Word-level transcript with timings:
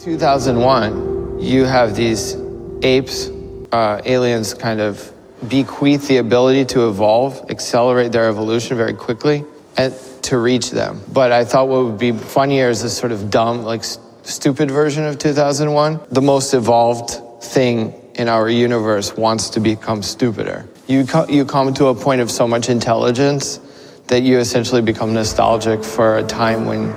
2001, 0.00 1.40
you 1.40 1.64
have 1.66 1.94
these 1.94 2.34
apes, 2.82 3.28
uh, 3.70 4.00
aliens 4.06 4.54
kind 4.54 4.80
of 4.80 5.12
bequeath 5.46 6.08
the 6.08 6.16
ability 6.16 6.64
to 6.64 6.88
evolve, 6.88 7.50
accelerate 7.50 8.10
their 8.10 8.26
evolution 8.28 8.78
very 8.78 8.94
quickly, 8.94 9.44
and 9.76 9.94
to 10.22 10.38
reach 10.38 10.70
them. 10.70 11.02
But 11.12 11.32
I 11.32 11.44
thought 11.44 11.68
what 11.68 11.84
would 11.84 11.98
be 11.98 12.12
funnier 12.12 12.70
is 12.70 12.82
this 12.82 12.96
sort 12.96 13.12
of 13.12 13.30
dumb, 13.30 13.62
like 13.62 13.84
st- 13.84 14.04
stupid 14.26 14.70
version 14.70 15.04
of 15.04 15.18
2001. 15.18 16.00
The 16.10 16.22
most 16.22 16.54
evolved 16.54 17.10
thing 17.42 17.92
in 18.14 18.28
our 18.28 18.48
universe 18.48 19.14
wants 19.16 19.50
to 19.50 19.60
become 19.60 20.02
stupider. 20.02 20.66
You, 20.86 21.04
co- 21.04 21.28
you 21.28 21.44
come 21.44 21.74
to 21.74 21.86
a 21.86 21.94
point 21.94 22.22
of 22.22 22.30
so 22.30 22.48
much 22.48 22.70
intelligence 22.70 23.60
that 24.06 24.22
you 24.22 24.38
essentially 24.38 24.80
become 24.80 25.12
nostalgic 25.12 25.84
for 25.84 26.16
a 26.16 26.22
time 26.22 26.64
when 26.64 26.94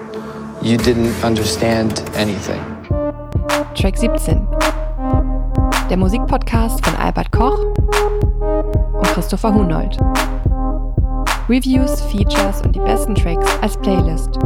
you 0.61 0.77
didn't 0.77 1.13
understand 1.21 1.99
anything. 2.15 2.72
Track 3.75 3.97
17. 3.97 4.47
Der 5.89 5.97
Musikpodcast 5.97 6.85
von 6.85 6.95
Albert 6.95 7.31
Koch 7.31 7.57
und 7.57 9.07
Christopher 9.07 9.51
Hunold. 9.51 9.97
Reviews, 11.49 12.01
Features 12.03 12.61
und 12.61 12.75
die 12.75 12.79
besten 12.79 13.15
Tracks 13.15 13.47
als 13.61 13.75
Playlist. 13.77 14.37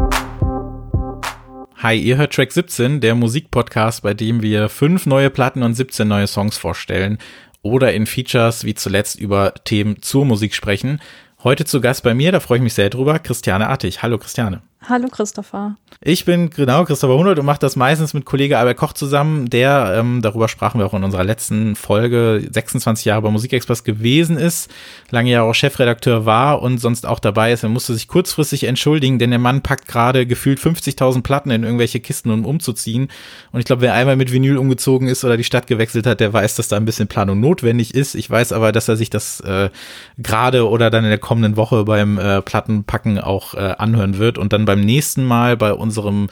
Hi, 1.84 1.98
ihr 1.98 2.16
hört 2.16 2.34
Track 2.34 2.54
17, 2.54 3.02
der 3.02 3.16
Musikpodcast, 3.16 4.02
bei 4.02 4.14
dem 4.14 4.42
wir 4.42 4.70
fünf 4.70 5.06
neue 5.06 5.30
Platten 5.30 5.62
und 5.62 5.74
17 5.74 6.08
neue 6.08 6.28
Songs 6.28 6.58
vorstellen 6.58 7.18
oder 7.62 7.94
in 7.94 8.06
Features 8.06 8.64
wie 8.64 8.76
zuletzt 8.76 9.20
über 9.20 9.54
Themen 9.66 10.02
zur 10.02 10.26
Musik 10.26 10.56
sprechen. 10.56 11.02
Heute 11.44 11.66
zu 11.66 11.82
Gast 11.82 12.04
bei 12.04 12.14
mir, 12.14 12.32
da 12.32 12.40
freue 12.40 12.60
ich 12.60 12.64
mich 12.64 12.74
sehr 12.74 12.90
drüber, 12.90 13.20
Christiane 13.20 13.68
Artig. 13.68 14.02
Hallo 14.02 14.18
Christiane. 14.18 14.62
Hallo 14.90 15.10
Christopher. 15.10 15.76
Ich 16.00 16.24
bin 16.24 16.50
genau 16.50 16.86
Christopher 16.86 17.18
Hundert 17.18 17.38
und 17.40 17.46
mache 17.46 17.60
das 17.60 17.76
meistens 17.76 18.14
mit 18.14 18.24
Kollege 18.24 18.58
Albert 18.58 18.78
Koch 18.78 18.94
zusammen, 18.94 19.50
der, 19.50 19.96
ähm, 19.98 20.22
darüber 20.22 20.48
sprachen 20.48 20.80
wir 20.80 20.86
auch 20.86 20.94
in 20.94 21.04
unserer 21.04 21.26
letzten 21.26 21.76
Folge, 21.76 22.48
26 22.50 23.04
Jahre 23.04 23.24
bei 23.24 23.30
Musikexpress 23.30 23.84
gewesen 23.84 24.38
ist, 24.38 24.72
lange 25.10 25.32
Jahre 25.32 25.50
auch 25.50 25.56
Chefredakteur 25.56 26.26
war 26.26 26.62
und 26.62 26.78
sonst 26.78 27.06
auch 27.06 27.20
dabei 27.20 27.52
ist. 27.52 27.64
Er 27.64 27.70
musste 27.70 27.96
sich 27.96 28.08
kurzfristig 28.08 28.64
entschuldigen, 28.64 29.20
denn 29.20 29.32
der 29.32 29.40
Mann 29.40 29.62
packt 29.62 29.90
gerade 29.90 30.26
gefühlt 30.26 30.60
50.000 30.60 31.22
Platten 31.22 31.52
in 31.52 31.64
irgendwelche 31.64 32.00
Kisten, 32.00 32.32
um 32.32 32.46
umzuziehen. 32.46 33.10
Und 33.52 33.60
ich 33.60 33.66
glaube, 33.66 33.82
wer 33.82 33.94
einmal 33.94 34.16
mit 34.16 34.32
Vinyl 34.32 34.58
umgezogen 34.58 35.10
ist 35.10 35.26
oder 35.26 35.36
die 35.36 35.44
Stadt 35.44 35.68
gewechselt 35.68 36.08
hat, 36.08 36.22
der 36.22 36.32
weiß, 36.32 36.56
dass 36.56 36.70
da 36.70 36.78
ein 36.78 36.86
bisschen 36.86 37.10
Planung 37.10 37.42
notwendig 37.42 37.94
ist. 37.94 38.16
Ich 38.16 38.30
weiß 38.30 38.54
aber, 38.54 38.72
dass 38.72 38.88
er 38.88 38.96
sich 38.96 39.10
das 39.10 39.42
äh, 39.42 39.70
gerade 40.18 40.70
oder 40.70 40.90
dann 40.90 41.04
in 41.04 41.10
der 41.10 41.20
kommenden 41.20 41.58
Woche 41.58 41.84
beim 41.84 42.18
äh, 42.18 42.42
Plattenpacken 42.42 43.20
auch 43.20 43.54
äh, 43.54 43.76
anhören 43.78 44.18
wird 44.18 44.38
und 44.38 44.54
dann 44.54 44.64
beim 44.64 44.77
nächsten 44.82 45.26
Mal 45.26 45.58
bei 45.58 45.74
unserem 45.74 46.28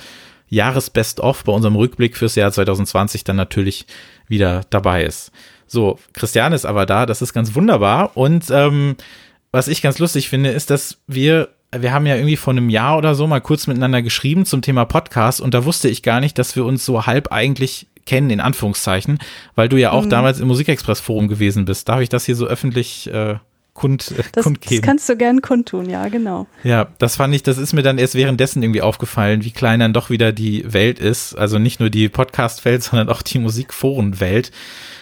Jahresbest-of, 0.49 1.43
bei 1.43 1.51
unserem 1.51 1.75
Rückblick 1.75 2.17
fürs 2.17 2.35
Jahr 2.35 2.52
2020 2.52 3.23
dann 3.23 3.35
natürlich 3.35 3.85
wieder 4.27 4.61
dabei 4.69 5.03
ist. 5.03 5.31
So, 5.67 5.99
Christian 6.13 6.53
ist 6.53 6.65
aber 6.65 6.85
da, 6.85 7.05
das 7.05 7.21
ist 7.21 7.33
ganz 7.33 7.55
wunderbar. 7.55 8.15
Und 8.15 8.45
ähm, 8.52 8.95
was 9.52 9.67
ich 9.67 9.81
ganz 9.81 9.99
lustig 9.99 10.29
finde, 10.29 10.52
ist, 10.52 10.69
dass 10.69 10.99
wir, 11.07 11.49
wir 11.75 11.91
haben 11.91 12.05
ja 12.05 12.15
irgendwie 12.15 12.35
vor 12.35 12.53
einem 12.53 12.69
Jahr 12.69 12.97
oder 12.97 13.15
so 13.15 13.25
mal 13.25 13.41
kurz 13.41 13.67
miteinander 13.67 14.02
geschrieben 14.02 14.45
zum 14.45 14.61
Thema 14.61 14.85
Podcast 14.85 15.41
und 15.41 15.53
da 15.53 15.65
wusste 15.65 15.89
ich 15.89 16.03
gar 16.03 16.19
nicht, 16.19 16.37
dass 16.37 16.55
wir 16.55 16.65
uns 16.65 16.85
so 16.85 17.05
halb 17.05 17.31
eigentlich 17.31 17.87
kennen, 18.05 18.30
in 18.30 18.39
Anführungszeichen, 18.39 19.17
weil 19.55 19.67
du 19.67 19.77
ja 19.77 19.91
auch 19.91 20.05
mhm. 20.05 20.09
damals 20.11 20.39
im 20.39 20.47
Musikexpress-Forum 20.47 21.27
gewesen 21.27 21.65
bist. 21.65 21.89
Darf 21.89 22.02
ich 22.02 22.09
das 22.09 22.25
hier 22.25 22.35
so 22.35 22.45
öffentlich 22.45 23.11
äh, 23.11 23.37
kund, 23.75 24.11
äh, 24.17 24.23
das, 24.31 24.43
kundgeben. 24.43 24.81
Das 24.81 24.87
kannst 24.87 25.09
du 25.09 25.15
gern 25.15 25.41
kundtun, 25.43 25.87
ja, 25.87 26.07
genau. 26.07 26.47
Ja, 26.63 26.87
das 26.97 27.17
fand 27.17 27.35
ich, 27.35 27.43
das 27.43 27.59
ist 27.59 27.73
mir 27.73 27.83
dann 27.83 27.99
erst 27.99 28.15
währenddessen 28.15 28.63
irgendwie 28.63 28.81
aufgefallen, 28.81 29.43
wie 29.43 29.51
klein 29.51 29.81
dann 29.81 29.93
doch 29.93 30.09
wieder 30.09 30.31
die 30.31 30.73
Welt 30.73 30.97
ist. 30.97 31.35
Also 31.35 31.59
nicht 31.59 31.79
nur 31.79 31.91
die 31.91 32.09
Podcast-Welt, 32.09 32.81
sondern 32.83 33.09
auch 33.09 33.21
die 33.21 33.37
Musikforen-Welt. 33.37 34.51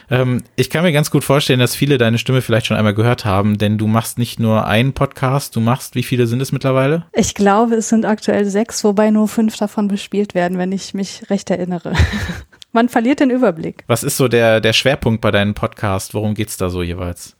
Ähm, 0.10 0.44
ich 0.58 0.70
kann 0.70 0.84
mir 0.84 0.92
ganz 0.92 1.12
gut 1.12 1.24
vorstellen, 1.24 1.60
dass 1.60 1.76
viele 1.76 1.98
deine 1.98 2.18
Stimme 2.18 2.42
vielleicht 2.42 2.66
schon 2.66 2.76
einmal 2.76 2.94
gehört 2.94 3.24
haben, 3.24 3.58
denn 3.58 3.78
du 3.78 3.88
machst 3.88 4.18
nicht 4.18 4.40
nur 4.40 4.66
einen 4.66 4.92
Podcast, 4.92 5.56
du 5.56 5.62
machst, 5.62 5.96
wie 5.96 6.04
viele 6.04 6.28
sind 6.28 6.42
es 6.42 6.52
mittlerweile? 6.52 7.06
Ich 7.14 7.36
glaube, 7.36 7.76
es 7.76 7.90
sind 7.90 8.06
aktuell 8.06 8.46
sechs, 8.46 8.84
wobei 8.84 9.12
nur 9.12 9.30
fünf 9.30 9.56
davon 9.56 9.88
bespielt 9.88 10.34
werden, 10.34 10.58
wenn 10.58 10.72
ich 10.72 10.94
mich 10.94 11.30
recht 11.30 11.50
erinnere. 11.50 11.94
Man 12.72 12.90
verliert 12.90 13.20
den 13.20 13.30
Überblick. 13.30 13.84
Was 13.86 14.04
ist 14.04 14.18
so 14.18 14.28
der, 14.28 14.60
der 14.60 14.74
Schwerpunkt 14.74 15.22
bei 15.22 15.30
deinem 15.30 15.54
Podcast? 15.54 16.16
Worum 16.16 16.34
geht's 16.34 16.58
da 16.58 16.70
so 16.72 16.82
jeweils? 16.82 17.38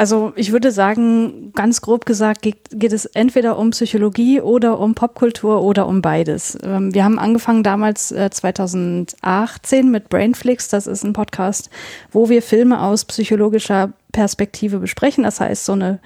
Also 0.00 0.32
ich 0.34 0.50
würde 0.50 0.72
sagen, 0.72 1.52
ganz 1.54 1.82
grob 1.82 2.06
gesagt, 2.06 2.40
geht, 2.40 2.56
geht, 2.70 2.94
es 2.94 3.04
entweder 3.04 3.58
um 3.58 3.68
Psychologie 3.72 4.40
oder 4.40 4.78
um 4.78 4.94
Popkultur 4.94 5.62
oder 5.62 5.86
um 5.86 6.00
beides. 6.00 6.56
Ähm, 6.62 6.94
wir 6.94 7.04
haben 7.04 7.18
angefangen 7.18 7.62
damals 7.62 8.10
äh, 8.10 8.30
2018 8.30 9.90
mit 9.90 10.08
Brainflix. 10.08 10.68
Das 10.68 10.86
ist 10.86 11.04
ein 11.04 11.12
Podcast, 11.12 11.68
wo 12.12 12.30
wir 12.30 12.40
Filme 12.40 12.80
aus 12.80 13.04
psychologischer 13.04 13.92
Perspektive 14.12 14.78
besprechen. 14.78 15.22
Das 15.22 15.38
heißt, 15.38 15.66
so 15.66 15.72
eine 15.72 16.00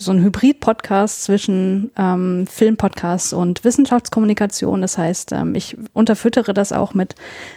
so 0.00 0.12
ein 0.12 0.22
Hybrid-Podcast 0.22 1.24
zwischen 1.24 1.90
ähm, 1.98 2.46
Filmpodcast 2.46 3.34
und 3.34 3.64
Wissenschaftskommunikation. 3.64 4.80
Das 4.80 4.96
heißt, 4.96 5.32
ähm, 5.32 5.56
ich 5.56 5.76
unterfüttere 5.92 6.54
das 6.54 6.72
auch 6.72 6.94
mit 6.94 7.16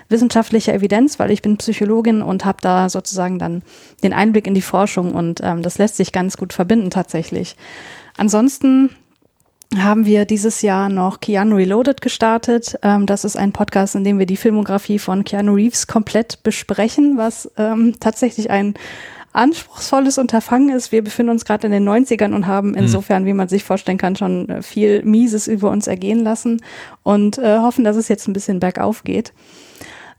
wissenschaftlicher 0.09 0.73
Evidenz, 0.73 1.19
weil 1.19 1.29
ich 1.29 1.43
bin 1.43 1.57
Psychologin 1.57 2.23
und 2.23 2.43
habe 2.43 2.57
da 2.59 2.89
sozusagen 2.89 3.37
dann 3.37 3.61
den 4.01 4.11
Einblick 4.11 4.47
in 4.47 4.55
die 4.55 4.63
Forschung 4.63 5.13
und 5.13 5.41
ähm, 5.43 5.61
das 5.61 5.77
lässt 5.77 5.97
sich 5.97 6.11
ganz 6.11 6.35
gut 6.35 6.51
verbinden 6.51 6.89
tatsächlich. 6.89 7.55
Ansonsten 8.17 8.89
haben 9.77 10.05
wir 10.05 10.25
dieses 10.25 10.63
Jahr 10.63 10.89
noch 10.89 11.19
Keanu 11.19 11.55
Reloaded 11.55 12.01
gestartet. 12.01 12.77
Ähm, 12.81 13.05
das 13.05 13.23
ist 13.23 13.37
ein 13.37 13.53
Podcast, 13.53 13.93
in 13.93 14.03
dem 14.03 14.17
wir 14.17 14.25
die 14.25 14.35
Filmografie 14.35 14.97
von 14.97 15.23
Keanu 15.23 15.53
Reeves 15.53 15.85
komplett 15.85 16.41
besprechen, 16.41 17.17
was 17.17 17.51
ähm, 17.57 17.95
tatsächlich 17.99 18.49
ein 18.49 18.73
anspruchsvolles 19.33 20.17
Unterfangen 20.17 20.69
ist. 20.69 20.91
Wir 20.91 21.03
befinden 21.03 21.31
uns 21.31 21.45
gerade 21.45 21.67
in 21.67 21.71
den 21.73 21.87
90ern 21.87 22.33
und 22.33 22.47
haben 22.47 22.73
hm. 22.73 22.83
insofern, 22.83 23.25
wie 23.25 23.33
man 23.33 23.47
sich 23.47 23.63
vorstellen 23.63 23.97
kann, 23.97 24.15
schon 24.15 24.49
äh, 24.49 24.61
viel 24.61 25.03
Mieses 25.03 25.47
über 25.47 25.69
uns 25.69 25.87
ergehen 25.87 26.23
lassen 26.23 26.61
und 27.03 27.37
äh, 27.37 27.59
hoffen, 27.59 27.83
dass 27.83 27.95
es 27.95 28.07
jetzt 28.07 28.27
ein 28.27 28.33
bisschen 28.33 28.59
bergauf 28.59 29.03
geht. 29.03 29.33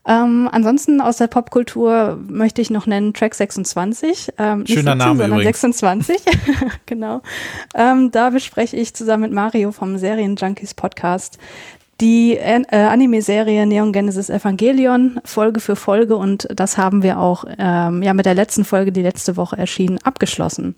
Ähm, 0.05 0.49
ansonsten 0.51 1.01
aus 1.01 1.19
der 1.19 1.29
Popkultur 1.29 2.19
möchte 2.27 2.61
ich 2.61 2.71
noch 2.71 2.87
nennen 2.87 3.15
Track 3.15 3.35
26. 3.37 4.33
Ähm, 4.37 4.67
Schöner 4.67 4.93
17, 4.93 4.99
Name 4.99 5.27
übrigens. 5.27 5.61
26, 5.61 6.17
genau. 6.87 7.23
Ähm, 7.75 8.11
da 8.11 8.31
bespreche 8.31 8.77
ich 8.77 8.95
zusammen 8.95 9.25
mit 9.25 9.33
Mario 9.33 9.71
vom 9.71 9.99
Serienjunkies 9.99 10.75
Podcast 10.75 11.39
die 12.03 12.37
äh, 12.37 12.65
Anime-Serie 12.71 13.65
Neon 13.65 13.93
Genesis 13.93 14.29
Evangelion 14.29 15.21
Folge 15.25 15.61
für 15.61 15.77
Folge 15.77 16.17
und 16.17 16.49
das 16.55 16.77
haben 16.77 17.03
wir 17.03 17.21
auch 17.21 17.45
ähm, 17.59 18.03
ja 18.03 18.13
mit 18.13 18.27
der 18.27 18.35
letzten 18.35 18.65
Folge, 18.65 18.91
die 18.91 19.03
letzte 19.03 19.37
Woche 19.37 19.57
erschienen, 19.57 19.99
abgeschlossen. 20.03 20.75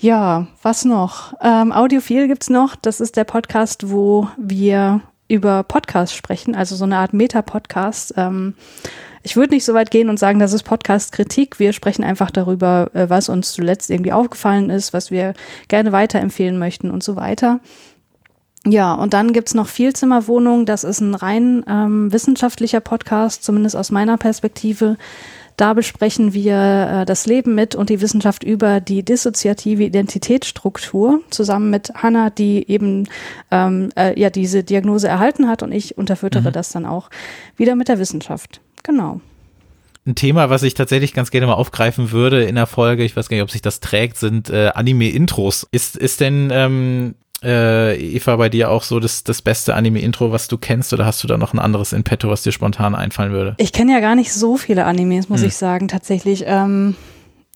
Ja, 0.00 0.46
was 0.62 0.84
noch? 0.84 1.34
Ähm, 1.42 1.72
Audiophil 1.72 2.28
gibt's 2.28 2.48
noch. 2.50 2.76
Das 2.76 3.00
ist 3.00 3.16
der 3.16 3.24
Podcast, 3.24 3.90
wo 3.90 4.28
wir 4.38 5.00
über 5.26 5.64
Podcasts 5.64 6.14
sprechen, 6.14 6.54
also 6.54 6.76
so 6.76 6.84
eine 6.84 6.98
Art 6.98 7.12
Meta-Podcast. 7.12 8.14
Ähm, 8.16 8.54
ich 9.24 9.34
würde 9.34 9.54
nicht 9.54 9.64
so 9.64 9.74
weit 9.74 9.90
gehen 9.90 10.08
und 10.08 10.20
sagen, 10.20 10.38
das 10.38 10.52
ist 10.52 10.62
Podcast-Kritik. 10.62 11.58
Wir 11.58 11.72
sprechen 11.72 12.04
einfach 12.04 12.30
darüber, 12.30 12.90
äh, 12.94 13.10
was 13.10 13.28
uns 13.28 13.52
zuletzt 13.52 13.90
irgendwie 13.90 14.12
aufgefallen 14.12 14.70
ist, 14.70 14.92
was 14.92 15.10
wir 15.10 15.34
gerne 15.66 15.90
weiterempfehlen 15.90 16.60
möchten 16.60 16.92
und 16.92 17.02
so 17.02 17.16
weiter. 17.16 17.58
Ja, 18.66 18.94
und 18.94 19.14
dann 19.14 19.32
gibt's 19.32 19.54
noch 19.54 19.68
Vielzimmerwohnung. 19.68 20.66
Das 20.66 20.84
ist 20.84 21.00
ein 21.00 21.14
rein 21.14 21.64
ähm, 21.68 22.12
wissenschaftlicher 22.12 22.80
Podcast, 22.80 23.44
zumindest 23.44 23.76
aus 23.76 23.90
meiner 23.90 24.18
Perspektive. 24.18 24.96
Da 25.56 25.74
besprechen 25.74 26.34
wir 26.34 27.00
äh, 27.00 27.04
das 27.04 27.26
Leben 27.26 27.54
mit 27.56 27.74
und 27.74 27.90
die 27.90 28.00
Wissenschaft 28.00 28.44
über 28.44 28.80
die 28.80 29.02
dissoziative 29.02 29.82
Identitätsstruktur 29.82 31.20
zusammen 31.30 31.70
mit 31.70 31.90
Hanna, 31.94 32.30
die 32.30 32.68
eben 32.70 33.08
ähm, 33.50 33.90
äh, 33.96 34.18
ja 34.18 34.30
diese 34.30 34.62
Diagnose 34.62 35.08
erhalten 35.08 35.48
hat 35.48 35.64
und 35.64 35.72
ich 35.72 35.98
unterfüttere 35.98 36.50
mhm. 36.50 36.52
das 36.52 36.70
dann 36.70 36.86
auch 36.86 37.10
wieder 37.56 37.74
mit 37.74 37.88
der 37.88 37.98
Wissenschaft. 37.98 38.60
Genau. 38.84 39.20
Ein 40.06 40.14
Thema, 40.14 40.48
was 40.48 40.62
ich 40.62 40.74
tatsächlich 40.74 41.12
ganz 41.12 41.30
gerne 41.32 41.48
mal 41.48 41.54
aufgreifen 41.54 42.12
würde 42.12 42.44
in 42.44 42.54
der 42.54 42.66
Folge, 42.66 43.04
ich 43.04 43.16
weiß 43.16 43.28
gar 43.28 43.36
nicht, 43.36 43.42
ob 43.42 43.50
sich 43.50 43.60
das 43.60 43.80
trägt, 43.80 44.16
sind 44.16 44.50
äh, 44.50 44.70
Anime-Intros. 44.74 45.66
Ist, 45.72 45.96
ist 45.96 46.20
denn 46.20 46.50
ähm, 46.52 47.14
äh, 47.42 47.96
Eva, 47.96 48.36
bei 48.36 48.48
dir 48.48 48.70
auch 48.70 48.82
so 48.82 48.98
das, 48.98 49.22
das 49.22 49.42
beste 49.42 49.74
Anime-Intro, 49.74 50.32
was 50.32 50.48
du 50.48 50.58
kennst, 50.58 50.92
oder 50.92 51.06
hast 51.06 51.22
du 51.22 51.28
da 51.28 51.38
noch 51.38 51.52
ein 51.52 51.58
anderes 51.58 51.92
in 51.92 52.02
petto, 52.02 52.28
was 52.28 52.42
dir 52.42 52.52
spontan 52.52 52.94
einfallen 52.94 53.32
würde? 53.32 53.54
Ich 53.58 53.72
kenne 53.72 53.92
ja 53.92 54.00
gar 54.00 54.16
nicht 54.16 54.32
so 54.32 54.56
viele 54.56 54.84
Animes, 54.84 55.28
muss 55.28 55.40
hm. 55.40 55.48
ich 55.48 55.56
sagen, 55.56 55.88
tatsächlich. 55.88 56.44
Ähm, 56.46 56.96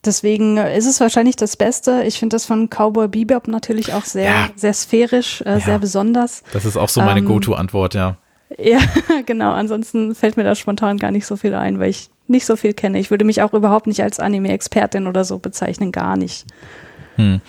deswegen 0.05 0.57
ist 0.57 0.87
es 0.87 1.01
wahrscheinlich 1.01 1.37
das 1.37 1.57
Beste. 1.57 2.05
Ich 2.05 2.19
finde 2.19 2.35
das 2.35 2.47
von 2.47 2.69
Cowboy 2.69 3.09
Bebop 3.09 3.49
natürlich 3.49 3.93
auch 3.93 4.05
sehr, 4.05 4.31
ja. 4.31 4.51
sehr 4.55 4.73
sphärisch, 4.73 5.41
äh, 5.43 5.53
ja. 5.53 5.61
sehr 5.61 5.79
besonders. 5.79 6.45
Das 6.53 6.65
ist 6.65 6.77
auch 6.77 6.89
so 6.89 7.01
meine 7.01 7.21
ähm, 7.21 7.27
Go-To-Antwort, 7.27 7.95
ja. 7.95 8.19
Ja, 8.59 8.81
genau. 9.27 9.53
Ansonsten 9.53 10.15
fällt 10.15 10.37
mir 10.37 10.45
da 10.45 10.55
spontan 10.55 10.99
gar 10.99 11.11
nicht 11.11 11.27
so 11.27 11.37
viel 11.37 11.55
ein, 11.55 11.81
weil 11.81 11.91
ich 11.91 12.11
nicht 12.29 12.47
so 12.47 12.55
viel 12.55 12.73
kenne. 12.73 12.99
Ich 12.99 13.11
würde 13.11 13.25
mich 13.25 13.43
auch 13.43 13.53
überhaupt 13.53 13.87
nicht 13.87 14.03
als 14.03 14.21
Anime-Expertin 14.21 15.07
oder 15.09 15.25
so 15.25 15.39
bezeichnen, 15.39 15.91
gar 15.91 16.17
nicht. 16.17 16.47
Hm. 17.17 17.41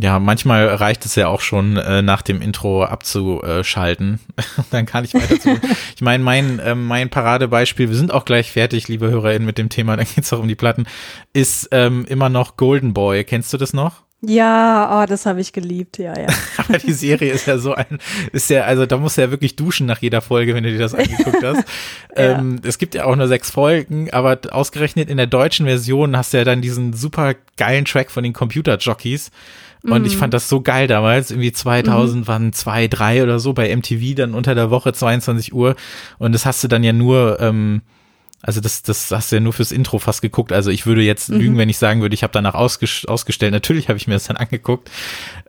Ja, 0.00 0.18
manchmal 0.18 0.66
reicht 0.66 1.04
es 1.04 1.14
ja 1.14 1.28
auch 1.28 1.40
schon, 1.40 1.76
äh, 1.76 2.02
nach 2.02 2.22
dem 2.22 2.42
Intro 2.42 2.84
abzuschalten. 2.84 4.18
Dann 4.70 4.86
kann 4.86 5.04
ich 5.04 5.14
weiter 5.14 5.38
zu. 5.38 5.60
ich 5.94 6.02
meine, 6.02 6.24
mein, 6.24 6.58
äh, 6.58 6.74
mein 6.74 7.10
Paradebeispiel, 7.10 7.88
wir 7.88 7.96
sind 7.96 8.12
auch 8.12 8.24
gleich 8.24 8.50
fertig, 8.50 8.88
liebe 8.88 9.08
HörerInnen, 9.08 9.46
mit 9.46 9.56
dem 9.56 9.68
Thema, 9.68 9.96
dann 9.96 10.06
geht's 10.12 10.32
auch 10.32 10.40
um 10.40 10.48
die 10.48 10.56
Platten, 10.56 10.86
ist 11.32 11.68
ähm, 11.70 12.04
immer 12.08 12.28
noch 12.28 12.56
Golden 12.56 12.92
Boy. 12.92 13.22
Kennst 13.24 13.52
du 13.52 13.56
das 13.56 13.72
noch? 13.72 14.02
Ja, 14.26 15.02
oh, 15.02 15.06
das 15.06 15.26
habe 15.26 15.40
ich 15.40 15.52
geliebt, 15.52 15.98
ja, 15.98 16.18
ja. 16.18 16.28
Aber 16.56 16.78
die 16.78 16.92
Serie 16.92 17.32
ist 17.32 17.46
ja 17.46 17.58
so 17.58 17.74
ein, 17.74 17.98
ist 18.32 18.48
ja, 18.50 18.62
also 18.62 18.86
da 18.86 18.96
musst 18.96 19.18
du 19.18 19.22
ja 19.22 19.30
wirklich 19.30 19.54
duschen 19.54 19.86
nach 19.86 20.00
jeder 20.00 20.22
Folge, 20.22 20.54
wenn 20.54 20.64
du 20.64 20.72
dir 20.72 20.78
das 20.78 20.94
angeguckt 20.94 21.44
hast. 21.44 21.64
ja. 22.16 22.38
ähm, 22.38 22.60
es 22.64 22.78
gibt 22.78 22.94
ja 22.94 23.04
auch 23.04 23.16
nur 23.16 23.28
sechs 23.28 23.50
Folgen, 23.50 24.10
aber 24.10 24.40
ausgerechnet 24.50 25.10
in 25.10 25.18
der 25.18 25.26
deutschen 25.26 25.66
Version 25.66 26.16
hast 26.16 26.32
du 26.32 26.38
ja 26.38 26.44
dann 26.44 26.62
diesen 26.62 26.94
super 26.94 27.34
geilen 27.56 27.84
Track 27.84 28.10
von 28.10 28.24
den 28.24 28.32
Computer-Jockeys. 28.32 29.30
Und 29.84 30.02
mm. 30.02 30.06
ich 30.06 30.14
mhm. 30.14 30.18
fand 30.18 30.34
das 30.34 30.48
so 30.48 30.62
geil 30.62 30.86
damals, 30.86 31.30
irgendwie 31.30 31.52
2000 31.52 32.24
mm. 32.24 32.28
waren 32.28 32.52
zwei, 32.52 32.88
drei 32.88 33.22
oder 33.22 33.38
so 33.38 33.52
bei 33.52 33.74
MTV 33.74 34.14
dann 34.16 34.34
unter 34.34 34.54
der 34.54 34.70
Woche 34.70 34.92
22 34.92 35.52
Uhr. 35.52 35.76
Und 36.18 36.32
das 36.32 36.46
hast 36.46 36.64
du 36.64 36.68
dann 36.68 36.82
ja 36.82 36.92
nur, 36.92 37.38
ähm, 37.40 37.82
also 38.40 38.60
das, 38.60 38.82
das 38.82 39.10
hast 39.10 39.30
du 39.30 39.36
ja 39.36 39.40
nur 39.40 39.52
fürs 39.52 39.72
Intro 39.72 39.98
fast 39.98 40.22
geguckt. 40.22 40.52
Also 40.52 40.70
ich 40.70 40.86
würde 40.86 41.02
jetzt 41.02 41.30
mhm. 41.30 41.38
lügen, 41.38 41.58
wenn 41.58 41.68
ich 41.68 41.76
sagen 41.76 42.00
würde, 42.00 42.14
ich 42.14 42.22
habe 42.22 42.32
danach 42.32 42.54
ausges 42.54 43.04
ausgestellt. 43.06 43.52
Natürlich 43.52 43.88
habe 43.88 43.98
ich 43.98 44.06
mir 44.06 44.14
das 44.14 44.24
dann 44.24 44.38
angeguckt, 44.38 44.90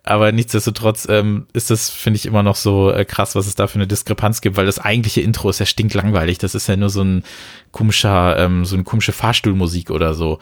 aber 0.03 0.33
nichtsdestotrotz 0.33 1.07
ähm, 1.09 1.47
ist 1.53 1.71
das, 1.71 1.89
finde 1.89 2.17
ich, 2.17 2.25
immer 2.25 2.43
noch 2.43 2.55
so 2.55 2.91
äh, 2.91 3.05
krass, 3.05 3.35
was 3.35 3.47
es 3.47 3.55
da 3.55 3.67
für 3.67 3.75
eine 3.75 3.87
Diskrepanz 3.87 4.41
gibt, 4.41 4.57
weil 4.57 4.65
das 4.65 4.79
eigentliche 4.79 5.21
Intro 5.21 5.49
ist 5.49 5.59
ja 5.59 5.65
stinklangweilig. 5.65 6.39
Das 6.39 6.55
ist 6.55 6.67
ja 6.67 6.75
nur 6.75 6.89
so 6.89 7.03
ein 7.03 7.23
komischer, 7.71 8.37
ähm, 8.37 8.65
so 8.65 8.75
eine 8.75 8.83
komische 8.83 9.13
Fahrstuhlmusik 9.13 9.91
oder 9.91 10.13
so. 10.13 10.39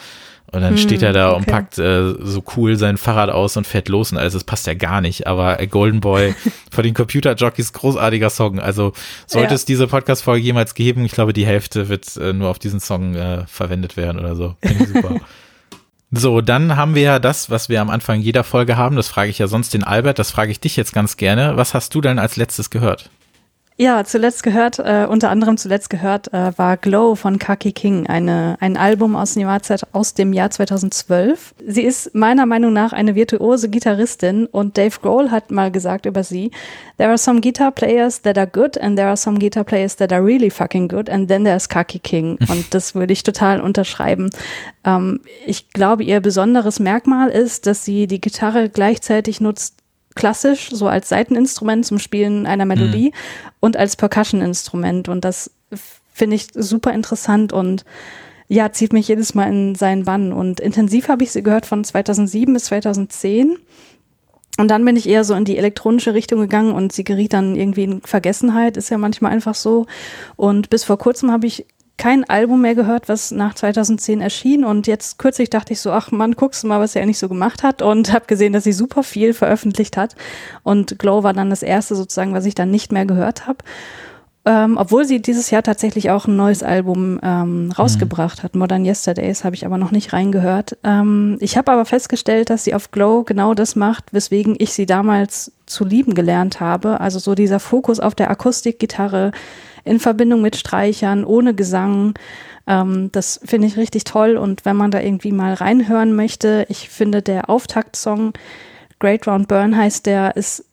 Und 0.51 0.61
dann 0.61 0.71
hm, 0.71 0.77
steht 0.77 1.01
er 1.01 1.13
da 1.13 1.29
okay. 1.29 1.37
und 1.37 1.45
packt 1.47 1.77
äh, 1.79 2.13
so 2.19 2.43
cool 2.55 2.75
sein 2.75 2.97
Fahrrad 2.97 3.31
aus 3.31 3.57
und 3.57 3.65
fährt 3.65 3.89
los 3.89 4.11
und 4.11 4.19
alles, 4.19 4.33
das 4.33 4.43
passt 4.43 4.67
ja 4.67 4.75
gar 4.75 5.01
nicht. 5.01 5.25
Aber 5.25 5.59
äh, 5.59 5.65
Golden 5.65 5.99
Boy 5.99 6.35
von 6.71 6.83
den 6.83 6.93
Computer 6.93 7.33
Jockeys, 7.33 7.73
großartiger 7.73 8.29
Song. 8.29 8.59
Also 8.59 8.93
sollte 9.25 9.49
ja. 9.49 9.55
es 9.55 9.65
diese 9.65 9.87
Podcast-Folge 9.87 10.43
jemals 10.43 10.75
geben, 10.75 11.05
ich 11.05 11.11
glaube, 11.11 11.33
die 11.33 11.45
Hälfte 11.45 11.89
wird 11.89 12.15
äh, 12.17 12.33
nur 12.33 12.49
auf 12.49 12.59
diesen 12.59 12.79
Song 12.79 13.15
äh, 13.15 13.47
verwendet 13.47 13.97
werden 13.97 14.19
oder 14.19 14.35
so. 14.35 14.55
super. 14.93 15.19
So, 16.15 16.41
dann 16.41 16.75
haben 16.77 16.93
wir 16.93 17.01
ja 17.01 17.17
das, 17.17 17.49
was 17.49 17.69
wir 17.69 17.81
am 17.81 17.89
Anfang 17.89 18.19
jeder 18.19 18.43
Folge 18.43 18.77
haben. 18.77 18.95
Das 18.95 19.07
frage 19.07 19.31
ich 19.31 19.39
ja 19.39 19.47
sonst 19.47 19.73
den 19.73 19.83
Albert, 19.83 20.19
das 20.19 20.29
frage 20.29 20.51
ich 20.51 20.59
dich 20.59 20.75
jetzt 20.75 20.93
ganz 20.93 21.17
gerne. 21.17 21.57
Was 21.57 21.73
hast 21.73 21.95
du 21.95 22.01
denn 22.01 22.19
als 22.19 22.35
letztes 22.35 22.69
gehört? 22.69 23.09
Ja, 23.75 24.03
zuletzt 24.03 24.43
gehört, 24.43 24.77
äh, 24.77 25.07
unter 25.09 25.31
anderem 25.31 25.57
zuletzt 25.57 25.89
gehört, 25.89 26.31
äh, 26.31 26.51
war 26.57 26.77
Glow 26.77 27.15
von 27.15 27.39
Kaki 27.39 27.71
King, 27.71 28.05
eine, 28.05 28.55
ein 28.59 28.77
Album 28.77 29.15
aus 29.15 29.33
dem, 29.33 29.41
Jahr, 29.41 29.59
aus 29.91 30.13
dem 30.13 30.31
Jahr 30.31 30.51
2012. 30.51 31.55
Sie 31.65 31.81
ist 31.81 32.13
meiner 32.13 32.45
Meinung 32.45 32.71
nach 32.71 32.93
eine 32.93 33.15
virtuose 33.15 33.69
Gitarristin 33.69 34.45
und 34.45 34.77
Dave 34.77 34.99
Grohl 35.01 35.31
hat 35.31 35.49
mal 35.49 35.71
gesagt 35.71 36.05
über 36.05 36.23
sie, 36.23 36.51
there 36.97 37.09
are 37.09 37.17
some 37.17 37.41
guitar 37.41 37.71
players 37.71 38.21
that 38.21 38.37
are 38.37 38.45
good 38.45 38.77
and 38.79 38.95
there 38.95 39.07
are 39.07 39.17
some 39.17 39.39
guitar 39.39 39.63
players 39.63 39.95
that 39.95 40.13
are 40.13 40.23
really 40.23 40.51
fucking 40.51 40.87
good 40.87 41.09
and 41.09 41.27
then 41.27 41.43
there's 41.43 41.67
Kaki 41.67 41.97
King 41.97 42.37
und 42.49 42.75
das 42.75 42.93
würde 42.93 43.13
ich 43.13 43.23
total 43.23 43.59
unterschreiben. 43.59 44.29
Ähm, 44.85 45.21
ich 45.47 45.71
glaube, 45.71 46.03
ihr 46.03 46.19
besonderes 46.19 46.79
Merkmal 46.79 47.29
ist, 47.29 47.65
dass 47.65 47.83
sie 47.83 48.05
die 48.05 48.21
Gitarre 48.21 48.69
gleichzeitig 48.69 49.41
nutzt, 49.41 49.82
klassisch, 50.15 50.69
so 50.71 50.87
als 50.87 51.09
Seiteninstrument 51.09 51.85
zum 51.85 51.99
Spielen 51.99 52.45
einer 52.45 52.65
Melodie 52.65 53.09
mhm. 53.09 53.49
und 53.59 53.77
als 53.77 53.95
Percussion-Instrument. 53.95 55.09
Und 55.09 55.25
das 55.25 55.51
finde 56.13 56.35
ich 56.35 56.47
super 56.53 56.93
interessant 56.93 57.53
und 57.53 57.85
ja, 58.47 58.71
zieht 58.71 58.93
mich 58.93 59.07
jedes 59.07 59.33
Mal 59.33 59.49
in 59.49 59.75
seinen 59.75 60.05
Bann. 60.05 60.31
Und 60.31 60.59
intensiv 60.59 61.07
habe 61.07 61.23
ich 61.23 61.31
sie 61.31 61.43
gehört 61.43 61.65
von 61.65 61.83
2007 61.83 62.53
bis 62.53 62.65
2010. 62.65 63.57
Und 64.59 64.67
dann 64.67 64.85
bin 64.85 64.95
ich 64.95 65.09
eher 65.09 65.23
so 65.23 65.33
in 65.33 65.45
die 65.45 65.57
elektronische 65.57 66.13
Richtung 66.13 66.39
gegangen 66.39 66.73
und 66.73 66.93
sie 66.93 67.03
geriet 67.03 67.33
dann 67.33 67.55
irgendwie 67.55 67.85
in 67.85 68.01
Vergessenheit, 68.01 68.77
ist 68.77 68.91
ja 68.91 68.99
manchmal 68.99 69.31
einfach 69.31 69.55
so. 69.55 69.87
Und 70.35 70.69
bis 70.69 70.83
vor 70.83 70.99
kurzem 70.99 71.31
habe 71.31 71.47
ich 71.47 71.65
kein 71.97 72.23
Album 72.23 72.61
mehr 72.61 72.75
gehört, 72.75 73.07
was 73.07 73.31
nach 73.31 73.53
2010 73.53 74.21
erschien. 74.21 74.65
Und 74.65 74.87
jetzt 74.87 75.19
kürzlich 75.19 75.49
dachte 75.49 75.73
ich 75.73 75.81
so, 75.81 75.91
ach 75.91 76.11
man, 76.11 76.33
guckst 76.33 76.63
du 76.63 76.67
mal, 76.67 76.79
was 76.79 76.95
er 76.95 77.03
eigentlich 77.03 77.19
so 77.19 77.29
gemacht 77.29 77.63
hat. 77.63 77.81
Und 77.81 78.11
habe 78.11 78.25
gesehen, 78.25 78.53
dass 78.53 78.63
sie 78.63 78.73
super 78.73 79.03
viel 79.03 79.33
veröffentlicht 79.33 79.97
hat. 79.97 80.15
Und 80.63 80.99
Glow 80.99 81.23
war 81.23 81.33
dann 81.33 81.49
das 81.49 81.63
erste 81.63 81.95
sozusagen, 81.95 82.33
was 82.33 82.45
ich 82.45 82.55
dann 82.55 82.71
nicht 82.71 82.91
mehr 82.91 83.05
gehört 83.05 83.47
habe. 83.47 83.59
Ähm, 84.45 84.75
obwohl 84.77 85.05
sie 85.05 85.21
dieses 85.21 85.51
Jahr 85.51 85.63
tatsächlich 85.63 86.09
auch 86.09 86.27
ein 86.27 86.35
neues 86.35 86.63
Album 86.63 87.17
ähm, 87.23 87.71
rausgebracht 87.77 88.39
mhm. 88.39 88.43
hat. 88.43 88.55
Modern 88.55 88.83
Yesterdays 88.83 89.45
habe 89.45 89.55
ich 89.55 89.65
aber 89.65 89.77
noch 89.77 89.91
nicht 89.91 90.11
reingehört. 90.11 90.77
Ähm, 90.83 91.37
ich 91.39 91.57
habe 91.57 91.71
aber 91.71 91.85
festgestellt, 91.85 92.49
dass 92.49 92.65
sie 92.65 92.73
auf 92.73 92.91
Glow 92.91 93.23
genau 93.23 93.53
das 93.53 93.77
macht, 93.77 94.11
weswegen 94.11 94.55
ich 94.59 94.73
sie 94.73 94.85
damals 94.85 95.53
zu 95.65 95.85
lieben 95.85 96.13
gelernt 96.13 96.59
habe. 96.59 96.99
Also 96.99 97.19
so 97.19 97.35
dieser 97.35 97.61
Fokus 97.61 98.01
auf 98.01 98.15
der 98.15 98.29
Akustikgitarre, 98.29 99.31
in 99.83 99.99
Verbindung 99.99 100.41
mit 100.41 100.55
Streichern, 100.55 101.25
ohne 101.25 101.53
Gesang. 101.53 102.13
Ähm, 102.67 103.11
das 103.11 103.39
finde 103.43 103.67
ich 103.67 103.77
richtig 103.77 104.03
toll. 104.03 104.37
Und 104.37 104.65
wenn 104.65 104.75
man 104.75 104.91
da 104.91 105.01
irgendwie 105.01 105.31
mal 105.31 105.53
reinhören 105.53 106.15
möchte, 106.15 106.65
ich 106.69 106.89
finde 106.89 107.21
der 107.21 107.49
Auftaktsong 107.49 108.33
Great 108.99 109.27
Round 109.27 109.47
Burn 109.47 109.75
heißt 109.75 110.05
der, 110.05 110.35
ist 110.37 110.65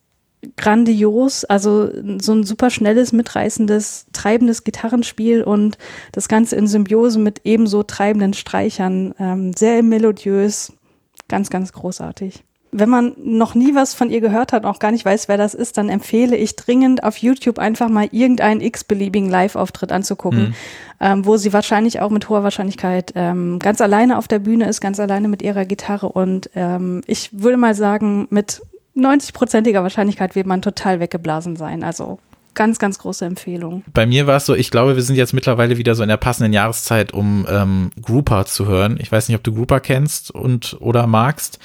grandios, 0.57 1.45
also 1.45 1.89
so 2.19 2.33
ein 2.33 2.43
super 2.43 2.69
schnelles, 2.69 3.11
mitreißendes, 3.11 4.07
treibendes 4.13 4.63
Gitarrenspiel 4.63 5.43
und 5.43 5.77
das 6.11 6.27
Ganze 6.27 6.55
in 6.55 6.67
Symbiose 6.67 7.19
mit 7.19 7.41
ebenso 7.43 7.83
treibenden 7.83 8.33
Streichern, 8.33 9.13
ähm, 9.19 9.53
sehr 9.53 9.83
melodiös, 9.83 10.73
ganz, 11.27 11.49
ganz 11.49 11.73
großartig. 11.73 12.43
Wenn 12.71 12.89
man 12.89 13.13
noch 13.21 13.53
nie 13.53 13.75
was 13.75 13.93
von 13.93 14.09
ihr 14.09 14.21
gehört 14.21 14.53
hat, 14.53 14.63
auch 14.63 14.79
gar 14.79 14.91
nicht 14.91 15.03
weiß, 15.03 15.27
wer 15.27 15.37
das 15.37 15.53
ist, 15.53 15.77
dann 15.77 15.89
empfehle 15.89 16.37
ich 16.37 16.55
dringend 16.55 17.03
auf 17.03 17.17
YouTube 17.17 17.59
einfach 17.59 17.89
mal 17.89 18.07
irgendeinen 18.11 18.61
x-beliebigen 18.61 19.29
Live-Auftritt 19.29 19.91
anzugucken, 19.91 20.49
mhm. 20.49 20.53
ähm, 20.99 21.25
wo 21.25 21.37
sie 21.37 21.51
wahrscheinlich 21.51 21.99
auch 21.99 22.09
mit 22.09 22.29
hoher 22.29 22.43
Wahrscheinlichkeit 22.43 23.11
ähm, 23.15 23.59
ganz 23.59 23.81
alleine 23.81 24.17
auf 24.17 24.27
der 24.27 24.39
Bühne 24.39 24.69
ist, 24.69 24.79
ganz 24.79 24.99
alleine 24.99 25.27
mit 25.27 25.41
ihrer 25.41 25.65
Gitarre 25.65 26.09
und 26.09 26.49
ähm, 26.55 27.01
ich 27.07 27.29
würde 27.33 27.57
mal 27.57 27.75
sagen, 27.75 28.27
mit 28.29 28.61
90-prozentiger 28.95 29.83
Wahrscheinlichkeit 29.83 30.35
wird 30.35 30.47
man 30.47 30.61
total 30.61 30.99
weggeblasen 30.99 31.55
sein. 31.55 31.83
Also 31.83 32.19
ganz, 32.53 32.79
ganz 32.79 32.99
große 32.99 33.25
Empfehlung. 33.25 33.83
Bei 33.93 34.05
mir 34.05 34.27
war 34.27 34.37
es 34.37 34.45
so, 34.45 34.55
ich 34.55 34.71
glaube, 34.71 34.95
wir 34.95 35.03
sind 35.03 35.15
jetzt 35.15 35.33
mittlerweile 35.33 35.77
wieder 35.77 35.95
so 35.95 36.03
in 36.03 36.09
der 36.09 36.17
passenden 36.17 36.53
Jahreszeit, 36.53 37.13
um 37.13 37.45
ähm, 37.49 37.91
Grouper 38.01 38.45
zu 38.45 38.65
hören. 38.65 38.97
Ich 38.99 39.11
weiß 39.11 39.27
nicht, 39.27 39.37
ob 39.37 39.43
du 39.43 39.53
Grouper 39.53 39.79
kennst 39.79 40.31
und 40.31 40.77
oder 40.79 41.07
magst. 41.07 41.59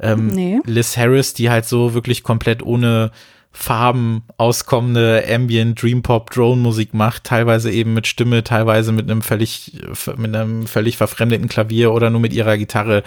Ähm, 0.00 0.28
nee. 0.28 0.60
Liz 0.64 0.96
Harris, 0.96 1.34
die 1.34 1.50
halt 1.50 1.66
so 1.66 1.94
wirklich 1.94 2.22
komplett 2.22 2.62
ohne 2.62 3.10
Farben 3.56 4.24
auskommende 4.36 5.24
Ambient, 5.32 5.80
Dream 5.80 6.02
Pop, 6.02 6.30
Drone 6.30 6.60
Musik 6.60 6.92
macht, 6.92 7.22
teilweise 7.22 7.70
eben 7.70 7.94
mit 7.94 8.08
Stimme, 8.08 8.42
teilweise 8.42 8.90
mit 8.90 9.08
einem 9.08 9.22
völlig, 9.22 9.78
mit 10.16 10.34
einem 10.34 10.66
völlig 10.66 10.96
verfremdeten 10.96 11.48
Klavier 11.48 11.92
oder 11.92 12.10
nur 12.10 12.20
mit 12.20 12.32
ihrer 12.32 12.58
Gitarre. 12.58 13.04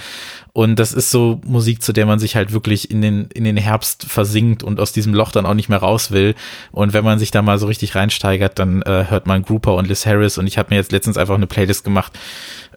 Und 0.54 0.80
das 0.80 0.94
ist 0.94 1.12
so 1.12 1.42
Musik, 1.46 1.84
zu 1.84 1.92
der 1.92 2.06
man 2.06 2.18
sich 2.18 2.38
halt 2.38 2.54
wirklich 2.54 2.90
in 2.90 3.02
den, 3.02 3.28
in 3.34 3.44
den 3.44 3.58
Herbst 3.58 4.06
versinkt 4.06 4.64
und 4.64 4.80
aus 4.80 4.94
diesem 4.94 5.14
Loch 5.14 5.34
dann 5.34 5.46
auch 5.46 5.54
nicht 5.54 5.68
mehr 5.68 5.80
raus 5.80 6.12
will. 6.12 6.34
Und 6.72 6.94
wenn 6.94 7.04
man 7.04 7.20
sich 7.20 7.30
da 7.30 7.42
mal 7.42 7.60
so 7.60 7.68
richtig 7.68 7.96
reinsteigert, 7.96 8.58
dann 8.58 8.84
äh, 8.84 9.04
hört 9.10 9.28
man 9.28 9.44
Grouper 9.44 9.76
und 9.76 9.90
Liz 9.90 10.06
Harris. 10.06 10.38
Und 10.38 10.48
ich 10.48 10.58
habe 10.58 10.70
mir 10.70 10.78
jetzt 10.78 10.94
letztens 10.94 11.18
einfach 11.18 11.36
eine 11.36 11.48
Playlist 11.48 11.84
gemacht 11.84 12.18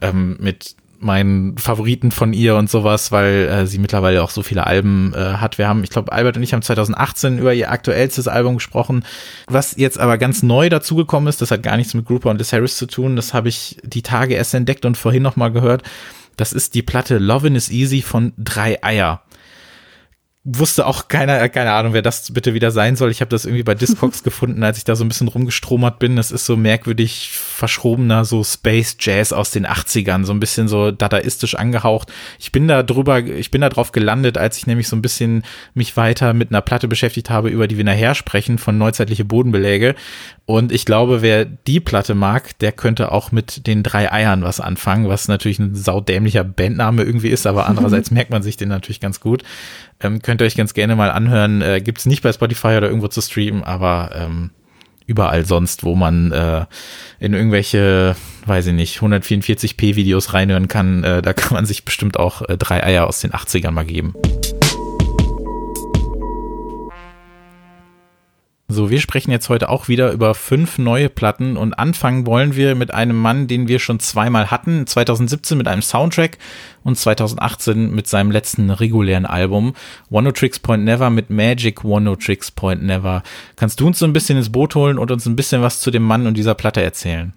ähm, 0.00 0.37
mit 0.40 0.75
meinen 1.00 1.57
Favoriten 1.57 2.11
von 2.11 2.33
ihr 2.33 2.57
und 2.57 2.71
sowas, 2.71 3.11
weil 3.11 3.49
äh, 3.49 3.66
sie 3.66 3.78
mittlerweile 3.78 4.23
auch 4.23 4.30
so 4.30 4.42
viele 4.42 4.66
Alben 4.66 5.14
äh, 5.14 5.19
hat. 5.19 5.59
Wir 5.59 5.66
haben, 5.66 5.83
ich 5.83 5.90
glaube, 5.90 6.12
Albert 6.12 6.37
und 6.37 6.42
ich 6.42 6.52
haben 6.52 6.62
2018 6.62 7.38
über 7.38 7.54
ihr 7.54 7.71
aktuellstes 7.71 8.28
Album 8.28 8.57
gesprochen. 8.57 9.04
Was 9.47 9.76
jetzt 9.76 9.99
aber 9.99 10.19
ganz 10.19 10.42
neu 10.42 10.69
dazugekommen 10.69 11.28
ist, 11.28 11.40
das 11.40 11.50
hat 11.50 11.62
gar 11.62 11.76
nichts 11.76 11.95
mit 11.95 12.04
Grouper 12.07 12.30
und 12.30 12.38
Liz 12.38 12.52
Harris 12.52 12.76
zu 12.76 12.87
tun, 12.87 13.16
das 13.16 13.35
habe 13.35 13.49
ich 13.49 13.78
die 13.83 14.02
Tage 14.02 14.35
erst 14.35 14.54
entdeckt 14.54 14.85
und 14.85 14.97
vorhin 14.97 15.23
nochmal 15.23 15.50
gehört. 15.50 15.83
Das 16.37 16.52
ist 16.52 16.75
die 16.75 16.83
Platte 16.83 17.19
Lovin' 17.19 17.54
is 17.54 17.71
Easy 17.71 18.02
von 18.02 18.33
Drei 18.38 18.83
Eier 18.83 19.23
wusste 20.42 20.87
auch 20.87 21.09
keiner, 21.09 21.50
keine 21.50 21.73
Ahnung, 21.73 21.92
wer 21.92 22.00
das 22.00 22.32
bitte 22.32 22.54
wieder 22.54 22.70
sein 22.70 22.97
soll. 22.97 23.11
Ich 23.11 23.20
habe 23.20 23.28
das 23.28 23.44
irgendwie 23.44 23.62
bei 23.62 23.75
Discogs 23.75 24.23
gefunden, 24.25 24.62
als 24.62 24.78
ich 24.78 24.85
da 24.85 24.97
so 24.97 25.04
ein 25.04 25.09
bisschen 25.09 25.28
rumgestromert 25.28 25.99
bin. 25.99 26.16
Das 26.16 26.30
ist 26.30 26.47
so 26.47 26.56
merkwürdig 26.56 27.30
verschrobener, 27.30 28.25
so 28.25 28.42
Space 28.42 28.97
Jazz 28.99 29.35
aus 29.35 29.50
den 29.50 29.66
80ern, 29.66 30.25
so 30.25 30.32
ein 30.32 30.40
bisschen 30.40 30.66
so 30.66 30.92
dadaistisch 30.92 31.56
angehaucht. 31.56 32.11
Ich 32.38 32.52
bin 32.52 32.68
da 32.68 32.82
drüber, 32.82 33.18
ich 33.18 33.50
bin 33.50 33.61
da 33.61 33.68
drauf 33.68 33.92
gelandet, 33.92 34.38
als 34.38 34.56
ich 34.56 34.66
nämlich 34.66 34.88
so 34.88 34.97
ein 34.97 35.02
bisschen 35.02 35.44
mich 35.75 35.99
weiter 35.99 36.32
mit 36.32 36.50
einer 36.50 36.62
Platte 36.62 36.88
beschäftigt 36.88 37.28
habe, 37.28 37.50
über 37.50 37.68
die 37.68 37.76
wir 37.76 37.85
nachher 37.85 38.14
sprechen, 38.14 38.56
von 38.56 38.78
neuzeitliche 38.78 39.26
Bodenbeläge. 39.26 39.94
Und 40.47 40.73
ich 40.73 40.87
glaube, 40.87 41.20
wer 41.20 41.44
die 41.44 41.80
Platte 41.80 42.14
mag, 42.14 42.59
der 42.59 42.73
könnte 42.73 43.12
auch 43.12 43.30
mit 43.30 43.66
den 43.66 43.82
drei 43.82 44.11
Eiern 44.11 44.42
was 44.42 44.59
anfangen, 44.59 45.09
was 45.09 45.28
natürlich 45.28 45.59
ein 45.59 45.75
saudämlicher 45.75 46.44
Bandname 46.44 47.02
irgendwie 47.02 47.28
ist, 47.28 47.47
aber 47.47 47.66
andererseits 47.68 48.11
merkt 48.11 48.30
man 48.30 48.42
sich 48.42 48.56
den 48.56 48.70
natürlich 48.70 49.00
ganz 49.00 49.20
gut. 49.20 49.44
Ähm, 50.00 50.23
könnt 50.30 50.42
ihr 50.42 50.44
euch 50.44 50.54
ganz 50.54 50.75
gerne 50.75 50.94
mal 50.94 51.10
anhören. 51.10 51.60
Äh, 51.60 51.80
Gibt 51.80 51.99
es 51.99 52.06
nicht 52.06 52.22
bei 52.22 52.32
Spotify 52.32 52.76
oder 52.76 52.87
irgendwo 52.87 53.08
zu 53.08 53.20
streamen, 53.20 53.64
aber 53.64 54.12
ähm, 54.14 54.50
überall 55.04 55.44
sonst, 55.44 55.82
wo 55.82 55.96
man 55.96 56.30
äh, 56.30 56.66
in 57.18 57.34
irgendwelche, 57.34 58.14
weiß 58.46 58.68
ich 58.68 58.75
nicht, 58.75 59.00
144p 59.00 59.96
Videos 59.96 60.32
reinhören 60.32 60.68
kann, 60.68 61.02
äh, 61.02 61.20
da 61.20 61.32
kann 61.32 61.54
man 61.54 61.66
sich 61.66 61.84
bestimmt 61.84 62.16
auch 62.16 62.42
äh, 62.49 62.56
drei 62.56 62.84
Eier 62.84 63.08
aus 63.08 63.18
den 63.18 63.32
80ern 63.32 63.72
mal 63.72 63.84
geben. 63.84 64.14
So, 68.72 68.88
wir 68.88 69.00
sprechen 69.00 69.32
jetzt 69.32 69.48
heute 69.48 69.68
auch 69.68 69.88
wieder 69.88 70.12
über 70.12 70.32
fünf 70.32 70.78
neue 70.78 71.08
Platten 71.08 71.56
und 71.56 71.74
anfangen 71.74 72.24
wollen 72.24 72.54
wir 72.54 72.76
mit 72.76 72.94
einem 72.94 73.20
Mann, 73.20 73.48
den 73.48 73.66
wir 73.66 73.80
schon 73.80 73.98
zweimal 73.98 74.52
hatten. 74.52 74.86
2017 74.86 75.58
mit 75.58 75.66
einem 75.66 75.82
Soundtrack 75.82 76.38
und 76.84 76.96
2018 76.96 77.92
mit 77.92 78.06
seinem 78.06 78.30
letzten 78.30 78.70
regulären 78.70 79.26
Album 79.26 79.74
One 80.08 80.32
Tricks 80.32 80.60
Point 80.60 80.84
Never 80.84 81.10
mit 81.10 81.30
Magic 81.30 81.84
One 81.84 82.16
Tricks 82.16 82.52
Point 82.52 82.84
Never. 82.84 83.24
Kannst 83.56 83.80
du 83.80 83.88
uns 83.88 83.98
so 83.98 84.04
ein 84.04 84.12
bisschen 84.12 84.38
ins 84.38 84.52
Boot 84.52 84.76
holen 84.76 84.98
und 84.98 85.10
uns 85.10 85.26
ein 85.26 85.34
bisschen 85.34 85.62
was 85.62 85.80
zu 85.80 85.90
dem 85.90 86.04
Mann 86.04 86.28
und 86.28 86.36
dieser 86.36 86.54
Platte 86.54 86.80
erzählen? 86.80 87.32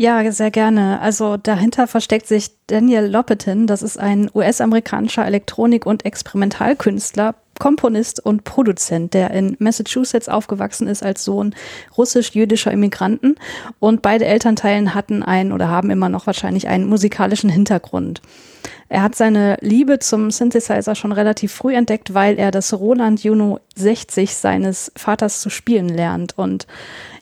Ja, 0.00 0.32
sehr 0.32 0.50
gerne. 0.50 0.98
Also 1.02 1.36
dahinter 1.36 1.86
versteckt 1.86 2.26
sich 2.26 2.52
Daniel 2.68 3.04
Lopetin. 3.04 3.66
Das 3.66 3.82
ist 3.82 3.98
ein 3.98 4.30
US-amerikanischer 4.34 5.26
Elektronik- 5.26 5.84
und 5.84 6.06
Experimentalkünstler, 6.06 7.34
Komponist 7.58 8.24
und 8.24 8.44
Produzent, 8.44 9.12
der 9.12 9.30
in 9.32 9.58
Massachusetts 9.58 10.30
aufgewachsen 10.30 10.88
ist 10.88 11.02
als 11.02 11.22
Sohn 11.22 11.54
russisch-jüdischer 11.98 12.72
Immigranten. 12.72 13.34
Und 13.78 14.00
beide 14.00 14.24
Elternteilen 14.24 14.94
hatten 14.94 15.22
einen 15.22 15.52
oder 15.52 15.68
haben 15.68 15.90
immer 15.90 16.08
noch 16.08 16.26
wahrscheinlich 16.26 16.66
einen 16.66 16.88
musikalischen 16.88 17.50
Hintergrund. 17.50 18.22
Er 18.88 19.02
hat 19.02 19.14
seine 19.14 19.58
Liebe 19.60 19.98
zum 19.98 20.30
Synthesizer 20.30 20.94
schon 20.94 21.12
relativ 21.12 21.52
früh 21.52 21.74
entdeckt, 21.74 22.14
weil 22.14 22.38
er 22.38 22.50
das 22.50 22.72
Roland 22.72 23.22
Juno 23.22 23.60
60 23.76 24.34
seines 24.34 24.90
Vaters 24.96 25.40
zu 25.42 25.50
spielen 25.50 25.90
lernt. 25.90 26.38
Und 26.38 26.66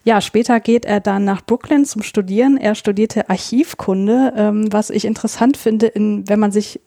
ja, 0.09 0.23
später 0.23 0.59
geht 0.59 0.87
er 0.87 1.01
dann 1.01 1.27
nach 1.27 1.45
Brooklyn 1.45 1.85
zum 1.85 2.03
Studieren. 2.03 2.57
Er 2.57 2.75
studierte 2.75 3.29
Archivkunde, 3.29 4.33
ähm, 4.35 4.73
was 4.73 4.89
ich 4.89 5.05
interessant 5.05 5.59
finde, 5.59 5.87
in, 5.87 6.27
wenn 6.27 6.41
man 6.41 6.51
sich 6.51 6.81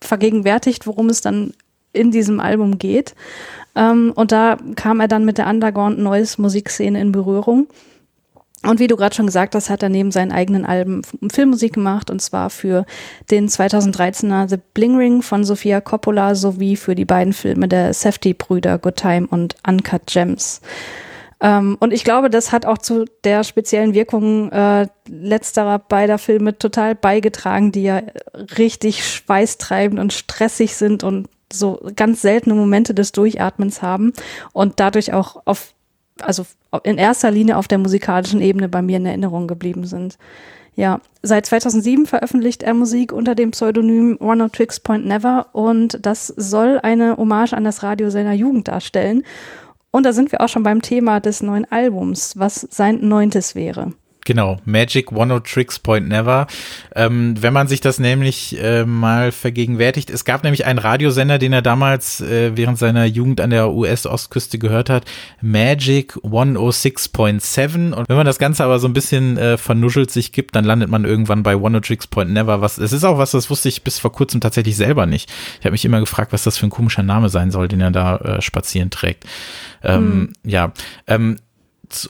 vergegenwärtigt, 0.00 0.86
worum 0.86 1.10
es 1.10 1.20
dann 1.20 1.52
in 1.92 2.10
diesem 2.10 2.40
Album 2.40 2.78
geht. 2.78 3.14
Ähm, 3.76 4.14
und 4.14 4.32
da 4.32 4.56
kam 4.76 5.00
er 5.00 5.08
dann 5.08 5.26
mit 5.26 5.36
der 5.36 5.46
Underground 5.46 5.98
Noise 5.98 6.40
Musikszene 6.40 6.98
in 7.02 7.12
Berührung. 7.12 7.66
Und 8.62 8.80
wie 8.80 8.86
du 8.86 8.96
gerade 8.96 9.14
schon 9.14 9.26
gesagt 9.26 9.54
hast, 9.54 9.68
hat 9.68 9.82
er 9.82 9.90
neben 9.90 10.10
seinen 10.10 10.32
eigenen 10.32 10.64
Alben 10.64 11.02
Filmmusik 11.30 11.74
gemacht 11.74 12.10
und 12.10 12.22
zwar 12.22 12.48
für 12.48 12.86
den 13.30 13.50
2013er 13.50 14.48
The 14.48 14.56
Bling 14.72 14.96
Ring 14.96 15.20
von 15.20 15.44
Sofia 15.44 15.82
Coppola 15.82 16.34
sowie 16.34 16.76
für 16.76 16.94
die 16.94 17.04
beiden 17.04 17.34
Filme 17.34 17.68
der 17.68 17.92
Safety-Brüder 17.92 18.78
Good 18.78 18.96
Time 18.96 19.26
und 19.26 19.54
Uncut 19.68 20.06
Gems. 20.06 20.62
Ähm, 21.40 21.76
und 21.80 21.92
ich 21.92 22.04
glaube, 22.04 22.30
das 22.30 22.52
hat 22.52 22.66
auch 22.66 22.78
zu 22.78 23.04
der 23.24 23.44
speziellen 23.44 23.94
Wirkung 23.94 24.50
äh, 24.52 24.86
letzterer 25.08 25.78
beider 25.78 26.18
Filme 26.18 26.58
total 26.58 26.94
beigetragen, 26.94 27.72
die 27.72 27.82
ja 27.82 28.02
richtig 28.58 29.06
schweißtreibend 29.06 30.00
und 30.00 30.12
stressig 30.12 30.76
sind 30.76 31.02
und 31.02 31.28
so 31.52 31.80
ganz 31.96 32.22
seltene 32.22 32.54
Momente 32.54 32.94
des 32.94 33.12
Durchatmens 33.12 33.82
haben 33.82 34.12
und 34.52 34.80
dadurch 34.80 35.12
auch 35.12 35.42
auf, 35.44 35.74
also 36.20 36.44
in 36.82 36.98
erster 36.98 37.30
Linie 37.30 37.56
auf 37.56 37.68
der 37.68 37.78
musikalischen 37.78 38.40
Ebene 38.40 38.68
bei 38.68 38.82
mir 38.82 38.96
in 38.96 39.06
Erinnerung 39.06 39.46
geblieben 39.46 39.86
sind. 39.86 40.18
Ja, 40.76 41.00
seit 41.22 41.46
2007 41.46 42.06
veröffentlicht 42.06 42.64
er 42.64 42.74
Musik 42.74 43.12
unter 43.12 43.36
dem 43.36 43.52
Pseudonym 43.52 44.18
One 44.20 44.44
of 44.44 44.50
Tricks 44.50 44.80
Point 44.80 45.06
Never 45.06 45.46
und 45.52 45.98
das 46.02 46.26
soll 46.26 46.80
eine 46.82 47.16
Hommage 47.16 47.52
an 47.52 47.62
das 47.62 47.84
Radio 47.84 48.10
seiner 48.10 48.32
Jugend 48.32 48.66
darstellen. 48.66 49.22
Und 49.94 50.04
da 50.04 50.12
sind 50.12 50.32
wir 50.32 50.40
auch 50.40 50.48
schon 50.48 50.64
beim 50.64 50.82
Thema 50.82 51.20
des 51.20 51.40
neuen 51.40 51.70
Albums, 51.70 52.36
was 52.36 52.66
sein 52.68 52.98
neuntes 53.06 53.54
wäre. 53.54 53.92
Genau, 54.24 54.58
Magic 54.64 55.12
One 55.12 55.42
Tricks 55.42 55.78
Point 55.78 56.08
Never. 56.08 56.46
Ähm, 56.94 57.34
wenn 57.40 57.52
man 57.52 57.68
sich 57.68 57.82
das 57.82 57.98
nämlich 57.98 58.58
äh, 58.58 58.86
mal 58.86 59.32
vergegenwärtigt, 59.32 60.08
es 60.08 60.24
gab 60.24 60.44
nämlich 60.44 60.64
einen 60.64 60.78
Radiosender, 60.78 61.38
den 61.38 61.52
er 61.52 61.60
damals 61.60 62.22
äh, 62.22 62.56
während 62.56 62.78
seiner 62.78 63.04
Jugend 63.04 63.42
an 63.42 63.50
der 63.50 63.70
US-Ostküste 63.72 64.58
gehört 64.58 64.88
hat, 64.88 65.04
Magic 65.42 66.14
106.7. 66.16 67.92
Und 67.92 68.08
wenn 68.08 68.16
man 68.16 68.24
das 68.24 68.38
Ganze 68.38 68.64
aber 68.64 68.78
so 68.78 68.88
ein 68.88 68.94
bisschen 68.94 69.36
äh, 69.36 69.58
vernuschelt 69.58 70.10
sich 70.10 70.32
gibt, 70.32 70.56
dann 70.56 70.64
landet 70.64 70.88
man 70.88 71.04
irgendwann 71.04 71.42
bei 71.42 71.54
One 71.54 71.82
Tricks 71.82 72.06
Point 72.06 72.32
Never. 72.32 72.62
Was, 72.62 72.78
es 72.78 72.92
ist 72.92 73.04
auch 73.04 73.18
was, 73.18 73.32
das 73.32 73.50
wusste 73.50 73.68
ich 73.68 73.82
bis 73.82 73.98
vor 73.98 74.12
kurzem 74.12 74.40
tatsächlich 74.40 74.76
selber 74.76 75.04
nicht. 75.04 75.30
Ich 75.60 75.66
habe 75.66 75.72
mich 75.72 75.84
immer 75.84 76.00
gefragt, 76.00 76.32
was 76.32 76.44
das 76.44 76.56
für 76.56 76.66
ein 76.66 76.70
komischer 76.70 77.02
Name 77.02 77.28
sein 77.28 77.50
soll, 77.50 77.68
den 77.68 77.82
er 77.82 77.90
da 77.90 78.16
äh, 78.16 78.42
spazieren 78.42 78.88
trägt. 78.88 79.24
Ähm, 79.82 79.98
hm. 79.98 80.32
Ja, 80.44 80.72
ähm, 81.06 81.36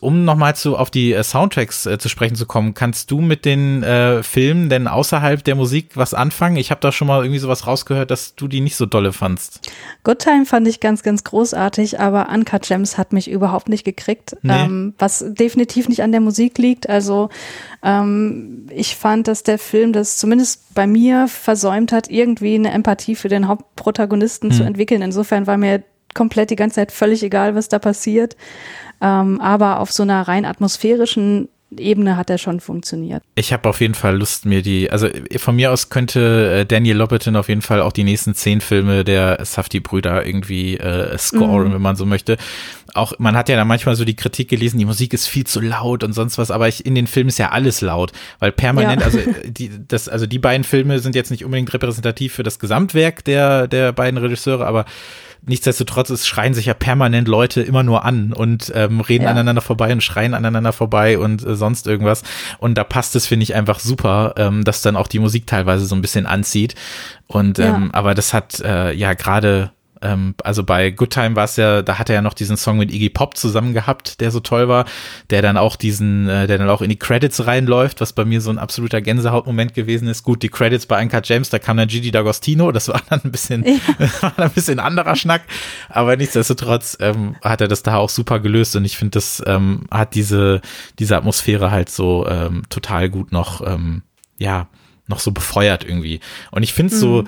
um 0.00 0.24
nochmal 0.24 0.56
zu, 0.56 0.76
auf 0.76 0.90
die 0.90 1.12
äh, 1.12 1.22
Soundtracks 1.22 1.86
äh, 1.86 1.98
zu 1.98 2.08
sprechen 2.08 2.36
zu 2.36 2.46
kommen, 2.46 2.74
kannst 2.74 3.10
du 3.10 3.20
mit 3.20 3.44
den 3.44 3.82
äh, 3.82 4.22
Filmen 4.22 4.68
denn 4.68 4.88
außerhalb 4.88 5.42
der 5.44 5.54
Musik 5.54 5.90
was 5.94 6.14
anfangen? 6.14 6.56
Ich 6.56 6.70
habe 6.70 6.80
da 6.80 6.92
schon 6.92 7.08
mal 7.08 7.22
irgendwie 7.22 7.38
sowas 7.38 7.66
rausgehört, 7.66 8.10
dass 8.10 8.34
du 8.34 8.48
die 8.48 8.60
nicht 8.60 8.76
so 8.76 8.86
dolle 8.86 9.12
fandst. 9.12 9.70
Good 10.02 10.20
Time 10.20 10.46
fand 10.46 10.68
ich 10.68 10.80
ganz, 10.80 11.02
ganz 11.02 11.24
großartig, 11.24 12.00
aber 12.00 12.28
Uncut 12.28 12.62
Gems 12.62 12.98
hat 12.98 13.12
mich 13.12 13.30
überhaupt 13.30 13.68
nicht 13.68 13.84
gekriegt, 13.84 14.36
nee. 14.42 14.52
ähm, 14.52 14.94
was 14.98 15.24
definitiv 15.26 15.88
nicht 15.88 16.02
an 16.02 16.12
der 16.12 16.20
Musik 16.20 16.58
liegt. 16.58 16.88
Also 16.88 17.30
ähm, 17.82 18.66
ich 18.70 18.96
fand, 18.96 19.28
dass 19.28 19.42
der 19.42 19.58
Film 19.58 19.92
das 19.92 20.16
zumindest 20.16 20.74
bei 20.74 20.86
mir 20.86 21.28
versäumt 21.28 21.92
hat, 21.92 22.10
irgendwie 22.10 22.54
eine 22.54 22.72
Empathie 22.72 23.14
für 23.14 23.28
den 23.28 23.48
Hauptprotagonisten 23.48 24.50
hm. 24.50 24.56
zu 24.56 24.62
entwickeln. 24.64 25.02
Insofern 25.02 25.46
war 25.46 25.56
mir 25.56 25.82
komplett 26.14 26.50
die 26.50 26.56
ganze 26.56 26.76
Zeit 26.76 26.92
völlig 26.92 27.22
egal, 27.22 27.54
was 27.54 27.68
da 27.68 27.78
passiert. 27.78 28.36
Ähm, 29.00 29.40
aber 29.40 29.80
auf 29.80 29.92
so 29.92 30.02
einer 30.02 30.26
rein 30.26 30.44
atmosphärischen 30.44 31.48
Ebene 31.80 32.16
hat 32.16 32.30
er 32.30 32.38
schon 32.38 32.60
funktioniert. 32.60 33.22
Ich 33.34 33.52
habe 33.52 33.68
auf 33.68 33.80
jeden 33.80 33.94
Fall 33.94 34.16
Lust, 34.16 34.46
mir 34.46 34.62
die, 34.62 34.90
also 34.90 35.08
von 35.36 35.56
mir 35.56 35.72
aus 35.72 35.88
könnte 35.88 36.60
äh, 36.60 36.66
Daniel 36.66 36.96
Lopatin 36.96 37.36
auf 37.36 37.48
jeden 37.48 37.62
Fall 37.62 37.80
auch 37.80 37.92
die 37.92 38.04
nächsten 38.04 38.34
zehn 38.34 38.60
Filme 38.60 39.04
der 39.04 39.44
Safety-Brüder 39.44 40.24
irgendwie 40.24 40.76
äh, 40.76 41.16
scoren, 41.18 41.68
mhm. 41.68 41.74
wenn 41.74 41.82
man 41.82 41.96
so 41.96 42.06
möchte. 42.06 42.36
Auch, 42.94 43.14
man 43.18 43.36
hat 43.36 43.48
ja 43.48 43.56
da 43.56 43.64
manchmal 43.64 43.96
so 43.96 44.04
die 44.04 44.16
Kritik 44.16 44.48
gelesen, 44.48 44.78
die 44.78 44.84
Musik 44.84 45.12
ist 45.14 45.26
viel 45.26 45.44
zu 45.46 45.60
laut 45.60 46.04
und 46.04 46.12
sonst 46.12 46.38
was, 46.38 46.50
aber 46.50 46.68
ich, 46.68 46.86
in 46.86 46.94
den 46.94 47.06
Filmen 47.06 47.28
ist 47.28 47.38
ja 47.38 47.50
alles 47.50 47.80
laut, 47.80 48.12
weil 48.38 48.52
permanent, 48.52 49.00
ja. 49.00 49.06
also 49.06 49.18
die, 49.44 49.70
das, 49.88 50.08
also 50.08 50.26
die 50.26 50.38
beiden 50.38 50.64
Filme 50.64 51.00
sind 51.00 51.14
jetzt 51.14 51.30
nicht 51.30 51.44
unbedingt 51.44 51.72
repräsentativ 51.72 52.34
für 52.34 52.44
das 52.44 52.58
Gesamtwerk 52.58 53.24
der, 53.24 53.66
der 53.66 53.92
beiden 53.92 54.18
Regisseure, 54.18 54.66
aber 54.66 54.84
nichtsdestotrotz, 55.46 56.10
es 56.10 56.26
schreien 56.26 56.54
sich 56.54 56.66
ja 56.66 56.74
permanent 56.74 57.28
Leute 57.28 57.62
immer 57.62 57.82
nur 57.82 58.04
an 58.04 58.32
und 58.32 58.72
ähm, 58.74 59.00
reden 59.00 59.24
ja. 59.24 59.30
aneinander 59.30 59.62
vorbei 59.62 59.92
und 59.92 60.02
schreien 60.02 60.34
aneinander 60.34 60.72
vorbei 60.72 61.18
und 61.18 61.44
äh, 61.44 61.56
sonst 61.56 61.86
irgendwas. 61.86 62.22
Und 62.58 62.76
da 62.78 62.84
passt 62.84 63.16
es, 63.16 63.26
finde 63.26 63.44
ich, 63.44 63.54
einfach 63.54 63.78
super, 63.78 64.34
ähm, 64.36 64.64
dass 64.64 64.82
dann 64.82 64.96
auch 64.96 65.08
die 65.08 65.18
Musik 65.18 65.46
teilweise 65.46 65.86
so 65.86 65.94
ein 65.94 66.02
bisschen 66.02 66.26
anzieht. 66.26 66.74
Und 67.26 67.58
ähm, 67.58 67.64
ja. 67.64 67.88
aber 67.92 68.14
das 68.14 68.32
hat 68.32 68.60
äh, 68.60 68.92
ja 68.92 69.14
gerade 69.14 69.70
ähm, 70.04 70.34
also 70.44 70.62
bei 70.62 70.90
Good 70.90 71.10
Time 71.10 71.36
war 71.36 71.44
es 71.44 71.56
ja, 71.56 71.82
da 71.82 71.98
hat 71.98 72.08
er 72.08 72.16
ja 72.16 72.22
noch 72.22 72.34
diesen 72.34 72.56
Song 72.56 72.78
mit 72.78 72.92
Iggy 72.92 73.08
Pop 73.08 73.36
zusammen 73.36 73.72
gehabt, 73.72 74.20
der 74.20 74.30
so 74.30 74.40
toll 74.40 74.68
war, 74.68 74.84
der 75.30 75.42
dann 75.42 75.56
auch 75.56 75.76
diesen, 75.76 76.28
äh, 76.28 76.46
der 76.46 76.58
dann 76.58 76.68
auch 76.68 76.82
in 76.82 76.90
die 76.90 76.98
Credits 76.98 77.46
reinläuft, 77.46 78.00
was 78.00 78.12
bei 78.12 78.24
mir 78.24 78.40
so 78.40 78.50
ein 78.50 78.58
absoluter 78.58 79.00
Gänsehautmoment 79.00 79.74
gewesen 79.74 80.06
ist. 80.08 80.22
Gut, 80.22 80.42
die 80.42 80.48
Credits 80.48 80.86
bei 80.86 81.02
Uncut 81.02 81.26
James, 81.28 81.50
da 81.50 81.58
kam 81.58 81.76
dann 81.76 81.88
Gigi 81.88 82.10
D'Agostino, 82.10 82.70
das 82.70 82.88
war 82.88 83.02
dann 83.08 83.20
ein 83.24 83.32
bisschen, 83.32 83.64
ja. 83.64 83.78
war 84.20 84.38
ein 84.38 84.50
bisschen 84.50 84.78
anderer 84.78 85.16
Schnack, 85.16 85.42
aber 85.88 86.16
nichtsdestotrotz 86.16 86.96
ähm, 87.00 87.36
hat 87.42 87.60
er 87.60 87.68
das 87.68 87.82
da 87.82 87.96
auch 87.96 88.10
super 88.10 88.40
gelöst 88.40 88.76
und 88.76 88.84
ich 88.84 88.96
finde, 88.96 89.12
das 89.12 89.42
ähm, 89.46 89.86
hat 89.90 90.14
diese, 90.14 90.60
diese 90.98 91.16
Atmosphäre 91.16 91.70
halt 91.70 91.88
so 91.88 92.26
ähm, 92.28 92.62
total 92.68 93.08
gut 93.08 93.32
noch, 93.32 93.66
ähm, 93.66 94.02
ja, 94.38 94.68
noch 95.06 95.20
so 95.20 95.32
befeuert 95.32 95.84
irgendwie. 95.84 96.20
Und 96.50 96.62
ich 96.62 96.72
finde 96.72 96.94
es 96.94 97.00
mhm. 97.00 97.06
so, 97.06 97.24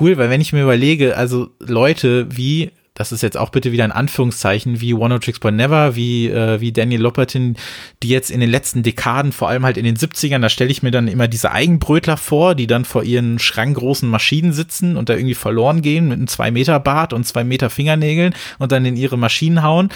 cool, 0.00 0.16
weil 0.18 0.30
wenn 0.30 0.40
ich 0.40 0.52
mir 0.52 0.62
überlege, 0.62 1.16
also 1.16 1.50
Leute 1.58 2.26
wie 2.30 2.72
das 3.00 3.12
ist 3.12 3.22
jetzt 3.22 3.38
auch 3.38 3.48
bitte 3.48 3.72
wieder 3.72 3.84
ein 3.84 3.92
Anführungszeichen, 3.92 4.82
wie 4.82 4.92
One 4.92 5.20
Tricks 5.20 5.38
Point 5.38 5.56
Never, 5.56 5.96
wie, 5.96 6.28
äh, 6.28 6.60
wie 6.60 6.70
Daniel 6.70 7.00
Lopatin, 7.00 7.56
die 8.02 8.10
jetzt 8.10 8.30
in 8.30 8.40
den 8.40 8.50
letzten 8.50 8.82
Dekaden, 8.82 9.32
vor 9.32 9.48
allem 9.48 9.64
halt 9.64 9.78
in 9.78 9.86
den 9.86 9.96
70ern, 9.96 10.40
da 10.40 10.50
stelle 10.50 10.70
ich 10.70 10.82
mir 10.82 10.90
dann 10.90 11.08
immer 11.08 11.26
diese 11.26 11.50
Eigenbrötler 11.50 12.18
vor, 12.18 12.54
die 12.54 12.66
dann 12.66 12.84
vor 12.84 13.02
ihren 13.02 13.38
schrankgroßen 13.38 14.06
Maschinen 14.06 14.52
sitzen 14.52 14.96
und 14.96 15.08
da 15.08 15.14
irgendwie 15.14 15.34
verloren 15.34 15.80
gehen 15.80 16.08
mit 16.08 16.18
einem 16.18 16.26
zwei 16.26 16.50
Meter 16.50 16.78
Bart 16.78 17.14
und 17.14 17.24
zwei 17.26 17.42
Meter 17.42 17.70
Fingernägeln 17.70 18.34
und 18.58 18.70
dann 18.70 18.84
in 18.84 18.96
ihre 18.96 19.16
Maschinen 19.16 19.62
hauen. 19.62 19.88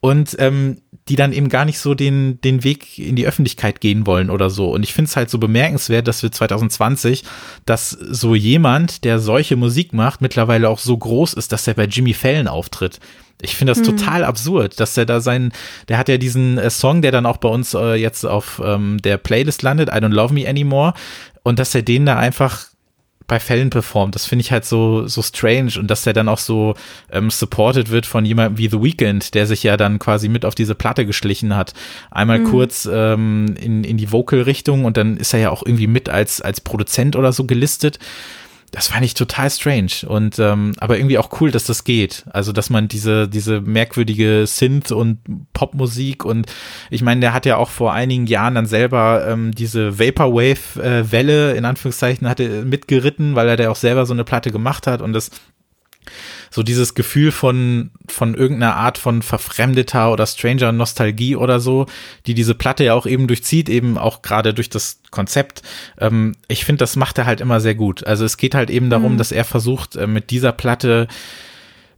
Und 0.00 0.36
ähm, 0.38 0.82
die 1.08 1.16
dann 1.16 1.32
eben 1.32 1.48
gar 1.48 1.64
nicht 1.64 1.78
so 1.78 1.94
den, 1.94 2.40
den 2.42 2.62
Weg 2.62 2.98
in 2.98 3.16
die 3.16 3.26
Öffentlichkeit 3.26 3.80
gehen 3.80 4.06
wollen 4.06 4.30
oder 4.30 4.50
so. 4.50 4.70
Und 4.70 4.84
ich 4.84 4.92
finde 4.92 5.08
es 5.08 5.16
halt 5.16 5.30
so 5.30 5.38
bemerkenswert, 5.38 6.06
dass 6.06 6.22
wir 6.22 6.30
2020, 6.30 7.24
dass 7.66 7.90
so 7.90 8.34
jemand, 8.34 9.04
der 9.04 9.18
solche 9.18 9.56
Musik 9.56 9.92
macht, 9.92 10.20
mittlerweile 10.20 10.68
auch 10.68 10.78
so 10.78 10.96
groß 10.96 11.34
ist, 11.34 11.52
dass 11.52 11.66
er 11.66 11.74
bei 11.74 11.84
Jimmy 11.84 12.14
Fallon 12.14 12.46
auftritt. 12.46 13.00
Ich 13.40 13.56
finde 13.56 13.72
das 13.72 13.84
hm. 13.84 13.96
total 13.96 14.22
absurd, 14.22 14.78
dass 14.78 14.96
er 14.96 15.04
da 15.04 15.20
sein, 15.20 15.52
der 15.88 15.98
hat 15.98 16.08
ja 16.08 16.16
diesen 16.16 16.58
äh, 16.58 16.70
Song, 16.70 17.02
der 17.02 17.10
dann 17.10 17.26
auch 17.26 17.38
bei 17.38 17.48
uns 17.48 17.74
äh, 17.74 17.94
jetzt 17.94 18.24
auf 18.24 18.62
ähm, 18.64 18.98
der 19.02 19.16
Playlist 19.16 19.62
landet, 19.62 19.88
I 19.88 19.98
Don't 19.98 20.14
Love 20.14 20.32
Me 20.32 20.48
Anymore, 20.48 20.94
und 21.42 21.58
dass 21.58 21.74
er 21.74 21.82
den 21.82 22.06
da 22.06 22.16
einfach 22.16 22.66
bei 23.26 23.40
Fällen 23.40 23.70
performt. 23.70 24.14
Das 24.14 24.26
finde 24.26 24.42
ich 24.42 24.52
halt 24.52 24.64
so, 24.64 25.06
so 25.06 25.22
strange 25.22 25.72
und 25.78 25.90
dass 25.90 26.02
der 26.02 26.12
dann 26.12 26.28
auch 26.28 26.38
so 26.38 26.74
ähm, 27.10 27.30
supported 27.30 27.90
wird 27.90 28.06
von 28.06 28.24
jemandem 28.24 28.58
wie 28.58 28.68
The 28.68 28.82
Weeknd, 28.82 29.34
der 29.34 29.46
sich 29.46 29.62
ja 29.62 29.76
dann 29.76 29.98
quasi 29.98 30.28
mit 30.28 30.44
auf 30.44 30.54
diese 30.54 30.74
Platte 30.74 31.06
geschlichen 31.06 31.56
hat. 31.56 31.74
Einmal 32.10 32.40
mhm. 32.40 32.44
kurz 32.44 32.88
ähm, 32.90 33.54
in, 33.60 33.84
in 33.84 33.96
die 33.96 34.12
Vocal-Richtung 34.12 34.84
und 34.84 34.96
dann 34.96 35.16
ist 35.16 35.32
er 35.34 35.40
ja 35.40 35.50
auch 35.50 35.64
irgendwie 35.64 35.86
mit 35.86 36.08
als, 36.08 36.40
als 36.40 36.60
Produzent 36.60 37.16
oder 37.16 37.32
so 37.32 37.44
gelistet. 37.44 37.98
Das 38.72 38.88
fand 38.88 39.04
ich 39.04 39.12
total 39.12 39.50
strange 39.50 40.08
und 40.08 40.38
ähm, 40.38 40.72
aber 40.78 40.96
irgendwie 40.96 41.18
auch 41.18 41.40
cool, 41.40 41.50
dass 41.50 41.64
das 41.64 41.84
geht. 41.84 42.24
Also 42.32 42.52
dass 42.52 42.70
man 42.70 42.88
diese 42.88 43.28
diese 43.28 43.60
merkwürdige 43.60 44.46
Synth 44.46 44.90
und 44.92 45.18
Popmusik 45.52 46.24
und 46.24 46.46
ich 46.88 47.02
meine, 47.02 47.20
der 47.20 47.34
hat 47.34 47.44
ja 47.44 47.58
auch 47.58 47.68
vor 47.68 47.92
einigen 47.92 48.26
Jahren 48.26 48.54
dann 48.54 48.66
selber 48.66 49.26
ähm, 49.28 49.52
diese 49.52 49.98
Vaporwave 49.98 50.82
äh, 50.82 51.56
in 51.56 51.66
Anführungszeichen 51.66 52.26
hatte 52.26 52.64
mitgeritten, 52.64 53.34
weil 53.34 53.48
er 53.48 53.58
da 53.58 53.70
auch 53.70 53.76
selber 53.76 54.06
so 54.06 54.14
eine 54.14 54.24
Platte 54.24 54.50
gemacht 54.50 54.86
hat 54.86 55.02
und 55.02 55.12
das 55.12 55.30
so 56.52 56.62
dieses 56.62 56.94
Gefühl 56.94 57.32
von, 57.32 57.90
von 58.08 58.34
irgendeiner 58.34 58.76
Art 58.76 58.98
von 58.98 59.22
verfremdeter 59.22 60.12
oder 60.12 60.26
stranger 60.26 60.70
Nostalgie 60.70 61.34
oder 61.34 61.60
so, 61.60 61.86
die 62.26 62.34
diese 62.34 62.54
Platte 62.54 62.84
ja 62.84 62.94
auch 62.94 63.06
eben 63.06 63.26
durchzieht, 63.26 63.70
eben 63.70 63.96
auch 63.96 64.20
gerade 64.20 64.52
durch 64.52 64.68
das 64.68 65.00
Konzept. 65.10 65.62
Ähm, 65.98 66.34
ich 66.48 66.66
finde, 66.66 66.80
das 66.80 66.94
macht 66.94 67.16
er 67.16 67.24
halt 67.24 67.40
immer 67.40 67.60
sehr 67.60 67.74
gut. 67.74 68.06
Also 68.06 68.26
es 68.26 68.36
geht 68.36 68.54
halt 68.54 68.68
eben 68.68 68.90
darum, 68.90 69.14
mhm. 69.14 69.18
dass 69.18 69.32
er 69.32 69.44
versucht, 69.44 69.96
äh, 69.96 70.06
mit 70.06 70.30
dieser 70.30 70.52
Platte 70.52 71.08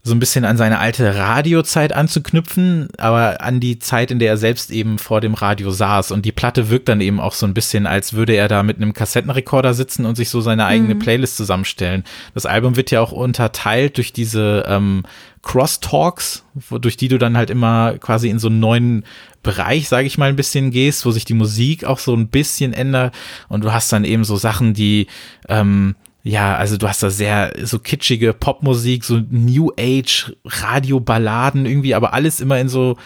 so 0.07 0.15
ein 0.15 0.19
bisschen 0.19 0.45
an 0.45 0.59
seine 0.59 0.81
alte 0.81 1.17
Radiozeit 1.17 1.95
anzuknüpfen, 1.95 2.89
aber 2.99 3.41
an 3.41 3.59
die 3.59 3.79
Zeit, 3.79 4.11
in 4.11 4.19
der 4.19 4.29
er 4.29 4.37
selbst 4.37 4.71
eben 4.71 4.99
vor 4.99 5.23
dem 5.23 5.33
Radio 5.33 5.71
saß. 5.71 6.11
Und 6.11 6.27
die 6.27 6.33
Platte 6.33 6.69
wirkt 6.69 6.91
dann 6.91 7.01
eben 7.01 7.21
auch 7.21 7.33
so 7.33 7.47
ein 7.47 7.55
bisschen, 7.55 7.87
als 7.87 8.13
würde 8.13 8.35
er 8.35 8.47
da 8.47 8.63
mit 8.63 8.77
einem 8.77 8.93
Kassettenrekorder 8.93 9.73
sitzen 9.73 10.05
und 10.05 10.17
sich 10.17 10.29
so 10.29 10.43
seine 10.43 10.67
eigene 10.67 10.95
mhm. 10.95 10.99
Playlist 10.99 11.39
zusammenstellen. 11.39 12.05
Das 12.35 12.45
Album 12.45 12.77
wird 12.77 12.91
ja 12.91 13.01
auch 13.01 13.13
unterteilt 13.13 13.97
durch 13.97 14.13
diese 14.13 14.67
ähm, 14.69 15.05
Crosstalks, 15.41 16.45
durch 16.71 16.99
die 16.99 17.09
du 17.09 17.17
dann 17.17 17.39
halt 17.39 17.49
immer 17.49 17.97
quasi 17.99 18.29
in 18.29 18.39
so 18.39 18.49
einen 18.49 18.61
neuen 18.61 19.05
Bereich, 19.43 19.89
sage 19.89 20.07
ich 20.07 20.19
mal, 20.19 20.29
ein 20.29 20.37
bisschen 20.37 20.71
gehst, 20.71 21.07
wo 21.07 21.13
sich 21.13 21.25
die 21.25 21.35
Musik 21.35 21.85
auch 21.85 21.99
so 21.99 22.15
ein 22.15 22.29
bisschen 22.29 22.75
ändert. 22.75 23.15
Und 23.49 23.65
du 23.65 23.73
hast 23.73 23.91
dann 23.91 24.05
eben 24.05 24.25
so 24.25 24.37
Sachen, 24.37 24.75
die 24.75 25.07
ähm, 25.49 25.95
ja, 26.27 26.57
also 26.57 26.79
du 26.79 26.89
hast 26.89 27.03
da 27.03 27.11
sehr 27.11 27.53
so 27.65 27.79
kitschige 27.79 28.33
Popmusik, 28.33 29.05
so 29.05 29.21
New 29.31 29.71
Age 29.79 30.35
Radioballaden 30.47 31.67
irgendwie, 31.67 31.95
aber 31.95 32.15
alles 32.15 32.41
immer 32.41 32.59
in 32.59 32.71
so 32.71 32.97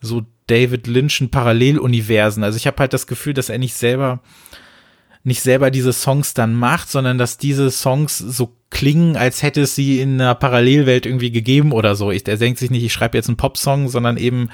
so 0.00 0.22
David 0.48 0.88
Lynchen 0.88 1.30
Paralleluniversen. 1.30 2.42
Also 2.42 2.56
ich 2.56 2.66
habe 2.66 2.78
halt 2.78 2.92
das 2.92 3.06
Gefühl, 3.06 3.34
dass 3.34 3.50
er 3.50 3.58
nicht 3.58 3.74
selber 3.74 4.20
nicht 5.22 5.42
selber 5.42 5.70
diese 5.70 5.92
Songs 5.92 6.34
dann 6.34 6.54
macht, 6.54 6.88
sondern 6.90 7.18
dass 7.18 7.38
diese 7.38 7.70
Songs 7.70 8.18
so 8.18 8.56
klingen, 8.70 9.16
als 9.16 9.42
hätte 9.42 9.62
es 9.62 9.76
sie 9.76 10.00
in 10.00 10.20
einer 10.20 10.34
Parallelwelt 10.34 11.06
irgendwie 11.06 11.30
gegeben 11.30 11.70
oder 11.72 11.94
so. 11.94 12.10
Ich, 12.10 12.24
der 12.24 12.36
denkt 12.36 12.58
sich 12.58 12.70
nicht, 12.70 12.84
ich 12.84 12.92
schreibe 12.92 13.16
jetzt 13.16 13.28
einen 13.28 13.36
Popsong, 13.36 13.88
sondern 13.88 14.16
eben 14.16 14.50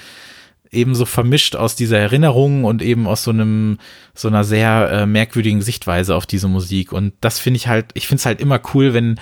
eben 0.72 0.94
so 0.94 1.04
vermischt 1.04 1.54
aus 1.54 1.76
dieser 1.76 1.98
Erinnerung 1.98 2.64
und 2.64 2.82
eben 2.82 3.06
aus 3.06 3.22
so 3.22 3.30
einem, 3.30 3.78
so 4.14 4.28
einer 4.28 4.42
sehr 4.42 4.90
äh, 4.90 5.06
merkwürdigen 5.06 5.60
Sichtweise 5.60 6.16
auf 6.16 6.26
diese 6.26 6.48
Musik. 6.48 6.92
Und 6.92 7.12
das 7.20 7.38
finde 7.38 7.58
ich 7.58 7.68
halt, 7.68 7.86
ich 7.94 8.08
finde 8.08 8.20
es 8.20 8.26
halt 8.26 8.40
immer 8.40 8.60
cool, 8.72 8.94
wenn, 8.94 9.20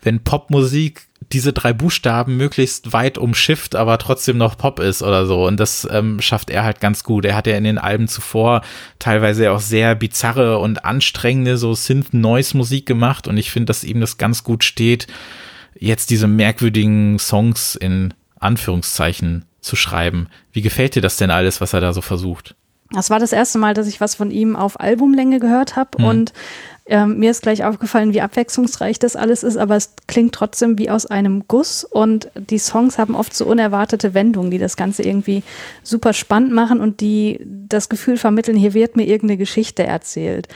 wenn 0.00 0.22
Popmusik 0.22 1.08
diese 1.32 1.52
drei 1.52 1.72
Buchstaben 1.72 2.36
möglichst 2.36 2.92
weit 2.92 3.18
umschifft, 3.18 3.74
aber 3.74 3.98
trotzdem 3.98 4.38
noch 4.38 4.56
Pop 4.56 4.78
ist 4.78 5.02
oder 5.02 5.26
so. 5.26 5.44
Und 5.44 5.58
das 5.58 5.86
ähm, 5.90 6.20
schafft 6.20 6.50
er 6.50 6.62
halt 6.62 6.80
ganz 6.80 7.02
gut. 7.02 7.24
Er 7.24 7.34
hat 7.34 7.48
ja 7.48 7.56
in 7.56 7.64
den 7.64 7.78
Alben 7.78 8.06
zuvor 8.06 8.62
teilweise 9.00 9.50
auch 9.50 9.60
sehr 9.60 9.96
bizarre 9.96 10.58
und 10.58 10.84
anstrengende 10.84 11.56
so 11.56 11.74
Synth-Noise-Musik 11.74 12.86
gemacht. 12.86 13.26
Und 13.26 13.38
ich 13.38 13.50
finde, 13.50 13.66
dass 13.66 13.82
ihm 13.82 14.00
das 14.00 14.18
ganz 14.18 14.44
gut 14.44 14.62
steht, 14.62 15.08
jetzt 15.76 16.10
diese 16.10 16.28
merkwürdigen 16.28 17.18
Songs 17.18 17.74
in 17.74 18.14
Anführungszeichen 18.38 19.46
zu 19.66 19.76
schreiben. 19.76 20.28
Wie 20.52 20.62
gefällt 20.62 20.94
dir 20.94 21.02
das 21.02 21.16
denn 21.16 21.30
alles, 21.30 21.60
was 21.60 21.72
er 21.72 21.80
da 21.80 21.92
so 21.92 22.00
versucht? 22.00 22.54
Das 22.92 23.10
war 23.10 23.18
das 23.18 23.32
erste 23.32 23.58
Mal, 23.58 23.74
dass 23.74 23.88
ich 23.88 24.00
was 24.00 24.14
von 24.14 24.30
ihm 24.30 24.54
auf 24.54 24.78
Albumlänge 24.78 25.40
gehört 25.40 25.76
habe 25.76 25.98
mhm. 25.98 26.04
und 26.04 26.32
ähm, 26.88 27.18
mir 27.18 27.32
ist 27.32 27.42
gleich 27.42 27.64
aufgefallen, 27.64 28.14
wie 28.14 28.20
abwechslungsreich 28.20 29.00
das 29.00 29.16
alles 29.16 29.42
ist, 29.42 29.56
aber 29.56 29.74
es 29.74 29.94
klingt 30.06 30.32
trotzdem 30.32 30.78
wie 30.78 30.88
aus 30.88 31.04
einem 31.04 31.48
Guss 31.48 31.82
und 31.82 32.30
die 32.36 32.58
Songs 32.58 32.96
haben 32.96 33.16
oft 33.16 33.34
so 33.34 33.44
unerwartete 33.44 34.14
Wendungen, 34.14 34.52
die 34.52 34.58
das 34.58 34.76
Ganze 34.76 35.02
irgendwie 35.02 35.42
super 35.82 36.12
spannend 36.12 36.52
machen 36.52 36.80
und 36.80 37.00
die 37.00 37.40
das 37.44 37.88
Gefühl 37.88 38.18
vermitteln, 38.18 38.56
hier 38.56 38.72
wird 38.72 38.94
mir 38.94 39.04
irgendeine 39.04 39.36
Geschichte 39.36 39.82
erzählt. 39.82 40.46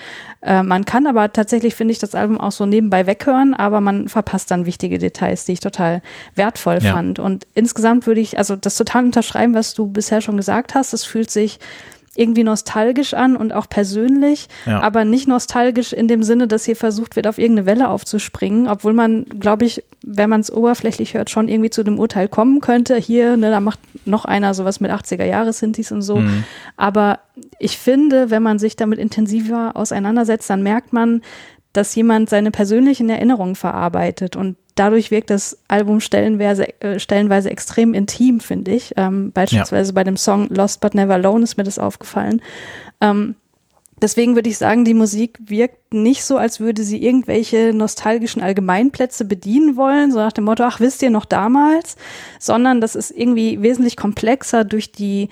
Äh, 0.42 0.62
man 0.62 0.84
kann 0.84 1.06
aber 1.06 1.32
tatsächlich, 1.32 1.74
finde 1.74 1.92
ich, 1.92 1.98
das 1.98 2.14
Album 2.14 2.40
auch 2.40 2.52
so 2.52 2.66
nebenbei 2.66 3.06
weghören, 3.06 3.54
aber 3.54 3.80
man 3.80 4.08
verpasst 4.08 4.50
dann 4.50 4.66
wichtige 4.66 4.98
Details, 4.98 5.44
die 5.44 5.52
ich 5.52 5.60
total 5.60 6.02
wertvoll 6.34 6.78
ja. 6.80 6.92
fand. 6.92 7.18
Und 7.18 7.46
insgesamt 7.54 8.06
würde 8.06 8.20
ich 8.20 8.38
also 8.38 8.56
das 8.56 8.76
total 8.76 9.04
unterschreiben, 9.04 9.54
was 9.54 9.74
du 9.74 9.86
bisher 9.86 10.20
schon 10.20 10.36
gesagt 10.36 10.74
hast. 10.74 10.92
Es 10.92 11.04
fühlt 11.04 11.30
sich 11.30 11.58
irgendwie 12.16 12.42
nostalgisch 12.42 13.14
an 13.14 13.36
und 13.36 13.52
auch 13.52 13.68
persönlich, 13.68 14.48
ja. 14.66 14.80
aber 14.80 15.04
nicht 15.04 15.28
nostalgisch 15.28 15.92
in 15.92 16.08
dem 16.08 16.24
Sinne, 16.24 16.48
dass 16.48 16.64
hier 16.64 16.74
versucht 16.74 17.14
wird, 17.14 17.28
auf 17.28 17.38
irgendeine 17.38 17.66
Welle 17.66 17.88
aufzuspringen, 17.88 18.66
obwohl 18.66 18.92
man, 18.92 19.24
glaube 19.24 19.64
ich, 19.64 19.84
wenn 20.02 20.28
man 20.28 20.40
es 20.40 20.52
oberflächlich 20.52 21.14
hört, 21.14 21.30
schon 21.30 21.46
irgendwie 21.46 21.70
zu 21.70 21.84
dem 21.84 22.00
Urteil 22.00 22.26
kommen 22.26 22.60
könnte. 22.60 22.96
Hier, 22.96 23.36
ne, 23.36 23.50
da 23.50 23.60
macht 23.60 23.78
noch 24.06 24.24
einer 24.24 24.54
sowas 24.54 24.80
mit 24.80 24.90
80er 24.90 25.24
Jahre 25.24 25.52
Sintis 25.52 25.92
und 25.92 26.02
so. 26.02 26.16
Mhm. 26.16 26.44
Aber 26.76 27.20
ich 27.60 27.78
finde, 27.78 28.30
wenn 28.30 28.42
man 28.42 28.58
sich 28.58 28.74
damit 28.74 28.98
intensiver 28.98 29.76
auseinandersetzt, 29.76 30.50
dann 30.50 30.64
merkt 30.64 30.92
man, 30.92 31.22
dass 31.72 31.94
jemand 31.94 32.28
seine 32.28 32.50
persönlichen 32.50 33.08
Erinnerungen 33.08 33.54
verarbeitet 33.54 34.34
und 34.34 34.56
dadurch 34.80 35.10
wirkt 35.10 35.28
das 35.28 35.58
Album 35.68 36.00
stellenweise, 36.00 36.80
äh, 36.80 36.98
stellenweise 36.98 37.50
extrem 37.50 37.92
intim, 37.92 38.40
finde 38.40 38.70
ich. 38.70 38.94
Ähm, 38.96 39.30
beispielsweise 39.30 39.90
ja. 39.90 39.94
bei 39.94 40.04
dem 40.04 40.16
Song 40.16 40.48
Lost 40.48 40.80
But 40.80 40.94
Never 40.94 41.14
Alone 41.14 41.44
ist 41.44 41.58
mir 41.58 41.64
das 41.64 41.78
aufgefallen. 41.78 42.40
Ähm, 43.02 43.34
deswegen 44.00 44.36
würde 44.36 44.48
ich 44.48 44.56
sagen, 44.56 44.86
die 44.86 44.94
Musik 44.94 45.38
wirkt 45.38 45.92
nicht 45.92 46.24
so, 46.24 46.38
als 46.38 46.60
würde 46.60 46.82
sie 46.82 47.04
irgendwelche 47.04 47.72
nostalgischen 47.74 48.40
Allgemeinplätze 48.40 49.26
bedienen 49.26 49.76
wollen, 49.76 50.12
so 50.12 50.18
nach 50.18 50.32
dem 50.32 50.44
Motto, 50.44 50.64
ach, 50.64 50.80
wisst 50.80 51.02
ihr 51.02 51.10
noch 51.10 51.26
damals, 51.26 51.96
sondern 52.38 52.80
das 52.80 52.94
ist 52.94 53.10
irgendwie 53.10 53.60
wesentlich 53.60 53.98
komplexer 53.98 54.64
durch 54.64 54.92
die 54.92 55.28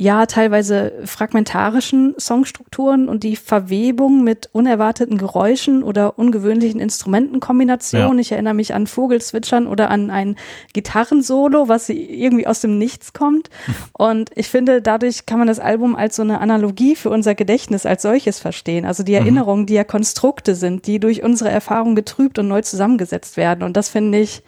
ja 0.00 0.26
teilweise 0.26 0.92
fragmentarischen 1.04 2.14
Songstrukturen 2.20 3.08
und 3.08 3.24
die 3.24 3.34
Verwebung 3.34 4.22
mit 4.22 4.48
unerwarteten 4.52 5.18
Geräuschen 5.18 5.82
oder 5.82 6.20
ungewöhnlichen 6.20 6.80
Instrumentenkombinationen. 6.80 8.14
Ja. 8.14 8.20
Ich 8.20 8.30
erinnere 8.30 8.54
mich 8.54 8.74
an 8.74 8.86
Vogelzwitschern 8.86 9.66
oder 9.66 9.90
an 9.90 10.10
ein 10.10 10.36
Gitarrensolo, 10.72 11.68
was 11.68 11.88
irgendwie 11.88 12.46
aus 12.46 12.60
dem 12.60 12.78
Nichts 12.78 13.12
kommt. 13.12 13.50
Und 13.92 14.30
ich 14.36 14.48
finde, 14.48 14.80
dadurch 14.80 15.26
kann 15.26 15.40
man 15.40 15.48
das 15.48 15.58
Album 15.58 15.96
als 15.96 16.14
so 16.14 16.22
eine 16.22 16.40
Analogie 16.40 16.94
für 16.94 17.10
unser 17.10 17.34
Gedächtnis 17.34 17.84
als 17.84 18.02
solches 18.02 18.38
verstehen. 18.38 18.86
Also 18.86 19.02
die 19.02 19.12
mhm. 19.12 19.18
Erinnerungen, 19.18 19.66
die 19.66 19.74
ja 19.74 19.82
Konstrukte 19.82 20.54
sind, 20.54 20.86
die 20.86 21.00
durch 21.00 21.24
unsere 21.24 21.50
Erfahrung 21.50 21.96
getrübt 21.96 22.38
und 22.38 22.46
neu 22.46 22.62
zusammengesetzt 22.62 23.36
werden. 23.36 23.64
Und 23.64 23.76
das 23.76 23.88
finde 23.88 24.20
ich 24.20 24.44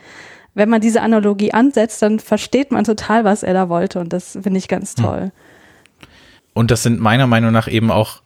wenn 0.55 0.69
man 0.69 0.81
diese 0.81 1.03
Analogie 1.03 1.53
ansetzt, 1.53 2.03
dann 2.03 2.19
versteht 2.19 2.71
man 2.73 2.85
total, 2.85 3.25
was 3.25 3.43
er 3.43 3.55
da 3.55 3.69
wollte. 3.69 4.01
Und 4.01 4.13
das 4.13 4.39
finde 4.43 4.59
ich 4.59 4.69
ganz 4.69 4.97
hm. 4.97 5.05
toll. 5.05 5.33
Und 6.53 6.71
das 6.71 6.83
sind 6.83 7.01
meiner 7.01 7.27
Meinung 7.27 7.53
nach 7.53 7.69
eben 7.69 7.91
auch 7.91 8.23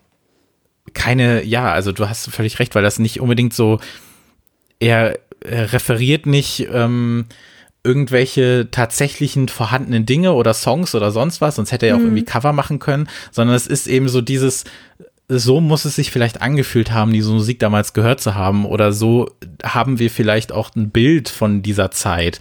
keine, 0.92 1.44
ja, 1.44 1.72
also 1.72 1.92
du 1.92 2.08
hast 2.08 2.30
völlig 2.30 2.58
recht, 2.58 2.74
weil 2.74 2.82
das 2.82 2.98
nicht 2.98 3.20
unbedingt 3.20 3.54
so, 3.54 3.80
er, 4.80 5.18
er 5.40 5.72
referiert 5.72 6.26
nicht 6.26 6.68
ähm, 6.72 7.26
irgendwelche 7.82 8.68
tatsächlichen 8.70 9.48
vorhandenen 9.48 10.06
Dinge 10.06 10.32
oder 10.32 10.54
Songs 10.54 10.94
oder 10.94 11.10
sonst 11.10 11.40
was, 11.40 11.56
sonst 11.56 11.72
hätte 11.72 11.87
er 11.87 11.90
ja 11.90 11.94
auch 11.96 12.00
mhm. 12.00 12.06
irgendwie 12.06 12.24
Cover 12.24 12.52
machen 12.52 12.78
können, 12.78 13.08
sondern 13.30 13.54
es 13.56 13.66
ist 13.66 13.87
eben 13.87 14.08
so 14.08 14.20
dieses, 14.20 14.64
so 15.28 15.60
muss 15.60 15.84
es 15.84 15.96
sich 15.96 16.10
vielleicht 16.10 16.42
angefühlt 16.42 16.92
haben, 16.92 17.12
diese 17.12 17.32
Musik 17.32 17.58
damals 17.58 17.92
gehört 17.94 18.20
zu 18.20 18.34
haben. 18.34 18.66
Oder 18.66 18.92
so 18.92 19.30
haben 19.62 19.98
wir 19.98 20.10
vielleicht 20.10 20.52
auch 20.52 20.74
ein 20.74 20.90
Bild 20.90 21.28
von 21.28 21.62
dieser 21.62 21.90
Zeit. 21.90 22.40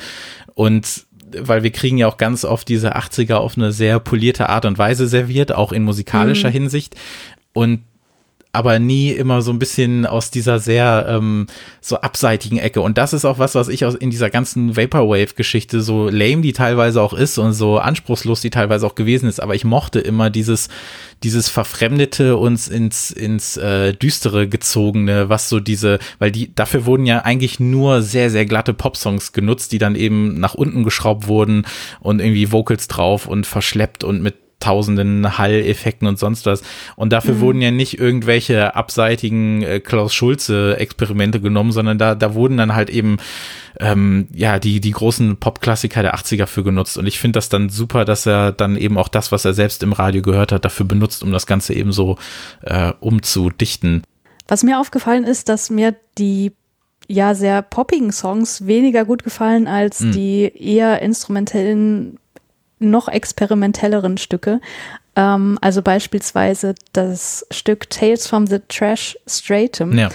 Und 0.54 1.06
weil 1.39 1.63
wir 1.63 1.72
kriegen 1.72 1.98
ja 1.98 2.08
auch 2.08 2.17
ganz 2.17 2.46
oft 2.46 2.67
diese 2.67 2.96
80er 2.96 3.36
auf 3.36 3.58
eine 3.58 3.72
sehr 3.72 4.00
polierte 4.00 4.50
Art 4.50 4.65
und 4.65 4.78
Weise 4.78 5.08
serviert, 5.08 5.52
auch 5.52 5.72
in 5.72 5.84
musikalischer 5.84 6.50
mhm. 6.50 6.54
Hinsicht. 6.54 6.96
Und 7.54 7.84
aber 8.56 8.78
nie 8.78 9.10
immer 9.10 9.42
so 9.42 9.52
ein 9.52 9.58
bisschen 9.58 10.06
aus 10.06 10.30
dieser 10.30 10.60
sehr 10.60 11.08
ähm, 11.10 11.48
so 11.82 11.98
abseitigen 11.98 12.60
Ecke. 12.60 12.82
Und 12.82 13.00
das 13.00 13.12
ist 13.12 13.26
auch 13.26 13.39
was, 13.39 13.56
was 13.56 13.68
ich 13.68 13.84
aus 13.84 13.96
in 13.96 14.12
dieser 14.12 14.30
ganzen 14.30 14.78
Vaporwave-Geschichte 14.78 15.82
so 15.82 16.08
lame, 16.08 16.44
die 16.44 16.54
teilweise 16.54 17.02
auch 17.02 17.13
ist 17.13 17.39
und 17.39 17.54
so 17.54 17.80
anspruchslos, 17.80 18.42
die 18.42 18.52
teilweise 18.52 18.86
auch 18.86 18.94
gewesen 18.94 19.28
ist. 19.28 19.42
Aber 19.42 19.56
ich 19.56 19.66
mochte 19.66 20.00
immer 20.00 20.30
dieses 20.30 20.70
dieses 21.24 21.50
verfremdete 21.50 22.38
uns 22.38 22.68
ins 22.68 23.10
ins 23.10 23.58
äh, 23.58 23.94
düstere 23.94 24.48
gezogene, 24.48 25.30
was 25.30 25.50
so 25.50 25.60
diese, 25.60 25.98
weil 26.20 26.32
die 26.32 26.54
dafür 26.54 26.86
wurden 26.86 27.08
ja 27.08 27.20
eigentlich 27.20 27.60
nur 27.60 28.04
sehr 28.04 28.30
sehr 28.30 28.46
glatte 28.46 28.76
Popsongs 28.76 29.34
genutzt, 29.34 29.72
die 29.72 29.80
dann 29.80 29.96
eben 29.96 30.39
nach 30.39 30.54
unten 30.54 30.84
geschraubt 30.84 31.28
wurden 31.28 31.66
und 32.02 32.20
irgendwie 32.20 32.52
Vocals 32.52 32.88
drauf 32.88 33.26
und 33.26 33.48
verschleppt 33.48 34.04
und 34.04 34.22
mit 34.22 34.43
tausenden 34.63 35.38
Hall-Effekten 35.38 36.08
und 36.08 36.17
sonst 36.17 36.45
was. 36.45 36.63
Und 36.95 37.12
dafür 37.12 37.36
mhm. 37.36 37.39
wurden 37.41 37.62
ja 37.62 37.71
nicht 37.71 37.99
irgendwelche 37.99 38.76
abseitigen 38.76 39.62
äh, 39.62 39.80
Klaus-Schulze-Experimente 39.80 41.41
genommen, 41.41 41.71
sondern 41.71 41.97
da, 41.97 42.15
da 42.15 42.34
wurden 42.34 42.58
dann 42.58 42.73
halt 42.76 42.89
eben 42.89 43.17
ähm, 43.80 44.28
ja 44.34 44.60
die, 44.60 44.80
die 44.80 44.91
großen 44.91 45.38
Pop-Klassiker 45.38 46.02
der 46.02 46.15
80er 46.15 46.45
für 46.45 46.63
genutzt. 46.63 46.97
Und 46.97 47.08
ich 47.08 47.19
finde 47.19 47.38
das 47.38 47.49
dann 47.49 47.69
super, 47.69 48.06
dass 48.06 48.26
er 48.26 48.52
dann 48.52 48.78
eben 48.78 48.97
auch 48.97 49.10
das, 49.10 49.32
was 49.32 49.45
er 49.45 49.54
selbst 49.54 49.84
im 49.84 49.93
Radio 49.93 50.21
gehört 50.21 50.52
hat, 50.52 50.63
dafür 50.63 50.86
benutzt, 50.86 51.23
um 51.23 51.32
das 51.32 51.45
Ganze 51.45 51.73
eben 51.73 51.91
so 51.91 52.17
äh, 52.62 52.93
umzudichten. 52.99 54.04
Was 54.47 54.63
mir 54.63 54.80
aufgefallen 54.80 55.23
ist, 55.26 55.49
dass 55.49 55.69
mir 55.69 55.95
die 56.17 56.54
ja 57.08 57.36
sehr 57.36 57.62
poppigen 57.62 58.12
Songs 58.12 58.65
weniger 58.65 59.04
gut 59.04 59.23
gefallen 59.23 59.67
als 59.67 59.99
mhm. 59.99 60.12
die 60.13 60.52
eher 60.56 61.02
instrumentellen, 61.02 62.17
noch 62.89 63.08
experimentelleren 63.08 64.17
Stücke. 64.17 64.60
Ähm, 65.15 65.58
also 65.62 65.82
beispielsweise 65.82 66.76
das 66.93 67.46
Stück 67.52 67.89
Tales 67.89 68.28
from 68.28 68.48
the 68.48 68.60
Trash 68.67 69.17
Stratum. 69.28 69.98
Ja. 69.98 70.10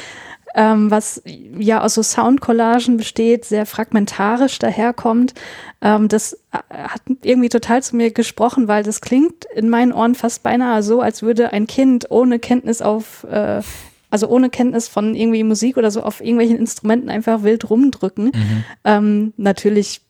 Ähm, 0.55 0.91
was 0.91 1.23
ja 1.25 1.83
aus 1.83 1.95
so 1.95 2.03
Soundcollagen 2.03 2.97
besteht, 2.97 3.45
sehr 3.45 3.67
fragmentarisch 3.67 4.59
daherkommt. 4.59 5.35
Ähm, 5.83 6.09
das 6.09 6.33
äh, 6.53 6.59
hat 6.71 7.03
irgendwie 7.23 7.51
total 7.51 7.83
zu 7.83 7.95
mir 7.97 8.11
gesprochen, 8.11 8.67
weil 8.67 8.83
das 8.83 9.01
klingt 9.01 9.45
in 9.55 9.69
meinen 9.69 9.93
Ohren 9.93 10.15
fast 10.15 10.43
beinahe 10.43 10.83
so, 10.83 11.01
als 11.01 11.23
würde 11.23 11.53
ein 11.53 11.67
Kind 11.67 12.11
ohne 12.11 12.39
Kenntnis 12.39 12.83
auf 12.83 13.25
äh, 13.31 13.61
also 14.11 14.29
ohne 14.29 14.49
Kenntnis 14.49 14.89
von 14.89 15.15
irgendwie 15.15 15.45
Musik 15.45 15.77
oder 15.77 15.91
so 15.91 16.03
auf 16.03 16.21
irgendwelchen 16.21 16.57
Instrumenten 16.57 17.11
einfach 17.11 17.43
wild 17.43 17.69
rumdrücken. 17.69 18.27
Mhm. 18.35 18.65
Ähm, 18.85 19.33
natürlich 19.37 20.01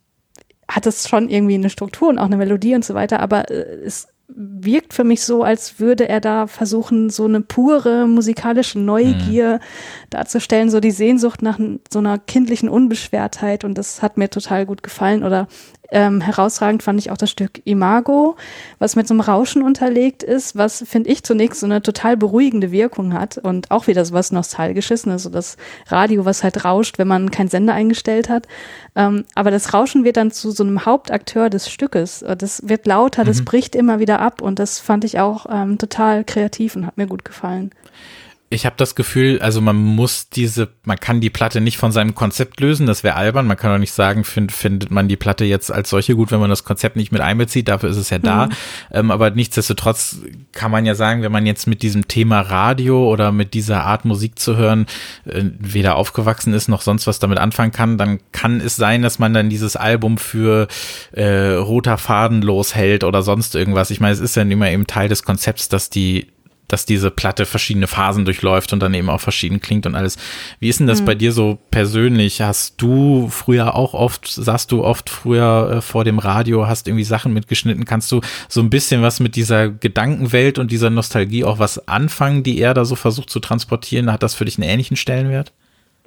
hat 0.69 0.87
es 0.87 1.09
schon 1.09 1.29
irgendwie 1.29 1.55
eine 1.55 1.71
Struktur 1.71 2.09
und 2.09 2.19
auch 2.19 2.27
eine 2.27 2.37
Melodie 2.37 2.75
und 2.75 2.85
so 2.85 2.95
weiter, 2.95 3.21
aber 3.21 3.51
äh, 3.51 3.81
es 3.85 4.09
wirkt 4.29 4.93
für 4.93 5.05
mich 5.05 5.23
so, 5.23 5.43
als 5.43 5.81
würde 5.81 6.09
er 6.09 6.21
da 6.21 6.47
versuchen, 6.47 7.09
so 7.09 7.25
eine 7.25 7.41
pure 7.41 8.07
musikalische 8.07 8.79
Neugier 8.79 9.55
mhm. 9.55 10.08
Darzustellen, 10.11 10.71
so 10.71 10.81
die 10.81 10.91
Sehnsucht 10.91 11.43
nach 11.43 11.59
so 11.93 11.99
einer 11.99 12.19
kindlichen 12.19 12.69
Unbeschwertheit 12.69 13.65
und 13.65 13.77
das 13.77 14.03
hat 14.03 14.17
mir 14.17 14.31
total 14.31 14.67
gut 14.67 14.83
gefallen 14.83 15.25
oder 15.25 15.49
ähm, 15.91 16.21
herausragend 16.21 16.83
fand 16.83 17.01
ich 17.01 17.11
auch 17.11 17.17
das 17.17 17.31
Stück 17.31 17.63
Imago, 17.65 18.37
was 18.79 18.95
mit 18.95 19.09
so 19.09 19.15
einem 19.15 19.23
Rauschen 19.23 19.63
unterlegt 19.63 20.23
ist, 20.23 20.55
was, 20.55 20.85
finde 20.87 21.09
ich, 21.09 21.23
zunächst 21.23 21.61
so 21.61 21.67
eine 21.67 21.81
total 21.81 22.17
beruhigende 22.17 22.71
Wirkung 22.73 23.15
hat 23.15 23.39
und 23.39 23.71
auch 23.71 23.87
wieder 23.87 24.05
so 24.05 24.13
was 24.13 24.31
Nostalgisches, 24.31 25.07
ne? 25.07 25.19
so 25.19 25.31
das 25.31 25.57
Radio, 25.87 26.27
was 26.27 26.45
halt 26.45 26.65
rauscht, 26.65 26.99
wenn 26.99 27.09
man 27.09 27.31
keinen 27.31 27.49
Sender 27.49 27.73
eingestellt 27.73 28.29
hat. 28.29 28.47
Ähm, 28.97 29.25
aber 29.35 29.51
das 29.51 29.73
Rauschen 29.73 30.05
wird 30.05 30.19
dann 30.19 30.31
zu 30.31 30.51
so 30.51 30.63
einem 30.63 30.85
Hauptakteur 30.85 31.49
des 31.49 31.71
Stückes. 31.71 32.23
Das 32.37 32.69
wird 32.69 32.87
lauter, 32.87 33.25
das 33.25 33.41
mhm. 33.41 33.45
bricht 33.47 33.75
immer 33.75 33.99
wieder 33.99 34.21
ab 34.21 34.43
und 34.43 34.59
das 34.59 34.81
fand 34.81 35.05
ich 35.05 35.19
auch 35.19 35.47
ähm, 35.51 35.79
total 35.79 36.25
kreativ 36.25 36.77
und 36.77 36.87
hat 36.87 36.99
mir 36.99 37.07
gut 37.07 37.25
gefallen 37.25 37.71
ich 38.51 38.65
habe 38.65 38.77
das 38.79 38.95
Gefühl, 38.95 39.41
also 39.43 39.61
man 39.61 39.77
muss 39.77 40.31
diese, 40.31 40.69
man 40.85 40.99
kann 40.99 41.21
die 41.21 41.29
Platte 41.29 41.61
nicht 41.61 41.77
von 41.77 41.93
seinem 41.93 42.15
Konzept 42.15 42.61
lösen, 42.61 42.87
das 42.87 43.05
wäre 43.05 43.17
albern. 43.17 43.47
Man 43.47 43.59
kann 43.59 43.75
auch 43.75 43.79
nicht 43.79 43.93
sagen, 43.93 44.25
find, 44.25 44.53
findet 44.53 44.91
man 44.91 45.07
die 45.07 45.17
Platte 45.17 45.45
jetzt 45.45 45.71
als 45.71 45.91
solche 45.91 46.17
gut, 46.17 46.31
wenn 46.31 46.41
man 46.41 46.49
das 46.49 46.65
Konzept 46.65 46.97
nicht 46.97 47.13
mit 47.13 47.21
einbezieht, 47.21 47.69
dafür 47.69 47.91
ist 47.91 47.99
es 47.99 48.09
ja 48.09 48.19
da. 48.19 48.47
Mhm. 48.47 48.53
Ähm, 48.93 49.11
aber 49.11 49.31
nichtsdestotrotz 49.31 50.21
kann 50.53 50.71
man 50.71 50.87
ja 50.87 50.95
sagen, 50.95 51.21
wenn 51.21 51.33
man 51.33 51.45
jetzt 51.45 51.67
mit 51.67 51.83
diesem 51.83 52.09
Thema 52.09 52.41
Radio 52.41 53.11
oder 53.11 53.33
mit 53.33 53.53
dieser 53.53 53.85
Art 53.85 54.07
Musik 54.07 54.39
zu 54.39 54.57
hören, 54.57 54.87
äh, 55.27 55.45
weder 55.59 55.97
aufgewachsen 55.97 56.55
ist 56.55 56.69
noch 56.69 56.81
sonst 56.81 57.07
was 57.07 57.19
damit 57.19 57.39
anfangen 57.39 57.73
kann, 57.73 57.99
dann 57.99 58.19
kann 58.33 58.63
es 58.63 58.77
sein, 58.77 59.03
dass 59.03 59.19
man 59.19 59.35
dann 59.35 59.51
dieses 59.51 59.77
Album 59.77 60.17
für 60.17 60.69
äh, 61.13 61.51
roter 61.53 61.99
Faden 61.99 62.41
loshält 62.41 63.05
oder 63.05 63.23
sonst 63.23 63.55
irgendwas. 63.55 63.91
Ich 63.91 64.01
meine, 64.01 64.15
es 64.15 64.21
ist 64.21 64.37
ja 64.37 64.43
immer 64.43 64.71
eben 64.71 64.87
Teil 64.87 65.11
des 65.11 65.23
Konzepts, 65.23 65.69
dass 65.69 65.91
die 65.91 66.29
dass 66.69 66.85
diese 66.87 67.11
Platte 67.11 67.47
verschiedene 67.47 67.87
Phasen 67.87 68.25
durchläuft 68.25 68.73
und 68.73 68.81
dann 68.81 68.95
eben 68.95 69.09
auch 69.11 69.21
verschieden 69.21 69.61
klingt 69.61 69.87
und 69.87 69.95
alles. 69.95 70.17
Wie 70.61 70.69
ist 70.69 70.81
denn 70.81 70.87
das 70.87 71.01
mhm. 71.01 71.07
bei 71.07 71.15
dir 71.15 71.33
so 71.33 71.59
persönlich? 71.71 72.41
Hast 72.41 72.81
du 72.81 73.29
früher 73.31 73.75
auch 73.75 73.95
oft, 73.95 74.29
saßt 74.29 74.71
du 74.71 74.85
oft 74.85 75.11
früher 75.11 75.77
äh, 75.77 75.81
vor 75.81 76.05
dem 76.05 76.19
Radio, 76.19 76.69
hast 76.69 76.87
irgendwie 76.87 77.05
Sachen 77.05 77.33
mitgeschnitten? 77.33 77.85
Kannst 77.85 78.13
du 78.13 78.21
so 78.49 78.61
ein 78.61 78.71
bisschen 78.71 79.03
was 79.03 79.19
mit 79.19 79.35
dieser 79.35 79.69
Gedankenwelt 79.69 80.59
und 80.59 80.71
dieser 80.71 80.91
Nostalgie 80.91 81.45
auch 81.45 81.59
was 81.59 81.89
anfangen, 81.89 82.43
die 82.43 82.59
er 82.59 82.75
da 82.75 82.85
so 82.85 82.95
versucht 82.95 83.31
zu 83.31 83.41
transportieren? 83.41 84.13
Hat 84.13 84.23
das 84.23 84.35
für 84.35 84.45
dich 84.45 84.59
einen 84.59 84.69
ähnlichen 84.69 84.97
Stellenwert? 84.97 85.53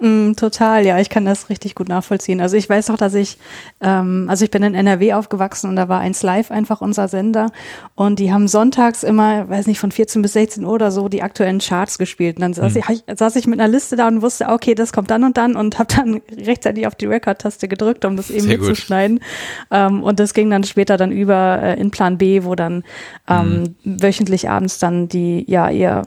Mm, 0.02 0.32
total, 0.32 0.84
ja, 0.84 0.98
ich 0.98 1.10
kann 1.10 1.24
das 1.24 1.48
richtig 1.48 1.76
gut 1.76 1.88
nachvollziehen. 1.88 2.40
Also 2.40 2.56
ich 2.56 2.68
weiß 2.68 2.90
auch, 2.90 2.96
dass 2.96 3.14
ich, 3.14 3.38
ähm, 3.80 4.26
also 4.28 4.44
ich 4.44 4.50
bin 4.50 4.64
in 4.64 4.74
NRW 4.74 5.12
aufgewachsen 5.12 5.70
und 5.70 5.76
da 5.76 5.88
war 5.88 6.00
eins 6.00 6.24
live 6.24 6.50
einfach 6.50 6.80
unser 6.80 7.06
Sender 7.06 7.52
und 7.94 8.18
die 8.18 8.32
haben 8.32 8.48
sonntags 8.48 9.04
immer, 9.04 9.48
weiß 9.48 9.68
nicht, 9.68 9.78
von 9.78 9.92
14 9.92 10.20
bis 10.20 10.32
16 10.32 10.64
Uhr 10.64 10.72
oder 10.72 10.90
so 10.90 11.08
die 11.08 11.22
aktuellen 11.22 11.60
Charts 11.60 11.98
gespielt. 11.98 12.38
Und 12.38 12.42
dann 12.42 12.52
saß, 12.52 12.74
mhm. 12.74 12.82
ich, 12.90 13.04
saß 13.16 13.36
ich 13.36 13.46
mit 13.46 13.60
einer 13.60 13.70
Liste 13.70 13.94
da 13.94 14.08
und 14.08 14.22
wusste, 14.22 14.48
okay, 14.48 14.74
das 14.74 14.92
kommt 14.92 15.08
dann 15.08 15.22
und 15.22 15.36
dann 15.36 15.54
und 15.54 15.78
habe 15.78 15.94
dann 15.94 16.20
rechtzeitig 16.36 16.88
auf 16.88 16.96
die 16.96 17.06
Record-Taste 17.06 17.68
gedrückt, 17.68 18.04
um 18.04 18.16
das 18.16 18.28
eben 18.28 18.48
Sehr 18.48 18.58
mitzuschneiden. 18.58 19.20
Ähm, 19.70 20.02
und 20.02 20.18
das 20.18 20.34
ging 20.34 20.50
dann 20.50 20.64
später 20.64 20.96
dann 20.96 21.12
über 21.12 21.62
äh, 21.62 21.80
in 21.80 21.92
Plan 21.92 22.18
B, 22.18 22.42
wo 22.42 22.56
dann 22.56 22.82
ähm, 23.28 23.76
mhm. 23.84 24.02
wöchentlich 24.02 24.50
abends 24.50 24.80
dann 24.80 25.06
die 25.06 25.48
ja 25.48 25.70
eher 25.70 26.02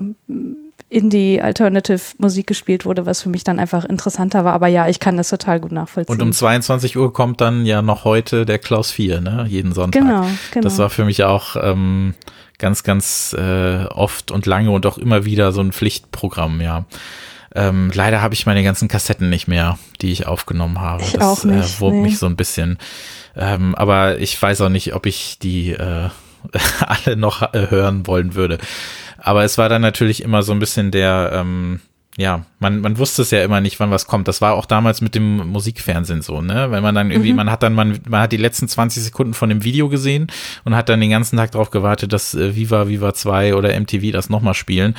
Indie-Alternative-Musik 0.89 2.45
gespielt 2.47 2.85
wurde, 2.85 3.05
was 3.05 3.21
für 3.21 3.29
mich 3.29 3.43
dann 3.43 3.59
einfach 3.59 3.85
interessanter 3.85 4.45
war. 4.45 4.53
Aber 4.53 4.67
ja, 4.67 4.87
ich 4.87 4.99
kann 4.99 5.17
das 5.17 5.29
total 5.29 5.59
gut 5.59 5.71
nachvollziehen. 5.71 6.13
Und 6.13 6.21
um 6.21 6.31
22 6.31 6.95
Uhr 6.97 7.11
kommt 7.11 7.41
dann 7.41 7.65
ja 7.65 7.81
noch 7.81 8.05
heute 8.05 8.45
der 8.45 8.59
Klaus 8.59 8.91
4, 8.91 9.21
ne? 9.21 9.45
Jeden 9.49 9.73
Sonntag. 9.73 10.01
Genau, 10.01 10.27
genau. 10.51 10.63
Das 10.63 10.77
war 10.77 10.89
für 10.89 11.05
mich 11.05 11.23
auch 11.23 11.55
ähm, 11.59 12.13
ganz, 12.59 12.83
ganz 12.83 13.35
äh, 13.37 13.85
oft 13.85 14.31
und 14.31 14.45
lange 14.45 14.71
und 14.71 14.85
auch 14.85 14.97
immer 14.97 15.25
wieder 15.25 15.51
so 15.51 15.61
ein 15.61 15.71
Pflichtprogramm, 15.71 16.61
ja. 16.61 16.85
Ähm, 17.55 17.89
leider 17.93 18.21
habe 18.21 18.33
ich 18.33 18.45
meine 18.45 18.63
ganzen 18.63 18.87
Kassetten 18.89 19.29
nicht 19.29 19.47
mehr, 19.47 19.79
die 20.01 20.11
ich 20.11 20.27
aufgenommen 20.27 20.81
habe. 20.81 21.01
Ich 21.01 21.13
das 21.13 21.23
auch 21.23 21.45
nicht, 21.45 21.77
äh, 21.77 21.79
wurmt 21.79 21.97
nee. 21.97 22.01
mich 22.03 22.19
so 22.19 22.25
ein 22.25 22.35
bisschen. 22.35 22.77
Ähm, 23.35 23.75
aber 23.75 24.19
ich 24.19 24.39
weiß 24.39 24.61
auch 24.61 24.69
nicht, 24.69 24.93
ob 24.93 25.05
ich 25.05 25.39
die 25.39 25.71
äh, 25.71 26.09
alle 26.85 27.15
noch 27.15 27.53
äh, 27.53 27.67
hören 27.69 28.07
wollen 28.07 28.35
würde. 28.35 28.57
Aber 29.25 29.43
es 29.43 29.57
war 29.57 29.69
dann 29.69 29.81
natürlich 29.81 30.21
immer 30.21 30.43
so 30.43 30.51
ein 30.51 30.59
bisschen 30.59 30.91
der, 30.91 31.31
ähm, 31.33 31.79
ja, 32.15 32.45
man, 32.59 32.79
man 32.81 32.99
wusste 32.99 33.23
es 33.23 33.31
ja 33.31 33.43
immer 33.43 33.59
nicht, 33.59 33.79
wann 33.79 33.89
was 33.89 34.05
kommt. 34.05 34.27
Das 34.27 34.39
war 34.39 34.53
auch 34.53 34.67
damals 34.67 35.01
mit 35.01 35.15
dem 35.15 35.37
Musikfernsehen 35.49 36.21
so, 36.21 36.41
ne? 36.41 36.69
Wenn 36.69 36.83
man 36.83 36.93
dann 36.93 37.09
irgendwie, 37.09 37.31
mhm. 37.31 37.37
man 37.37 37.49
hat 37.49 37.63
dann, 37.63 37.73
man, 37.73 37.99
man 38.07 38.21
hat 38.21 38.31
die 38.31 38.37
letzten 38.37 38.67
20 38.67 39.03
Sekunden 39.03 39.33
von 39.33 39.49
dem 39.49 39.63
Video 39.63 39.89
gesehen 39.89 40.27
und 40.63 40.75
hat 40.75 40.89
dann 40.89 41.01
den 41.01 41.09
ganzen 41.09 41.37
Tag 41.37 41.51
darauf 41.53 41.71
gewartet, 41.71 42.13
dass 42.13 42.35
äh, 42.35 42.55
Viva, 42.55 42.87
Viva 42.87 43.15
2 43.15 43.55
oder 43.55 43.77
MTV 43.79 44.11
das 44.11 44.29
nochmal 44.29 44.53
spielen. 44.53 44.93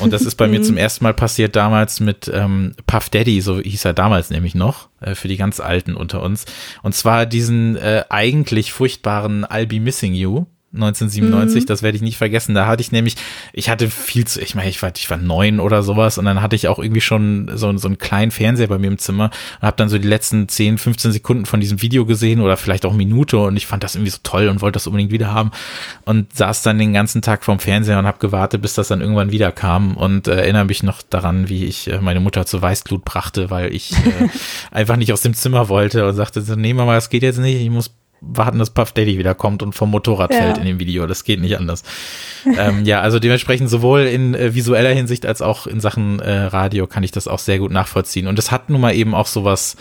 Und 0.00 0.14
das 0.14 0.22
ist 0.22 0.36
bei 0.36 0.48
mir 0.48 0.62
zum 0.64 0.78
ersten 0.78 1.04
Mal 1.04 1.12
passiert 1.12 1.54
damals 1.54 2.00
mit 2.00 2.30
ähm, 2.32 2.72
Puff 2.86 3.10
Daddy, 3.10 3.42
so 3.42 3.60
hieß 3.60 3.84
er 3.84 3.92
damals 3.92 4.30
nämlich 4.30 4.54
noch, 4.54 4.88
äh, 5.02 5.14
für 5.14 5.28
die 5.28 5.36
ganz 5.36 5.60
Alten 5.60 5.94
unter 5.94 6.22
uns. 6.22 6.46
Und 6.82 6.94
zwar 6.94 7.26
diesen 7.26 7.76
äh, 7.76 8.04
eigentlich 8.08 8.72
furchtbaren 8.72 9.44
I'll 9.44 9.66
Be 9.66 9.80
Missing 9.80 10.14
You 10.14 10.46
1997, 10.74 11.62
mhm. 11.62 11.66
das 11.66 11.82
werde 11.82 11.96
ich 11.96 12.02
nicht 12.02 12.18
vergessen. 12.18 12.54
Da 12.54 12.66
hatte 12.66 12.80
ich 12.80 12.92
nämlich, 12.92 13.16
ich 13.52 13.70
hatte 13.70 13.88
viel 13.88 14.26
zu, 14.26 14.40
ich 14.40 14.54
meine, 14.54 14.68
ich 14.68 14.82
war, 14.82 14.92
ich 14.94 15.08
war 15.10 15.16
neun 15.16 15.60
oder 15.60 15.82
sowas 15.82 16.18
und 16.18 16.24
dann 16.24 16.42
hatte 16.42 16.56
ich 16.56 16.68
auch 16.68 16.78
irgendwie 16.78 17.00
schon 17.00 17.50
so, 17.54 17.74
so 17.76 17.88
einen 17.88 17.98
kleinen 17.98 18.30
Fernseher 18.30 18.68
bei 18.68 18.78
mir 18.78 18.88
im 18.88 18.98
Zimmer 18.98 19.30
und 19.60 19.66
habe 19.66 19.76
dann 19.76 19.88
so 19.88 19.98
die 19.98 20.08
letzten 20.08 20.48
10, 20.48 20.78
15 20.78 21.12
Sekunden 21.12 21.46
von 21.46 21.60
diesem 21.60 21.82
Video 21.82 22.04
gesehen 22.04 22.40
oder 22.40 22.56
vielleicht 22.56 22.84
auch 22.84 22.92
Minute 22.92 23.38
und 23.38 23.56
ich 23.56 23.66
fand 23.66 23.84
das 23.84 23.94
irgendwie 23.94 24.10
so 24.10 24.18
toll 24.22 24.48
und 24.48 24.60
wollte 24.60 24.76
das 24.76 24.86
unbedingt 24.86 25.12
wieder 25.12 25.32
haben 25.32 25.50
und 26.04 26.34
saß 26.36 26.62
dann 26.62 26.78
den 26.78 26.92
ganzen 26.92 27.22
Tag 27.22 27.44
vorm 27.44 27.58
Fernseher 27.58 27.98
und 27.98 28.06
habe 28.06 28.18
gewartet, 28.18 28.60
bis 28.60 28.74
das 28.74 28.88
dann 28.88 29.00
irgendwann 29.00 29.32
wieder 29.32 29.52
kam 29.52 29.96
und 29.96 30.28
äh, 30.28 30.36
erinnere 30.36 30.66
mich 30.66 30.82
noch 30.82 31.02
daran, 31.02 31.48
wie 31.48 31.64
ich 31.64 31.90
äh, 31.90 32.00
meine 32.00 32.20
Mutter 32.20 32.44
zu 32.44 32.60
Weißglut 32.60 33.04
brachte, 33.04 33.50
weil 33.50 33.74
ich 33.74 33.92
äh, 33.92 34.28
einfach 34.70 34.96
nicht 34.96 35.12
aus 35.12 35.22
dem 35.22 35.34
Zimmer 35.34 35.68
wollte 35.68 36.06
und 36.06 36.14
sagte 36.14 36.42
so, 36.42 36.54
nee 36.54 36.74
Mama, 36.74 36.94
das 36.94 37.08
geht 37.08 37.22
jetzt 37.22 37.38
nicht, 37.38 37.60
ich 37.60 37.70
muss 37.70 37.92
warten, 38.20 38.58
dass 38.58 38.70
Puff 38.70 38.92
Daddy 38.92 39.18
wieder 39.18 39.34
kommt 39.34 39.62
und 39.62 39.74
vom 39.74 39.90
Motorrad 39.90 40.32
ja. 40.32 40.38
fällt 40.38 40.58
in 40.58 40.64
dem 40.64 40.78
Video. 40.78 41.06
Das 41.06 41.24
geht 41.24 41.40
nicht 41.40 41.58
anders. 41.58 41.82
ähm, 42.58 42.84
ja, 42.84 43.00
also 43.00 43.18
dementsprechend 43.18 43.68
sowohl 43.68 44.02
in 44.02 44.34
äh, 44.34 44.54
visueller 44.54 44.90
Hinsicht 44.90 45.26
als 45.26 45.42
auch 45.42 45.66
in 45.66 45.80
Sachen 45.80 46.20
äh, 46.20 46.44
Radio 46.44 46.86
kann 46.86 47.02
ich 47.02 47.10
das 47.10 47.28
auch 47.28 47.38
sehr 47.38 47.58
gut 47.58 47.70
nachvollziehen. 47.70 48.26
Und 48.26 48.38
es 48.38 48.50
hat 48.50 48.70
nun 48.70 48.80
mal 48.80 48.94
eben 48.94 49.14
auch 49.14 49.26
sowas, 49.26 49.76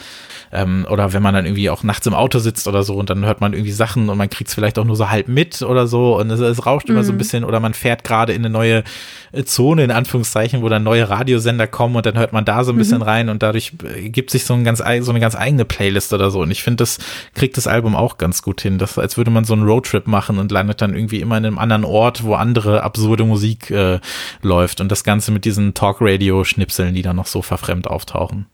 ähm, 0.52 0.86
oder 0.90 1.14
wenn 1.14 1.24
man 1.24 1.34
dann 1.34 1.46
irgendwie 1.46 1.70
auch 1.70 1.84
nachts 1.84 2.08
im 2.08 2.14
Auto 2.14 2.40
sitzt 2.40 2.68
oder 2.68 2.84
so 2.84 2.96
und 2.96 3.10
dann 3.10 3.26
hört 3.26 3.42
man 3.42 3.54
irgendwie 3.54 3.72
Sachen 3.72 4.10
und 4.10 4.18
man 4.18 4.30
kriegt 4.30 4.50
es 4.50 4.56
vielleicht 4.56 4.78
auch 4.80 4.86
nur 4.86 4.96
so 4.96 5.10
halb 5.10 5.28
mit 5.28 5.62
oder 5.62 5.88
so 5.88 6.18
und 6.18 6.30
es, 6.30 6.40
es 6.40 6.66
rauscht 6.66 6.88
mhm. 6.88 6.96
immer 6.96 7.04
so 7.04 7.12
ein 7.12 7.16
mhm. 7.16 7.20
bisschen 7.20 7.44
oder 7.44 7.60
man 7.60 7.74
fährt 7.74 8.04
gerade 8.04 8.34
in 8.34 8.42
eine 8.42 8.50
neue 8.50 8.84
äh, 9.32 9.44
Zone, 9.44 9.84
in 9.84 9.92
Anführungszeichen, 9.92 10.62
wo 10.62 10.70
dann 10.70 10.84
neue 10.84 11.10
Radiosender 11.10 11.68
kommen 11.68 11.96
und 11.96 12.06
dann 12.06 12.18
hört 12.18 12.34
man 12.34 12.46
da 12.46 12.64
so 12.64 12.72
ein 12.72 12.78
bisschen 12.78 13.00
mhm. 13.00 13.04
rein 13.04 13.30
und 13.30 13.44
dadurch 13.44 13.74
äh, 13.84 14.10
gibt 14.10 14.32
sich 14.32 14.46
so, 14.46 14.54
ein 14.54 14.64
ganz, 14.64 14.80
so 14.80 15.12
eine 15.12 15.20
ganz 15.20 15.36
eigene 15.36 15.66
Playlist 15.66 16.14
oder 16.14 16.32
so. 16.32 16.42
Und 16.42 16.52
ich 16.52 16.64
finde, 16.64 16.78
das 16.78 17.00
kriegt 17.34 17.58
das 17.58 17.68
Album 17.68 17.96
auch 17.96 18.18
ganz 18.18 18.25
gut 18.42 18.62
hin. 18.62 18.78
Das, 18.78 18.98
als 18.98 19.18
würde 19.18 19.32
man 19.32 19.46
so 19.46 19.54
einen 19.54 19.64
Roadtrip 19.64 20.08
machen 20.08 20.38
und 20.38 20.52
landet 20.52 20.82
dann 20.82 20.94
irgendwie 20.94 21.22
immer 21.22 21.38
in 21.38 21.46
einem 21.46 21.58
anderen 21.58 21.86
Ort, 21.86 22.24
wo 22.24 22.36
andere 22.36 22.84
absurde 22.84 23.24
Musik 23.24 23.72
äh, 23.72 24.00
läuft. 24.42 24.82
Und 24.82 24.92
das 24.92 25.04
Ganze 25.04 25.32
mit 25.32 25.46
diesen 25.46 25.74
Talk-Radio-Schnipseln, 25.74 26.94
die 26.94 27.02
dann 27.02 27.16
noch 27.16 27.28
so 27.28 27.42
verfremd 27.42 27.88
auftauchen. 27.88 28.48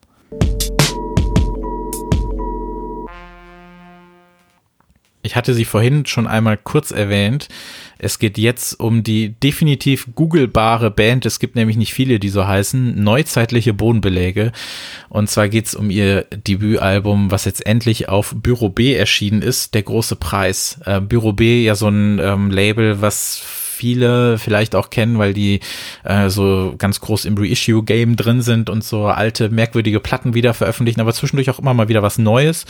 Ich 5.23 5.35
hatte 5.35 5.53
sie 5.53 5.65
vorhin 5.65 6.05
schon 6.05 6.27
einmal 6.27 6.57
kurz 6.57 6.91
erwähnt. 6.91 7.47
Es 7.99 8.17
geht 8.17 8.39
jetzt 8.39 8.79
um 8.79 9.03
die 9.03 9.29
definitiv 9.29 10.07
googelbare 10.15 10.89
Band. 10.89 11.25
Es 11.27 11.39
gibt 11.39 11.55
nämlich 11.55 11.77
nicht 11.77 11.93
viele, 11.93 12.19
die 12.19 12.29
so 12.29 12.47
heißen. 12.47 13.03
Neuzeitliche 13.03 13.73
Bodenbeläge. 13.73 14.51
Und 15.09 15.29
zwar 15.29 15.49
geht 15.49 15.67
es 15.67 15.75
um 15.75 15.91
ihr 15.91 16.23
Debütalbum, 16.31 17.29
was 17.29 17.45
jetzt 17.45 17.65
endlich 17.65 18.09
auf 18.09 18.33
Büro 18.35 18.69
B 18.69 18.95
erschienen 18.95 19.43
ist. 19.43 19.75
Der 19.75 19.83
große 19.83 20.15
Preis. 20.15 20.79
Äh, 20.85 21.01
Büro 21.01 21.33
B, 21.33 21.63
ja 21.63 21.75
so 21.75 21.87
ein 21.87 22.17
ähm, 22.19 22.49
Label, 22.49 23.01
was 23.01 23.43
viele 23.81 24.37
vielleicht 24.37 24.75
auch 24.75 24.91
kennen, 24.91 25.17
weil 25.17 25.33
die 25.33 25.59
äh, 26.03 26.29
so 26.29 26.75
ganz 26.77 27.01
groß 27.01 27.25
im 27.25 27.35
Reissue-Game 27.35 28.15
drin 28.15 28.43
sind 28.43 28.69
und 28.69 28.83
so 28.83 29.07
alte, 29.07 29.49
merkwürdige 29.49 29.99
Platten 29.99 30.35
wieder 30.35 30.53
veröffentlichen, 30.53 31.01
aber 31.01 31.13
zwischendurch 31.13 31.49
auch 31.49 31.57
immer 31.57 31.73
mal 31.73 31.89
wieder 31.89 32.03
was 32.03 32.19
Neues. 32.19 32.65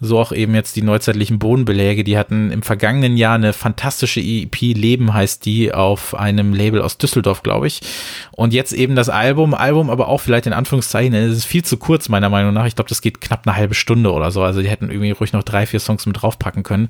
So 0.00 0.18
auch 0.18 0.32
eben 0.32 0.54
jetzt 0.54 0.74
die 0.76 0.82
neuzeitlichen 0.82 1.38
Bodenbeläge. 1.38 2.04
Die 2.04 2.16
hatten 2.16 2.50
im 2.50 2.62
vergangenen 2.62 3.18
Jahr 3.18 3.34
eine 3.34 3.52
fantastische 3.52 4.20
EP, 4.20 4.58
Leben 4.60 5.12
heißt 5.12 5.44
die, 5.44 5.74
auf 5.74 6.14
einem 6.14 6.54
Label 6.54 6.80
aus 6.80 6.96
Düsseldorf, 6.96 7.42
glaube 7.42 7.66
ich. 7.66 7.82
Und 8.32 8.54
jetzt 8.54 8.72
eben 8.72 8.96
das 8.96 9.10
Album, 9.10 9.52
Album 9.52 9.90
aber 9.90 10.08
auch 10.08 10.22
vielleicht 10.22 10.46
in 10.46 10.54
Anführungszeichen, 10.54 11.12
es 11.12 11.36
ist 11.36 11.44
viel 11.44 11.64
zu 11.66 11.76
kurz 11.76 12.08
meiner 12.08 12.30
Meinung 12.30 12.54
nach. 12.54 12.64
Ich 12.64 12.76
glaube, 12.76 12.88
das 12.88 13.02
geht 13.02 13.20
knapp 13.20 13.46
eine 13.46 13.56
halbe 13.56 13.74
Stunde 13.74 14.10
oder 14.10 14.30
so. 14.30 14.42
Also 14.42 14.62
die 14.62 14.68
hätten 14.68 14.90
irgendwie 14.90 15.10
ruhig 15.10 15.34
noch 15.34 15.42
drei, 15.42 15.66
vier 15.66 15.80
Songs 15.80 16.06
mit 16.06 16.22
draufpacken 16.22 16.62
können. 16.62 16.88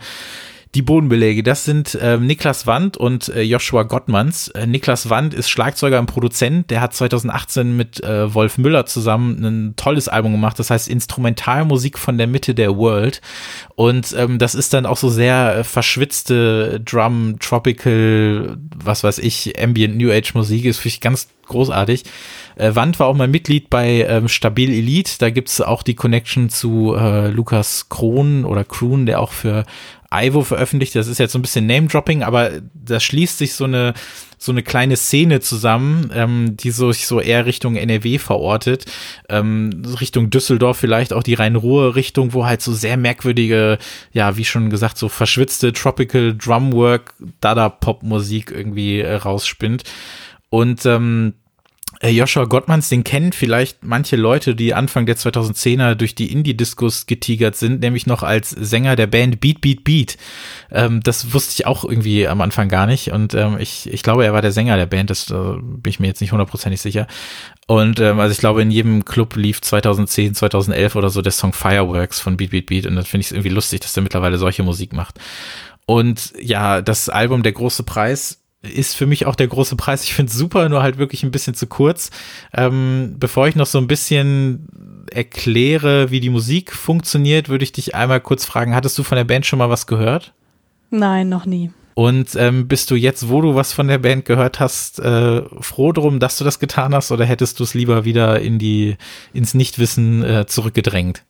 Die 0.77 0.83
Bodenbeläge, 0.83 1.43
das 1.43 1.65
sind 1.65 1.95
äh, 1.95 2.19
Niklas 2.19 2.67
Wand 2.67 2.99
und 2.99 3.31
äh, 3.31 3.41
Joshua 3.41 3.85
Gottmanns. 3.85 4.49
Äh, 4.49 4.67
Niklas 4.67 5.09
Wand 5.09 5.33
ist 5.33 5.49
Schlagzeuger 5.49 5.99
und 5.99 6.05
Produzent. 6.05 6.71
Der 6.71 6.83
hat 6.83 6.93
2018 6.93 7.75
mit 7.75 8.05
äh, 8.05 8.35
Wolf 8.35 8.59
Müller 8.59 8.85
zusammen 8.85 9.43
ein 9.43 9.77
tolles 9.77 10.07
Album 10.07 10.33
gemacht. 10.33 10.59
Das 10.59 10.69
heißt 10.69 10.89
Instrumentalmusik 10.89 11.99
von 11.99 12.19
der 12.19 12.27
Mitte 12.27 12.55
der 12.55 12.77
World. 12.77 13.23
Und 13.75 14.15
ähm, 14.19 14.39
das 14.39 14.55
ist 14.55 14.75
dann 14.75 14.85
auch 14.85 14.99
so 14.99 15.09
sehr 15.09 15.57
äh, 15.57 15.65
verschwitzte 15.65 16.79
Drum, 16.85 17.39
Tropical, 17.41 18.59
was 18.77 19.03
weiß 19.03 19.17
ich, 19.21 19.59
Ambient 19.59 19.97
New 19.97 20.13
Age 20.13 20.35
Musik. 20.35 20.67
Ist 20.67 20.81
für 20.81 20.89
mich 20.89 21.01
ganz 21.01 21.29
großartig. 21.47 22.05
Äh, 22.57 22.75
Wand 22.75 22.99
war 22.99 23.07
auch 23.07 23.17
mal 23.17 23.29
Mitglied 23.29 23.71
bei 23.71 24.07
ähm, 24.09 24.29
Stabil 24.29 24.71
Elite. 24.71 25.13
Da 25.19 25.31
gibt's 25.31 25.61
auch 25.61 25.83
die 25.83 25.95
Connection 25.95 26.49
zu 26.49 26.95
äh, 26.95 27.29
Lukas 27.29 27.89
Krohn 27.89 28.45
oder 28.45 28.65
Kroon, 28.65 29.07
der 29.07 29.21
auch 29.21 29.33
für 29.33 29.65
Ivo 30.13 30.43
veröffentlicht. 30.43 30.95
Das 30.95 31.09
ist 31.09 31.19
jetzt 31.19 31.33
so 31.33 31.39
ein 31.39 31.43
bisschen 31.43 31.67
Name-Dropping, 31.67 32.23
aber 32.23 32.51
da 32.75 33.01
schließt 33.01 33.39
sich 33.39 33.55
so 33.55 33.65
eine, 33.65 33.95
so 34.39 34.53
eine 34.53 34.63
kleine 34.63 34.97
Szene 34.97 35.41
zusammen, 35.41 36.11
ähm, 36.15 36.57
die 36.57 36.71
sich 36.71 37.07
so 37.07 37.21
eher 37.21 37.47
Richtung 37.47 37.77
NRW 37.77 38.19
verortet, 38.19 38.85
ähm, 39.29 39.83
Richtung 40.01 40.31
Düsseldorf 40.31 40.77
vielleicht 40.79 41.13
auch 41.13 41.23
die 41.23 41.35
Rhein-Ruhr-Richtung, 41.35 42.33
wo 42.33 42.47
halt 42.47 42.63
so 42.63 42.73
sehr 42.73 42.97
merkwürdige, 42.97 43.79
ja, 44.13 44.37
wie 44.37 44.45
schon 44.45 44.71
gesagt, 44.71 44.99
so 44.99 45.09
verschwitzte 45.09 45.73
Tropical 45.73 46.37
Drumwork, 46.37 47.15
Dada-Pop-Musik 47.41 48.51
irgendwie 48.51 49.01
äh, 49.01 49.15
rausspinnt. 49.15 49.85
Und 50.49 50.87
ähm, 50.87 51.35
äh, 51.35 51.46
Joshua 52.03 52.45
Gottmanns, 52.45 52.89
den 52.89 53.05
kennen 53.05 53.33
vielleicht 53.33 53.83
manche 53.83 54.17
Leute, 54.17 54.55
die 54.55 54.75
Anfang 54.75 55.07
der 55.07 55.17
2010er 55.17 55.95
durch 55.95 56.15
die 56.15 56.31
Indie-Discos 56.31 57.07
getigert 57.07 57.57
sind, 57.57 57.81
nämlich 57.81 58.07
noch 58.07 58.23
als 58.23 58.51
Sänger 58.51 58.97
der 58.97 59.07
Band 59.07 59.41
Beat 59.41 59.61
Beat 59.61 59.85
Beat. 59.85 60.17
Ähm, 60.71 61.01
das 61.03 61.33
wusste 61.33 61.55
ich 61.55 61.67
auch 61.67 61.85
irgendwie 61.85 62.29
am 62.29 62.41
Anfang 62.41 62.69
gar 62.69 62.87
nicht 62.87 63.13
und 63.13 63.35
ähm, 63.35 63.57
ich, 63.59 63.93
ich 63.93 64.03
glaube, 64.03 64.25
er 64.25 64.33
war 64.33 64.43
der 64.43 64.53
Sänger 64.53 64.77
der 64.77 64.87
Band, 64.87 65.11
das 65.11 65.31
äh, 65.31 65.35
bin 65.35 65.91
ich 65.91 66.01
mir 66.01 66.07
jetzt 66.07 66.21
nicht 66.21 66.33
hundertprozentig 66.33 66.81
sicher. 66.81 67.07
Und 67.67 67.99
ähm, 68.01 68.21
also 68.21 68.33
ich 68.33 68.39
glaube, 68.39 68.63
in 68.63 68.71
jedem 68.71 69.05
Club 69.05 69.37
lief 69.37 69.61
2010, 69.61 70.35
2011 70.35 70.97
oder 70.97 71.11
so 71.11 71.23
der 71.23 71.33
Song 71.33 71.53
Fireworks 71.53 72.21
von 72.21 72.37
Beat 72.37 72.51
Beat 72.51 72.67
Beat 72.67 72.87
und 72.87 72.97
dann 72.97 73.05
finde 73.05 73.23
ich 73.23 73.27
es 73.27 73.33
irgendwie 73.33 73.49
lustig, 73.51 73.81
dass 73.81 73.93
der 73.95 74.03
mittlerweile 74.03 74.39
solche 74.39 74.63
Musik 74.63 74.93
macht. 74.93 75.19
Und 75.87 76.33
ja, 76.41 76.83
das 76.83 77.09
Album 77.09 77.43
Der 77.45 77.53
große 77.53 77.85
Preis 77.85 78.43
ist 78.69 78.95
für 78.95 79.07
mich 79.07 79.27
auch 79.27 79.35
der 79.35 79.49
große 79.49 79.77
Preis. 79.77 80.05
Ich 80.05 80.15
finde 80.15 80.31
es 80.31 80.39
super, 80.39 80.69
nur 80.69 80.83
halt 80.83 80.99
wirklich 80.99 81.23
ein 81.23 81.31
bisschen 81.31 81.55
zu 81.55 81.67
kurz. 81.67 82.11
Ähm, 82.53 83.17
bevor 83.19 83.49
ich 83.49 83.57
noch 83.57 83.67
so 83.67 83.79
ein 83.79 83.87
bisschen 83.87 84.69
erkläre, 85.11 86.11
wie 86.11 86.21
die 86.21 86.31
Musik 86.31 86.73
funktioniert, 86.73 87.49
würde 87.49 87.65
ich 87.65 87.73
dich 87.73 87.95
einmal 87.95 88.21
kurz 88.21 88.45
fragen, 88.45 88.75
hattest 88.75 88.99
du 88.99 89.03
von 89.03 89.17
der 89.17 89.25
Band 89.25 89.47
schon 89.47 89.59
mal 89.59 89.71
was 89.71 89.87
gehört? 89.87 90.33
Nein, 90.91 91.29
noch 91.29 91.47
nie. 91.47 91.71
Und 91.95 92.37
ähm, 92.37 92.69
bist 92.69 92.91
du 92.91 92.95
jetzt, 92.95 93.31
wo 93.31 93.41
du 93.41 93.55
was 93.55 93.73
von 93.73 93.89
der 93.89 93.97
Band 93.99 94.27
gehört 94.27 94.61
hast, 94.61 94.99
äh, 95.01 95.43
froh 95.61 95.93
drum, 95.93 96.21
dass 96.21 96.37
du 96.37 96.45
das 96.45 96.59
getan 96.59 96.95
hast, 96.95 97.11
oder 97.11 97.25
hättest 97.25 97.59
du 97.59 97.65
es 97.65 97.73
lieber 97.73 98.05
wieder 98.05 98.39
in 98.41 98.59
die 98.59 98.97
ins 99.33 99.55
Nichtwissen 99.55 100.23
äh, 100.23 100.47
zurückgedrängt? 100.47 101.25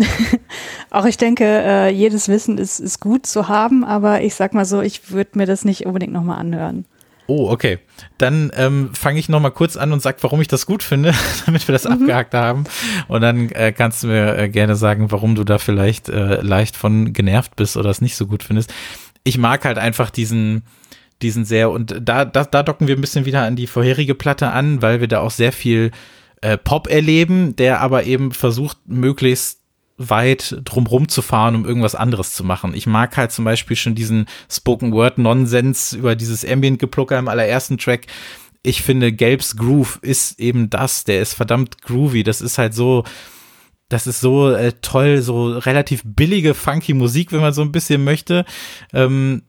Auch 0.90 1.04
ich 1.04 1.16
denke, 1.16 1.44
äh, 1.44 1.90
jedes 1.90 2.28
Wissen 2.28 2.58
ist, 2.58 2.80
ist 2.80 3.00
gut 3.00 3.26
zu 3.26 3.48
haben, 3.48 3.84
aber 3.84 4.22
ich 4.22 4.34
sag 4.34 4.54
mal 4.54 4.64
so, 4.64 4.80
ich 4.80 5.10
würde 5.10 5.38
mir 5.38 5.46
das 5.46 5.64
nicht 5.64 5.86
unbedingt 5.86 6.12
nochmal 6.12 6.38
anhören. 6.38 6.84
Oh, 7.30 7.48
okay. 7.48 7.78
Dann 8.18 8.50
ähm, 8.56 8.90
fange 8.92 9.20
ich 9.20 9.28
nochmal 9.28 9.52
kurz 9.52 9.76
an 9.76 9.92
und 9.92 10.02
sag, 10.02 10.20
warum 10.24 10.40
ich 10.40 10.48
das 10.48 10.66
gut 10.66 10.82
finde, 10.82 11.14
damit 11.46 11.66
wir 11.68 11.72
das 11.72 11.84
mhm. 11.84 11.92
abgehakt 11.92 12.34
haben. 12.34 12.64
Und 13.06 13.20
dann 13.20 13.50
äh, 13.50 13.72
kannst 13.72 14.02
du 14.02 14.08
mir 14.08 14.36
äh, 14.36 14.48
gerne 14.48 14.74
sagen, 14.74 15.12
warum 15.12 15.36
du 15.36 15.44
da 15.44 15.58
vielleicht 15.58 16.08
äh, 16.08 16.40
leicht 16.40 16.76
von 16.76 17.12
genervt 17.12 17.54
bist 17.54 17.76
oder 17.76 17.88
es 17.88 18.00
nicht 18.00 18.16
so 18.16 18.26
gut 18.26 18.42
findest. 18.42 18.74
Ich 19.22 19.38
mag 19.38 19.64
halt 19.64 19.78
einfach 19.78 20.10
diesen, 20.10 20.64
diesen 21.22 21.44
sehr, 21.44 21.70
und 21.70 21.94
da, 22.02 22.24
da, 22.24 22.42
da 22.42 22.64
docken 22.64 22.88
wir 22.88 22.96
ein 22.96 23.00
bisschen 23.00 23.26
wieder 23.26 23.42
an 23.42 23.54
die 23.54 23.68
vorherige 23.68 24.16
Platte 24.16 24.50
an, 24.50 24.82
weil 24.82 25.00
wir 25.00 25.06
da 25.06 25.20
auch 25.20 25.30
sehr 25.30 25.52
viel 25.52 25.92
äh, 26.40 26.58
Pop 26.58 26.88
erleben, 26.88 27.54
der 27.54 27.80
aber 27.80 28.04
eben 28.04 28.32
versucht, 28.32 28.78
möglichst 28.86 29.59
weit 30.00 30.56
drumrum 30.64 31.08
zu 31.08 31.20
fahren, 31.20 31.54
um 31.54 31.66
irgendwas 31.66 31.94
anderes 31.94 32.34
zu 32.34 32.42
machen. 32.42 32.72
Ich 32.74 32.86
mag 32.86 33.16
halt 33.18 33.32
zum 33.32 33.44
Beispiel 33.44 33.76
schon 33.76 33.94
diesen 33.94 34.26
Spoken 34.50 34.92
Word 34.92 35.18
Nonsens 35.18 35.92
über 35.92 36.16
dieses 36.16 36.44
Ambient 36.44 36.78
Geplucker 36.78 37.18
im 37.18 37.28
allerersten 37.28 37.76
Track. 37.76 38.06
Ich 38.62 38.82
finde, 38.82 39.12
Gelbs 39.12 39.56
Groove 39.56 39.98
ist 40.00 40.40
eben 40.40 40.70
das. 40.70 41.04
Der 41.04 41.20
ist 41.20 41.34
verdammt 41.34 41.82
groovy. 41.82 42.22
Das 42.22 42.40
ist 42.40 42.56
halt 42.56 42.72
so, 42.72 43.04
das 43.90 44.06
ist 44.06 44.20
so 44.20 44.50
äh, 44.50 44.72
toll, 44.80 45.20
so 45.20 45.50
relativ 45.50 46.02
billige, 46.04 46.54
funky 46.54 46.94
Musik, 46.94 47.30
wenn 47.32 47.40
man 47.40 47.52
so 47.52 47.60
ein 47.60 47.72
bisschen 47.72 48.02
möchte. 48.02 48.46
Ähm, 48.94 49.42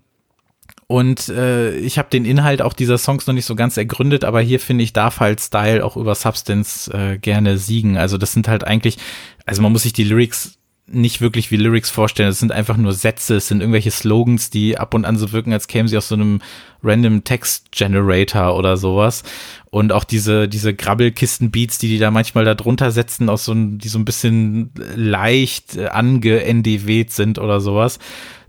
und 0.92 1.30
äh, 1.30 1.74
ich 1.78 1.98
habe 1.98 2.10
den 2.10 2.26
Inhalt 2.26 2.62
auch 2.62 2.74
dieser 2.74 2.98
Songs 2.98 3.26
noch 3.26 3.34
nicht 3.34 3.46
so 3.46 3.56
ganz 3.56 3.78
ergründet, 3.78 4.26
aber 4.26 4.42
hier 4.42 4.60
finde 4.60 4.84
ich, 4.84 4.92
darf 4.92 5.22
halt 5.22 5.40
Style 5.40 5.86
auch 5.86 5.96
über 5.96 6.16
Substance 6.16 6.90
äh, 6.94 7.18
gerne 7.18 7.58
siegen. 7.58 7.96
Also 7.96 8.18
das 8.18 8.34
sind 8.34 8.50
halt 8.50 8.66
eigentlich, 8.66 8.98
also 9.46 9.62
man 9.62 9.72
muss 9.72 9.84
sich 9.84 9.94
die 9.94 10.04
Lyrics 10.04 10.58
nicht 10.94 11.22
wirklich 11.22 11.52
wie 11.52 11.56
Lyrics 11.56 11.90
vorstellen. 11.90 12.30
Es 12.30 12.40
sind 12.40 12.52
einfach 12.52 12.78
nur 12.78 12.94
Sätze, 12.94 13.36
es 13.36 13.48
sind 13.48 13.62
irgendwelche 13.62 13.92
Slogans, 13.92 14.50
die 14.50 14.78
ab 14.78 14.94
und 14.94 15.06
an 15.06 15.18
so 15.18 15.32
wirken, 15.32 15.54
als 15.54 15.68
kämen 15.68 15.88
sie 15.88 15.98
aus 15.98 16.08
so 16.08 16.16
einem 16.16 16.42
random 16.84 17.24
Text 17.24 17.72
Generator 17.72 18.56
oder 18.58 18.78
sowas. 18.78 19.24
Und 19.70 19.92
auch 19.92 20.04
diese, 20.04 20.48
diese 20.48 20.74
Grabbelkisten-Beats, 20.74 21.78
die 21.78 21.88
die 21.88 22.00
da 22.00 22.12
manchmal 22.12 22.46
da 22.46 22.56
drunter 22.56 22.92
setzen, 22.92 23.30
aus 23.30 23.46
so 23.46 23.54
ein, 23.54 23.78
die 23.78 23.88
so 23.88 24.00
ein 24.00 24.06
bisschen 24.06 24.72
leicht 24.96 25.78
ange-NDWt 25.78 27.12
sind 27.12 27.40
oder 27.40 27.62
sowas. 27.62 28.00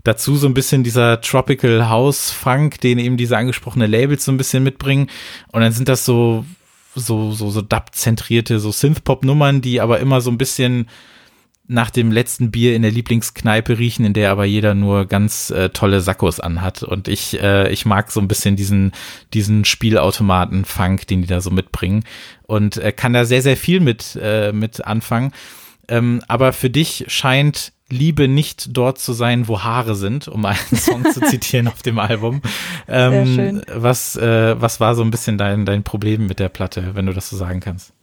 Dazu 0.03 0.35
so 0.35 0.47
ein 0.47 0.53
bisschen 0.53 0.83
dieser 0.83 1.21
Tropical 1.21 1.87
House 1.87 2.29
Funk, 2.29 2.81
den 2.81 2.99
eben 2.99 3.15
diese 3.15 3.37
angesprochene 3.37 3.87
Labels 3.87 4.25
so 4.25 4.33
ein 4.33 4.37
bisschen 4.37 4.63
mitbringen. 4.63 5.09
Und 5.53 5.61
dann 5.61 5.71
sind 5.71 5.87
das 5.87 6.03
so, 6.03 6.43
so, 6.95 7.31
so, 7.31 7.49
so 7.49 7.61
Dub-zentrierte, 7.61 8.59
so 8.59 8.71
Synth-Pop-Nummern, 8.71 9.61
die 9.61 9.81
aber 9.81 9.99
immer 9.99 10.21
so 10.21 10.31
ein 10.31 10.37
bisschen 10.37 10.87
nach 11.65 11.89
dem 11.89 12.11
letzten 12.11 12.51
Bier 12.51 12.75
in 12.75 12.81
der 12.81 12.91
Lieblingskneipe 12.91 13.79
riechen, 13.79 14.05
in 14.05 14.13
der 14.13 14.31
aber 14.31 14.45
jeder 14.45 14.75
nur 14.75 15.05
ganz 15.05 15.49
äh, 15.49 15.69
tolle 15.69 16.01
Sackos 16.01 16.39
anhat. 16.39 16.83
Und 16.83 17.07
ich, 17.07 17.41
äh, 17.41 17.71
ich 17.71 17.85
mag 17.85 18.11
so 18.11 18.19
ein 18.19 18.27
bisschen 18.27 18.55
diesen, 18.55 18.91
diesen 19.33 19.63
Spielautomaten-Funk, 19.63 21.07
den 21.07 21.21
die 21.21 21.27
da 21.27 21.39
so 21.41 21.51
mitbringen. 21.51 22.03
Und 22.43 22.77
äh, 22.77 22.91
kann 22.91 23.13
da 23.13 23.23
sehr, 23.25 23.41
sehr 23.41 23.57
viel 23.57 23.79
mit, 23.79 24.17
äh, 24.21 24.51
mit 24.51 24.85
anfangen. 24.85 25.31
Ähm, 25.87 26.21
aber 26.27 26.53
für 26.53 26.69
dich 26.69 27.05
scheint 27.07 27.72
Liebe 27.93 28.27
nicht 28.27 28.75
dort 28.75 28.99
zu 28.99 29.13
sein, 29.13 29.47
wo 29.47 29.61
Haare 29.61 29.95
sind, 29.95 30.27
um 30.27 30.45
einen 30.45 30.57
Song 30.75 31.05
zu 31.11 31.21
zitieren 31.25 31.67
auf 31.67 31.81
dem 31.81 31.99
Album. 31.99 32.41
Ähm. 32.87 33.61
Was, 33.73 34.15
äh, 34.15 34.59
was 34.59 34.79
war 34.79 34.95
so 34.95 35.03
ein 35.03 35.11
bisschen 35.11 35.37
dein, 35.37 35.65
dein 35.65 35.83
Problem 35.83 36.27
mit 36.27 36.39
der 36.39 36.49
Platte, 36.49 36.91
wenn 36.93 37.05
du 37.05 37.13
das 37.13 37.29
so 37.29 37.37
sagen 37.37 37.59
kannst? 37.59 37.93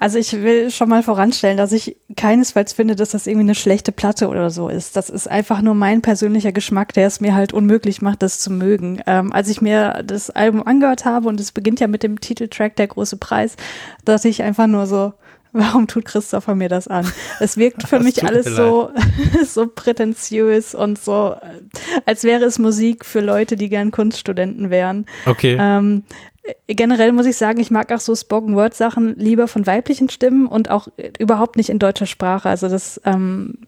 Also 0.00 0.18
ich 0.18 0.32
will 0.32 0.70
schon 0.70 0.88
mal 0.88 1.02
voranstellen, 1.02 1.58
dass 1.58 1.72
ich 1.72 1.94
keinesfalls 2.16 2.72
finde, 2.72 2.96
dass 2.96 3.10
das 3.10 3.26
irgendwie 3.26 3.44
eine 3.44 3.54
schlechte 3.54 3.92
Platte 3.92 4.28
oder 4.28 4.48
so 4.48 4.70
ist. 4.70 4.96
Das 4.96 5.10
ist 5.10 5.28
einfach 5.28 5.60
nur 5.60 5.74
mein 5.74 6.00
persönlicher 6.00 6.52
Geschmack, 6.52 6.94
der 6.94 7.06
es 7.06 7.20
mir 7.20 7.34
halt 7.34 7.52
unmöglich 7.52 8.00
macht, 8.00 8.22
das 8.22 8.38
zu 8.38 8.50
mögen. 8.50 9.02
Ähm, 9.06 9.30
als 9.30 9.50
ich 9.50 9.60
mir 9.60 10.02
das 10.02 10.30
Album 10.30 10.66
angehört 10.66 11.04
habe 11.04 11.28
und 11.28 11.38
es 11.38 11.52
beginnt 11.52 11.80
ja 11.80 11.86
mit 11.86 12.02
dem 12.02 12.18
Titeltrack 12.18 12.76
Der 12.76 12.86
große 12.86 13.18
Preis, 13.18 13.56
dachte 14.06 14.30
ich 14.30 14.42
einfach 14.42 14.66
nur 14.66 14.86
so, 14.86 15.12
Warum 15.52 15.86
tut 15.86 16.04
Christopher 16.04 16.54
mir 16.54 16.68
das 16.68 16.86
an? 16.86 17.10
Es 17.40 17.56
wirkt 17.56 17.88
für 17.88 18.00
mich 18.00 18.24
alles 18.24 18.46
so, 18.46 18.90
so 19.44 19.66
prätentiös 19.66 20.74
und 20.74 20.98
so, 20.98 21.34
als 22.06 22.24
wäre 22.24 22.44
es 22.44 22.58
Musik 22.58 23.04
für 23.04 23.20
Leute, 23.20 23.56
die 23.56 23.68
gern 23.68 23.90
Kunststudenten 23.90 24.70
wären. 24.70 25.06
Okay. 25.26 25.56
Ähm, 25.60 26.04
generell 26.66 27.12
muss 27.12 27.26
ich 27.26 27.36
sagen, 27.36 27.60
ich 27.60 27.70
mag 27.70 27.92
auch 27.92 28.00
so 28.00 28.14
Spoken 28.14 28.54
Word 28.54 28.74
Sachen 28.74 29.16
lieber 29.16 29.48
von 29.48 29.66
weiblichen 29.66 30.08
Stimmen 30.08 30.46
und 30.46 30.70
auch 30.70 30.88
überhaupt 31.18 31.56
nicht 31.56 31.68
in 31.68 31.78
deutscher 31.78 32.06
Sprache. 32.06 32.48
Also 32.48 32.68
das 32.68 33.00
ähm, 33.04 33.58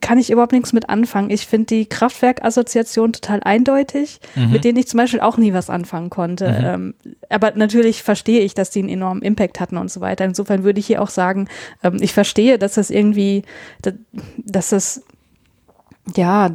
kann 0.00 0.18
ich 0.18 0.30
überhaupt 0.30 0.52
nichts 0.52 0.72
mit 0.72 0.88
anfangen. 0.88 1.30
Ich 1.30 1.46
finde 1.46 1.66
die 1.66 1.86
Kraftwerk-Assoziation 1.86 3.12
total 3.12 3.40
eindeutig, 3.42 4.20
mhm. 4.34 4.52
mit 4.52 4.64
denen 4.64 4.78
ich 4.78 4.88
zum 4.88 4.98
Beispiel 4.98 5.20
auch 5.20 5.36
nie 5.36 5.52
was 5.52 5.70
anfangen 5.70 6.08
konnte. 6.08 6.48
Mhm. 6.48 6.64
Ähm, 6.64 6.94
aber 7.28 7.52
natürlich 7.54 8.02
verstehe 8.02 8.40
ich, 8.40 8.54
dass 8.54 8.70
die 8.70 8.78
einen 8.78 8.88
enormen 8.88 9.22
Impact 9.22 9.60
hatten 9.60 9.76
und 9.76 9.90
so 9.90 10.00
weiter. 10.00 10.24
Insofern 10.24 10.64
würde 10.64 10.80
ich 10.80 10.86
hier 10.86 11.02
auch 11.02 11.10
sagen, 11.10 11.48
ähm, 11.82 11.98
ich 12.00 12.14
verstehe, 12.14 12.58
dass 12.58 12.74
das 12.74 12.90
irgendwie, 12.90 13.42
dass 14.38 14.70
das, 14.70 15.02
ja, 16.16 16.50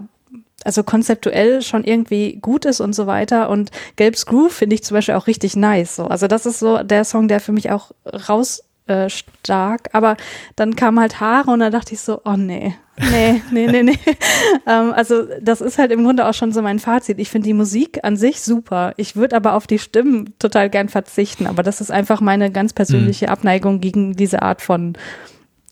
also 0.63 0.84
konzeptuell 0.84 1.62
schon 1.62 1.84
irgendwie 1.84 2.40
gut 2.42 2.66
ist 2.66 2.80
und 2.82 2.94
so 2.94 3.08
weiter. 3.08 3.50
Und 3.50 3.72
Gelb's 3.98 4.26
Groove 4.26 4.54
finde 4.54 4.76
ich 4.76 4.84
zum 4.84 4.96
Beispiel 4.96 5.16
auch 5.16 5.28
richtig 5.28 5.56
nice. 5.56 5.98
So. 5.98 6.06
Also 6.06 6.28
das 6.28 6.46
ist 6.46 6.60
so 6.60 6.82
der 6.82 7.04
Song, 7.04 7.28
der 7.28 7.40
für 7.40 7.52
mich 7.52 7.72
auch 7.72 7.92
raus 8.28 8.63
äh, 8.88 9.10
stark. 9.10 9.90
Aber 9.94 10.18
dann 10.56 10.76
kam 10.76 11.00
halt 11.00 11.20
Haare 11.20 11.52
und 11.52 11.60
da 11.60 11.70
dachte 11.70 11.94
ich 11.94 12.02
so, 12.02 12.22
oh 12.26 12.36
nee, 12.36 12.76
nee, 13.00 13.42
nee, 13.52 13.68
nee, 13.68 13.84
nee. 13.84 14.00
ähm, 14.68 14.92
also 14.94 15.24
das 15.42 15.62
ist 15.62 15.78
halt 15.78 15.92
im 15.92 16.04
Grunde 16.04 16.26
auch 16.26 16.34
schon 16.34 16.52
so 16.52 16.62
mein 16.62 16.80
Fazit. 16.80 17.20
Ich 17.20 17.30
finde 17.30 17.48
die 17.48 17.54
Musik 17.54 18.00
an 18.04 18.18
sich 18.18 18.42
super. 18.42 18.94
Ich 18.98 19.16
würde 19.16 19.36
aber 19.36 19.54
auf 19.54 19.68
die 19.68 19.80
Stimmen 19.80 20.34
total 20.40 20.70
gern 20.70 20.90
verzichten. 20.90 21.48
Aber 21.48 21.64
das 21.64 21.82
ist 21.82 21.92
einfach 21.92 22.22
meine 22.22 22.52
ganz 22.52 22.74
persönliche 22.74 23.28
mhm. 23.28 23.32
Abneigung 23.32 23.80
gegen 23.82 24.14
diese 24.14 24.42
Art 24.42 24.62
von, 24.62 24.94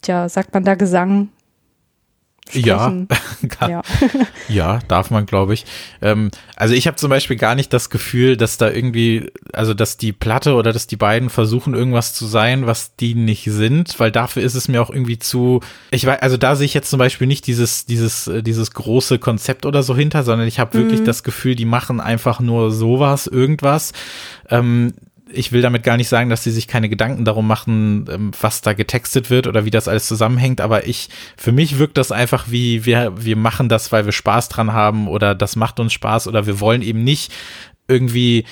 tja, 0.02 0.30
sagt 0.30 0.54
man 0.54 0.64
da 0.64 0.76
Gesang? 0.76 1.30
Ja, 2.54 2.94
ja. 3.68 3.82
ja, 4.48 4.80
darf 4.88 5.10
man, 5.10 5.26
glaube 5.26 5.54
ich. 5.54 5.66
Ähm, 6.02 6.30
also 6.56 6.76
ich 6.76 6.88
habe 6.88 6.96
zum 6.96 7.10
Beispiel 7.10 7.38
gar 7.38 7.56
nicht 7.56 7.74
das 7.74 7.90
Gefühl, 7.90 8.38
dass 8.38 8.58
da 8.58 8.70
irgendwie, 8.70 9.32
also 9.52 9.74
dass 9.74 9.98
die 9.98 10.14
Platte 10.14 10.54
oder 10.54 10.72
dass 10.72 10.88
die 10.88 10.96
beiden 10.96 11.30
versuchen, 11.30 11.74
irgendwas 11.74 12.14
zu 12.14 12.26
sein, 12.26 12.68
was 12.68 12.96
die 12.96 13.16
nicht 13.16 13.46
sind, 13.46 14.00
weil 14.00 14.12
dafür 14.12 14.44
ist 14.44 14.56
es 14.56 14.68
mir 14.68 14.82
auch 14.82 14.90
irgendwie 14.90 15.18
zu. 15.18 15.62
Ich 15.92 16.06
weiß, 16.06 16.22
also 16.22 16.38
da 16.38 16.56
sehe 16.56 16.66
ich 16.66 16.74
jetzt 16.74 16.90
zum 16.90 17.00
Beispiel 17.00 17.28
nicht 17.28 17.48
dieses, 17.48 17.86
dieses, 17.86 18.28
äh, 18.28 18.44
dieses 18.44 18.72
große 18.72 19.18
Konzept 19.18 19.66
oder 19.66 19.82
so 19.82 19.96
hinter, 19.96 20.24
sondern 20.24 20.48
ich 20.48 20.60
habe 20.60 20.78
wirklich 20.78 21.02
mhm. 21.02 21.06
das 21.06 21.24
Gefühl, 21.24 21.56
die 21.56 21.66
machen 21.66 22.00
einfach 22.00 22.40
nur 22.40 22.72
sowas, 22.72 23.28
irgendwas. 23.28 23.92
Ähm, 24.50 24.94
ich 25.30 25.52
will 25.52 25.62
damit 25.62 25.84
gar 25.84 25.98
nicht 25.98 26.10
sagen, 26.10 26.30
dass 26.30 26.44
sie 26.44 26.52
sich 26.52 26.68
keine 26.68 26.90
Gedanken 26.90 27.26
darum 27.26 27.48
machen, 27.48 28.06
ähm, 28.10 28.32
was 28.40 28.62
da 28.62 28.74
getextet 28.74 29.30
wird 29.30 29.48
oder 29.48 29.66
wie 29.66 29.72
das 29.72 29.88
alles 29.88 30.08
zusammenhängt, 30.08 30.62
aber 30.62 30.88
ich, 30.88 31.10
für 31.38 31.52
mich 31.52 31.78
wirkt 31.78 31.98
das 31.98 32.12
einfach 32.12 32.46
wie, 32.50 32.86
wir, 32.86 33.14
wir 33.18 33.36
machen 33.36 33.70
das, 33.70 33.92
weil 33.92 34.06
wir 34.06 34.12
Spaß 34.12 34.50
dran 34.50 34.74
haben 34.74 35.08
oder 35.08 35.36
das 35.36 35.56
macht 35.56 35.80
uns 35.80 35.94
Spaß 35.94 36.28
oder 36.28 36.46
wir 36.46 36.60
wollen 36.60 36.82
eben 36.82 37.04
nicht 37.04 37.32
irgendwie 37.88 38.46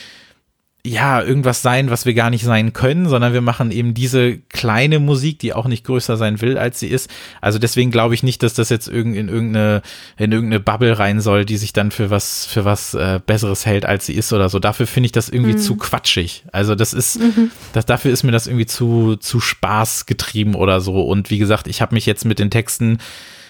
ja, 0.86 1.24
irgendwas 1.24 1.62
sein, 1.62 1.89
was 1.89 2.06
wir 2.06 2.13
gar 2.13 2.30
nicht 2.30 2.43
sein 2.43 2.74
können, 2.74 3.08
sondern 3.08 3.32
wir 3.32 3.39
machen 3.39 3.72
eben 3.72 3.93
diese 3.93 4.38
kleine 4.38 5.00
Musik, 5.00 5.39
die 5.39 5.54
auch 5.54 5.65
nicht 5.65 5.86
größer 5.86 6.17
sein 6.17 6.41
will, 6.41 6.58
als 6.58 6.82
sie 6.82 6.89
ist. 6.89 7.10
Also 7.39 7.58
deswegen 7.58 7.89
glaube 7.89 8.15
ich 8.15 8.22
nicht, 8.22 8.43
dass 8.43 8.54
das 8.54 8.67
jetzt 8.67 8.89
in 8.89 9.15
irgendeine, 9.15 9.82
in 10.17 10.34
irgendeine 10.34 10.60
Bubble 10.60 11.00
rein 11.00 11.22
soll, 11.22 11.46
die 11.46 11.56
sich 11.56 11.72
dann 11.72 11.91
für 11.91 12.10
was, 12.10 12.46
für 12.46 12.65
was 12.65 12.96
äh, 12.96 13.22
Besseres 13.26 13.65
hält, 13.65 13.86
als 13.86 14.08
sie 14.08 14.13
ist 14.13 14.34
oder 14.34 14.50
so. 14.50 14.60
Dafür 14.60 14.86
finde 14.86 15.06
ich 15.06 15.13
das 15.13 15.30
irgendwie 15.30 15.54
mhm. 15.54 15.60
zu 15.60 15.78
quatschig. 15.78 16.43
Also 16.52 16.76
das 16.76 16.93
ist, 16.93 17.17
mhm. 17.17 17.52
das, 17.72 17.86
dafür 17.86 18.12
ist 18.12 18.24
mir 18.24 18.34
das 18.34 18.48
irgendwie 18.48 18.65
zu, 18.65 19.15
zu 19.15 19.39
Spaß 19.39 20.06
getrieben 20.06 20.54
oder 20.54 20.82
so. 20.82 21.02
Und 21.02 21.30
wie 21.30 21.38
gesagt, 21.38 21.67
ich 21.67 21.82
habe 21.82 21.96
mich 21.96 22.06
jetzt 22.06 22.26
mit 22.26 22.39
den 22.39 22.52
Texten 22.52 22.98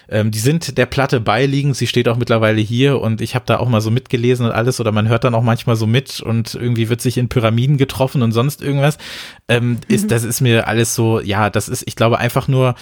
ähm, 0.10 0.32
die 0.32 0.39
sind 0.39 0.78
der 0.78 0.86
Platte 0.86 1.20
beiliegend. 1.20 1.76
Sie 1.76 1.88
steht 1.88 2.08
auch 2.08 2.18
mittlerweile 2.18 2.62
hier 2.62 3.02
und 3.02 3.22
ich 3.22 3.36
habe 3.36 3.46
da 3.46 3.58
auch 3.58 3.70
mal 3.70 3.82
so 3.82 3.92
mitgelesen 3.92 4.46
und 4.46 4.52
alles 4.52 4.80
oder 4.80 4.92
man 4.92 5.08
hört 5.08 5.24
dann 5.24 5.36
auch 5.36 5.44
manchmal 5.44 5.76
so 5.76 5.88
mit 5.88 6.22
und 6.22 6.56
irgendwie 6.56 6.89
wird 6.89 7.02
sich 7.02 7.18
in 7.18 7.30
Pyramiden 7.30 7.78
getroffen 7.78 8.22
und 8.22 8.32
sonst 8.32 8.62
irgendwas. 8.62 8.98
Ähm, 9.48 9.78
ist, 9.88 10.06
mhm. 10.06 10.08
das 10.10 10.24
ist 10.24 10.42
mir 10.42 10.68
alles 10.68 10.96
so, 10.96 11.20
ja, 11.20 11.50
das 11.50 11.70
ist, 11.70 11.84
ich 11.88 11.96
glaube, 11.96 12.20
einfach 12.20 12.48
nur 12.48 12.76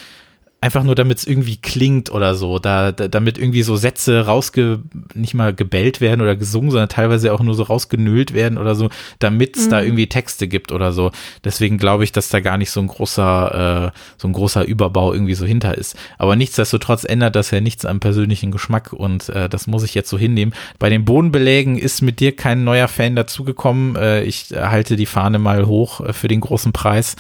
einfach 0.64 0.84
nur 0.84 0.94
damit 0.94 1.18
es 1.18 1.28
irgendwie 1.28 1.58
klingt 1.58 2.12
oder 2.12 2.36
so, 2.36 2.60
da, 2.60 2.92
da, 2.92 3.08
damit 3.08 3.40
irgendwie 3.40 3.64
so 3.64 3.76
Sätze 3.78 4.28
rausge, 4.28 4.82
nicht 5.16 5.34
mal 5.34 5.56
gebellt 5.56 6.02
werden 6.02 6.22
oder 6.22 6.36
gesungen, 6.36 6.70
sondern 6.70 6.88
teilweise 6.88 7.34
auch 7.34 7.42
nur 7.42 7.56
so 7.56 7.64
rausgenüllt 7.64 8.36
werden 8.36 8.60
oder 8.60 8.76
so, 8.76 8.90
damit 9.18 9.58
es 9.58 9.66
mhm. 9.66 9.70
da 9.72 9.82
irgendwie 9.82 10.08
Texte 10.08 10.48
gibt 10.48 10.72
oder 10.72 10.92
so. 10.92 11.12
Deswegen 11.44 11.80
glaube 11.80 12.04
ich, 12.04 12.12
dass 12.12 12.30
da 12.30 12.42
gar 12.42 12.60
nicht 12.60 12.70
so 12.70 12.80
ein 12.80 12.86
großer, 12.86 13.92
äh, 13.92 14.00
so 14.20 14.28
ein 14.28 14.34
großer 14.34 14.64
Überbau 14.64 15.14
irgendwie 15.14 15.34
so 15.34 15.48
hinter 15.48 15.76
ist. 15.76 15.98
Aber 16.20 16.36
nichtsdestotrotz 16.36 17.06
ändert 17.06 17.36
das 17.36 17.50
ja 17.50 17.60
nichts 17.60 17.84
am 17.84 18.00
persönlichen 18.00 18.52
Geschmack 18.52 18.94
und 18.94 19.30
äh, 19.30 19.50
das 19.50 19.66
muss 19.66 19.82
ich 19.82 19.96
jetzt 19.96 20.12
so 20.12 20.18
hinnehmen. 20.20 20.54
Bei 20.78 20.92
den 20.92 21.06
Bodenbelägen 21.06 21.80
ist 21.80 22.04
mit 22.04 22.20
dir 22.20 22.36
kein 22.36 22.64
neuer 22.64 22.88
Fan 22.88 23.16
dazugekommen. 23.16 23.96
Äh, 23.96 24.24
ich 24.26 24.52
halte 24.56 24.96
die 24.96 25.08
Fahne 25.08 25.40
mal 25.40 25.66
hoch 25.66 26.02
äh, 26.02 26.14
für 26.14 26.28
den 26.28 26.42
großen 26.42 26.72
Preis. 26.72 27.16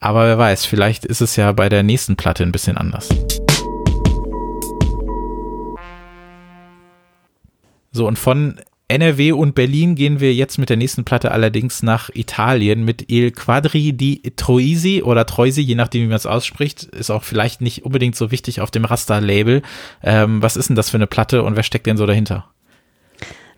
Aber 0.00 0.26
wer 0.26 0.38
weiß, 0.38 0.64
vielleicht 0.64 1.04
ist 1.04 1.20
es 1.20 1.36
ja 1.36 1.52
bei 1.52 1.68
der 1.68 1.82
nächsten 1.82 2.16
Platte 2.16 2.42
ein 2.42 2.52
bisschen 2.52 2.76
anders. 2.76 3.08
So, 7.92 8.06
und 8.06 8.18
von 8.18 8.60
NRW 8.88 9.32
und 9.32 9.54
Berlin 9.54 9.96
gehen 9.96 10.20
wir 10.20 10.32
jetzt 10.32 10.58
mit 10.58 10.70
der 10.70 10.76
nächsten 10.76 11.04
Platte 11.04 11.32
allerdings 11.32 11.82
nach 11.82 12.08
Italien 12.14 12.84
mit 12.84 13.10
Il 13.10 13.32
Quadri 13.32 13.94
di 13.94 14.22
Troisi 14.36 15.02
oder 15.02 15.26
Troisi, 15.26 15.62
je 15.62 15.74
nachdem, 15.74 16.02
wie 16.02 16.06
man 16.06 16.16
es 16.16 16.26
ausspricht. 16.26 16.84
Ist 16.84 17.10
auch 17.10 17.24
vielleicht 17.24 17.60
nicht 17.60 17.84
unbedingt 17.84 18.14
so 18.14 18.30
wichtig 18.30 18.60
auf 18.60 18.70
dem 18.70 18.84
Raster-Label. 18.84 19.62
Ähm, 20.02 20.40
was 20.40 20.56
ist 20.56 20.68
denn 20.68 20.76
das 20.76 20.90
für 20.90 20.98
eine 20.98 21.08
Platte 21.08 21.42
und 21.42 21.56
wer 21.56 21.64
steckt 21.64 21.86
denn 21.86 21.96
so 21.96 22.06
dahinter? 22.06 22.48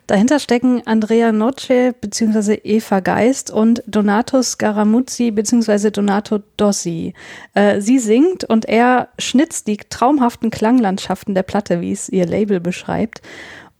Dahinter 0.08 0.38
stecken 0.38 0.80
Andrea 0.86 1.32
Noce 1.32 1.92
bzw. 2.00 2.60
Eva 2.64 3.00
Geist 3.00 3.50
und 3.50 3.82
Donato 3.86 4.42
Scaramuzzi 4.42 5.30
bzw. 5.30 5.90
Donato 5.90 6.38
Dossi. 6.56 7.12
Äh, 7.52 7.82
sie 7.82 7.98
singt 7.98 8.42
und 8.42 8.64
er 8.64 9.08
schnitzt 9.18 9.66
die 9.66 9.76
traumhaften 9.76 10.50
Klanglandschaften 10.50 11.34
der 11.34 11.42
Platte, 11.42 11.82
wie 11.82 11.92
es 11.92 12.08
ihr 12.08 12.24
Label 12.24 12.58
beschreibt. 12.58 13.20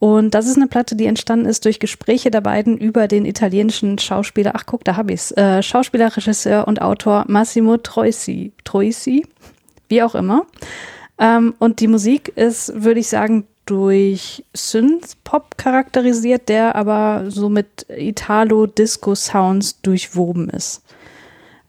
Und 0.01 0.35
das 0.35 0.47
ist 0.47 0.57
eine 0.57 0.67
Platte, 0.67 0.97
die 0.97 1.07
entstanden 1.07 1.47
ist 1.47 1.65
durch 1.65 1.81
Gespräche 1.81 2.31
der 2.31 2.43
beiden 2.43 2.77
über 2.77 3.09
den 3.09 3.25
italienischen 3.25 3.99
Schauspieler, 3.99 4.53
ach 4.55 4.67
guck, 4.67 4.85
da 4.85 4.97
hab 4.97 5.11
ich's, 5.11 5.33
äh, 5.33 5.63
Schauspieler, 5.63 6.15
Regisseur 6.15 6.69
und 6.69 6.83
Autor 6.83 7.25
Massimo 7.27 7.79
Troisi, 7.79 8.53
Troisi, 8.65 9.25
wie 9.89 10.03
auch 10.03 10.15
immer. 10.15 10.45
Ähm, 11.19 11.55
und 11.59 11.81
die 11.81 11.89
Musik 11.89 12.29
ist, 12.37 12.83
würde 12.85 13.01
ich 13.01 13.09
sagen, 13.09 13.47
durch 13.69 14.45
Synth-Pop 14.55 15.59
charakterisiert, 15.59 16.49
der 16.49 16.75
aber 16.75 17.25
so 17.29 17.51
mit 17.51 17.85
Italo-Disco-Sounds 17.91 19.83
durchwoben 19.83 20.49
ist. 20.49 20.83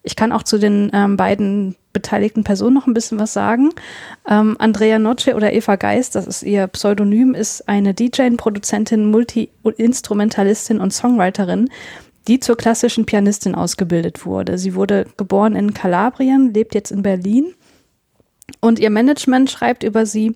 Ich 0.03 0.15
kann 0.15 0.31
auch 0.31 0.43
zu 0.43 0.57
den 0.59 0.91
ähm, 0.93 1.17
beiden 1.17 1.75
beteiligten 1.91 2.45
Personen 2.45 2.75
noch 2.75 2.87
ein 2.87 2.93
bisschen 2.93 3.19
was 3.19 3.33
sagen. 3.33 3.71
Ähm, 4.29 4.55
Andrea 4.59 4.97
Noce 4.97 5.35
oder 5.35 5.51
Eva 5.51 5.75
Geist, 5.75 6.15
das 6.15 6.25
ist 6.25 6.43
ihr 6.43 6.67
Pseudonym, 6.67 7.33
ist 7.33 7.67
eine 7.67 7.93
DJ, 7.93 8.29
Produzentin, 8.37 9.11
Multi-Instrumentalistin 9.11 10.79
und 10.79 10.93
Songwriterin, 10.93 11.69
die 12.29 12.39
zur 12.39 12.55
klassischen 12.55 13.05
Pianistin 13.05 13.55
ausgebildet 13.55 14.25
wurde. 14.25 14.57
Sie 14.57 14.73
wurde 14.73 15.05
geboren 15.17 15.57
in 15.57 15.73
Kalabrien, 15.73 16.53
lebt 16.53 16.75
jetzt 16.75 16.91
in 16.91 17.01
Berlin 17.01 17.53
und 18.61 18.79
ihr 18.79 18.89
Management 18.89 19.51
schreibt 19.51 19.83
über 19.83 20.05
sie, 20.05 20.35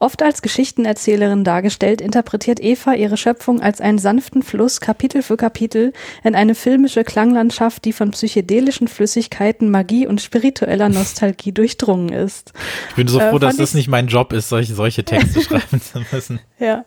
oft 0.00 0.22
als 0.22 0.40
Geschichtenerzählerin 0.42 1.44
dargestellt, 1.44 2.00
interpretiert 2.00 2.58
Eva 2.58 2.94
ihre 2.94 3.18
Schöpfung 3.18 3.60
als 3.60 3.80
einen 3.80 3.98
sanften 3.98 4.42
Fluss, 4.42 4.80
Kapitel 4.80 5.22
für 5.22 5.36
Kapitel, 5.36 5.92
in 6.24 6.34
eine 6.34 6.54
filmische 6.54 7.04
Klanglandschaft, 7.04 7.84
die 7.84 7.92
von 7.92 8.10
psychedelischen 8.10 8.88
Flüssigkeiten, 8.88 9.70
Magie 9.70 10.06
und 10.06 10.22
spiritueller 10.22 10.88
Nostalgie 10.88 11.52
durchdrungen 11.52 12.08
ist. 12.08 12.54
Ich 12.88 12.96
bin 12.96 13.08
so 13.08 13.20
froh, 13.20 13.36
äh, 13.36 13.40
dass 13.40 13.56
das 13.56 13.74
nicht 13.74 13.88
mein 13.88 14.08
Job 14.08 14.32
ist, 14.32 14.48
solche, 14.48 14.74
solche 14.74 15.04
Texte 15.04 15.40
schreiben 15.42 15.80
zu 15.80 16.02
müssen. 16.10 16.40
Ja. 16.58 16.86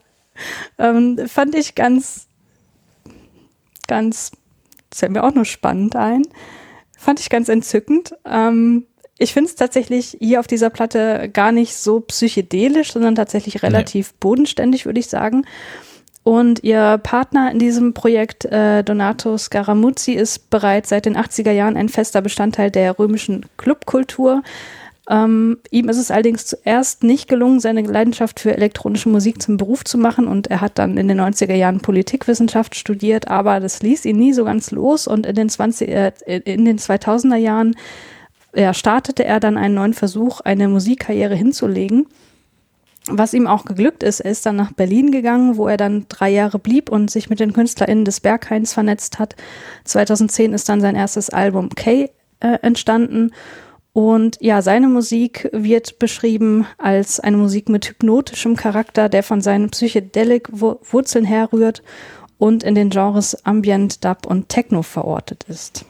Ähm, 0.79 1.19
fand 1.27 1.53
ich 1.53 1.75
ganz, 1.75 2.27
ganz, 3.87 4.31
das 4.89 4.99
fällt 4.99 5.11
mir 5.11 5.23
auch 5.23 5.35
nur 5.35 5.45
spannend 5.45 5.95
ein, 5.95 6.23
fand 6.97 7.19
ich 7.19 7.29
ganz 7.29 7.47
entzückend. 7.47 8.15
Ähm, 8.25 8.87
ich 9.17 9.33
finde 9.33 9.49
es 9.49 9.55
tatsächlich 9.55 10.17
hier 10.19 10.39
auf 10.39 10.47
dieser 10.47 10.69
Platte 10.69 11.29
gar 11.31 11.51
nicht 11.51 11.75
so 11.75 11.99
psychedelisch, 11.99 12.93
sondern 12.93 13.15
tatsächlich 13.15 13.61
relativ 13.63 14.11
nee. 14.11 14.17
bodenständig, 14.19 14.85
würde 14.85 14.99
ich 14.99 15.07
sagen. 15.07 15.45
Und 16.23 16.63
ihr 16.63 16.99
Partner 17.03 17.51
in 17.51 17.59
diesem 17.59 17.93
Projekt, 17.93 18.45
äh, 18.45 18.81
Donato 18.83 19.37
Scaramuzzi, 19.37 20.13
ist 20.13 20.49
bereits 20.49 20.89
seit 20.89 21.05
den 21.05 21.17
80er 21.17 21.51
Jahren 21.51 21.75
ein 21.75 21.89
fester 21.89 22.21
Bestandteil 22.21 22.71
der 22.71 22.97
römischen 22.97 23.45
Clubkultur. 23.57 24.41
Ähm, 25.09 25.57
ihm 25.69 25.89
ist 25.89 25.97
es 25.97 26.11
allerdings 26.11 26.45
zuerst 26.45 27.03
nicht 27.03 27.27
gelungen, 27.27 27.59
seine 27.59 27.81
Leidenschaft 27.81 28.39
für 28.39 28.55
elektronische 28.55 29.09
Musik 29.09 29.41
zum 29.41 29.57
Beruf 29.57 29.83
zu 29.83 29.97
machen 29.97 30.29
und 30.29 30.47
er 30.47 30.61
hat 30.61 30.79
dann 30.79 30.97
in 30.97 31.09
den 31.09 31.19
90er 31.19 31.55
Jahren 31.55 31.81
Politikwissenschaft 31.81 32.75
studiert, 32.75 33.27
aber 33.27 33.59
das 33.59 33.83
ließ 33.83 34.05
ihn 34.05 34.15
nie 34.15 34.31
so 34.31 34.45
ganz 34.45 34.71
los 34.71 35.07
und 35.07 35.25
in 35.25 35.35
den, 35.35 35.49
20, 35.49 35.89
äh, 35.89 36.11
in 36.45 36.63
den 36.63 36.79
2000er 36.79 37.35
Jahren 37.35 37.75
ja, 38.55 38.73
startete 38.73 39.23
er 39.23 39.39
dann 39.39 39.57
einen 39.57 39.75
neuen 39.75 39.93
Versuch, 39.93 40.41
eine 40.41 40.67
Musikkarriere 40.67 41.35
hinzulegen. 41.35 42.07
Was 43.07 43.33
ihm 43.33 43.47
auch 43.47 43.65
geglückt 43.65 44.01
ist, 44.01 44.21
er 44.21 44.31
ist 44.31 44.45
dann 44.45 44.55
nach 44.55 44.71
Berlin 44.71 45.11
gegangen, 45.11 45.57
wo 45.57 45.67
er 45.67 45.75
dann 45.75 46.05
drei 46.07 46.29
Jahre 46.29 46.57
blieb 46.57 46.89
und 46.89 47.11
sich 47.11 47.29
mit 47.29 47.41
den 47.41 47.51
KünstlerInnen 47.51 48.05
des 48.05 48.21
Berghains 48.21 48.73
vernetzt 48.73 49.19
hat. 49.19 49.35
2010 49.83 50.53
ist 50.53 50.69
dann 50.69 50.79
sein 50.79 50.95
erstes 50.95 51.29
Album 51.29 51.69
K 51.69 52.09
äh, 52.39 52.59
entstanden. 52.61 53.31
Und 53.91 54.37
ja, 54.39 54.61
seine 54.61 54.87
Musik 54.87 55.49
wird 55.51 55.99
beschrieben 55.99 56.65
als 56.77 57.19
eine 57.19 57.37
Musik 57.37 57.69
mit 57.69 57.89
hypnotischem 57.89 58.55
Charakter, 58.55 59.09
der 59.09 59.21
von 59.21 59.41
seinen 59.41 59.69
Psychedelic-Wurzeln 59.69 61.25
herrührt 61.25 61.83
und 62.37 62.63
in 62.63 62.73
den 62.73 62.89
Genres 62.89 63.45
Ambient, 63.45 64.03
Dub 64.03 64.25
und 64.25 64.49
Techno 64.49 64.81
verortet 64.81 65.45
ist. 65.47 65.85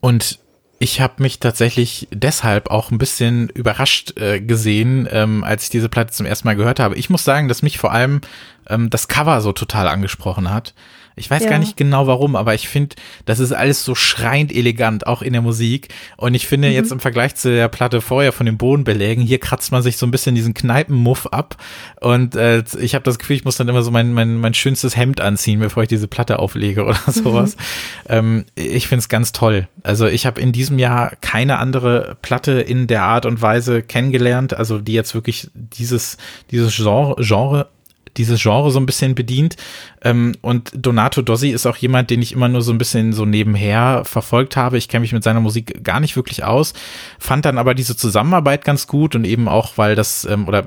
Und 0.00 0.40
Ich 0.82 1.00
habe 1.00 1.22
mich 1.22 1.38
tatsächlich 1.38 2.08
deshalb 2.10 2.68
auch 2.68 2.90
ein 2.90 2.98
bisschen 2.98 3.48
überrascht 3.50 4.18
äh, 4.18 4.40
gesehen, 4.40 5.08
ähm, 5.12 5.44
als 5.44 5.62
ich 5.62 5.70
diese 5.70 5.88
Platte 5.88 6.10
zum 6.10 6.26
ersten 6.26 6.48
Mal 6.48 6.56
gehört 6.56 6.80
habe. 6.80 6.96
Ich 6.96 7.08
muss 7.08 7.22
sagen, 7.22 7.46
dass 7.46 7.62
mich 7.62 7.78
vor 7.78 7.92
allem 7.92 8.20
ähm, 8.68 8.90
das 8.90 9.06
Cover 9.06 9.40
so 9.42 9.52
total 9.52 9.86
angesprochen 9.86 10.50
hat. 10.50 10.74
Ich 11.22 11.30
weiß 11.30 11.44
ja. 11.44 11.50
gar 11.50 11.60
nicht 11.60 11.76
genau 11.76 12.08
warum, 12.08 12.34
aber 12.34 12.52
ich 12.52 12.68
finde, 12.68 12.96
das 13.26 13.38
ist 13.38 13.52
alles 13.52 13.84
so 13.84 13.94
schreiend 13.94 14.52
elegant, 14.52 15.06
auch 15.06 15.22
in 15.22 15.32
der 15.32 15.40
Musik. 15.40 15.88
Und 16.16 16.34
ich 16.34 16.48
finde 16.48 16.68
mhm. 16.68 16.74
jetzt 16.74 16.90
im 16.90 16.98
Vergleich 16.98 17.36
zu 17.36 17.48
der 17.48 17.68
Platte 17.68 18.00
vorher 18.00 18.32
von 18.32 18.44
den 18.44 18.58
Bodenbelägen, 18.58 19.22
hier 19.24 19.38
kratzt 19.38 19.70
man 19.70 19.82
sich 19.82 19.96
so 19.96 20.04
ein 20.04 20.10
bisschen 20.10 20.34
diesen 20.34 20.52
Kneipenmuff 20.52 21.28
ab. 21.28 21.56
Und 22.00 22.34
äh, 22.34 22.64
ich 22.80 22.96
habe 22.96 23.04
das 23.04 23.20
Gefühl, 23.20 23.36
ich 23.36 23.44
muss 23.44 23.56
dann 23.56 23.68
immer 23.68 23.84
so 23.84 23.92
mein, 23.92 24.12
mein, 24.12 24.38
mein 24.38 24.52
schönstes 24.52 24.96
Hemd 24.96 25.20
anziehen, 25.20 25.60
bevor 25.60 25.84
ich 25.84 25.88
diese 25.88 26.08
Platte 26.08 26.40
auflege 26.40 26.82
oder 26.84 26.98
mhm. 27.06 27.12
sowas. 27.12 27.56
Mhm. 27.56 27.62
Ähm, 28.08 28.44
ich 28.56 28.88
finde 28.88 29.02
es 29.02 29.08
ganz 29.08 29.30
toll. 29.30 29.68
Also 29.84 30.08
ich 30.08 30.26
habe 30.26 30.40
in 30.40 30.50
diesem 30.50 30.80
Jahr 30.80 31.12
keine 31.20 31.58
andere 31.58 32.16
Platte 32.20 32.60
in 32.60 32.88
der 32.88 33.04
Art 33.04 33.26
und 33.26 33.40
Weise 33.42 33.82
kennengelernt, 33.82 34.54
also 34.54 34.80
die 34.80 34.92
jetzt 34.92 35.14
wirklich 35.14 35.48
dieses, 35.54 36.16
dieses 36.50 36.74
Genre, 36.74 37.14
Genre 37.22 37.68
dieses 38.16 38.42
Genre 38.42 38.70
so 38.70 38.78
ein 38.78 38.86
bisschen 38.86 39.14
bedient. 39.14 39.56
Ähm, 40.02 40.34
und 40.40 40.70
Donato 40.74 41.22
Dossi 41.22 41.50
ist 41.50 41.66
auch 41.66 41.76
jemand, 41.76 42.10
den 42.10 42.22
ich 42.22 42.32
immer 42.32 42.48
nur 42.48 42.62
so 42.62 42.72
ein 42.72 42.78
bisschen 42.78 43.12
so 43.12 43.24
nebenher 43.24 44.02
verfolgt 44.04 44.56
habe. 44.56 44.78
Ich 44.78 44.88
kenne 44.88 45.02
mich 45.02 45.12
mit 45.12 45.22
seiner 45.22 45.40
Musik 45.40 45.84
gar 45.84 46.00
nicht 46.00 46.16
wirklich 46.16 46.44
aus, 46.44 46.74
fand 47.18 47.44
dann 47.44 47.58
aber 47.58 47.74
diese 47.74 47.96
Zusammenarbeit 47.96 48.64
ganz 48.64 48.86
gut 48.86 49.14
und 49.14 49.24
eben 49.24 49.48
auch, 49.48 49.72
weil 49.76 49.94
das, 49.94 50.24
ähm, 50.24 50.48
oder 50.48 50.64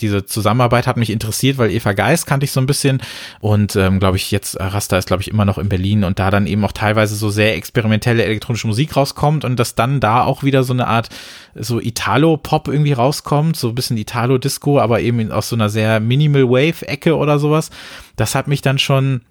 diese 0.00 0.24
Zusammenarbeit 0.24 0.86
hat 0.86 0.96
mich 0.96 1.10
interessiert, 1.10 1.58
weil 1.58 1.70
Eva 1.70 1.92
Geist 1.92 2.26
kannte 2.26 2.44
ich 2.44 2.52
so 2.52 2.60
ein 2.60 2.66
bisschen 2.66 3.00
und 3.40 3.76
ähm, 3.76 4.00
glaube 4.00 4.16
ich 4.16 4.30
jetzt, 4.30 4.58
Rasta 4.58 4.98
ist 4.98 5.06
glaube 5.06 5.22
ich 5.22 5.28
immer 5.28 5.44
noch 5.44 5.58
in 5.58 5.68
Berlin 5.68 6.04
und 6.04 6.18
da 6.18 6.30
dann 6.30 6.46
eben 6.46 6.64
auch 6.64 6.72
teilweise 6.72 7.14
so 7.14 7.30
sehr 7.30 7.56
experimentelle 7.56 8.24
elektronische 8.24 8.66
Musik 8.66 8.96
rauskommt 8.96 9.44
und 9.44 9.58
dass 9.58 9.74
dann 9.74 10.00
da 10.00 10.24
auch 10.24 10.42
wieder 10.42 10.64
so 10.64 10.72
eine 10.72 10.86
Art 10.86 11.08
so 11.54 11.80
Italo-Pop 11.80 12.68
irgendwie 12.68 12.92
rauskommt, 12.92 13.56
so 13.56 13.68
ein 13.68 13.74
bisschen 13.74 13.96
Italo-Disco, 13.96 14.78
aber 14.78 15.00
eben 15.00 15.30
aus 15.32 15.48
so 15.48 15.56
einer 15.56 15.68
sehr 15.68 16.00
Minimal 16.00 16.48
Wave-Ecke 16.88 17.16
oder 17.16 17.38
sowas. 17.38 17.70
Das 18.16 18.34
hat 18.34 18.48
mich 18.48 18.62
dann 18.62 18.78
schon, 18.78 19.22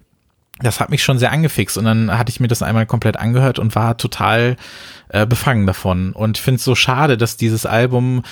das 0.60 0.80
hat 0.80 0.90
mich 0.90 1.02
schon 1.02 1.18
sehr 1.18 1.32
angefixt 1.32 1.78
und 1.78 1.84
dann 1.84 2.16
hatte 2.16 2.30
ich 2.30 2.40
mir 2.40 2.48
das 2.48 2.62
einmal 2.62 2.86
komplett 2.86 3.18
angehört 3.18 3.58
und 3.58 3.74
war 3.74 3.96
total 3.96 4.56
äh, 5.08 5.26
befangen 5.26 5.66
davon 5.66 6.12
und 6.12 6.38
finde 6.38 6.56
es 6.56 6.64
so 6.64 6.74
schade, 6.74 7.16
dass 7.16 7.36
dieses 7.36 7.66
Album 7.66 8.22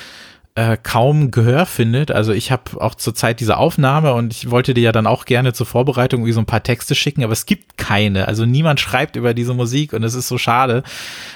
äh, 0.56 0.78
kaum 0.82 1.30
Gehör 1.30 1.66
findet. 1.66 2.10
Also 2.10 2.32
ich 2.32 2.50
habe 2.50 2.80
auch 2.80 2.94
zurzeit 2.94 3.40
diese 3.40 3.58
Aufnahme 3.58 4.14
und 4.14 4.32
ich 4.32 4.50
wollte 4.50 4.72
dir 4.72 4.80
ja 4.80 4.92
dann 4.92 5.06
auch 5.06 5.26
gerne 5.26 5.52
zur 5.52 5.66
Vorbereitung 5.66 6.24
wie 6.24 6.32
so 6.32 6.40
ein 6.40 6.46
paar 6.46 6.62
Texte 6.62 6.94
schicken, 6.94 7.22
aber 7.22 7.34
es 7.34 7.44
gibt 7.44 7.76
keine. 7.76 8.26
Also 8.26 8.46
niemand 8.46 8.80
schreibt 8.80 9.16
über 9.16 9.34
diese 9.34 9.52
Musik 9.52 9.92
und 9.92 10.02
es 10.02 10.14
ist 10.14 10.28
so 10.28 10.38
schade. 10.38 10.82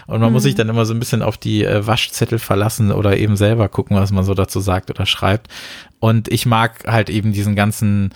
Und 0.07 0.21
man 0.21 0.31
mhm. 0.31 0.33
muss 0.33 0.45
sich 0.45 0.55
dann 0.55 0.71
immer 0.71 0.87
so 0.87 0.95
ein 0.95 0.99
bisschen 0.99 1.23
auf 1.23 1.37
die 1.37 1.65
äh, 1.65 1.87
Waschzettel 1.87 2.39
verlassen 2.39 2.91
oder 2.91 3.19
eben 3.19 3.37
selber 3.37 3.69
gucken, 3.69 3.97
was 3.97 4.11
man 4.11 4.25
so 4.25 4.33
dazu 4.33 4.61
sagt 4.61 4.89
oder 4.89 5.05
schreibt. 5.05 5.49
Und 5.99 6.29
ich 6.29 6.47
mag 6.47 6.87
halt 6.87 7.11
eben 7.11 7.33
diesen 7.33 7.55
ganzen 7.55 8.15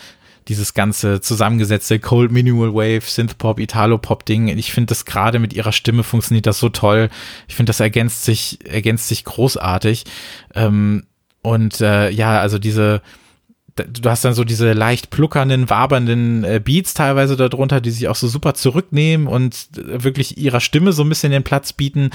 dieses 0.49 0.74
ganze 0.74 1.20
zusammengesetzte 1.20 1.99
Cold 1.99 2.30
Minimal 2.30 2.74
Wave, 2.74 3.03
Synthpop, 3.03 3.59
Italo-Pop-Ding. 3.59 4.49
Ich 4.49 4.72
finde 4.72 4.88
das 4.88 5.05
gerade 5.05 5.38
mit 5.38 5.53
ihrer 5.53 5.72
Stimme 5.72 6.03
funktioniert 6.03 6.47
das 6.47 6.59
so 6.59 6.68
toll. 6.68 7.09
Ich 7.49 7.55
finde, 7.55 7.70
das 7.70 7.80
ergänzt 7.80 8.24
sich, 8.24 8.59
ergänzt 8.66 9.09
sich 9.09 9.24
großartig. 9.24 10.05
Ähm, 10.55 11.05
und 11.42 11.80
äh, 11.80 12.11
ja, 12.11 12.40
also 12.40 12.59
diese, 12.59 13.03
du 13.76 14.09
hast 14.09 14.24
dann 14.24 14.34
so 14.34 14.45
diese 14.45 14.72
leicht 14.72 15.11
pluckernden, 15.11 15.70
wabernden 15.70 16.45
äh, 16.45 16.61
Beats 16.62 16.95
teilweise 16.95 17.36
darunter, 17.36 17.80
die 17.80 17.90
sich 17.90 18.09
auch 18.09 18.14
so 18.14 18.28
super 18.28 18.55
zurücknehmen 18.55 19.26
und 19.26 19.68
wirklich 19.72 20.38
ihrer 20.38 20.61
Stimme 20.61 20.92
so 20.92 21.03
ein 21.03 21.09
bisschen 21.09 21.32
den 21.32 21.42
Platz 21.42 21.72
bieten. 21.72 22.11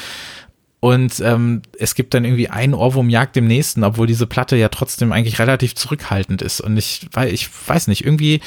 Und 0.81 1.19
ähm, 1.19 1.61
es 1.77 1.93
gibt 1.93 2.13
dann 2.13 2.23
irgendwie 2.23 2.49
einen 2.49 2.73
Ohrwurm 2.73 3.09
jagt 3.09 3.35
dem 3.35 3.47
nächsten, 3.47 3.83
obwohl 3.83 4.07
diese 4.07 4.27
Platte 4.27 4.55
ja 4.55 4.69
trotzdem 4.69 5.11
eigentlich 5.11 5.39
relativ 5.39 5.75
zurückhaltend 5.75 6.41
ist. 6.41 6.61
Und 6.61 6.77
ich, 6.77 7.07
weil 7.11 7.33
ich 7.33 7.49
weiß 7.67 7.87
nicht, 7.87 8.05
irgendwie 8.05 8.39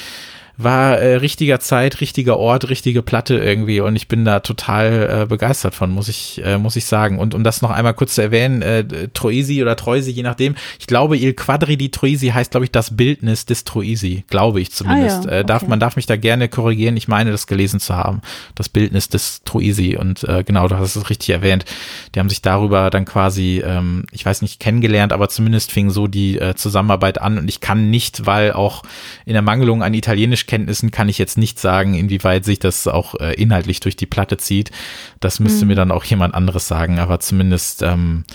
war 0.55 0.99
äh, 0.99 1.15
richtiger 1.15 1.59
Zeit, 1.59 1.99
richtiger 1.99 2.37
Ort, 2.37 2.69
richtige 2.69 3.01
Platte 3.01 3.37
irgendwie 3.37 3.81
und 3.81 3.95
ich 3.95 4.07
bin 4.07 4.23
da 4.23 4.39
total 4.39 5.21
äh, 5.23 5.25
begeistert 5.25 5.73
von, 5.73 5.89
muss 5.89 6.07
ich, 6.07 6.41
äh, 6.45 6.57
muss 6.57 6.75
ich 6.75 6.85
sagen. 6.85 7.17
Und 7.17 7.33
um 7.33 7.43
das 7.43 7.61
noch 7.61 7.71
einmal 7.71 7.95
kurz 7.95 8.15
zu 8.15 8.21
erwähnen, 8.21 8.61
äh, 8.61 8.85
Troisi 9.13 9.61
oder 9.63 9.75
Troisi, 9.75 10.11
je 10.11 10.21
nachdem, 10.21 10.55
ich 10.79 10.85
glaube, 10.85 11.17
Il 11.17 11.33
Quadri 11.33 11.75
di 11.75 11.89
Troisi 11.89 12.27
heißt, 12.27 12.51
glaube 12.51 12.65
ich, 12.65 12.71
das 12.71 12.95
Bildnis 12.95 13.45
des 13.45 13.63
Troisi, 13.63 14.25
glaube 14.27 14.61
ich 14.61 14.71
zumindest. 14.71 15.27
Ah, 15.27 15.31
ja. 15.31 15.39
äh, 15.39 15.45
darf, 15.45 15.63
okay. 15.63 15.69
Man 15.69 15.79
darf 15.79 15.95
mich 15.95 16.05
da 16.05 16.17
gerne 16.17 16.49
korrigieren, 16.49 16.97
ich 16.97 17.07
meine, 17.07 17.31
das 17.31 17.47
gelesen 17.47 17.79
zu 17.79 17.95
haben, 17.95 18.21
das 18.53 18.69
Bildnis 18.69 19.09
des 19.09 19.41
Troisi 19.45 19.97
und 19.97 20.23
äh, 20.23 20.43
genau, 20.43 20.67
du 20.67 20.77
hast 20.77 20.95
es 20.95 21.09
richtig 21.09 21.31
erwähnt. 21.31 21.65
Die 22.13 22.19
haben 22.19 22.29
sich 22.29 22.43
darüber 22.43 22.91
dann 22.91 23.05
quasi, 23.05 23.63
ähm, 23.65 24.05
ich 24.11 24.23
weiß 24.23 24.43
nicht, 24.43 24.59
kennengelernt, 24.59 25.13
aber 25.13 25.29
zumindest 25.29 25.71
fing 25.71 25.89
so 25.89 26.05
die 26.05 26.37
äh, 26.37 26.53
Zusammenarbeit 26.53 27.19
an 27.19 27.39
und 27.39 27.49
ich 27.49 27.59
kann 27.59 27.89
nicht, 27.89 28.27
weil 28.27 28.53
auch 28.53 28.83
in 29.25 29.33
der 29.33 29.41
Mangelung 29.41 29.81
an 29.81 29.95
Italienisch 29.95 30.42
Englischkenntnissen 30.43 30.91
kann 30.91 31.09
ich 31.09 31.17
jetzt 31.17 31.37
nicht 31.37 31.59
sagen, 31.59 31.93
inwieweit 31.93 32.45
sich 32.45 32.59
das 32.59 32.87
auch 32.87 33.15
äh, 33.15 33.33
inhaltlich 33.33 33.79
durch 33.79 33.95
die 33.95 34.05
Platte 34.05 34.37
zieht. 34.37 34.71
Das 35.19 35.39
müsste 35.39 35.65
mhm. 35.65 35.69
mir 35.69 35.75
dann 35.75 35.91
auch 35.91 36.03
jemand 36.03 36.35
anderes 36.35 36.67
sagen, 36.67 36.99
aber 36.99 37.19
zumindest 37.19 37.81
ähm, 37.81 38.25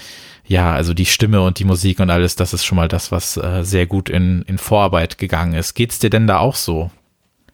ja, 0.46 0.72
also 0.72 0.94
die 0.94 1.06
Stimme 1.06 1.42
und 1.42 1.58
die 1.58 1.64
Musik 1.64 2.00
und 2.00 2.08
alles, 2.08 2.34
das 2.34 2.54
ist 2.54 2.64
schon 2.64 2.76
mal 2.76 2.88
das, 2.88 3.12
was 3.12 3.36
äh, 3.36 3.62
sehr 3.62 3.86
gut 3.86 4.08
in, 4.08 4.42
in 4.46 4.56
Vorarbeit 4.56 5.18
gegangen 5.18 5.52
ist. 5.52 5.74
Geht's 5.74 5.98
dir 5.98 6.08
denn 6.08 6.26
da 6.26 6.38
auch 6.38 6.54
so? 6.54 6.90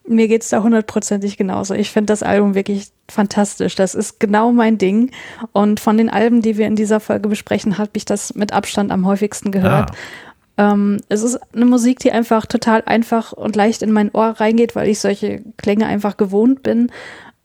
Mir 0.06 0.28
geht's 0.28 0.50
da 0.50 0.62
hundertprozentig 0.62 1.36
genauso. 1.36 1.74
Ich 1.74 1.90
finde 1.90 2.12
das 2.12 2.22
Album 2.22 2.54
wirklich 2.54 2.88
fantastisch. 3.10 3.74
Das 3.74 3.94
ist 3.94 4.20
genau 4.20 4.52
mein 4.52 4.78
Ding. 4.78 5.10
Und 5.52 5.80
von 5.80 5.96
den 5.96 6.10
Alben, 6.10 6.40
die 6.42 6.56
wir 6.56 6.66
in 6.66 6.76
dieser 6.76 7.00
Folge 7.00 7.28
besprechen, 7.28 7.78
habe 7.78 7.90
ich 7.94 8.04
das 8.04 8.34
mit 8.34 8.52
Abstand 8.52 8.92
am 8.92 9.06
häufigsten 9.06 9.50
gehört. 9.50 9.90
Ah. 9.90 9.94
Ähm, 10.56 11.00
es 11.08 11.22
ist 11.22 11.38
eine 11.54 11.64
Musik, 11.64 11.98
die 11.98 12.12
einfach 12.12 12.46
total 12.46 12.82
einfach 12.86 13.32
und 13.32 13.56
leicht 13.56 13.82
in 13.82 13.92
mein 13.92 14.10
Ohr 14.12 14.36
reingeht, 14.38 14.76
weil 14.76 14.88
ich 14.88 15.00
solche 15.00 15.42
Klänge 15.56 15.86
einfach 15.86 16.16
gewohnt 16.16 16.62
bin. 16.62 16.90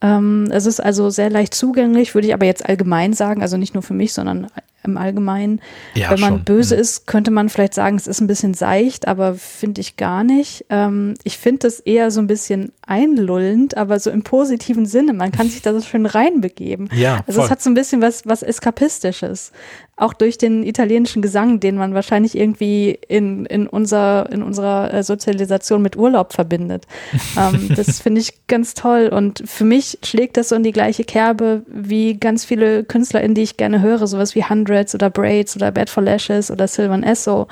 Ähm, 0.02 0.48
es 0.52 0.66
ist 0.66 0.80
also 0.80 1.10
sehr 1.10 1.30
leicht 1.30 1.54
zugänglich, 1.54 2.14
würde 2.16 2.28
ich 2.28 2.34
aber 2.34 2.46
jetzt 2.46 2.68
allgemein 2.68 3.14
sagen, 3.14 3.42
also 3.42 3.58
nicht 3.58 3.74
nur 3.74 3.84
für 3.84 3.94
mich, 3.94 4.14
sondern 4.14 4.48
im 4.84 4.98
Allgemeinen. 4.98 5.62
Ja, 5.94 6.12
Wenn 6.12 6.20
man 6.22 6.34
schon. 6.36 6.44
böse 6.46 6.76
mhm. 6.76 6.82
ist, 6.82 7.08
könnte 7.08 7.32
man 7.32 7.50
vielleicht 7.50 7.74
sagen, 7.74 7.98
es 7.98 8.08
ist 8.08 8.22
ein 8.22 8.28
bisschen 8.28 8.54
seicht, 8.54 9.08
aber 9.08 9.36
finde 9.36 9.82
ich 9.82 9.98
gar 9.98 10.24
nicht. 10.24 10.66
Ähm, 10.70 11.16
ich 11.24 11.38
finde 11.38 11.68
es 11.68 11.80
eher 11.82 12.12
so 12.12 12.22
ein 12.22 12.28
bisschen 12.28 12.72
einlullend, 12.86 13.76
aber 13.76 14.00
so 14.00 14.10
im 14.10 14.24
positiven 14.24 14.86
Sinne. 14.86 15.14
Man 15.14 15.32
kann 15.32 15.50
sich 15.50 15.62
da 15.62 15.74
so 15.74 15.82
schön 15.82 16.06
reinbegeben. 16.06 16.90
Ja, 16.94 17.24
also 17.28 17.44
es 17.44 17.50
hat 17.50 17.62
so 17.62 17.70
ein 17.70 17.74
bisschen 17.74 18.02
was, 18.02 18.26
was 18.26 18.42
Eskapistisches. 18.42 19.52
Auch 20.00 20.14
durch 20.14 20.38
den 20.38 20.64
italienischen 20.64 21.22
Gesang, 21.22 21.60
den 21.60 21.76
man 21.76 21.94
wahrscheinlich 21.94 22.38
irgendwie 22.38 22.98
in, 23.08 23.46
in, 23.46 23.68
unser, 23.68 24.32
in 24.32 24.42
unserer 24.42 24.94
äh, 24.94 25.04
Sozialisation 25.04 25.82
mit 25.82 25.98
Urlaub 25.98 26.34
verbindet. 26.34 26.88
ähm, 27.38 27.70
das 27.76 28.00
finde 28.00 28.22
ich 28.22 28.48
ganz 28.48 28.74
toll. 28.74 29.10
Und 29.10 29.44
für 29.46 29.66
mich 29.66 30.00
schlägt 30.04 30.38
das 30.38 30.50
so 30.50 30.56
in 30.56 30.64
die 30.64 30.72
gleiche 30.72 31.04
Kerbe 31.04 31.64
wie 31.68 32.16
ganz 32.16 32.46
viele 32.46 32.84
KünstlerInnen, 32.84 33.36
die 33.36 33.44
ich 33.44 33.58
gerne 33.58 33.82
höre, 33.82 34.08
sowas 34.08 34.36
wie 34.36 34.44
Hundreds 34.44 34.96
oder 34.96 35.10
Braids 35.10 35.56
oder 35.56 35.72
Bad 35.72 35.90
for 35.90 36.02
Lashes 36.02 36.50
oder 36.50 36.68
Sylvan 36.68 37.04
Esso. 37.04 37.48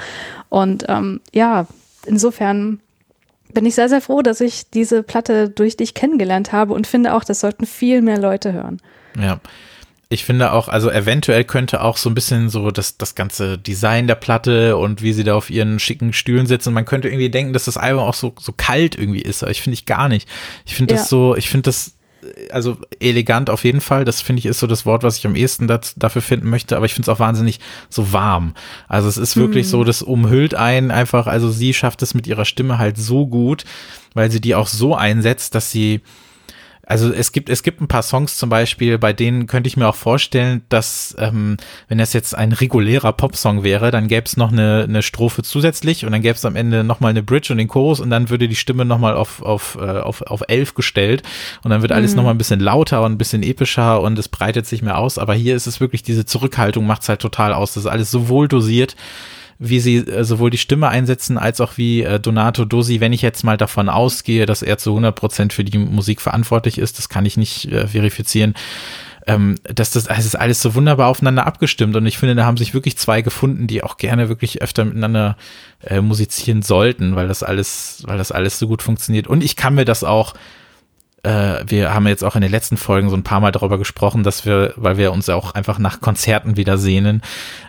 Und 0.49 0.85
ähm, 0.87 1.21
ja, 1.33 1.67
insofern 2.05 2.79
bin 3.53 3.65
ich 3.65 3.75
sehr, 3.75 3.89
sehr 3.89 4.01
froh, 4.01 4.21
dass 4.21 4.41
ich 4.41 4.69
diese 4.69 5.03
Platte 5.03 5.49
durch 5.49 5.77
dich 5.77 5.93
kennengelernt 5.93 6.51
habe 6.51 6.73
und 6.73 6.87
finde 6.87 7.13
auch, 7.13 7.23
das 7.23 7.39
sollten 7.39 7.65
viel 7.65 8.01
mehr 8.01 8.19
Leute 8.19 8.53
hören. 8.53 8.79
Ja. 9.19 9.39
Ich 10.09 10.23
finde 10.23 10.53
auch, 10.53 10.69
also 10.69 10.89
eventuell 10.89 11.43
könnte 11.43 11.81
auch 11.81 11.97
so 11.97 12.09
ein 12.09 12.15
bisschen 12.15 12.49
so 12.49 12.71
das, 12.71 12.97
das 12.97 13.13
ganze 13.13 13.57
Design 13.57 14.07
der 14.07 14.15
Platte 14.15 14.77
und 14.77 15.01
wie 15.01 15.11
sie 15.11 15.25
da 15.25 15.35
auf 15.35 15.49
ihren 15.49 15.79
schicken 15.79 16.13
Stühlen 16.13 16.47
sitzen. 16.47 16.73
Man 16.73 16.85
könnte 16.85 17.09
irgendwie 17.09 17.29
denken, 17.29 17.51
dass 17.51 17.65
das 17.65 17.75
Album 17.75 18.03
auch 18.03 18.13
so, 18.13 18.33
so 18.39 18.53
kalt 18.55 18.97
irgendwie 18.97 19.21
ist. 19.21 19.43
Aber 19.43 19.51
ich 19.51 19.61
finde 19.61 19.73
ich 19.73 19.85
gar 19.85 20.07
nicht. 20.07 20.27
Ich 20.65 20.75
finde 20.75 20.93
ja. 20.93 20.99
das 20.99 21.09
so, 21.09 21.35
ich 21.35 21.49
finde 21.49 21.63
das 21.63 21.97
also 22.51 22.77
elegant 22.99 23.49
auf 23.49 23.63
jeden 23.63 23.81
Fall. 23.81 24.05
Das 24.05 24.21
finde 24.21 24.39
ich 24.39 24.45
ist 24.45 24.59
so 24.59 24.67
das 24.67 24.85
Wort, 24.85 25.03
was 25.03 25.17
ich 25.17 25.25
am 25.25 25.35
ehesten 25.35 25.67
das, 25.67 25.93
dafür 25.95 26.21
finden 26.21 26.49
möchte. 26.49 26.75
Aber 26.75 26.85
ich 26.85 26.93
finde 26.93 27.09
es 27.11 27.15
auch 27.15 27.19
wahnsinnig 27.19 27.59
so 27.89 28.13
warm. 28.13 28.53
Also 28.87 29.07
es 29.09 29.17
ist 29.17 29.35
wirklich 29.35 29.65
mhm. 29.67 29.71
so, 29.71 29.83
das 29.83 30.01
umhüllt 30.01 30.55
einen 30.55 30.91
einfach. 30.91 31.27
Also 31.27 31.49
sie 31.49 31.73
schafft 31.73 32.01
es 32.01 32.13
mit 32.13 32.27
ihrer 32.27 32.45
Stimme 32.45 32.77
halt 32.77 32.97
so 32.97 33.27
gut, 33.27 33.65
weil 34.13 34.31
sie 34.31 34.41
die 34.41 34.55
auch 34.55 34.67
so 34.67 34.95
einsetzt, 34.95 35.55
dass 35.55 35.71
sie 35.71 36.01
also 36.89 37.11
es 37.11 37.33
gibt, 37.33 37.49
es 37.49 37.63
gibt 37.63 37.81
ein 37.81 37.89
paar 37.89 38.01
Songs 38.01 38.38
zum 38.38 38.49
Beispiel, 38.49 38.97
bei 38.97 39.11
denen 39.11 39.45
könnte 39.45 39.67
ich 39.67 39.75
mir 39.75 39.89
auch 39.89 39.95
vorstellen, 39.95 40.61
dass, 40.69 41.13
ähm, 41.19 41.57
wenn 41.89 41.97
das 41.97 42.13
jetzt 42.13 42.33
ein 42.33 42.53
regulärer 42.53 43.11
Popsong 43.11 43.63
wäre, 43.63 43.91
dann 43.91 44.07
gäbe 44.07 44.25
es 44.25 44.38
noch 44.38 44.53
eine, 44.53 44.85
eine 44.88 45.01
Strophe 45.01 45.43
zusätzlich 45.43 46.05
und 46.05 46.13
dann 46.13 46.21
gäbe 46.21 46.35
es 46.35 46.45
am 46.45 46.55
Ende 46.55 46.85
nochmal 46.85 47.09
eine 47.09 47.23
Bridge 47.23 47.51
und 47.51 47.57
den 47.57 47.67
Chorus 47.67 47.99
und 47.99 48.09
dann 48.09 48.29
würde 48.29 48.47
die 48.47 48.55
Stimme 48.55 48.85
nochmal 48.85 49.15
auf, 49.17 49.41
auf, 49.41 49.77
äh, 49.81 49.99
auf, 49.99 50.21
auf 50.21 50.43
elf 50.47 50.75
gestellt 50.75 51.23
und 51.61 51.71
dann 51.71 51.81
wird 51.81 51.91
alles 51.91 52.11
mhm. 52.11 52.17
nochmal 52.17 52.33
ein 52.35 52.38
bisschen 52.38 52.61
lauter 52.61 53.03
und 53.03 53.11
ein 53.11 53.17
bisschen 53.17 53.43
epischer 53.43 53.99
und 53.99 54.17
es 54.17 54.29
breitet 54.29 54.65
sich 54.65 54.81
mehr 54.81 54.97
aus. 54.97 55.17
Aber 55.17 55.33
hier 55.33 55.57
ist 55.57 55.67
es 55.67 55.81
wirklich 55.81 56.03
diese 56.03 56.25
Zurückhaltung, 56.25 56.88
macht 56.88 57.01
es 57.01 57.09
halt 57.09 57.19
total 57.19 57.53
aus. 57.53 57.73
Das 57.73 57.83
ist 57.83 57.89
alles 57.89 58.11
so 58.11 58.29
wohl 58.29 58.47
dosiert 58.47 58.95
wie 59.59 59.79
sie 59.79 59.97
äh, 59.97 60.23
sowohl 60.23 60.49
die 60.49 60.57
Stimme 60.57 60.89
einsetzen 60.89 61.37
als 61.37 61.61
auch 61.61 61.77
wie 61.77 62.03
äh, 62.03 62.19
Donato 62.19 62.65
Dosi, 62.65 62.99
wenn 62.99 63.13
ich 63.13 63.21
jetzt 63.21 63.43
mal 63.43 63.57
davon 63.57 63.89
ausgehe, 63.89 64.45
dass 64.45 64.61
er 64.61 64.77
zu 64.77 64.91
100 64.91 65.15
Prozent 65.15 65.53
für 65.53 65.63
die 65.63 65.77
Musik 65.77 66.21
verantwortlich 66.21 66.77
ist, 66.77 66.97
das 66.97 67.09
kann 67.09 67.25
ich 67.25 67.37
nicht 67.37 67.71
äh, 67.71 67.87
verifizieren, 67.87 68.53
ähm, 69.25 69.55
dass 69.63 69.91
das, 69.91 70.07
es 70.07 70.25
ist 70.25 70.35
alles 70.35 70.61
so 70.61 70.75
wunderbar 70.75 71.07
aufeinander 71.07 71.45
abgestimmt 71.45 71.95
und 71.95 72.05
ich 72.05 72.17
finde, 72.17 72.35
da 72.35 72.45
haben 72.45 72.57
sich 72.57 72.73
wirklich 72.73 72.97
zwei 72.97 73.21
gefunden, 73.21 73.67
die 73.67 73.83
auch 73.83 73.97
gerne 73.97 74.29
wirklich 74.29 74.61
öfter 74.61 74.85
miteinander 74.85 75.37
äh, 75.83 76.01
musizieren 76.01 76.61
sollten, 76.61 77.15
weil 77.15 77.27
das 77.27 77.43
alles, 77.43 78.03
weil 78.05 78.17
das 78.17 78.31
alles 78.31 78.59
so 78.59 78.67
gut 78.67 78.81
funktioniert. 78.81 79.27
Und 79.27 79.43
ich 79.43 79.55
kann 79.55 79.75
mir 79.75 79.85
das 79.85 80.03
auch 80.03 80.33
äh, 81.23 81.63
wir 81.65 81.93
haben 81.93 82.07
jetzt 82.07 82.23
auch 82.23 82.35
in 82.35 82.41
den 82.41 82.51
letzten 82.51 82.77
Folgen 82.77 83.09
so 83.09 83.15
ein 83.15 83.23
paar 83.23 83.41
Mal 83.41 83.51
darüber 83.51 83.77
gesprochen, 83.77 84.23
dass 84.23 84.45
wir, 84.45 84.73
weil 84.77 84.97
wir 84.97 85.11
uns 85.11 85.27
auch 85.29 85.53
einfach 85.55 85.79
nach 85.79 85.99
Konzerten 85.99 86.55
wieder 86.57 86.77
sehnen. 86.77 87.21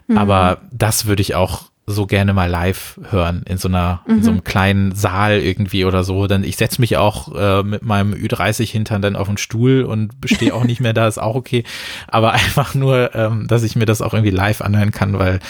Mhm. 0.06 0.18
Aber 0.18 0.58
das 0.70 1.06
würde 1.06 1.22
ich 1.22 1.34
auch 1.34 1.62
so 1.88 2.06
gerne 2.06 2.34
mal 2.34 2.50
live 2.50 3.00
hören 3.10 3.42
in 3.48 3.56
so 3.56 3.68
einer 3.68 4.02
mhm. 4.06 4.14
in 4.14 4.22
so 4.22 4.30
einem 4.30 4.38
mhm. 4.40 4.44
kleinen 4.44 4.94
Saal 4.94 5.38
irgendwie 5.38 5.84
oder 5.84 6.04
so. 6.04 6.26
Dann 6.26 6.44
ich 6.44 6.56
setze 6.56 6.80
mich 6.80 6.96
auch 6.96 7.34
äh, 7.34 7.62
mit 7.62 7.82
meinem 7.82 8.12
Ü30 8.12 8.70
Hintern 8.70 9.02
dann 9.02 9.16
auf 9.16 9.26
den 9.26 9.38
Stuhl 9.38 9.82
und 9.82 10.20
bestehe 10.20 10.54
auch 10.54 10.64
nicht 10.64 10.80
mehr 10.80 10.92
da, 10.92 11.08
ist 11.08 11.18
auch 11.18 11.34
okay. 11.34 11.64
Aber 12.06 12.32
einfach 12.34 12.74
nur, 12.74 13.14
ähm, 13.14 13.46
dass 13.48 13.62
ich 13.62 13.74
mir 13.74 13.86
das 13.86 14.02
auch 14.02 14.12
irgendwie 14.12 14.34
live 14.34 14.60
anhören 14.60 14.92
kann, 14.92 15.18
weil 15.18 15.40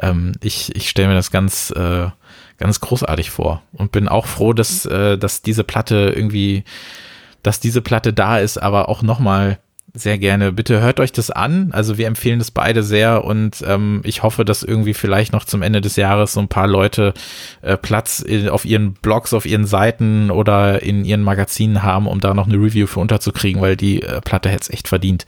ähm, 0.00 0.32
ich 0.42 0.76
ich 0.76 0.90
stelle 0.90 1.08
mir 1.08 1.14
das 1.14 1.30
ganz 1.30 1.70
äh, 1.70 2.08
ganz 2.58 2.80
großartig 2.80 3.30
vor 3.30 3.62
und 3.72 3.92
bin 3.92 4.08
auch 4.08 4.26
froh, 4.26 4.52
dass 4.52 4.84
äh, 4.86 5.16
dass 5.16 5.42
diese 5.42 5.64
Platte 5.64 6.12
irgendwie 6.14 6.64
dass 7.42 7.60
diese 7.60 7.80
Platte 7.80 8.12
da 8.12 8.38
ist, 8.38 8.58
aber 8.58 8.88
auch 8.88 9.02
nochmal 9.02 9.58
sehr 10.00 10.18
gerne. 10.18 10.52
Bitte 10.52 10.80
hört 10.80 11.00
euch 11.00 11.12
das 11.12 11.30
an. 11.30 11.70
Also 11.72 11.98
wir 11.98 12.06
empfehlen 12.06 12.38
das 12.38 12.50
beide 12.50 12.82
sehr 12.82 13.24
und 13.24 13.64
ähm, 13.66 14.00
ich 14.04 14.22
hoffe, 14.22 14.44
dass 14.44 14.62
irgendwie 14.62 14.94
vielleicht 14.94 15.32
noch 15.32 15.44
zum 15.44 15.62
Ende 15.62 15.80
des 15.80 15.96
Jahres 15.96 16.32
so 16.32 16.40
ein 16.40 16.48
paar 16.48 16.66
Leute 16.66 17.14
äh, 17.62 17.76
Platz 17.76 18.20
in, 18.20 18.48
auf 18.48 18.64
ihren 18.64 18.94
Blogs, 18.94 19.34
auf 19.34 19.46
ihren 19.46 19.66
Seiten 19.66 20.30
oder 20.30 20.82
in 20.82 21.04
ihren 21.04 21.22
Magazinen 21.22 21.82
haben, 21.82 22.06
um 22.06 22.20
da 22.20 22.34
noch 22.34 22.46
eine 22.46 22.56
Review 22.56 22.86
für 22.86 23.00
unterzukriegen, 23.00 23.60
weil 23.60 23.76
die 23.76 24.02
äh, 24.02 24.20
Platte 24.20 24.48
hätte 24.48 24.62
es 24.62 24.70
echt 24.70 24.88
verdient, 24.88 25.26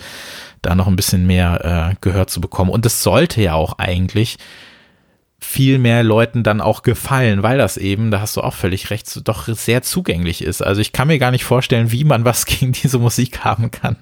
da 0.63 0.75
noch 0.75 0.87
ein 0.87 0.97
bisschen 0.97 1.27
mehr 1.27 1.93
äh, 1.93 1.97
gehört 2.01 2.31
zu 2.31 2.41
bekommen. 2.41 2.71
Und 2.71 2.85
das 2.85 3.03
sollte 3.03 3.43
ja 3.43 3.55
auch 3.55 3.79
eigentlich 3.79 4.39
viel 5.41 5.79
mehr 5.79 6.03
Leuten 6.03 6.43
dann 6.43 6.61
auch 6.61 6.83
gefallen, 6.83 7.45
weil 7.45 7.59
das 7.59 7.77
eben, 7.77 8.11
da 8.11 8.21
hast 8.21 8.37
du 8.37 8.41
auch 8.41 8.55
völlig 8.55 8.91
recht, 8.91 9.29
doch 9.29 9.47
sehr 9.47 9.83
zugänglich 9.83 10.43
ist. 10.43 10.63
Also 10.63 10.81
ich 10.81 10.93
kann 10.93 11.07
mir 11.07 11.21
gar 11.21 11.31
nicht 11.31 11.45
vorstellen, 11.45 11.93
wie 11.93 12.03
man 12.03 12.25
was 12.25 12.45
gegen 12.47 12.73
diese 12.73 12.99
Musik 12.99 13.45
haben 13.45 13.71
kann. 13.71 13.97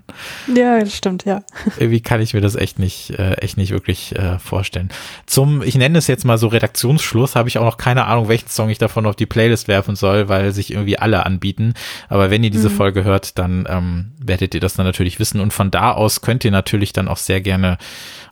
Ja, 0.55 0.81
das 0.81 0.97
stimmt, 0.97 1.27
ja. 1.27 1.43
Irgendwie 1.79 2.01
kann 2.01 2.23
ich 2.23 2.33
mir 2.33 2.41
das 2.41 2.55
echt 2.55 2.79
nicht, 2.79 3.11
äh, 3.11 3.35
echt 3.35 3.59
nicht 3.59 3.71
wirklich 3.71 4.17
äh, 4.17 4.39
vorstellen. 4.39 4.89
Zum, 5.27 5.63
ich 5.63 5.75
nenne 5.75 5.99
es 5.99 6.07
jetzt 6.07 6.25
mal 6.25 6.39
so 6.39 6.47
Redaktionsschluss, 6.47 7.37
habe 7.37 7.51
ich 7.51 7.59
auch 7.59 7.65
noch 7.65 7.77
keine 7.77 8.07
Ahnung, 8.07 8.29
welchen 8.29 8.49
Song 8.49 8.71
ich 8.71 8.79
davon 8.79 9.05
auf 9.05 9.17
die 9.17 9.27
Playlist 9.27 9.69
werfen 9.69 9.95
soll, 9.95 10.31
weil 10.31 10.53
sich 10.53 10.73
irgendwie 10.73 10.99
alle 10.99 11.27
anbieten. 11.27 11.75
Aber 12.09 12.31
wenn 12.31 12.45
ihr 12.45 12.51
diese 12.51 12.71
mhm. 12.71 12.75
Folge 12.77 13.05
hört, 13.05 13.39
dann 13.39 13.67
ähm, 13.69 14.13
werdet 14.19 14.55
ihr 14.55 14.61
das 14.61 14.75
dann 14.75 14.87
natürlich 14.87 15.19
wissen. 15.19 15.41
Und 15.41 15.53
von 15.53 15.71
da 15.71 15.93
aus 15.93 16.23
könnt 16.23 16.47
ihr 16.47 16.51
natürlich 16.51 16.95
dann 16.95 17.09
auch 17.09 17.19
sehr 17.19 17.43
gerne 17.43 17.77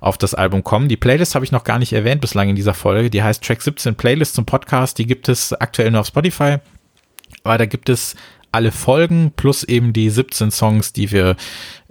auf 0.05 0.19
das 0.19 0.35
Album 0.35 0.63
kommen. 0.63 0.89
Die 0.89 0.99
Playlist 0.99 1.35
habe 1.35 1.47
ich 1.47 1.53
noch 1.53 1.65
gar 1.65 1.79
nicht 1.79 1.95
erwähnt 1.95 2.21
bislang 2.21 2.51
in 2.51 2.57
dieser 2.57 2.75
Folge. 2.75 3.09
Die 3.09 3.23
heißt 3.23 3.43
Track 3.43 3.63
17 3.63 3.95
Playlist 3.95 4.35
zum 4.35 4.45
Podcast. 4.45 4.99
Die 4.99 5.07
gibt 5.07 5.31
es 5.31 5.55
aktuell 5.55 5.91
nur 5.91 6.03
auf 6.03 6.09
Spotify. 6.09 6.59
Aber 7.43 7.57
da 7.57 7.65
gibt 7.65 7.89
es 7.89 8.15
alle 8.53 8.71
Folgen 8.71 9.33
plus 9.35 9.65
eben 9.65 9.95
die 9.95 10.11
17 10.11 10.51
Songs, 10.51 10.93
die 10.93 11.11
wir 11.11 11.37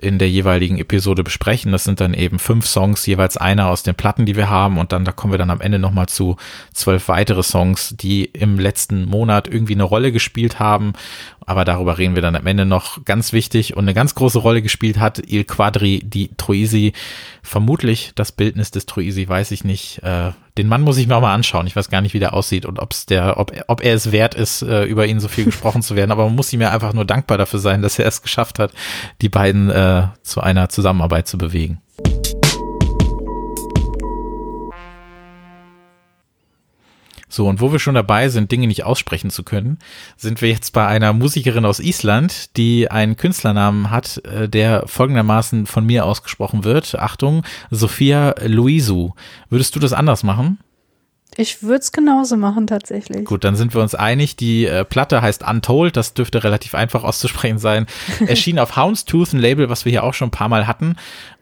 in 0.04 0.20
der 0.20 0.30
jeweiligen 0.30 0.78
Episode 0.78 1.24
besprechen. 1.24 1.72
Das 1.72 1.84
sind 1.84 2.00
dann 2.00 2.14
eben 2.14 2.40
fünf 2.40 2.68
Songs, 2.68 3.06
jeweils 3.06 3.38
einer 3.38 3.70
aus 3.70 3.84
den 3.84 3.96
Platten, 3.96 4.26
die 4.26 4.36
wir 4.36 4.50
haben. 4.50 4.78
Und 4.78 4.92
dann, 4.92 5.06
da 5.06 5.12
kommen 5.12 5.34
wir 5.34 5.38
dann 5.38 5.50
am 5.50 5.62
Ende 5.62 5.80
nochmal 5.80 6.08
zu 6.08 6.36
zwölf 6.74 7.08
weitere 7.08 7.44
Songs, 7.44 7.96
die 7.98 8.26
im 8.26 8.60
letzten 8.60 9.06
Monat 9.06 9.48
irgendwie 9.48 9.74
eine 9.74 9.84
Rolle 9.84 10.12
gespielt 10.12 10.60
haben. 10.60 10.94
Aber 11.46 11.66
darüber 11.66 11.98
reden 11.98 12.16
wir 12.16 12.22
dann 12.22 12.36
am 12.36 12.48
Ende 12.48 12.66
noch 12.66 13.04
ganz 13.06 13.34
wichtig. 13.34 13.76
Und 13.76 13.86
eine 13.86 13.94
ganz 13.94 14.16
große 14.16 14.40
Rolle 14.40 14.62
gespielt 14.62 15.00
hat 15.00 15.20
Il 15.20 15.44
Quadri 15.44 16.02
di 16.04 16.32
Troisi. 16.38 16.94
Vermutlich 17.42 18.12
das 18.16 18.32
Bildnis 18.32 18.72
des 18.72 18.86
Troisi, 18.86 19.28
weiß 19.28 19.52
ich 19.52 19.64
nicht. 19.64 20.02
Äh, 20.04 20.32
den 20.58 20.68
Mann 20.68 20.82
muss 20.84 20.98
ich 20.98 21.08
mir 21.08 21.16
auch 21.16 21.22
mal 21.22 21.34
anschauen. 21.34 21.66
Ich 21.68 21.76
weiß 21.76 21.90
gar 21.90 22.02
nicht, 22.02 22.14
wie 22.14 22.20
der 22.20 22.34
aussieht 22.34 22.66
und 22.66 22.80
ob's 22.80 23.06
der, 23.08 23.38
ob, 23.38 23.52
ob 23.68 23.84
er 23.84 23.96
es 23.96 24.12
wert 24.12 24.36
ist, 24.36 24.62
äh, 24.62 24.84
über 24.84 25.08
ihn 25.08 25.20
so 25.20 25.28
viel 25.28 25.46
gesprochen 25.46 25.82
zu 25.82 25.96
werden. 25.96 26.12
Aber 26.12 26.26
man 26.26 26.36
muss 26.36 26.54
ihm 26.54 26.62
ja 26.62 26.72
einfach 26.72 26.94
nur 26.94 27.06
dankbar 27.06 27.38
dafür 27.38 27.60
sein, 27.60 27.82
dass 27.82 28.00
er 28.00 28.06
es 28.06 28.22
geschafft 28.22 28.60
hat, 28.60 28.72
die 29.22 29.30
beiden 29.30 29.70
äh, 29.70 29.74
zu 30.22 30.42
einer 30.42 30.70
Zusammenarbeit 30.70 31.28
zu 31.28 31.38
bewegen. 31.38 31.82
So, 37.34 37.48
und 37.48 37.62
wo 37.62 37.72
wir 37.72 37.80
schon 37.80 37.96
dabei 37.96 38.30
sind, 38.30 38.52
Dinge 38.52 38.68
nicht 38.68 38.84
aussprechen 38.84 39.32
zu 39.32 39.42
können, 39.42 39.80
sind 40.18 40.44
wir 40.44 40.50
jetzt 40.50 40.72
bei 40.72 40.86
einer 40.86 41.14
Musikerin 41.14 41.66
aus 41.66 41.80
Island, 41.80 42.56
die 42.58 42.92
einen 42.92 43.18
Künstlernamen 43.18 43.90
hat, 43.90 44.24
äh, 44.24 44.48
der 44.48 44.84
folgendermaßen 44.86 45.66
von 45.66 45.84
mir 45.84 46.06
ausgesprochen 46.06 46.64
wird. 46.64 46.94
Achtung, 46.94 47.44
Sophia 47.72 48.36
Luisu. 48.46 49.14
Würdest 49.50 49.76
du 49.76 49.80
das 49.80 49.94
anders 49.94 50.22
machen? 50.22 50.60
Ich 51.38 51.64
würde 51.64 51.80
es 51.80 51.92
genauso 51.92 52.38
machen, 52.38 52.68
tatsächlich. 52.68 53.26
Gut, 53.26 53.44
dann 53.44 53.56
sind 53.56 53.74
wir 53.74 53.82
uns 53.82 53.96
einig. 53.96 54.36
Die 54.36 54.66
äh, 54.66 54.86
Platte 54.86 55.22
heißt 55.22 55.48
Untold, 55.48 55.98
das 55.98 56.14
dürfte 56.14 56.44
relativ 56.44 56.76
einfach 56.76 57.04
auszusprechen 57.04 57.58
sein. 57.58 57.88
Erschien 58.28 58.60
auf 58.60 58.78
Houndstooth, 58.78 59.34
ein 59.34 59.40
Label, 59.40 59.70
was 59.70 59.86
wir 59.86 59.92
hier 59.92 60.04
auch 60.04 60.14
schon 60.14 60.28
ein 60.28 60.32
paar 60.32 60.50
Mal 60.50 60.68
hatten. 60.68 60.96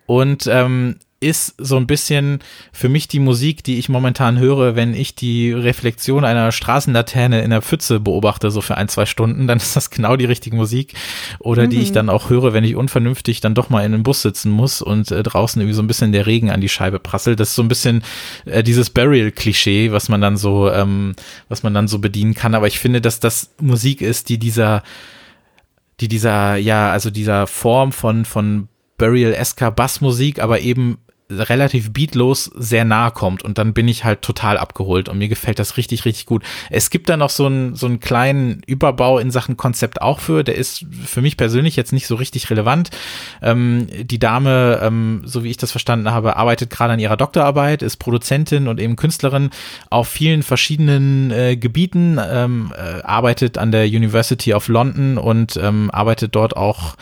Und 0.06 0.48
ähm, 0.48 0.98
ist 1.22 1.54
so 1.60 1.78
ein 1.78 1.86
bisschen 1.88 2.40
für 2.74 2.90
mich 2.90 3.08
die 3.08 3.20
Musik, 3.20 3.64
die 3.64 3.78
ich 3.78 3.90
momentan 3.90 4.40
höre, 4.40 4.76
wenn 4.76 4.96
ich 4.96 5.14
die 5.14 5.54
Reflexion 5.54 6.26
einer 6.26 6.52
Straßenlaterne 6.52 7.42
in 7.44 7.52
der 7.52 7.62
Pfütze 7.62 8.00
beobachte, 8.00 8.50
so 8.50 8.60
für 8.60 8.76
ein, 8.76 8.90
zwei 8.90 9.06
Stunden, 9.06 9.48
dann 9.48 9.58
ist 9.58 9.76
das 9.76 9.92
genau 9.92 10.18
die 10.18 10.26
richtige 10.26 10.56
Musik. 10.56 10.96
Oder 11.40 11.66
mhm. 11.66 11.70
die 11.70 11.80
ich 11.80 11.90
mhm. 11.90 11.94
dann 11.94 12.10
auch 12.10 12.30
höre, 12.30 12.54
wenn 12.54 12.64
ich 12.64 12.76
unvernünftig 12.76 13.40
dann 13.40 13.54
doch 13.54 13.70
mal 13.70 13.86
in 13.86 13.94
einem 13.94 14.04
Bus 14.04 14.24
sitzen 14.24 14.52
muss 14.52 14.82
und 14.82 15.12
äh, 15.12 15.22
draußen 15.22 15.62
irgendwie 15.62 15.76
so 15.76 15.84
ein 15.84 15.88
bisschen 15.88 16.12
der 16.12 16.26
Regen 16.26 16.50
an 16.50 16.60
die 16.60 16.70
Scheibe 16.70 17.00
prasselt. 17.00 17.40
Das 17.40 17.50
ist 17.50 17.56
so 17.56 17.62
ein 17.62 17.70
bisschen 17.70 18.04
äh, 18.46 18.64
dieses 18.64 18.90
Burial-Klischee, 18.90 19.92
was 19.92 20.10
man 20.10 20.22
dann 20.22 20.38
so, 20.38 20.72
ähm, 20.72 21.14
was 21.50 21.62
man 21.62 21.76
dann 21.76 21.88
so 21.88 22.00
bedienen 22.00 22.34
kann. 22.34 22.56
Aber 22.56 22.66
ich 22.66 22.80
finde, 22.80 23.00
dass 23.00 23.20
das 23.20 23.52
Musik 23.62 24.02
ist, 24.02 24.30
die 24.30 24.40
dieser 24.40 24.82
die 26.00 26.08
dieser, 26.08 26.56
ja, 26.56 26.92
also 26.92 27.12
dieser 27.12 27.46
Form 27.46 27.92
von, 27.92 28.26
von 28.26 28.68
Burial-esker 28.98 29.72
Bassmusik, 29.72 30.42
aber 30.42 30.60
eben 30.60 30.98
relativ 31.32 31.94
beatlos 31.94 32.52
sehr 32.56 32.86
nahe 32.86 33.12
kommt 33.12 33.44
und 33.44 33.58
dann 33.58 33.74
bin 33.74 33.88
ich 33.88 34.04
halt 34.04 34.22
total 34.22 34.58
abgeholt 34.58 35.10
und 35.10 35.18
mir 35.18 35.30
gefällt 35.30 35.60
das 35.60 35.78
richtig, 35.78 36.06
richtig 36.06 36.26
gut. 36.26 36.44
Es 36.70 36.90
gibt 36.90 37.10
da 37.10 37.18
noch 37.18 37.30
so 37.30 37.46
einen, 37.46 37.76
so 37.76 37.86
einen 37.86 38.00
kleinen 38.00 38.62
Überbau 38.66 39.20
in 39.20 39.32
Sachen 39.32 39.58
Konzept 39.58 40.02
auch 40.02 40.20
für, 40.20 40.44
der 40.44 40.56
ist 40.56 40.86
für 41.06 41.22
mich 41.22 41.38
persönlich 41.38 41.76
jetzt 41.76 41.94
nicht 41.94 42.08
so 42.08 42.16
richtig 42.16 42.50
relevant. 42.50 42.90
Ähm, 43.42 43.88
die 44.04 44.20
Dame, 44.20 44.80
ähm, 44.84 45.22
so 45.26 45.44
wie 45.44 45.50
ich 45.50 45.58
das 45.58 45.72
verstanden 45.72 46.12
habe, 46.12 46.36
arbeitet 46.36 46.70
gerade 46.70 46.94
an 46.94 47.00
ihrer 47.00 47.18
Doktorarbeit, 47.18 47.82
ist 47.82 47.98
Produzentin 47.98 48.68
und 48.68 48.80
eben 48.80 48.96
Künstlerin 48.96 49.50
auf 49.90 50.08
vielen 50.08 50.44
verschiedenen 50.44 51.32
äh, 51.32 51.58
Gebieten, 51.58 52.20
ähm, 52.22 52.74
äh, 52.76 53.02
arbeitet 53.04 53.58
an 53.58 53.72
der 53.72 53.86
University 53.86 54.54
of 54.54 54.68
London 54.68 55.18
und 55.18 55.58
ähm, 55.58 55.90
arbeitet 55.92 56.36
dort 56.36 56.56
auch 56.58 56.96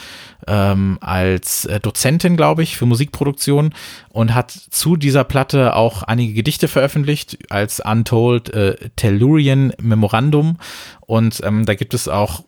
ähm, 0.47 0.97
als 1.01 1.65
äh, 1.65 1.79
Dozentin, 1.79 2.37
glaube 2.37 2.63
ich, 2.63 2.77
für 2.77 2.85
Musikproduktion 2.85 3.73
und 4.09 4.33
hat 4.33 4.51
zu 4.51 4.95
dieser 4.95 5.23
Platte 5.23 5.75
auch 5.75 6.03
einige 6.03 6.33
Gedichte 6.33 6.67
veröffentlicht 6.67 7.37
als 7.49 7.79
Untold 7.79 8.49
äh, 8.53 8.75
Tellurian 8.95 9.73
Memorandum. 9.81 10.57
Und 11.01 11.41
ähm, 11.43 11.65
da 11.65 11.75
gibt 11.75 11.93
es 11.93 12.07
auch 12.07 12.43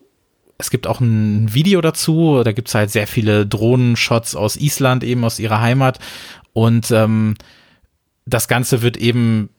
es 0.57 0.69
gibt 0.69 0.85
auch 0.85 0.99
ein 0.99 1.51
Video 1.51 1.81
dazu, 1.81 2.43
da 2.43 2.51
gibt 2.51 2.67
es 2.67 2.75
halt 2.75 2.91
sehr 2.91 3.07
viele 3.07 3.47
Drohnenshots 3.47 4.35
aus 4.35 4.57
Island, 4.57 5.03
eben 5.03 5.23
aus 5.23 5.39
ihrer 5.39 5.59
Heimat. 5.59 5.97
Und 6.53 6.91
ähm, 6.91 7.33
das 8.27 8.47
Ganze 8.47 8.83
wird 8.83 8.95
eben 8.97 9.49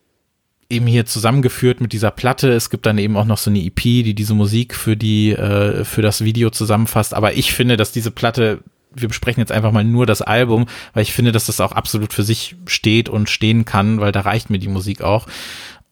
eben 0.73 0.87
hier 0.87 1.07
zusammengeführt 1.07 1.81
mit 1.81 1.93
dieser 1.93 2.11
Platte. 2.11 2.51
Es 2.51 2.70
gibt 2.70 2.87
dann 2.87 2.99
eben 2.99 3.16
auch 3.16 3.27
noch 3.27 3.39
so 3.39 3.51
eine 3.51 3.62
EP, 3.62 3.81
die 3.81 4.14
diese 4.14 4.35
Musik 4.35 4.75
für 4.75 4.97
die 4.97 5.33
äh, 5.33 5.85
für 5.85 6.03
das 6.03 6.25
Video 6.25 6.51
zusammenfasst. 6.51 7.14
Aber 7.14 7.35
ich 7.35 7.53
finde, 7.53 7.77
dass 7.77 7.93
diese 7.93 8.11
Platte 8.11 8.62
wir 8.95 9.09
besprechen 9.09 9.41
jetzt 9.41 9.53
einfach 9.53 9.73
mal 9.73 9.85
nur 9.85 10.05
das 10.05 10.20
Album, 10.23 10.66
weil 10.93 11.03
ich 11.03 11.12
finde, 11.12 11.33
dass 11.33 11.47
das 11.47 11.61
auch 11.61 11.73
absolut 11.73 12.12
für 12.12 12.23
sich 12.23 12.57
steht 12.66 13.09
und 13.09 13.31
stehen 13.31 13.64
kann, 13.64 14.01
weil 14.01 14.12
da 14.12 14.20
reicht 14.20 14.51
mir 14.51 14.59
die 14.59 14.68
Musik 14.68 15.01
auch. 15.01 15.27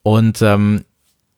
Und 0.03 0.41
ähm, 0.41 0.85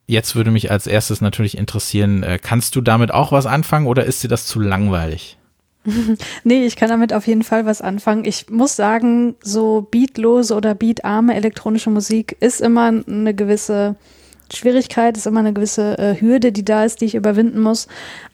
jetzt 0.06 0.36
würde 0.36 0.50
mich 0.50 0.70
als 0.70 0.86
erstes 0.86 1.20
natürlich 1.20 1.56
interessieren, 1.56 2.22
äh, 2.22 2.38
kannst 2.40 2.76
du 2.76 2.80
damit 2.80 3.12
auch 3.12 3.32
was 3.32 3.46
anfangen 3.46 3.86
oder 3.86 4.04
ist 4.04 4.22
dir 4.22 4.28
das 4.28 4.46
zu 4.46 4.60
langweilig? 4.60 5.38
nee, 6.44 6.64
ich 6.64 6.76
kann 6.76 6.88
damit 6.88 7.12
auf 7.12 7.26
jeden 7.26 7.42
Fall 7.42 7.66
was 7.66 7.82
anfangen. 7.82 8.24
Ich 8.24 8.48
muss 8.50 8.76
sagen, 8.76 9.34
so 9.42 9.86
beatlose 9.90 10.54
oder 10.54 10.74
beatarme 10.74 11.34
elektronische 11.34 11.90
Musik 11.90 12.36
ist 12.40 12.60
immer 12.60 12.92
eine 13.06 13.34
gewisse 13.34 13.96
Schwierigkeit, 14.52 15.16
ist 15.16 15.26
immer 15.26 15.40
eine 15.40 15.52
gewisse 15.52 15.98
äh, 15.98 16.20
Hürde, 16.20 16.52
die 16.52 16.64
da 16.64 16.84
ist, 16.84 17.00
die 17.00 17.06
ich 17.06 17.14
überwinden 17.14 17.60
muss. 17.60 17.88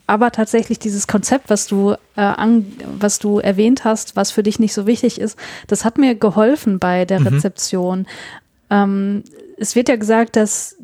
Aber 0.07 0.32
tatsächlich 0.32 0.78
dieses 0.78 1.07
Konzept, 1.07 1.51
was 1.51 1.66
du, 1.66 1.92
äh, 2.16 2.20
an, 2.20 2.66
was 2.98 3.18
du 3.18 3.38
erwähnt 3.38 3.84
hast, 3.84 4.16
was 4.16 4.30
für 4.30 4.42
dich 4.42 4.59
nicht 4.59 4.74
so 4.74 4.86
wichtig 4.86 5.20
ist, 5.20 5.38
das 5.66 5.84
hat 5.84 5.98
mir 5.98 6.14
geholfen 6.14 6.78
bei 6.78 7.05
der 7.05 7.20
mhm. 7.20 7.28
Rezeption. 7.28 8.07
Ähm, 8.70 9.22
es 9.57 9.76
wird 9.76 9.88
ja 9.88 9.96
gesagt, 9.96 10.36
dass 10.36 10.76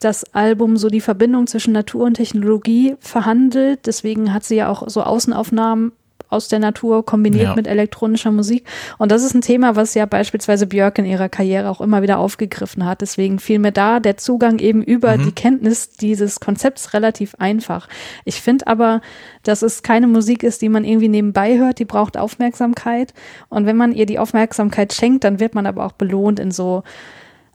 das 0.00 0.24
Album 0.34 0.76
so 0.76 0.88
die 0.88 1.00
Verbindung 1.00 1.46
zwischen 1.46 1.72
Natur 1.72 2.06
und 2.06 2.14
Technologie 2.14 2.96
verhandelt. 2.98 3.86
Deswegen 3.86 4.32
hat 4.32 4.44
sie 4.44 4.56
ja 4.56 4.68
auch 4.68 4.88
so 4.88 5.02
Außenaufnahmen 5.02 5.92
aus 6.32 6.48
der 6.48 6.58
Natur 6.58 7.04
kombiniert 7.04 7.44
Ja. 7.44 7.54
mit 7.54 7.66
elektronischer 7.66 8.30
Musik. 8.32 8.64
Und 8.98 9.12
das 9.12 9.22
ist 9.22 9.34
ein 9.34 9.40
Thema, 9.42 9.76
was 9.76 9.94
ja 9.94 10.06
beispielsweise 10.06 10.66
Björk 10.66 10.98
in 10.98 11.04
ihrer 11.04 11.28
Karriere 11.28 11.68
auch 11.70 11.80
immer 11.80 12.02
wieder 12.02 12.18
aufgegriffen 12.18 12.84
hat. 12.84 13.00
Deswegen 13.00 13.38
fiel 13.38 13.58
mir 13.58 13.72
da 13.72 14.00
der 14.00 14.16
Zugang 14.16 14.58
eben 14.58 14.82
über 14.82 15.16
Mhm. 15.16 15.24
die 15.24 15.32
Kenntnis 15.32 15.90
dieses 15.90 16.40
Konzepts 16.40 16.94
relativ 16.94 17.34
einfach. 17.38 17.88
Ich 18.24 18.40
finde 18.40 18.66
aber, 18.66 19.00
dass 19.42 19.62
es 19.62 19.82
keine 19.82 20.06
Musik 20.06 20.42
ist, 20.42 20.62
die 20.62 20.68
man 20.68 20.84
irgendwie 20.84 21.08
nebenbei 21.08 21.58
hört, 21.58 21.78
die 21.78 21.84
braucht 21.84 22.16
Aufmerksamkeit. 22.16 23.12
Und 23.48 23.66
wenn 23.66 23.76
man 23.76 23.92
ihr 23.92 24.06
die 24.06 24.18
Aufmerksamkeit 24.18 24.92
schenkt, 24.92 25.24
dann 25.24 25.40
wird 25.40 25.54
man 25.54 25.66
aber 25.66 25.84
auch 25.84 25.92
belohnt 25.92 26.40
in 26.40 26.50
so 26.50 26.82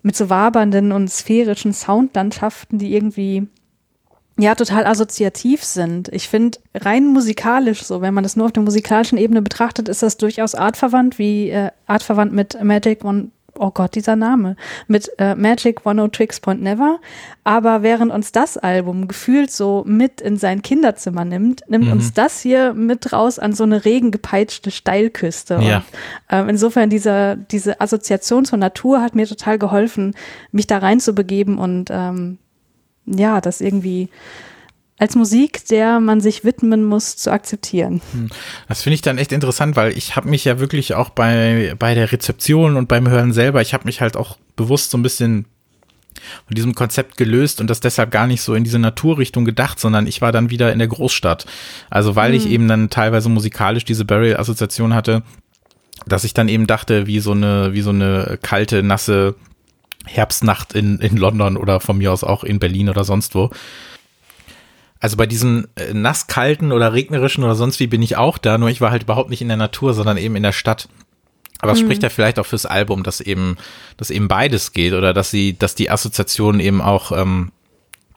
mit 0.04 0.16
so 0.16 0.30
wabernden 0.30 0.92
und 0.92 1.10
sphärischen 1.10 1.74
Soundlandschaften, 1.74 2.78
die 2.80 2.94
irgendwie 2.96 3.48
ja 4.38 4.56
total 4.56 4.86
assoziativ 4.86 5.64
sind. 5.64 6.10
Ich 6.10 6.30
finde 6.30 6.60
rein 6.76 7.08
musikalisch 7.08 7.84
so, 7.84 8.02
wenn 8.02 8.14
man 8.14 8.24
das 8.24 8.36
nur 8.36 8.46
auf 8.46 8.52
der 8.52 8.64
musikalischen 8.64 9.18
Ebene 9.18 9.42
betrachtet, 9.42 9.90
ist 9.90 10.04
das 10.04 10.18
durchaus 10.18 10.56
artverwandt, 10.56 11.18
wie 11.20 11.50
äh, 11.50 11.72
artverwandt 11.88 12.34
mit 12.34 12.62
Magic 12.64 13.04
One 13.04 13.30
Oh 13.60 13.72
Gott, 13.72 13.96
dieser 13.96 14.16
Name. 14.16 14.56
Mit 14.88 15.10
äh, 15.18 15.36
Magic 15.36 15.86
One 15.86 16.04
O 16.04 16.08
Tricks 16.08 16.40
Point 16.40 16.62
Never. 16.62 17.00
Aber 17.44 17.82
während 17.82 18.12
uns 18.12 18.32
das 18.32 18.58
Album 18.58 19.08
gefühlt 19.08 19.52
so 19.52 19.84
mit 19.88 20.22
in 20.22 20.38
sein 20.38 20.62
Kinderzimmer 20.62 21.26
nimmt, 21.26 21.64
nimmt 21.68 21.92
uns 21.92 22.14
das 22.14 22.42
hier 22.42 22.74
mit 22.74 23.14
raus 23.14 23.40
an 23.40 23.54
so 23.54 23.64
eine 23.64 23.86
regengepeitschte 23.86 24.72
Steilküste. 24.72 25.60
Ja. 25.62 25.78
Und 25.78 25.84
ähm, 26.30 26.50
insofern 26.50 26.90
dieser, 26.90 27.36
diese 27.36 27.82
Assoziation 27.82 28.46
zur 28.46 28.60
Natur 28.60 29.02
hat 29.02 29.16
mir 29.16 29.28
total 29.28 29.58
geholfen, 29.58 30.14
mich 30.52 30.68
da 30.68 30.78
reinzubegeben 30.78 31.58
und 31.58 31.90
ähm, 31.92 32.38
ja, 33.08 33.42
das 33.42 33.62
irgendwie 33.62 34.10
als 35.00 35.16
Musik, 35.16 35.66
der 35.68 36.00
man 36.00 36.22
sich 36.22 36.44
widmen 36.44 36.84
muss, 36.84 37.18
zu 37.18 37.32
akzeptieren. 37.32 38.02
Das 38.68 38.82
finde 38.82 38.96
ich 38.96 39.02
dann 39.02 39.20
echt 39.20 39.32
interessant, 39.32 39.76
weil 39.76 39.96
ich 39.96 40.16
habe 40.16 40.28
mich 40.28 40.44
ja 40.44 40.60
wirklich 40.60 40.96
auch 40.96 41.10
bei, 41.10 41.76
bei 41.78 41.94
der 41.94 42.12
Rezeption 42.12 42.78
und 42.78 42.88
beim 42.88 43.08
Hören 43.08 43.32
selber, 43.32 43.62
ich 43.62 43.74
habe 43.74 43.86
mich 43.86 44.02
halt 44.02 44.18
auch 44.18 44.38
bewusst 44.56 44.90
so 44.90 44.98
ein 44.98 45.04
bisschen 45.04 45.46
von 46.48 46.56
diesem 46.56 46.74
Konzept 46.74 47.16
gelöst 47.16 47.62
und 47.62 47.70
das 47.70 47.80
deshalb 47.80 48.10
gar 48.10 48.26
nicht 48.26 48.42
so 48.42 48.56
in 48.56 48.64
diese 48.64 48.80
Naturrichtung 48.80 49.46
gedacht, 49.46 49.80
sondern 49.80 50.08
ich 50.08 50.20
war 50.20 50.32
dann 50.32 50.50
wieder 50.50 50.74
in 50.74 50.80
der 50.80 50.88
Großstadt. 50.88 51.46
Also 51.92 52.16
weil 52.16 52.34
ich 52.34 52.50
eben 52.50 52.68
dann 52.68 52.90
teilweise 52.90 53.30
musikalisch 53.30 53.86
diese 53.86 54.04
Burial-Assoziation 54.04 54.96
hatte, 54.96 55.22
dass 56.08 56.24
ich 56.24 56.34
dann 56.34 56.50
eben 56.50 56.66
dachte, 56.66 57.06
wie 57.06 57.20
so 57.20 57.34
eine, 57.34 57.74
wie 57.74 57.82
so 57.82 57.92
eine 57.92 58.40
kalte, 58.42 58.82
nasse 58.82 59.36
Herbstnacht 60.08 60.74
in, 60.74 61.00
in 61.00 61.18
London 61.18 61.58
oder 61.58 61.80
von 61.80 61.98
mir 61.98 62.12
aus 62.12 62.24
auch 62.24 62.44
in 62.44 62.60
Berlin 62.60 62.90
oder 62.90 63.04
sonst 63.04 63.36
wo. 63.36 63.50
Also 65.00 65.18
bei 65.18 65.28
diesen 65.28 65.68
äh, 65.76 65.94
nasskalten 65.94 66.72
oder 66.72 66.94
regnerischen 66.94 67.44
oder 67.44 67.56
sonst 67.56 67.80
wie 67.80 67.88
bin 67.88 68.02
ich 68.02 68.18
auch 68.18 68.38
da, 68.38 68.58
nur 68.58 68.70
ich 68.70 68.82
war 68.82 68.92
halt 68.92 69.04
überhaupt 69.04 69.30
nicht 69.30 69.42
in 69.42 69.48
der 69.48 69.58
Natur, 69.58 69.94
sondern 69.94 70.18
eben 70.18 70.36
in 70.36 70.44
der 70.44 70.54
Stadt. 70.54 70.90
Aber 71.60 71.72
es 71.72 71.80
spricht 71.80 72.04
ja 72.04 72.10
vielleicht 72.10 72.38
auch 72.40 72.46
fürs 72.46 72.68
Album, 72.68 73.04
dass 73.04 73.20
eben, 73.20 73.58
dass 73.98 74.12
eben 74.12 74.28
beides 74.28 74.74
geht 74.74 74.94
oder 74.94 75.14
dass 75.14 75.32
sie, 75.32 75.58
dass 75.58 75.74
die 75.74 75.90
Assoziation 75.90 76.60
eben 76.60 76.82
auch 76.82 77.12
ähm, 77.12 77.52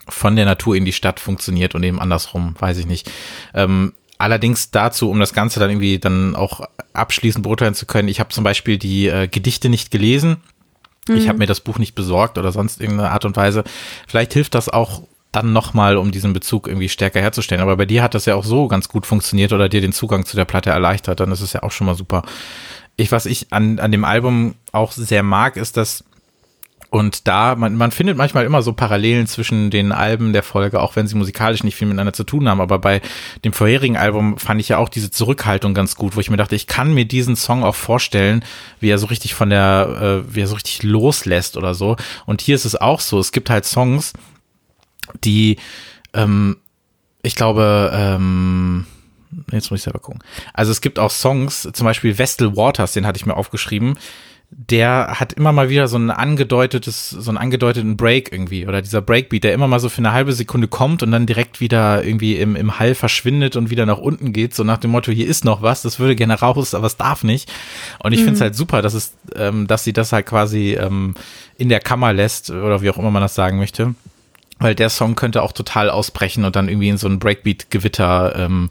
von 0.09 0.37
der 0.37 0.45
Natur 0.45 0.77
in 0.77 0.85
die 0.85 0.93
Stadt 0.93 1.21
funktioniert 1.21 1.75
und 1.75 1.83
eben 1.83 2.01
andersrum, 2.01 2.55
weiß 2.59 2.77
ich 2.79 2.87
nicht. 2.87 3.11
Ähm, 3.55 3.95
allerdings 4.19 4.71
dazu, 4.71 5.11
um 5.11 5.21
das 5.21 5.33
Ganze 5.33 5.59
dann 5.59 5.71
irgendwie 5.71 5.99
dann 5.99 6.37
auch 6.37 6.69
abschließend 6.93 7.43
beurteilen 7.43 7.75
zu 7.75 7.87
können, 7.87 8.09
ich 8.09 8.21
habe 8.21 8.31
zum 8.31 8.45
Beispiel 8.45 8.77
die 8.77 9.09
äh, 9.09 9.29
Gedichte 9.29 9.69
nicht 9.69 9.91
gelesen. 9.91 10.39
Ich 11.17 11.29
habe 11.29 11.39
mir 11.39 11.47
das 11.47 11.61
Buch 11.61 11.79
nicht 11.79 11.95
besorgt 11.95 12.39
oder 12.39 12.53
sonst 12.53 12.81
irgendeine 12.81 13.11
Art 13.11 13.25
und 13.25 13.37
Weise. 13.37 13.65
Vielleicht 14.07 14.33
hilft 14.33 14.55
das 14.55 14.69
auch 14.69 15.03
dann 15.33 15.53
nochmal, 15.53 15.97
um 15.97 16.11
diesen 16.11 16.33
Bezug 16.33 16.67
irgendwie 16.67 16.89
stärker 16.89 17.21
herzustellen. 17.21 17.63
Aber 17.63 17.77
bei 17.77 17.87
dir 17.87 18.03
hat 18.03 18.15
das 18.15 18.27
ja 18.27 18.35
auch 18.35 18.45
so 18.45 18.69
ganz 18.69 18.89
gut 18.89 19.07
funktioniert 19.07 19.53
oder 19.53 19.69
dir 19.69 19.81
den 19.81 19.93
Zugang 19.93 20.25
zu 20.27 20.37
der 20.37 20.45
Platte 20.45 20.71
erleichtert. 20.71 21.21
Dann 21.21 21.31
ist 21.31 21.41
es 21.41 21.53
ja 21.53 21.63
auch 21.63 21.71
schon 21.71 21.87
mal 21.87 21.95
super. 21.95 22.23
Ich, 22.97 23.13
was 23.13 23.27
ich 23.27 23.53
an, 23.53 23.79
an 23.79 23.93
dem 23.93 24.05
Album 24.05 24.55
auch 24.73 24.93
sehr 24.93 25.23
mag, 25.23 25.57
ist, 25.57 25.77
dass 25.77 26.05
und 26.91 27.29
da, 27.29 27.55
man, 27.55 27.77
man 27.77 27.93
findet 27.93 28.17
manchmal 28.17 28.45
immer 28.45 28.63
so 28.63 28.73
Parallelen 28.73 29.29
zwischen 29.29 29.71
den 29.71 29.93
Alben 29.93 30.33
der 30.33 30.43
Folge, 30.43 30.81
auch 30.81 30.97
wenn 30.97 31.07
sie 31.07 31.15
musikalisch 31.15 31.63
nicht 31.63 31.77
viel 31.77 31.87
miteinander 31.87 32.13
zu 32.13 32.25
tun 32.25 32.49
haben. 32.49 32.61
Aber 32.61 32.81
bei 32.81 33.01
dem 33.45 33.53
vorherigen 33.53 33.97
Album 33.97 34.39
fand 34.39 34.61
ich 34.61 34.71
ja 34.71 34.79
auch 34.79 34.89
diese 34.89 35.11
Zurückhaltung 35.13 35.73
ganz 35.73 35.95
gut, 35.95 36.17
wo 36.17 36.21
ich 36.21 36.31
mir 36.31 36.37
dachte, 36.37 36.57
ich 36.57 36.67
kann 36.67 36.93
mir 36.93 37.05
diesen 37.05 37.37
Song 37.37 37.63
auch 37.63 37.77
vorstellen, 37.77 38.45
wie 38.81 38.91
er 38.91 38.99
so 38.99 39.07
richtig 39.07 39.35
von 39.35 39.51
der, 39.51 40.25
äh, 40.27 40.35
wie 40.35 40.41
er 40.41 40.49
so 40.49 40.55
richtig 40.55 40.83
loslässt 40.83 41.57
oder 41.57 41.75
so. 41.75 41.97
Und 42.27 42.41
hier 42.41 42.57
ist 42.57 42.65
es 42.65 42.75
auch 42.75 42.99
so. 42.99 43.21
Es 43.21 43.31
gibt 43.31 43.51
halt 43.51 43.65
Songs, 43.65 44.13
die, 45.23 45.59
ähm, 46.13 46.57
ich 47.23 47.37
glaube, 47.37 47.93
ähm, 47.95 48.87
jetzt 49.53 49.71
muss 49.71 49.79
ich 49.79 49.85
selber 49.85 50.01
gucken. 50.01 50.25
Also 50.55 50.73
es 50.73 50.81
gibt 50.81 50.99
auch 50.99 51.13
Songs, 51.13 51.69
zum 51.73 51.85
Beispiel 51.85 52.19
Vestal 52.19 52.57
Waters, 52.57 52.95
den 52.95 53.07
hatte 53.07 53.17
ich 53.17 53.27
mir 53.27 53.37
aufgeschrieben. 53.37 53.97
Der 54.53 55.21
hat 55.21 55.33
immer 55.33 55.53
mal 55.53 55.69
wieder 55.69 55.87
so 55.87 55.97
ein 55.97 56.11
angedeutetes, 56.11 57.11
so 57.11 57.31
einen 57.31 57.39
angedeuteten 57.39 57.97
Break 57.97 58.33
irgendwie 58.33 58.67
oder 58.67 58.83
dieser 58.83 59.01
Breakbeat, 59.01 59.45
der 59.45 59.55
immer 59.55 59.69
mal 59.69 59.79
so 59.79 59.89
für 59.89 59.99
eine 59.99 60.13
halbe 60.13 60.33
Sekunde 60.33 60.67
kommt 60.67 61.03
und 61.03 61.13
dann 61.13 61.27
direkt 61.27 61.61
wieder 61.61 62.05
irgendwie 62.05 62.37
im, 62.37 62.57
im 62.57 62.79
Hall 62.79 62.95
verschwindet 62.95 63.55
und 63.55 63.71
wieder 63.71 63.87
nach 63.87 63.99
unten 63.99 64.33
geht, 64.33 64.55
so 64.55 64.65
nach 64.65 64.79
dem 64.79 64.91
Motto, 64.91 65.13
hier 65.13 65.29
ist 65.29 65.45
noch 65.45 65.63
was, 65.63 65.83
das 65.83 66.01
würde 66.01 66.17
gerne 66.17 66.35
raus, 66.35 66.75
aber 66.75 66.87
es 66.87 66.97
darf 66.97 67.23
nicht. 67.23 67.51
Und 68.03 68.13
ich 68.13 68.21
finde 68.21 68.35
es 68.35 68.41
halt 68.41 68.57
super, 68.57 68.83
dass 68.83 68.95
es, 68.95 69.15
ähm, 69.37 69.67
dass 69.69 69.85
sie 69.85 69.93
das 69.93 70.13
halt 70.13 70.27
quasi 70.27 70.75
ähm, 70.75 71.15
in 71.57 71.69
der 71.69 71.81
Kammer 71.81 72.13
lässt 72.13 72.51
oder 72.51 72.83
wie 72.83 72.91
auch 72.91 72.99
immer 72.99 73.11
man 73.11 73.23
das 73.23 73.35
sagen 73.37 73.59
möchte 73.59 73.95
weil 74.61 74.75
der 74.75 74.91
Song 74.91 75.17
könnte 75.17 75.43
auch 75.43 75.53
total 75.53 75.91
ausbrechen 75.91 76.45
und 76.45 76.55
dann 76.55 76.69
irgendwie 76.69 76.91
in 76.91 76.99
so 76.99 77.09
ein 77.09 77.19
Breakbeat-Gewitter 77.19 78.37
ähm, 78.37 78.69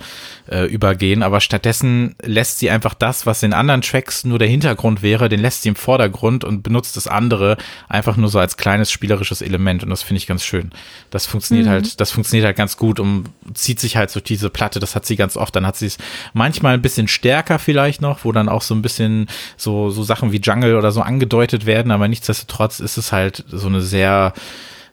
äh, 0.47 0.65
übergehen. 0.65 1.23
Aber 1.23 1.41
stattdessen 1.41 2.15
lässt 2.21 2.59
sie 2.59 2.69
einfach 2.69 2.93
das, 2.93 3.25
was 3.25 3.43
in 3.43 3.53
anderen 3.53 3.81
Tracks 3.81 4.23
nur 4.23 4.39
der 4.39 4.47
Hintergrund 4.47 5.01
wäre, 5.01 5.29
den 5.29 5.39
lässt 5.39 5.63
sie 5.63 5.69
im 5.69 5.75
Vordergrund 5.75 6.43
und 6.43 6.61
benutzt 6.61 6.95
das 6.95 7.07
andere 7.07 7.57
einfach 7.89 8.17
nur 8.17 8.29
so 8.29 8.39
als 8.39 8.55
kleines 8.55 8.91
spielerisches 8.91 9.41
Element. 9.41 9.83
Und 9.83 9.89
das 9.89 10.03
finde 10.03 10.19
ich 10.19 10.27
ganz 10.27 10.43
schön. 10.43 10.71
Das 11.09 11.25
funktioniert 11.25 11.67
halt, 11.67 11.99
das 11.99 12.11
funktioniert 12.11 12.45
halt 12.45 12.57
ganz 12.57 12.77
gut 12.77 12.99
und 12.99 13.25
zieht 13.55 13.79
sich 13.79 13.97
halt 13.97 14.13
durch 14.13 14.23
diese 14.23 14.51
Platte. 14.51 14.79
Das 14.79 14.95
hat 14.95 15.07
sie 15.07 15.15
ganz 15.15 15.37
oft. 15.37 15.55
Dann 15.55 15.65
hat 15.65 15.75
sie 15.75 15.87
es 15.87 15.97
manchmal 16.33 16.75
ein 16.75 16.81
bisschen 16.83 17.07
stärker 17.07 17.57
vielleicht 17.57 18.01
noch, 18.01 18.23
wo 18.25 18.31
dann 18.31 18.47
auch 18.47 18.61
so 18.61 18.75
ein 18.75 18.83
bisschen 18.83 19.27
so, 19.57 19.89
so 19.89 20.03
Sachen 20.03 20.31
wie 20.31 20.39
Jungle 20.39 20.75
oder 20.75 20.91
so 20.91 21.01
angedeutet 21.01 21.65
werden. 21.65 21.91
Aber 21.91 22.07
nichtsdestotrotz 22.07 22.79
ist 22.79 22.97
es 22.97 23.11
halt 23.11 23.43
so 23.47 23.67
eine 23.67 23.81
sehr, 23.81 24.33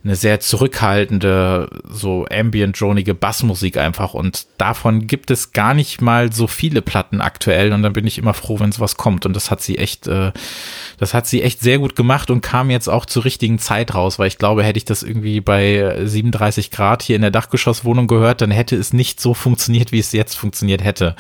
eine 0.07 0.15
sehr 0.15 0.39
zurückhaltende, 0.39 1.69
so 1.89 2.27
ambient-dronige 2.31 3.13
Bassmusik 3.13 3.77
einfach. 3.77 4.15
Und 4.15 4.47
davon 4.57 5.09
gibt 5.09 5.33
es 5.33 5.53
gar 5.53 5.75
nicht 5.75 6.01
mal 6.01 6.33
so 6.33 6.47
viele 6.47 6.81
Platten 6.81 7.21
aktuell. 7.21 7.73
Und 7.73 7.83
dann 7.83 7.93
bin 7.93 8.07
ich 8.07 8.17
immer 8.17 8.33
froh, 8.33 8.61
wenn 8.61 8.71
sowas 8.71 8.97
kommt. 8.97 9.27
Und 9.27 9.35
das 9.35 9.51
hat 9.51 9.63
sie 9.63 9.79
echt, 9.79 10.07
äh, 10.07 10.31
das 10.99 11.13
hat 11.13 11.27
sie 11.27 11.43
echt 11.43 11.61
sehr 11.61 11.81
gut 11.81 11.97
gemacht 11.97 12.31
und 12.31 12.41
kam 12.41 12.71
jetzt 12.71 12.89
auch 12.89 13.05
zur 13.05 13.25
richtigen 13.25 13.59
Zeit 13.59 13.95
raus, 13.95 14.21
weil 14.21 14.29
ich 14.29 14.39
glaube, 14.39 14.63
hätte 14.63 14.79
ich 14.79 14.85
das 14.85 15.03
irgendwie 15.03 15.41
bei 15.41 15.97
37 16.05 16.71
Grad 16.71 17.03
hier 17.03 17.17
in 17.17 17.23
der 17.23 17.33
Dachgeschosswohnung 17.33 18.07
gehört, 18.07 18.41
dann 18.41 18.53
hätte 18.53 18.77
es 18.77 18.93
nicht 18.93 19.21
so 19.21 19.35
funktioniert, 19.35 19.91
wie 19.91 19.99
es 19.99 20.13
jetzt 20.13 20.37
funktioniert 20.37 20.85
hätte. 20.85 21.17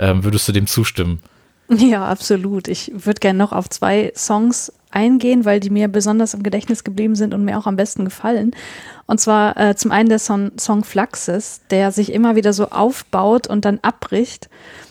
Ähm, 0.00 0.24
würdest 0.24 0.48
du 0.48 0.52
dem 0.52 0.66
zustimmen? 0.66 1.20
Ja, 1.68 2.04
absolut. 2.06 2.68
Ich 2.68 2.92
würde 2.94 3.20
gerne 3.20 3.38
noch 3.38 3.52
auf 3.52 3.70
zwei 3.70 4.12
Songs 4.14 4.72
eingehen, 4.90 5.44
weil 5.44 5.60
die 5.60 5.70
mir 5.70 5.88
besonders 5.88 6.34
im 6.34 6.42
Gedächtnis 6.42 6.84
geblieben 6.84 7.16
sind 7.16 7.34
und 7.34 7.44
mir 7.44 7.58
auch 7.58 7.66
am 7.66 7.76
besten 7.76 8.04
gefallen. 8.04 8.52
Und 9.06 9.20
zwar 9.20 9.56
äh, 9.56 9.74
zum 9.74 9.90
einen 9.90 10.08
der 10.08 10.18
Song, 10.18 10.52
Song 10.58 10.84
Fluxus, 10.84 11.60
der 11.70 11.90
sich 11.90 12.12
immer 12.12 12.36
wieder 12.36 12.52
so 12.52 12.70
aufbaut 12.70 13.46
und 13.46 13.64
dann 13.64 13.80
abbricht. 13.82 14.48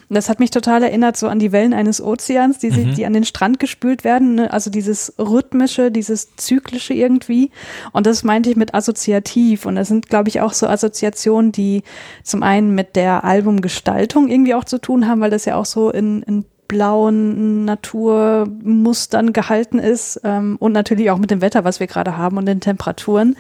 Und 0.10 0.16
das 0.16 0.30
hat 0.30 0.40
mich 0.40 0.52
total 0.52 0.84
erinnert 0.84 1.16
so 1.18 1.28
an 1.28 1.40
die 1.40 1.52
Wellen 1.52 1.74
eines 1.74 2.02
Ozeans, 2.02 2.60
die, 2.60 2.70
sie, 2.70 2.86
die 2.86 3.06
an 3.06 3.14
den 3.14 3.24
Strand 3.24 3.60
gespült 3.60 4.04
werden. 4.04 4.36
Ne? 4.36 4.52
Also 4.52 4.70
dieses 4.70 5.14
rhythmische, 5.18 5.90
dieses 5.90 6.36
zyklische 6.36 6.94
irgendwie. 6.94 7.50
Und 7.94 8.06
das 8.06 8.24
meinte 8.24 8.50
ich 8.50 8.56
mit 8.56 8.76
assoziativ. 8.76 9.66
Und 9.66 9.76
das 9.76 9.88
sind, 9.88 10.10
glaube 10.10 10.30
ich, 10.30 10.42
auch 10.42 10.54
so 10.54 10.68
Assoziationen, 10.68 11.52
die 11.52 11.82
zum 12.24 12.44
einen 12.44 12.76
mit 12.76 12.96
der 12.96 13.24
Albumgestaltung 13.24 14.30
irgendwie 14.30 14.54
auch 14.54 14.66
zu 14.66 14.80
tun 14.80 15.08
haben, 15.08 15.22
weil 15.22 15.32
das 15.32 15.46
ja 15.46 15.56
auch 15.56 15.66
so 15.66 15.90
in, 15.90 16.22
in 16.24 16.46
blauen 16.68 17.66
Naturmustern 17.66 19.34
gehalten 19.34 19.80
ist 19.80 20.22
ähm, 20.24 20.58
und 20.60 20.72
natürlich 20.72 21.12
auch 21.12 21.18
mit 21.18 21.32
dem 21.32 21.42
Wetter, 21.42 21.64
was 21.64 21.80
wir 21.80 21.88
gerade 21.88 22.18
haben 22.18 22.38
und 22.38 22.46
den 22.46 22.62
Temperaturen. 22.62 23.36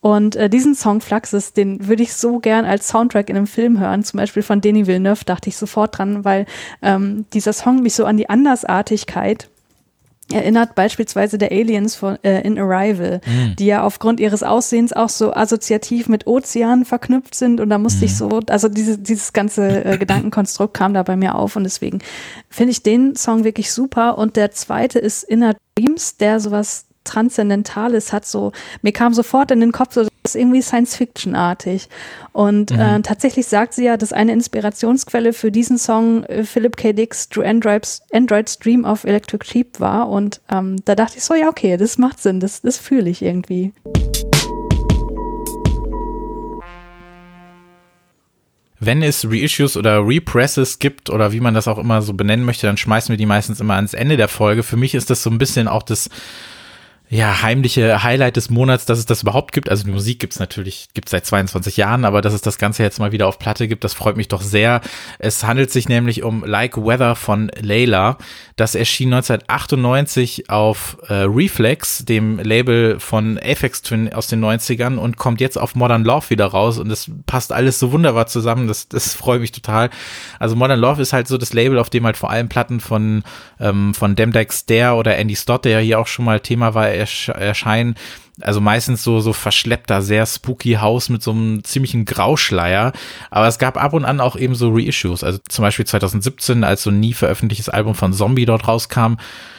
Und 0.00 0.36
äh, 0.36 0.48
diesen 0.48 0.74
Song 0.74 1.00
Fluxus, 1.00 1.52
den 1.52 1.88
würde 1.88 2.02
ich 2.02 2.14
so 2.14 2.38
gern 2.38 2.64
als 2.64 2.88
Soundtrack 2.88 3.28
in 3.28 3.36
einem 3.36 3.46
Film 3.46 3.80
hören, 3.80 4.04
zum 4.04 4.18
Beispiel 4.18 4.42
von 4.42 4.60
Denis 4.60 4.86
Villeneuve, 4.86 5.24
dachte 5.24 5.48
ich 5.48 5.56
sofort 5.56 5.98
dran, 5.98 6.24
weil 6.24 6.46
ähm, 6.80 7.24
dieser 7.32 7.52
Song 7.52 7.82
mich 7.82 7.94
so 7.94 8.04
an 8.04 8.16
die 8.16 8.28
Andersartigkeit 8.28 9.48
erinnert 10.32 10.74
beispielsweise 10.74 11.38
der 11.38 11.52
Aliens 11.52 11.94
von 11.94 12.18
äh, 12.24 12.40
in 12.42 12.58
Arrival, 12.58 13.20
die 13.58 13.66
ja 13.66 13.84
aufgrund 13.84 14.18
ihres 14.18 14.42
Aussehens 14.42 14.92
auch 14.92 15.08
so 15.08 15.32
assoziativ 15.32 16.08
mit 16.08 16.26
Ozeanen 16.26 16.84
verknüpft 16.84 17.34
sind 17.34 17.60
und 17.60 17.70
da 17.70 17.78
musste 17.78 18.04
ich 18.04 18.16
so, 18.16 18.40
also 18.48 18.68
diese, 18.68 18.98
dieses 18.98 19.32
ganze 19.32 19.84
äh, 19.84 19.98
Gedankenkonstrukt 19.98 20.74
kam 20.74 20.94
da 20.94 21.02
bei 21.02 21.16
mir 21.16 21.36
auf 21.36 21.54
und 21.54 21.64
deswegen 21.64 22.00
finde 22.50 22.72
ich 22.72 22.82
den 22.82 23.14
Song 23.14 23.44
wirklich 23.44 23.70
super 23.70 24.18
und 24.18 24.36
der 24.36 24.50
zweite 24.50 24.98
ist 24.98 25.22
Inner 25.22 25.54
Dreams, 25.76 26.16
der 26.16 26.40
sowas 26.40 26.85
Transzendentales 27.06 28.12
hat. 28.12 28.26
So, 28.26 28.52
mir 28.82 28.92
kam 28.92 29.14
sofort 29.14 29.50
in 29.50 29.60
den 29.60 29.72
Kopf, 29.72 29.94
so, 29.94 30.02
das 30.02 30.10
ist 30.24 30.34
irgendwie 30.34 30.62
Science-Fiction-artig. 30.62 31.88
Und 32.32 32.70
mhm. 32.70 32.78
äh, 32.78 33.00
tatsächlich 33.00 33.46
sagt 33.46 33.74
sie 33.74 33.84
ja, 33.84 33.96
dass 33.96 34.12
eine 34.12 34.32
Inspirationsquelle 34.32 35.32
für 35.32 35.50
diesen 35.50 35.78
Song 35.78 36.24
äh, 36.24 36.44
Philip 36.44 36.76
K. 36.76 36.92
Dick's 36.92 37.28
Drew 37.28 37.42
Android's, 37.42 38.02
Android's 38.12 38.58
Dream 38.58 38.84
of 38.84 39.04
Electric 39.04 39.46
Sheep 39.46 39.80
war. 39.80 40.08
Und 40.08 40.40
ähm, 40.50 40.76
da 40.84 40.94
dachte 40.94 41.18
ich 41.18 41.24
so, 41.24 41.34
ja, 41.34 41.48
okay, 41.48 41.76
das 41.76 41.98
macht 41.98 42.20
Sinn, 42.20 42.40
das, 42.40 42.60
das 42.60 42.78
fühle 42.78 43.08
ich 43.08 43.22
irgendwie. 43.22 43.72
wenn 48.78 49.02
es 49.02 49.26
Reissues 49.28 49.76
oder 49.76 50.06
Represses 50.06 50.78
gibt 50.78 51.10
oder 51.10 51.32
wie 51.32 51.40
man 51.40 51.54
das 51.54 51.68
auch 51.68 51.78
immer 51.78 52.02
so 52.02 52.14
benennen 52.14 52.44
möchte, 52.44 52.66
dann 52.66 52.76
schmeißen 52.76 53.12
wir 53.12 53.16
die 53.16 53.26
meistens 53.26 53.60
immer 53.60 53.74
ans 53.74 53.94
Ende 53.94 54.16
der 54.16 54.28
Folge. 54.28 54.62
Für 54.62 54.76
mich 54.76 54.94
ist 54.94 55.10
das 55.10 55.22
so 55.22 55.30
ein 55.30 55.38
bisschen 55.38 55.68
auch 55.68 55.82
das 55.82 56.08
ja, 57.08 57.42
heimliche 57.42 58.02
Highlight 58.02 58.34
des 58.34 58.50
Monats, 58.50 58.84
dass 58.84 58.98
es 58.98 59.06
das 59.06 59.22
überhaupt 59.22 59.52
gibt. 59.52 59.68
Also 59.68 59.84
die 59.84 59.92
Musik 59.92 60.18
gibt's 60.18 60.40
natürlich, 60.40 60.88
gibt's 60.92 61.12
seit 61.12 61.24
22 61.24 61.76
Jahren, 61.76 62.04
aber 62.04 62.20
dass 62.20 62.32
es 62.32 62.40
das 62.40 62.58
Ganze 62.58 62.82
jetzt 62.82 62.98
mal 62.98 63.12
wieder 63.12 63.28
auf 63.28 63.38
Platte 63.38 63.68
gibt, 63.68 63.84
das 63.84 63.94
freut 63.94 64.16
mich 64.16 64.26
doch 64.26 64.42
sehr. 64.42 64.80
Es 65.20 65.44
handelt 65.44 65.70
sich 65.70 65.88
nämlich 65.88 66.24
um 66.24 66.44
Like 66.44 66.76
Weather 66.76 67.14
von 67.14 67.48
Layla. 67.60 68.18
Das 68.56 68.74
erschien 68.74 69.14
1998 69.14 70.50
auf 70.50 70.96
äh, 71.08 71.14
Reflex, 71.14 72.04
dem 72.04 72.40
Label 72.40 72.98
von 72.98 73.38
Apex 73.38 73.82
Twin 73.82 74.12
aus 74.12 74.26
den 74.26 74.44
90ern 74.44 74.96
und 74.96 75.16
kommt 75.16 75.40
jetzt 75.40 75.58
auf 75.58 75.76
Modern 75.76 76.02
Love 76.04 76.30
wieder 76.30 76.46
raus 76.46 76.78
und 76.78 76.90
es 76.90 77.08
passt 77.26 77.52
alles 77.52 77.78
so 77.78 77.92
wunderbar 77.92 78.26
zusammen. 78.26 78.66
Das, 78.66 78.88
das 78.88 79.14
freut 79.14 79.40
mich 79.40 79.52
total. 79.52 79.90
Also 80.40 80.56
Modern 80.56 80.80
Love 80.80 81.02
ist 81.02 81.12
halt 81.12 81.28
so 81.28 81.38
das 81.38 81.52
Label, 81.52 81.78
auf 81.78 81.88
dem 81.88 82.04
halt 82.04 82.16
vor 82.16 82.30
allem 82.30 82.48
Platten 82.48 82.80
von, 82.80 83.22
ähm, 83.60 83.94
von 83.94 84.16
Demdex 84.16 84.66
Dare 84.66 84.96
oder 84.96 85.16
Andy 85.16 85.36
Stott, 85.36 85.64
der 85.64 85.72
ja 85.72 85.78
hier 85.78 86.00
auch 86.00 86.08
schon 86.08 86.24
mal 86.24 86.40
Thema 86.40 86.74
war, 86.74 86.95
erscheinen. 86.96 87.94
Also 88.40 88.60
meistens 88.60 89.02
so, 89.02 89.20
so 89.20 89.32
verschleppter, 89.32 90.02
sehr 90.02 90.26
spooky 90.26 90.74
Haus 90.74 91.08
mit 91.08 91.22
so 91.22 91.30
einem 91.30 91.64
ziemlichen 91.64 92.04
Grauschleier. 92.04 92.92
Aber 93.30 93.48
es 93.48 93.58
gab 93.58 93.82
ab 93.82 93.94
und 93.94 94.04
an 94.04 94.20
auch 94.20 94.36
eben 94.36 94.54
so 94.54 94.70
Reissues. 94.74 95.24
Also 95.24 95.38
zum 95.48 95.62
Beispiel 95.62 95.86
2017, 95.86 96.62
als 96.62 96.82
so 96.82 96.90
ein 96.90 97.00
nie 97.00 97.14
veröffentlichtes 97.14 97.68
Album 97.68 97.94
von 97.94 98.12
Zombie 98.12 98.44
dort 98.44 98.68
rauskam. 98.68 99.16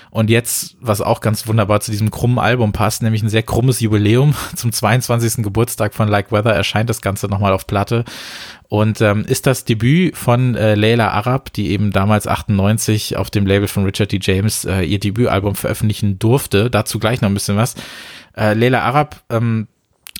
Und 0.10 0.30
jetzt, 0.30 0.78
was 0.80 1.02
auch 1.02 1.20
ganz 1.22 1.48
wunderbar 1.48 1.80
zu 1.80 1.92
diesem 1.92 2.12
krummen 2.12 2.40
Album 2.40 2.72
passt, 2.72 3.02
nämlich 3.02 3.22
ein 3.24 3.30
sehr 3.30 3.44
krummes 3.44 3.80
Jubiläum. 3.80 4.34
Zum 4.56 4.72
22. 4.72 5.44
Geburtstag 5.44 5.94
von 5.94 6.08
Like 6.08 6.32
Weather 6.32 6.54
erscheint 6.54 6.90
das 6.90 7.02
Ganze 7.02 7.28
nochmal 7.28 7.54
auf 7.54 7.68
Platte. 7.68 8.06
Und 8.70 9.02
ähm, 9.02 9.24
ist 9.26 9.48
das 9.48 9.66
Debüt 9.66 10.18
von 10.18 10.56
äh, 10.56 10.76
Leila 10.76 11.10
Arab, 11.10 11.54
die 11.54 11.70
eben 11.70 11.92
damals 11.92 12.28
98 12.28 13.16
auf 13.16 13.30
dem 13.30 13.46
Label 13.46 13.68
von 13.68 13.86
Richard 13.86 14.12
D. 14.12 14.20
James 14.22 14.66
äh, 14.66 14.82
ihr 14.82 15.00
Debütalbum 15.00 15.56
veröffentlichen 15.56 16.20
durfte. 16.20 16.70
Dazu 16.70 17.00
gleich 17.00 17.22
noch 17.22 17.30
ein 17.30 17.34
bisschen 17.34 17.58
was. 17.58 17.76
Äh, 18.36 18.54
Leila 18.54 18.82
Arab 18.82 19.22
ähm, 19.30 19.68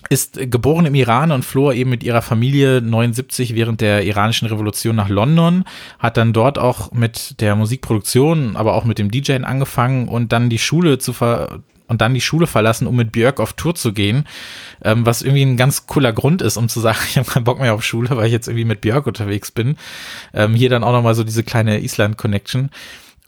ist 0.08 0.38
geboren 0.50 0.86
im 0.86 0.94
Iran 0.94 1.32
und 1.32 1.44
floh 1.44 1.72
eben 1.72 1.90
mit 1.90 2.02
ihrer 2.02 2.22
Familie 2.22 2.80
79 2.80 3.54
während 3.54 3.80
der 3.80 4.04
iranischen 4.04 4.48
Revolution 4.48 4.96
nach 4.96 5.08
London, 5.08 5.64
hat 5.98 6.16
dann 6.16 6.32
dort 6.32 6.58
auch 6.58 6.92
mit 6.92 7.40
der 7.40 7.56
Musikproduktion, 7.56 8.56
aber 8.56 8.74
auch 8.74 8.84
mit 8.84 8.98
dem 8.98 9.10
DJing 9.10 9.44
angefangen 9.44 10.08
und 10.08 10.32
dann 10.32 10.50
die 10.50 10.58
Schule 10.58 10.98
zu 10.98 11.12
ver 11.12 11.60
und 11.88 12.02
dann 12.02 12.14
die 12.14 12.20
Schule 12.20 12.46
verlassen, 12.46 12.86
um 12.86 12.94
mit 12.96 13.12
Björk 13.12 13.40
auf 13.40 13.54
Tour 13.54 13.74
zu 13.74 13.92
gehen, 13.92 14.26
ähm, 14.84 15.06
was 15.06 15.22
irgendwie 15.22 15.42
ein 15.42 15.56
ganz 15.56 15.86
cooler 15.86 16.12
Grund 16.12 16.42
ist, 16.42 16.56
um 16.56 16.68
zu 16.68 16.80
sagen, 16.80 16.98
ich 17.08 17.18
habe 17.18 17.28
keinen 17.28 17.44
Bock 17.44 17.58
mehr 17.60 17.74
auf 17.74 17.82
Schule, 17.82 18.10
weil 18.10 18.26
ich 18.26 18.32
jetzt 18.32 18.46
irgendwie 18.46 18.66
mit 18.66 18.82
Björk 18.82 19.06
unterwegs 19.06 19.50
bin. 19.50 19.76
Ähm, 20.34 20.54
hier 20.54 20.68
dann 20.68 20.84
auch 20.84 20.92
nochmal 20.92 21.14
so 21.14 21.24
diese 21.24 21.42
kleine 21.42 21.80
Island-Connection. 21.80 22.70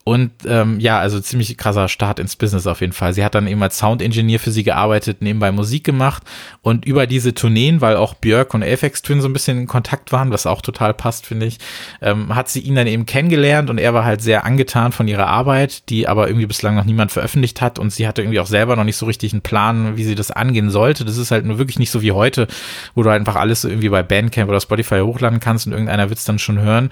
Und 0.03 0.31
ähm, 0.47 0.81
ja, 0.81 0.99
also 0.99 1.21
ziemlich 1.21 1.57
krasser 1.59 1.89
Start 1.89 2.19
ins 2.19 2.35
Business 2.35 2.67
auf 2.67 2.81
jeden 2.81 2.95
Fall. 2.95 3.13
Sie 3.13 3.23
hat 3.23 3.35
dann 3.35 3.47
eben 3.47 3.63
als 3.63 3.77
Sound 3.77 4.01
Engineer 4.01 4.41
für 4.41 4.51
sie 4.51 4.63
gearbeitet, 4.63 5.21
nebenbei 5.21 5.53
Musik 5.53 5.85
gemacht 5.85 6.23
und 6.63 6.87
über 6.87 7.07
diese 7.07 7.35
Tourneen, 7.35 7.83
weil 7.83 7.97
auch 7.97 8.15
Björk 8.15 8.55
und 8.55 8.63
Aphex 8.63 9.03
Twin 9.03 9.21
so 9.21 9.29
ein 9.29 9.35
bisschen 9.35 9.59
in 9.59 9.67
Kontakt 9.67 10.11
waren, 10.11 10.31
was 10.33 10.47
auch 10.47 10.63
total 10.63 10.95
passt, 10.95 11.27
finde 11.27 11.45
ich, 11.45 11.59
ähm, 12.01 12.35
hat 12.35 12.49
sie 12.49 12.61
ihn 12.61 12.77
dann 12.77 12.87
eben 12.87 13.05
kennengelernt 13.05 13.69
und 13.69 13.77
er 13.77 13.93
war 13.93 14.07
halt 14.07 14.23
sehr 14.23 14.47
angetan 14.47 14.93
von 14.93 15.07
ihrer 15.07 15.27
Arbeit, 15.27 15.91
die 15.91 16.09
aber 16.09 16.29
irgendwie 16.29 16.47
bislang 16.47 16.77
noch 16.77 16.87
niemand 16.87 17.13
veröffentlicht 17.13 17.61
hat 17.61 17.79
und 17.79 17.93
sie 17.93 18.09
hatte 18.09 18.23
irgendwie 18.23 18.41
auch 18.41 18.47
selber 18.47 18.77
noch 18.77 18.85
nicht 18.85 18.97
so 18.97 19.05
richtig 19.05 19.35
einen 19.35 19.43
Plan, 19.43 19.99
wie 19.99 20.05
sie 20.05 20.15
das 20.15 20.31
angehen 20.31 20.71
sollte. 20.71 21.05
Das 21.05 21.19
ist 21.19 21.31
halt 21.31 21.45
nur 21.45 21.59
wirklich 21.59 21.79
nicht 21.79 21.91
so 21.91 22.01
wie 22.01 22.13
heute, 22.13 22.49
wo 22.95 23.03
du 23.03 23.11
einfach 23.11 23.37
alles 23.37 23.65
irgendwie 23.65 23.91
bei 23.91 24.03
Bandcamp 24.03 24.49
oder 24.49 24.61
Spotify 24.61 25.01
hochladen 25.01 25.41
kannst 25.41 25.67
und 25.67 25.73
irgendeiner 25.73 26.09
wird 26.09 26.19
es 26.19 26.25
dann 26.25 26.39
schon 26.39 26.59
hören. 26.59 26.89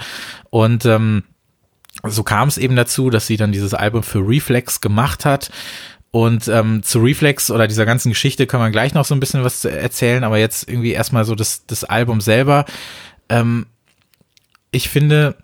Und 0.50 0.84
ähm, 0.84 1.22
so 2.04 2.22
kam 2.22 2.48
es 2.48 2.58
eben 2.58 2.76
dazu, 2.76 3.10
dass 3.10 3.26
sie 3.26 3.36
dann 3.36 3.52
dieses 3.52 3.74
Album 3.74 4.02
für 4.02 4.20
Reflex 4.20 4.80
gemacht 4.80 5.24
hat. 5.24 5.50
Und 6.10 6.48
ähm, 6.48 6.82
zu 6.82 7.00
Reflex 7.00 7.50
oder 7.50 7.68
dieser 7.68 7.84
ganzen 7.84 8.10
Geschichte 8.10 8.46
kann 8.46 8.60
man 8.60 8.72
gleich 8.72 8.94
noch 8.94 9.04
so 9.04 9.14
ein 9.14 9.20
bisschen 9.20 9.44
was 9.44 9.64
erzählen, 9.64 10.24
aber 10.24 10.38
jetzt 10.38 10.68
irgendwie 10.68 10.92
erstmal 10.92 11.24
so 11.24 11.34
das, 11.34 11.66
das 11.66 11.84
Album 11.84 12.20
selber. 12.20 12.64
Ähm, 13.28 13.66
ich 14.70 14.88
finde, 14.88 15.36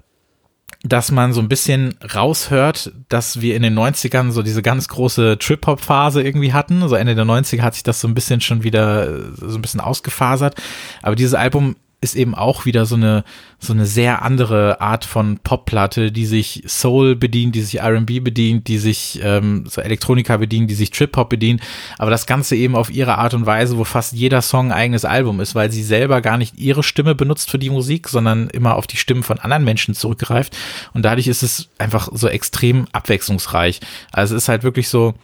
dass 0.82 1.11
man 1.11 1.32
so 1.32 1.40
ein 1.40 1.48
bisschen 1.48 1.94
raushört, 2.14 2.92
dass 3.09 3.40
wir 3.40 3.57
in 3.57 3.62
den 3.62 3.78
90ern 3.78 4.30
so 4.30 4.42
diese 4.42 4.62
ganz 4.62 4.88
große 4.88 5.38
Trip-Hop-Phase 5.38 6.22
irgendwie 6.22 6.52
hatten. 6.52 6.86
So 6.88 6.94
Ende 6.94 7.14
der 7.14 7.24
90er 7.24 7.62
hat 7.62 7.74
sich 7.74 7.82
das 7.82 8.00
so 8.00 8.09
ein 8.09 8.14
bisschen 8.14 8.42
schon 8.42 8.62
wieder 8.62 9.32
so 9.32 9.57
ein 9.57 9.62
bisschen 9.62 9.80
ausgefasert. 9.80 10.61
Aber 11.02 11.16
dieses 11.16 11.34
Album 11.34 11.76
ist 12.05 12.14
eben 12.14 12.34
auch 12.34 12.66
wieder 12.66 12.86
so 12.86 12.94
eine, 12.94 13.24
so 13.59 13.72
eine 13.72 13.86
sehr 13.86 14.22
andere 14.22 14.80
Art 14.80 15.05
von 15.05 15.38
Popplatte, 15.38 16.12
die 16.12 16.26
sich 16.26 16.62
Soul 16.66 17.16
bedient, 17.16 17.55
die 17.57 17.62
sich 17.62 17.80
R&B 17.80 18.20
bedient, 18.20 18.68
die 18.68 18.78
sich 18.78 19.18
ähm, 19.22 19.64
so 19.66 19.80
Elektronika 19.80 20.36
bedient, 20.36 20.70
die 20.70 20.74
sich 20.74 20.90
Trip-Hop 20.90 21.30
bedient, 21.30 21.62
aber 21.98 22.11
das 22.11 22.26
Ganze 22.26 22.55
eben 22.55 22.76
auf 22.76 22.90
ihre 22.90 23.18
Art 23.18 23.34
und 23.34 23.46
Weise, 23.46 23.78
wo 23.78 23.84
fast 23.84 24.12
jeder 24.12 24.42
Song 24.42 24.66
ein 24.66 24.78
eigenes 24.78 25.05
Album 25.05 25.40
ist, 25.40 25.55
weil 25.55 25.72
sie 25.72 25.82
selber 25.82 26.20
gar 26.20 26.38
nicht 26.38 26.57
ihre 26.59 26.82
Stimme 26.82 27.14
benutzt 27.14 27.50
für 27.50 27.59
die 27.59 27.70
Musik, 27.70 28.09
sondern 28.09 28.48
immer 28.50 28.76
auf 28.76 28.86
die 28.86 28.98
Stimmen 28.98 29.22
von 29.22 29.38
anderen 29.38 29.64
Menschen 29.64 29.94
zurückgreift 29.94 30.57
und 30.92 31.05
dadurch 31.05 31.26
ist 31.26 31.42
es 31.42 31.70
einfach 31.78 32.09
so 32.12 32.28
extrem 32.28 32.86
abwechslungsreich. 32.92 33.80
Also 34.12 34.36
es 34.36 34.44
ist 34.44 34.48
halt 34.48 34.62
wirklich 34.62 34.88
so, 34.88 35.14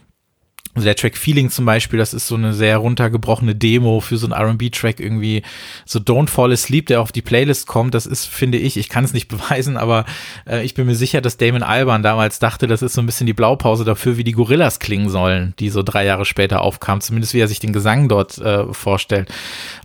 also 0.72 0.84
der 0.84 0.94
Track 0.94 1.16
Feeling 1.16 1.50
zum 1.50 1.64
Beispiel, 1.64 1.98
das 1.98 2.14
ist 2.14 2.28
so 2.28 2.36
eine 2.36 2.52
sehr 2.52 2.76
runtergebrochene 2.76 3.56
Demo 3.56 3.98
für 3.98 4.16
so 4.16 4.30
einen 4.30 4.50
RB-Track 4.50 5.00
irgendwie. 5.00 5.42
So 5.84 5.98
Don't 5.98 6.28
Fall 6.28 6.52
Asleep, 6.52 6.86
der 6.86 7.00
auf 7.00 7.10
die 7.10 7.22
Playlist 7.22 7.66
kommt, 7.66 7.92
das 7.92 8.06
ist, 8.06 8.26
finde 8.26 8.56
ich, 8.56 8.76
ich 8.76 8.88
kann 8.88 9.02
es 9.02 9.12
nicht 9.12 9.26
beweisen, 9.28 9.76
aber 9.76 10.04
äh, 10.46 10.64
ich 10.64 10.74
bin 10.74 10.86
mir 10.86 10.94
sicher, 10.94 11.20
dass 11.20 11.36
Damon 11.36 11.64
Alban 11.64 12.04
damals 12.04 12.38
dachte, 12.38 12.68
das 12.68 12.82
ist 12.82 12.92
so 12.92 13.02
ein 13.02 13.06
bisschen 13.06 13.26
die 13.26 13.32
Blaupause 13.32 13.84
dafür, 13.84 14.16
wie 14.16 14.22
die 14.22 14.32
Gorillas 14.32 14.78
klingen 14.78 15.08
sollen, 15.08 15.54
die 15.58 15.70
so 15.70 15.82
drei 15.82 16.04
Jahre 16.04 16.24
später 16.24 16.62
aufkamen, 16.62 17.00
zumindest 17.00 17.34
wie 17.34 17.40
er 17.40 17.48
sich 17.48 17.58
den 17.58 17.72
Gesang 17.72 18.08
dort 18.08 18.38
äh, 18.38 18.72
vorstellt. 18.72 19.28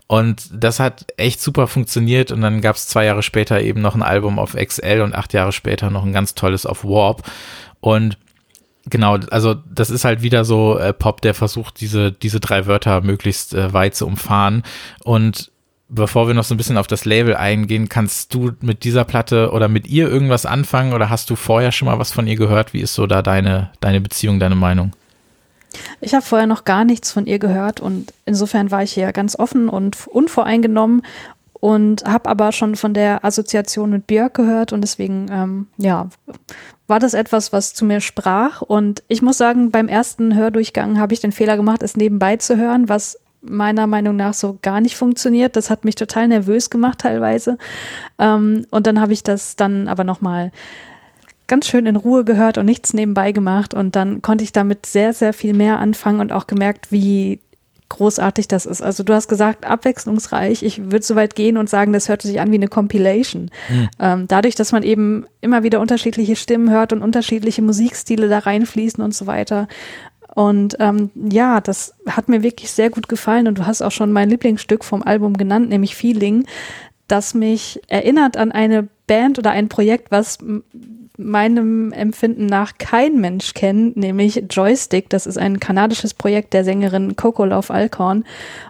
Und 0.06 0.50
das 0.54 0.80
hat 0.80 1.08
echt 1.18 1.42
super 1.42 1.66
funktioniert 1.66 2.32
und 2.32 2.42
dann 2.42 2.62
gab 2.62 2.76
es 2.76 2.88
zwei 2.88 3.06
Jahre 3.06 3.24
später 3.24 3.60
eben 3.60 3.82
noch 3.82 3.96
ein 3.96 4.04
Album 4.04 4.38
auf 4.38 4.56
XL 4.56 5.02
und 5.02 5.16
acht 5.16 5.34
Jahre 5.34 5.52
später 5.52 5.90
noch 5.90 6.06
ein 6.06 6.14
ganz 6.14 6.36
tolles 6.36 6.68
auf 6.68 6.84
Warp. 6.84 7.24
Und 7.80 8.18
Genau, 8.88 9.18
also 9.32 9.56
das 9.56 9.90
ist 9.90 10.06
halt 10.06 10.22
wieder 10.22 10.46
so 10.46 10.78
äh, 10.78 10.94
Pop, 10.94 11.22
der 11.22 11.34
versucht, 11.34 11.82
diese, 11.82 12.12
diese 12.12 12.40
drei 12.40 12.68
Wörter 12.68 13.02
möglichst 13.02 13.54
äh, 13.54 13.74
weit 13.74 13.96
zu 13.96 14.06
umfahren. 14.06 14.64
Und 15.04 15.52
bevor 15.90 16.28
wir 16.28 16.36
noch 16.36 16.44
so 16.44 16.54
ein 16.54 16.58
bisschen 16.58 16.78
auf 16.78 16.88
das 16.88 17.06
Label 17.06 17.36
eingehen, 17.36 17.90
kannst 17.90 18.34
du 18.34 18.52
mit 18.62 18.84
dieser 18.84 19.04
Platte 19.04 19.52
oder 19.52 19.68
mit 19.68 19.88
ihr 19.88 20.08
irgendwas 20.08 20.46
anfangen 20.46 20.94
oder 20.94 21.10
hast 21.10 21.30
du 21.30 21.36
vorher 21.36 21.72
schon 21.72 21.88
mal 21.88 21.98
was 21.98 22.12
von 22.12 22.28
ihr 22.28 22.36
gehört? 22.36 22.74
Wie 22.74 22.82
ist 22.82 22.94
so 22.94 23.08
da 23.08 23.24
deine, 23.24 23.72
deine 23.80 24.02
Beziehung, 24.02 24.40
deine 24.40 24.56
Meinung? 24.56 24.92
Ich 26.00 26.14
habe 26.14 26.26
vorher 26.26 26.48
noch 26.48 26.64
gar 26.64 26.86
nichts 26.86 27.12
von 27.12 27.26
ihr 27.26 27.40
gehört 27.40 27.80
und 27.80 28.14
insofern 28.26 28.72
war 28.72 28.84
ich 28.84 28.94
hier 28.94 29.12
ganz 29.12 29.38
offen 29.38 29.68
und 29.68 30.08
unvoreingenommen 30.08 31.02
und 31.66 32.06
habe 32.06 32.30
aber 32.30 32.52
schon 32.52 32.76
von 32.76 32.94
der 32.94 33.26
Assoziation 33.26 33.90
mit 33.90 34.06
Björk 34.06 34.36
gehört 34.36 34.72
und 34.72 34.82
deswegen, 34.82 35.26
ähm, 35.32 35.68
ja, 35.78 36.10
war 36.86 37.00
das 37.00 37.16
etwas, 37.16 37.54
was 37.54 37.74
zu 37.74 37.86
mir 37.86 38.02
sprach. 38.02 38.62
Und 38.62 39.02
ich 39.08 39.24
muss 39.24 39.40
sagen, 39.40 39.72
beim 39.72 39.88
ersten 39.88 40.36
Hördurchgang 40.36 41.00
habe 41.00 41.16
ich 41.16 41.22
den 41.22 41.32
Fehler 41.32 41.58
gemacht, 41.58 41.82
es 41.82 41.98
nebenbei 41.98 42.38
zu 42.38 42.56
hören, 42.56 42.88
was 42.88 43.20
meiner 43.42 43.88
Meinung 43.88 44.16
nach 44.16 44.36
so 44.36 44.60
gar 44.62 44.80
nicht 44.80 44.96
funktioniert. 44.96 45.56
Das 45.56 45.72
hat 45.72 45.86
mich 45.86 45.96
total 45.96 46.28
nervös 46.28 46.70
gemacht 46.70 47.00
teilweise. 47.00 47.58
Ähm, 48.20 48.68
und 48.70 48.86
dann 48.86 49.02
habe 49.02 49.14
ich 49.14 49.24
das 49.24 49.56
dann 49.56 49.88
aber 49.88 50.04
nochmal 50.04 50.52
ganz 51.48 51.68
schön 51.68 51.88
in 51.88 51.96
Ruhe 51.96 52.26
gehört 52.26 52.60
und 52.60 52.68
nichts 52.68 52.94
nebenbei 52.94 53.32
gemacht. 53.32 53.74
Und 53.74 53.96
dann 53.96 54.22
konnte 54.22 54.44
ich 54.44 54.52
damit 54.52 54.86
sehr, 54.86 55.14
sehr 55.14 55.34
viel 55.34 55.56
mehr 55.56 55.80
anfangen 55.80 56.20
und 56.20 56.32
auch 56.32 56.46
gemerkt, 56.46 56.92
wie 56.92 57.40
großartig 57.90 58.48
das 58.48 58.66
ist. 58.66 58.82
Also 58.82 59.04
du 59.04 59.14
hast 59.14 59.28
gesagt, 59.28 59.66
abwechslungsreich. 59.66 60.64
Ich 60.64 60.92
würde 60.92 61.04
so 61.04 61.16
weit 61.16 61.36
gehen 61.36 61.58
und 61.58 61.70
sagen, 61.70 61.94
das 61.94 62.10
hört 62.10 62.22
sich 62.22 62.40
an 62.40 62.52
wie 62.52 62.56
eine 62.56 62.68
Compilation. 62.68 63.52
Mhm. 63.70 63.90
Ähm, 64.00 64.26
dadurch, 64.28 64.56
dass 64.56 64.72
man 64.72 64.84
eben 64.84 65.26
immer 65.42 65.64
wieder 65.64 65.80
unterschiedliche 65.80 66.36
Stimmen 66.36 66.70
hört 66.70 66.94
und 66.94 67.02
unterschiedliche 67.02 67.62
Musikstile 67.62 68.28
da 68.28 68.40
reinfließen 68.40 69.04
und 69.04 69.14
so 69.14 69.28
weiter. 69.28 69.68
Und 70.34 70.76
ähm, 70.80 71.12
ja, 71.16 71.62
das 71.62 71.94
hat 72.08 72.28
mir 72.28 72.44
wirklich 72.44 72.72
sehr 72.72 72.90
gut 72.90 73.08
gefallen. 73.08 73.48
Und 73.48 73.58
du 73.58 73.66
hast 73.66 73.82
auch 73.82 73.92
schon 73.92 74.12
mein 74.12 74.30
Lieblingsstück 74.30 74.84
vom 74.84 75.04
Album 75.04 75.38
genannt, 75.38 75.70
nämlich 75.70 75.96
Feeling, 75.96 76.46
das 77.08 77.34
mich 77.34 77.82
erinnert 77.88 78.36
an 78.36 78.52
eine 78.52 78.88
Band 79.08 79.38
oder 79.38 79.52
ein 79.52 79.70
Projekt, 79.70 80.12
was 80.12 80.40
meinem 81.18 81.92
Empfinden 81.92 82.46
nach 82.46 82.78
kein 82.78 83.20
Mensch 83.20 83.54
kennt, 83.54 83.98
nämlich 83.98 84.44
Joystick. 84.50 85.10
Das 85.10 85.26
ist 85.26 85.38
ein 85.38 85.60
kanadisches 85.60 86.14
Projekt 86.14 86.54
der 86.54 86.64
Sängerin 86.64 87.16
Coco 87.16 87.46
Love 87.46 87.74
Alcorn. 87.74 88.26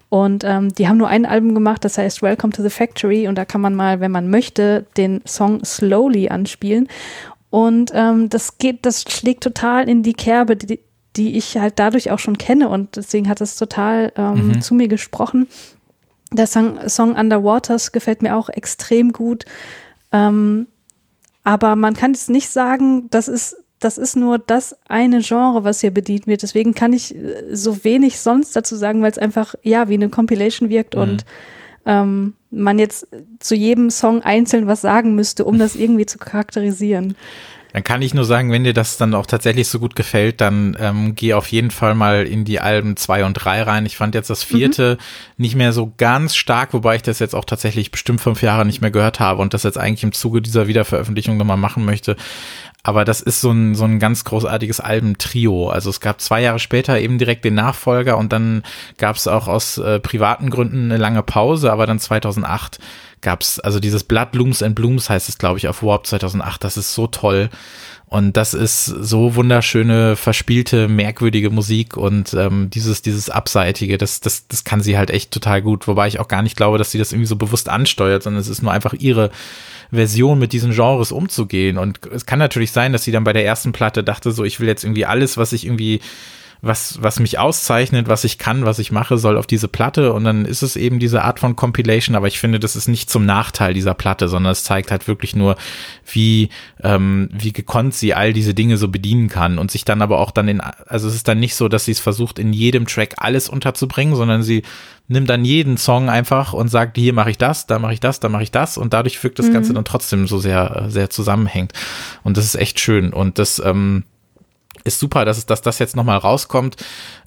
Und 0.10 0.44
ähm, 0.44 0.74
die 0.74 0.88
haben 0.88 0.98
nur 0.98 1.08
ein 1.08 1.26
Album 1.26 1.54
gemacht, 1.54 1.84
das 1.84 1.98
heißt 1.98 2.22
Welcome 2.22 2.54
to 2.54 2.64
the 2.64 2.70
Factory. 2.70 3.28
Und 3.28 3.36
da 3.36 3.46
kann 3.46 3.62
man 3.62 3.76
mal, 3.76 4.00
wenn 4.00 4.12
man 4.12 4.30
möchte, 4.30 4.86
den 4.98 5.22
Song 5.26 5.64
Slowly 5.64 6.30
anspielen. 6.30 6.88
Und 7.50 7.92
ähm, 7.94 8.30
das 8.30 8.58
geht, 8.58 8.86
das 8.86 9.04
schlägt 9.04 9.44
total 9.44 9.90
in 9.90 10.04
die 10.04 10.14
Kerbe, 10.14 10.56
die, 10.56 10.80
die 11.16 11.38
ich 11.38 11.58
halt 11.58 11.80
dadurch 11.80 12.12
auch 12.12 12.20
schon 12.20 12.38
kenne. 12.38 12.70
Und 12.70 12.96
deswegen 12.96 13.30
hat 13.30 13.42
es 13.42 13.56
total 13.56 14.12
ähm, 14.16 14.48
mhm. 14.48 14.62
zu 14.62 14.76
mir 14.76 14.88
gesprochen. 14.88 15.48
Der 16.32 16.48
Song, 16.48 16.90
Song 16.90 17.16
Underwaters 17.16 17.92
gefällt 17.92 18.22
mir 18.22 18.36
auch 18.36 18.50
extrem 18.50 19.14
gut. 19.14 19.46
Ähm, 20.12 20.68
aber 21.46 21.76
man 21.76 21.94
kann 21.94 22.12
jetzt 22.12 22.30
nicht 22.30 22.50
sagen, 22.50 23.08
das 23.12 23.30
ist, 23.30 23.56
das 23.80 23.98
ist 23.98 24.18
nur 24.18 24.40
das 24.40 24.76
eine 24.90 25.22
Genre, 25.22 25.64
was 25.64 25.80
hier 25.80 25.92
bedient 25.92 26.28
wird. 26.28 26.42
Deswegen 26.42 26.74
kann 26.74 26.92
ich 26.92 27.16
äh, 27.16 27.56
so 27.56 27.84
wenig 27.86 28.20
sonst 28.20 28.56
dazu 28.56 28.76
sagen, 28.76 29.02
weil 29.02 29.12
es 29.12 29.20
einfach, 29.20 29.56
ja, 29.62 29.88
wie 29.88 29.94
eine 29.94 30.10
Compilation 30.10 30.70
wirkt 30.70 30.96
mhm. 30.96 31.02
und 31.02 31.26
ähm, 31.86 32.34
man 32.50 32.80
jetzt 32.80 33.08
zu 33.40 33.54
jedem 33.54 33.92
Song 33.92 34.24
einzeln 34.24 34.66
was 34.66 34.82
sagen 34.82 35.14
müsste, 35.14 35.46
um 35.46 35.60
das 35.60 35.76
irgendwie 35.76 36.08
zu 36.08 36.18
charakterisieren. 36.18 37.16
Dann 37.76 37.84
kann 37.84 38.02
ich 38.02 38.14
nur 38.14 38.24
sagen, 38.24 38.54
wenn 38.54 38.64
dir 38.64 38.72
das 38.72 38.96
dann 38.96 39.14
auch 39.14 39.26
tatsächlich 39.26 39.68
so 39.68 39.80
gut 39.80 39.98
gefällt, 39.98 40.40
dann 40.40 40.78
ähm, 40.80 41.14
geh 41.14 41.34
auf 41.34 41.48
jeden 41.48 41.72
Fall 41.72 41.94
mal 41.94 42.26
in 42.26 42.46
die 42.46 42.62
Alben 42.62 42.96
zwei 42.96 43.26
und 43.26 43.34
drei 43.34 43.64
rein. 43.64 43.86
Ich 43.86 43.98
fand 43.98 44.16
jetzt 44.16 44.30
das 44.30 44.46
vierte 44.46 44.98
mhm. 44.98 45.44
nicht 45.44 45.56
mehr 45.58 45.74
so 45.74 45.92
ganz 45.98 46.38
stark, 46.38 46.72
wobei 46.72 46.96
ich 46.96 47.02
das 47.02 47.20
jetzt 47.20 47.36
auch 47.36 47.44
tatsächlich 47.44 47.92
bestimmt 47.92 48.22
fünf 48.22 48.42
Jahre 48.42 48.66
nicht 48.66 48.80
mehr 48.80 48.92
gehört 48.92 49.20
habe 49.20 49.42
und 49.42 49.54
das 49.54 49.64
jetzt 49.64 49.78
eigentlich 49.78 50.06
im 50.06 50.14
Zuge 50.14 50.42
dieser 50.42 50.68
Wiederveröffentlichung 50.68 51.36
nochmal 51.36 51.58
machen 51.58 51.84
möchte. 51.84 52.16
Aber 52.82 53.04
das 53.04 53.20
ist 53.20 53.42
so 53.42 53.52
ein, 53.52 53.76
so 53.76 53.84
ein 53.84 54.00
ganz 54.00 54.24
großartiges 54.24 54.80
Albentrio. 54.80 55.68
Also 55.68 55.90
es 55.90 56.00
gab 56.00 56.22
zwei 56.22 56.42
Jahre 56.42 56.60
später 56.60 56.98
eben 57.02 57.18
direkt 57.18 57.44
den 57.44 57.56
Nachfolger 57.56 58.18
und 58.18 58.32
dann 58.32 58.64
gab 58.98 59.18
es 59.18 59.28
auch 59.28 59.50
aus 59.50 59.80
äh, 59.80 60.00
privaten 60.00 60.50
Gründen 60.50 60.86
eine 60.86 60.98
lange 60.98 61.24
Pause, 61.24 61.74
aber 61.74 61.88
dann 61.88 62.00
2008 62.00 62.80
gab's 63.26 63.60
also 63.60 63.80
dieses 63.80 64.04
Blood 64.04 64.32
Blooms 64.32 64.64
and 64.64 64.76
Blooms 64.76 65.10
heißt 65.10 65.28
es, 65.28 65.38
glaube 65.38 65.58
ich, 65.58 65.68
auf 65.68 65.84
Warp 65.84 66.06
2008. 66.08 66.64
Das 66.64 66.78
ist 66.78 66.94
so 66.94 67.08
toll. 67.08 67.50
Und 68.06 68.38
das 68.38 68.54
ist 68.54 68.86
so 68.86 69.36
wunderschöne, 69.36 70.16
verspielte, 70.16 70.88
merkwürdige 70.88 71.50
Musik 71.50 71.98
und 71.98 72.36
ähm, 72.36 72.70
dieses, 72.70 73.02
dieses 73.02 73.32
Abseitige, 73.32 73.98
das, 73.98 74.20
das, 74.20 74.48
das 74.48 74.64
kann 74.64 74.82
sie 74.82 74.96
halt 74.96 75.10
echt 75.10 75.32
total 75.32 75.64
gut. 75.64 75.88
Wobei 75.88 76.08
ich 76.08 76.20
auch 76.20 76.28
gar 76.28 76.44
nicht 76.44 76.56
glaube, 76.56 76.78
dass 76.78 76.92
sie 76.92 77.00
das 77.00 77.12
irgendwie 77.12 77.28
so 77.28 77.36
bewusst 77.36 77.68
ansteuert, 77.68 78.22
sondern 78.22 78.40
es 78.40 78.48
ist 78.48 78.62
nur 78.62 78.72
einfach 78.72 78.94
ihre 78.94 79.32
Version 79.92 80.38
mit 80.38 80.54
diesen 80.54 80.72
Genres 80.72 81.12
umzugehen. 81.12 81.80
Und 81.80 82.06
es 82.06 82.28
kann 82.28 82.38
natürlich 82.38 82.72
sein, 82.72 82.94
dass 82.94 83.04
sie 83.04 83.12
dann 83.12 83.24
bei 83.24 83.34
der 83.34 83.46
ersten 83.46 83.72
Platte 83.72 84.04
dachte, 84.04 84.32
so, 84.32 84.44
ich 84.44 84.60
will 84.60 84.68
jetzt 84.68 84.84
irgendwie 84.84 85.06
alles, 85.06 85.36
was 85.36 85.52
ich 85.52 85.66
irgendwie 85.66 86.00
was, 86.62 87.02
was 87.02 87.20
mich 87.20 87.40
auszeichnet, 87.40 88.08
was 88.08 88.24
ich 88.24 88.38
kann, 88.38 88.66
was 88.66 88.80
ich 88.80 88.92
mache, 88.92 89.18
soll 89.18 89.38
auf 89.38 89.48
diese 89.48 89.68
Platte. 89.68 90.14
Und 90.14 90.24
dann 90.24 90.46
ist 90.46 90.62
es 90.62 90.76
eben 90.76 91.00
diese 91.00 91.24
Art 91.24 91.40
von 91.40 91.56
Compilation, 91.56 92.16
aber 92.16 92.28
ich 92.28 92.40
finde, 92.40 92.60
das 92.60 92.76
ist 92.76 92.88
nicht 92.88 93.10
zum 93.10 93.26
Nachteil 93.26 93.74
dieser 93.74 93.94
Platte, 93.94 94.28
sondern 94.28 94.52
es 94.52 94.64
zeigt 94.64 94.92
halt 94.92 95.08
wirklich 95.08 95.36
nur, 95.36 95.56
wie, 96.12 96.50
ähm, 96.84 97.30
wie 97.32 97.54
gekonnt 97.54 97.94
sie 97.94 98.14
all 98.14 98.34
diese 98.34 98.54
Dinge 98.54 98.78
so 98.78 98.88
bedienen 98.88 99.30
kann. 99.30 99.58
Und 99.60 99.72
sich 99.72 99.86
dann 99.86 100.02
aber 100.02 100.20
auch 100.20 100.32
dann 100.32 100.48
in, 100.48 100.62
also 100.62 101.08
es 101.08 101.16
ist 101.16 101.28
dann 101.28 101.40
nicht 101.40 101.56
so, 101.56 101.68
dass 101.68 101.86
sie 101.86 101.92
es 101.92 102.00
versucht, 102.00 102.40
in 102.40 102.54
jedem 102.54 102.88
Track 102.88 103.16
alles 103.18 103.50
unterzubringen, 103.50 104.16
sondern 104.16 104.44
sie 104.44 104.64
nimmt 105.08 105.30
dann 105.30 105.46
jeden 105.46 105.78
Song 105.78 106.10
einfach 106.10 106.54
und 106.54 106.70
sagt, 106.70 106.98
hier 106.98 107.14
mache 107.14 107.30
ich 107.30 107.38
das, 107.38 107.68
da 107.68 107.80
mache 107.80 107.94
ich 107.94 108.00
das, 108.00 108.20
da 108.20 108.30
mache 108.30 108.44
ich 108.44 108.52
das. 108.52 108.78
Und 108.78 108.94
dadurch 108.94 109.24
wirkt 109.24 109.40
das 109.40 109.48
mhm. 109.48 109.54
Ganze 109.54 109.74
dann 109.74 109.86
trotzdem 109.86 110.28
so 110.28 110.40
sehr, 110.40 110.86
sehr 110.90 111.10
zusammenhängt 111.10 111.74
und 112.24 112.38
das 112.38 112.46
ist 112.46 112.56
echt 112.56 112.80
schön. 112.80 113.14
Und 113.14 113.40
das, 113.40 113.62
ähm, 113.64 114.04
ist 114.86 115.00
super, 115.00 115.26
dass, 115.26 115.38
es, 115.38 115.46
dass 115.46 115.62
das 115.62 115.80
jetzt 115.80 115.96
nochmal 115.96 116.18
rauskommt. 116.18 116.78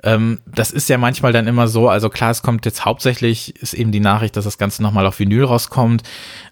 Ähm, 0.03 0.41
das 0.47 0.71
ist 0.71 0.89
ja 0.89 0.97
manchmal 0.97 1.33
dann 1.33 1.47
immer 1.47 1.69
so, 1.69 1.89
also 1.89 2.09
klar, 2.09 2.31
es 2.31 2.43
kommt 2.43 2.65
jetzt 2.65 2.85
hauptsächlich, 2.85 3.57
ist 3.57 3.75
eben 3.75 3.93
die 3.93 4.01
Nachricht, 4.01 4.37
dass 4.37 4.45
das 4.45 4.59
Ganze 4.59 4.83
nochmal 4.83 5.07
auf 5.07 5.19
Vinyl 5.19 5.45
rauskommt. 5.45 6.05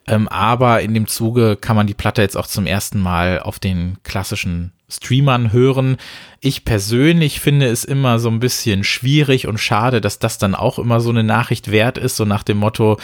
Ähm, 0.06 0.28
aber 0.28 0.82
in 0.82 0.92
dem 0.92 1.06
Zuge 1.06 1.56
kann 1.56 1.76
man 1.76 1.86
die 1.86 1.94
Platte 1.94 2.22
jetzt 2.22 2.36
auch 2.36 2.48
zum 2.48 2.66
ersten 2.66 3.00
Mal 3.00 3.40
auf 3.40 3.58
den 3.58 3.98
klassischen 4.02 4.72
Streamern 4.88 5.52
hören. 5.52 5.96
Ich 6.40 6.64
persönlich 6.64 7.40
finde 7.40 7.66
es 7.66 7.84
immer 7.84 8.18
so 8.18 8.28
ein 8.28 8.40
bisschen 8.40 8.84
schwierig 8.84 9.46
und 9.46 9.58
schade, 9.58 10.00
dass 10.00 10.18
das 10.18 10.38
dann 10.38 10.54
auch 10.54 10.78
immer 10.78 11.00
so 11.00 11.10
eine 11.10 11.24
Nachricht 11.24 11.70
wert 11.70 11.98
ist, 11.98 12.16
so 12.16 12.24
nach 12.24 12.42
dem 12.42 12.58
Motto, 12.58 12.98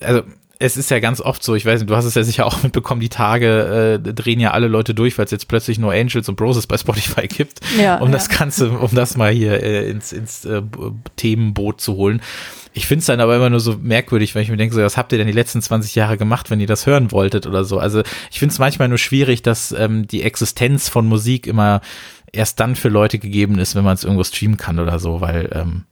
also 0.00 0.22
es 0.64 0.78
ist 0.78 0.90
ja 0.90 0.98
ganz 0.98 1.20
oft 1.20 1.42
so, 1.42 1.54
ich 1.54 1.66
weiß 1.66 1.80
nicht, 1.80 1.90
du 1.90 1.96
hast 1.96 2.06
es 2.06 2.14
ja 2.14 2.24
sicher 2.24 2.46
auch 2.46 2.62
mitbekommen, 2.62 3.00
die 3.00 3.10
Tage 3.10 4.00
äh, 4.02 4.12
drehen 4.14 4.40
ja 4.40 4.52
alle 4.52 4.66
Leute 4.66 4.94
durch, 4.94 5.18
weil 5.18 5.26
es 5.26 5.30
jetzt 5.30 5.46
plötzlich 5.46 5.78
nur 5.78 5.92
Angels 5.92 6.28
und 6.28 6.36
Broses 6.36 6.66
bei 6.66 6.78
Spotify 6.78 7.28
gibt, 7.28 7.60
ja, 7.78 7.98
um 7.98 8.08
ja. 8.08 8.12
das 8.12 8.30
Ganze, 8.30 8.70
um 8.70 8.94
das 8.94 9.16
mal 9.16 9.30
hier 9.30 9.62
äh, 9.62 9.90
ins, 9.90 10.12
ins 10.12 10.46
äh, 10.46 10.62
Themenboot 11.16 11.80
zu 11.80 11.94
holen. 11.96 12.22
Ich 12.72 12.86
finde 12.86 13.00
es 13.00 13.06
dann 13.06 13.20
aber 13.20 13.36
immer 13.36 13.50
nur 13.50 13.60
so 13.60 13.76
merkwürdig, 13.80 14.34
wenn 14.34 14.42
ich 14.42 14.48
mir 14.48 14.56
denke, 14.56 14.74
so, 14.74 14.80
was 14.80 14.96
habt 14.96 15.12
ihr 15.12 15.18
denn 15.18 15.26
die 15.26 15.34
letzten 15.34 15.60
20 15.60 15.94
Jahre 15.94 16.16
gemacht, 16.16 16.50
wenn 16.50 16.60
ihr 16.60 16.66
das 16.66 16.86
hören 16.86 17.12
wolltet 17.12 17.46
oder 17.46 17.64
so. 17.64 17.78
Also 17.78 18.02
ich 18.32 18.38
finde 18.38 18.52
es 18.52 18.58
manchmal 18.58 18.88
nur 18.88 18.98
schwierig, 18.98 19.42
dass 19.42 19.70
ähm, 19.72 20.08
die 20.08 20.22
Existenz 20.22 20.88
von 20.88 21.06
Musik 21.06 21.46
immer 21.46 21.82
erst 22.32 22.58
dann 22.58 22.74
für 22.74 22.88
Leute 22.88 23.18
gegeben 23.18 23.58
ist, 23.58 23.76
wenn 23.76 23.84
man 23.84 23.94
es 23.94 24.02
irgendwo 24.02 24.24
streamen 24.24 24.56
kann 24.56 24.80
oder 24.80 24.98
so, 24.98 25.20
weil 25.20 25.50
ähm, 25.52 25.84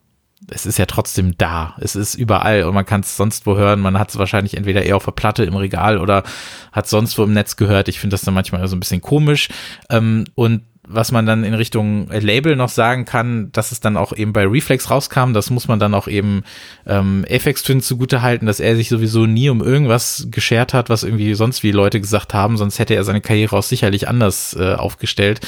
es 0.51 0.66
ist 0.66 0.78
ja 0.78 0.86
trotzdem 0.86 1.36
da. 1.38 1.76
Es 1.80 1.97
ist 1.97 2.14
überall 2.14 2.64
und 2.64 2.74
man 2.74 2.86
kann 2.86 3.03
es 3.03 3.16
sonst 3.16 3.47
wo 3.47 3.57
hören. 3.57 3.80
Man 3.80 3.99
hat 3.99 4.11
es 4.11 4.18
wahrscheinlich 4.18 4.57
entweder 4.57 4.82
eher 4.82 4.97
auf 4.97 5.05
der 5.05 5.12
Platte 5.12 5.45
im 5.45 5.57
Regal 5.57 5.99
oder 5.99 6.24
hat 6.72 6.88
sonst 6.88 7.16
wo 7.18 7.24
im 7.24 7.32
Netz 7.32 7.57
gehört. 7.57 7.88
Ich 7.88 8.01
finde 8.01 8.14
das 8.14 8.22
dann 8.22 8.34
manchmal 8.34 8.66
so 8.68 8.76
ein 8.76 8.80
bisschen 8.80 9.01
komisch. 9.01 9.49
Ähm, 9.90 10.24
und 10.34 10.62
was 10.86 11.12
man 11.12 11.26
dann 11.26 11.45
in 11.45 11.55
Richtung 11.55 12.09
Label 12.11 12.57
noch 12.57 12.68
sagen 12.68 13.05
kann, 13.05 13.53
dass 13.53 13.70
es 13.70 13.80
dann 13.80 13.97
auch 13.97 14.12
eben 14.12 14.32
bei 14.32 14.45
Reflex 14.45 14.90
rauskam, 14.90 15.32
das 15.32 15.49
muss 15.49 15.68
man 15.68 15.78
dann 15.78 15.95
auch 15.95 16.09
eben 16.09 16.43
ähm, 16.86 17.24
FX 17.28 17.62
Twin 17.62 17.80
zugute 17.80 18.20
halten, 18.20 18.47
dass 18.47 18.59
er 18.59 18.74
sich 18.74 18.88
sowieso 18.88 19.26
nie 19.26 19.49
um 19.49 19.62
irgendwas 19.62 20.26
geschert 20.30 20.74
hat, 20.74 20.90
was 20.90 21.05
irgendwie 21.05 21.34
sonst 21.34 21.62
wie 21.62 21.70
Leute 21.70 22.01
gesagt 22.01 22.34
haben, 22.34 22.57
sonst 22.57 22.80
hätte 22.80 22.95
er 22.95 23.05
seine 23.05 23.20
Karriere 23.20 23.57
auch 23.57 23.62
sicherlich 23.62 24.09
anders 24.09 24.57
äh, 24.59 24.74
aufgestellt. 24.74 25.40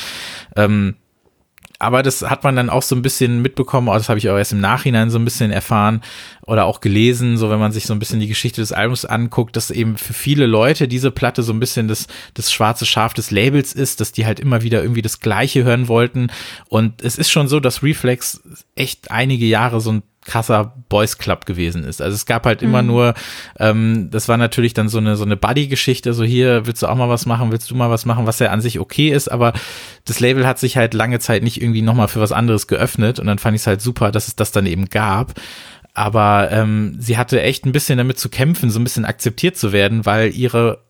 Ähm, 0.55 0.95
aber 1.79 2.03
das 2.03 2.23
hat 2.23 2.45
man 2.45 2.57
dann 2.57 2.71
auch 2.71 2.83
so 2.83 2.95
ein 2.95 3.03
bisschen 3.03 3.43
mitbekommen, 3.43 3.89
das 3.89 4.09
habe 4.09 4.19
ich 4.19 4.29
auch 4.31 4.37
erst 4.37 4.53
im 4.53 4.61
Nachhinein 4.61 5.11
so 5.11 5.19
ein 5.19 5.25
bisschen 5.25 5.51
erfahren 5.51 6.03
oder 6.47 6.67
auch 6.67 6.81
gelesen, 6.81 7.37
so 7.37 7.51
wenn 7.51 7.59
man 7.59 7.73
sich 7.73 7.87
so 7.87 7.93
ein 7.95 7.99
bisschen 7.99 8.21
die 8.21 8.29
Geschichte 8.29 8.61
des 8.61 8.73
Albums 8.73 9.05
anguckt, 9.05 9.57
dass 9.57 9.71
eben 9.71 9.97
für 9.97 10.13
viele 10.13 10.47
Leute 10.47 10.89
diese 10.89 11.11
Platte 11.11 11.43
so 11.43 11.53
ein 11.53 11.61
bisschen 11.61 11.89
das, 11.89 12.07
das 12.35 12.53
schwarze 12.53 12.87
Schaf 12.87 13.15
des 13.15 13.31
Labels 13.31 13.73
ist, 13.73 14.01
dass 14.01 14.13
die 14.13 14.27
halt 14.27 14.41
immer 14.41 14.63
wieder 14.63 14.83
irgendwie 14.83 15.03
das 15.03 15.21
Gleiche 15.21 15.65
hören 15.65 15.89
wollten. 15.89 16.29
Und 16.69 17.03
es 17.03 17.19
ist 17.19 17.31
schon 17.31 17.49
so, 17.49 17.61
dass 17.61 17.83
Reflex 17.83 18.43
echt 18.75 19.11
einige 19.11 19.47
Jahre 19.47 19.81
so 19.81 19.93
ein 19.93 20.03
krasser 20.25 20.75
Boys 20.89 21.19
Club 21.19 21.47
gewesen 21.47 21.85
ist. 21.85 22.01
Also 22.01 22.15
es 22.15 22.27
gab 22.27 22.47
halt 22.47 22.63
immer 22.63 22.83
mhm. 22.83 22.89
nur, 22.89 23.15
ähm, 23.59 24.09
das 24.11 24.29
war 24.29 24.37
natürlich 24.37 24.75
dann 24.75 24.89
so 24.89 24.99
eine 24.99 25.17
so 25.17 25.25
eine 25.25 25.37
Buddy-Geschichte, 25.37 26.15
so 26.15 26.25
hier 26.25 26.67
willst 26.67 26.83
du 26.83 26.87
auch 26.87 26.97
mal 26.97 27.09
was 27.09 27.27
machen, 27.27 27.53
willst 27.53 27.71
du 27.71 27.75
mal 27.75 27.91
was 27.91 28.07
machen, 28.07 28.27
was 28.27 28.39
ja 28.39 28.51
an 28.51 28.61
sich 28.61 28.81
okay 28.81 29.11
ist, 29.11 29.29
aber 29.29 29.53
das 30.05 30.21
Label 30.21 30.47
hat 30.47 30.59
sich 30.59 30.77
halt 30.77 30.95
lange 30.95 31.19
Zeit 31.19 31.43
nicht 31.43 31.61
irgendwie 31.61 31.83
nochmal 31.83 32.09
für 32.09 32.21
was 32.21 32.33
anderes 32.33 32.67
geöffnet 32.67 33.19
und 33.19 33.27
dann 33.27 33.39
fand 33.39 33.55
ich 33.55 33.63
es 33.63 33.67
halt 33.67 33.81
super, 33.81 34.11
dass 34.11 34.29
es 34.29 34.37
das 34.37 34.53
dann 34.53 34.67
eben 34.67 34.87
gab. 34.87 35.35
Aber 35.97 36.51
ähm, 36.51 36.97
sie 36.99 37.17
hatte 37.17 37.41
echt 37.41 37.65
ein 37.65 37.73
bisschen 37.73 37.99
damit 37.99 38.19
zu 38.19 38.29
kämpfen, 38.29 38.69
so 38.71 38.81
ein 38.81 38.85
bisschen 38.85 39.05
akzeptiert 39.05 39.57
zu 39.57 39.73
werden, 39.73 40.05
weil 40.05 40.35
ihre 40.35 40.84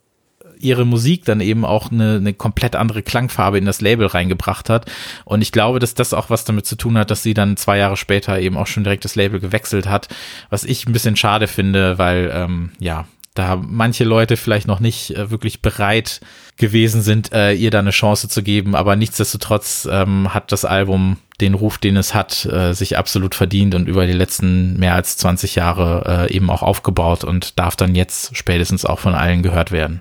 ihre 0.59 0.85
Musik 0.85 1.25
dann 1.25 1.41
eben 1.41 1.65
auch 1.65 1.91
eine, 1.91 2.17
eine 2.17 2.35
komplett 2.35 2.77
andere 2.77 3.03
Klangfarbe 3.03 3.59
in 3.59 3.65
das 3.65 3.81
Label 3.81 4.07
reingebracht 4.07 4.71
hat. 4.71 4.91
Und 5.25 5.43
ich 5.43 5.53
glaube, 5.53 5.79
dass 5.79 5.95
das 5.95 6.15
auch 6.15 6.31
was 6.31 6.45
damit 6.45 6.67
zu 6.67 6.77
tun 6.77 6.99
hat, 6.99 7.11
dass 7.11 7.23
sie 7.23 7.35
dann 7.35 7.57
zwei 7.57 7.79
Jahre 7.79 7.97
später 7.97 8.39
eben 8.39 8.57
auch 8.57 8.67
schon 8.67 8.85
direkt 8.85 9.05
das 9.05 9.15
Label 9.15 9.41
gewechselt 9.41 9.89
hat, 9.89 10.09
was 10.51 10.65
ich 10.65 10.87
ein 10.87 10.93
bisschen 10.93 11.17
schade 11.17 11.47
finde, 11.47 11.99
weil 11.99 12.31
ähm, 12.35 12.73
ja, 12.79 13.07
da 13.35 13.57
manche 13.57 14.05
Leute 14.05 14.37
vielleicht 14.37 14.69
noch 14.69 14.81
nicht 14.81 15.11
äh, 15.11 15.31
wirklich 15.31 15.61
bereit 15.61 16.21
gewesen 16.57 17.03
sind, 17.03 17.33
äh, 17.33 17.53
ihr 17.53 17.73
da 17.73 17.81
eine 17.81 17.91
Chance 17.91 18.29
zu 18.29 18.43
geben. 18.43 18.77
Aber 18.77 18.95
nichtsdestotrotz 18.95 19.89
ähm, 19.91 20.33
hat 20.33 20.53
das 20.53 20.65
Album 20.65 21.19
den 21.41 21.55
Ruf, 21.55 21.79
den 21.79 21.97
es 21.97 22.15
hat, 22.15 22.47
äh, 22.47 22.75
sich 22.75 22.97
absolut 22.97 23.35
verdient 23.35 23.75
und 23.75 23.89
über 23.89 24.07
die 24.07 24.13
letzten 24.13 24.79
mehr 24.79 24.95
als 24.95 25.17
20 25.17 25.57
Jahre 25.57 26.29
äh, 26.29 26.35
eben 26.35 26.49
auch 26.49 26.63
aufgebaut 26.63 27.25
und 27.25 27.59
darf 27.59 27.75
dann 27.75 27.97
jetzt 27.97 28.37
spätestens 28.37 28.85
auch 28.85 29.01
von 29.01 29.15
allen 29.15 29.43
gehört 29.43 29.73
werden. 29.73 30.01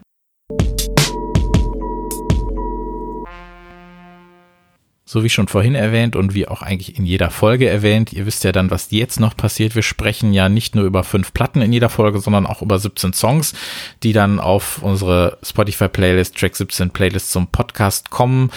So 5.06 5.22
wie 5.24 5.30
schon 5.30 5.50
vorhin 5.50 5.76
erwähnt 5.76 6.16
und 6.16 6.34
wie 6.34 6.48
auch 6.48 6.62
eigentlich 6.62 6.98
in 6.98 7.06
jeder 7.06 7.30
Folge 7.30 7.68
erwähnt, 7.68 8.14
ihr 8.14 8.26
wisst 8.26 8.46
ja 8.46 8.54
dann, 8.54 8.72
was 8.72 8.90
jetzt 8.92 9.20
noch 9.20 9.36
passiert. 9.36 9.76
Wir 9.76 9.82
sprechen 9.82 10.32
ja 10.32 10.48
nicht 10.48 10.76
nur 10.76 10.86
über 10.86 11.04
fünf 11.04 11.34
Platten 11.34 11.62
in 11.62 11.74
jeder 11.74 11.90
Folge, 11.90 12.20
sondern 12.20 12.46
auch 12.46 12.62
über 12.62 12.80
17 12.80 13.12
Songs, 13.12 13.54
die 14.02 14.14
dann 14.14 14.40
auf 14.40 14.82
unsere 14.82 15.38
Spotify 15.44 15.90
Playlist, 15.90 16.38
Track 16.38 16.56
17 16.56 16.92
Playlist 16.92 17.32
zum 17.32 17.48
Podcast 17.48 18.12
kommen. 18.12 18.50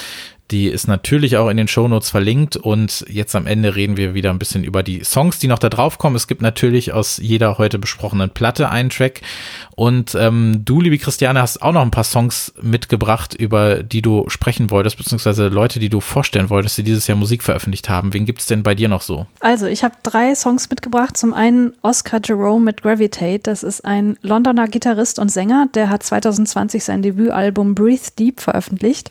Die 0.51 0.69
ist 0.69 0.87
natürlich 0.87 1.37
auch 1.37 1.49
in 1.49 1.57
den 1.57 1.69
Shownotes 1.69 2.11
verlinkt 2.11 2.57
und 2.57 3.05
jetzt 3.09 3.35
am 3.35 3.47
Ende 3.47 3.75
reden 3.75 3.97
wir 3.97 4.15
wieder 4.15 4.31
ein 4.31 4.39
bisschen 4.39 4.65
über 4.65 4.83
die 4.83 5.03
Songs, 5.05 5.39
die 5.39 5.49
noch 5.49 5.59
da 5.59 5.69
drauf 5.69 5.99
kommen. 5.99 6.17
Es 6.17 6.29
gibt 6.29 6.43
natürlich 6.43 6.93
aus 6.93 7.19
jeder 7.19 7.59
heute 7.59 7.79
besprochenen 7.79 8.31
Platte 8.31 8.69
einen 8.71 8.91
Track 8.91 9.23
und 9.77 10.15
ähm, 10.15 10.63
du, 10.65 10.81
liebe 10.81 10.97
Christiane, 10.97 11.43
hast 11.43 11.61
auch 11.61 11.73
noch 11.73 11.83
ein 11.83 11.91
paar 11.91 12.05
Songs 12.05 12.55
mitgebracht, 12.63 13.35
über 13.35 13.83
die 13.83 14.01
du 14.01 14.25
sprechen 14.29 14.71
wolltest, 14.71 14.97
beziehungsweise 14.97 15.49
Leute, 15.49 15.79
die 15.81 15.91
du 15.91 16.01
vorstellen 16.01 16.49
wolltest, 16.49 16.79
die 16.79 16.83
dieses 16.83 17.07
Jahr 17.07 17.19
Musik 17.19 17.43
veröffentlicht 17.43 17.91
haben. 17.91 18.15
Wen 18.15 18.25
gibt's 18.25 18.47
denn 18.47 18.63
bei 18.63 18.75
dir 18.75 18.89
noch 18.89 19.03
so? 19.03 19.27
Also, 19.41 19.67
ich 19.67 19.85
habe 19.85 19.95
drei 20.03 20.35
Songs 20.35 20.71
mitgebracht. 20.71 21.17
Zum 21.17 21.35
einen 21.35 21.75
Oscar 21.83 22.21
Jerome 22.25 22.65
mit 22.65 22.83
Gravitate. 22.83 23.41
Das 23.41 23.63
ist 23.63 23.85
ein 23.85 24.17
Londoner 24.23 24.67
Gitarrist 24.67 25.19
und 25.19 25.31
Sänger, 25.31 25.69
der 25.75 25.91
hat 25.91 26.03
2020 26.03 26.83
sein 26.83 27.03
Debütalbum 27.03 27.75
Breathe 27.75 28.11
Deep 28.19 28.41
veröffentlicht. 28.41 29.11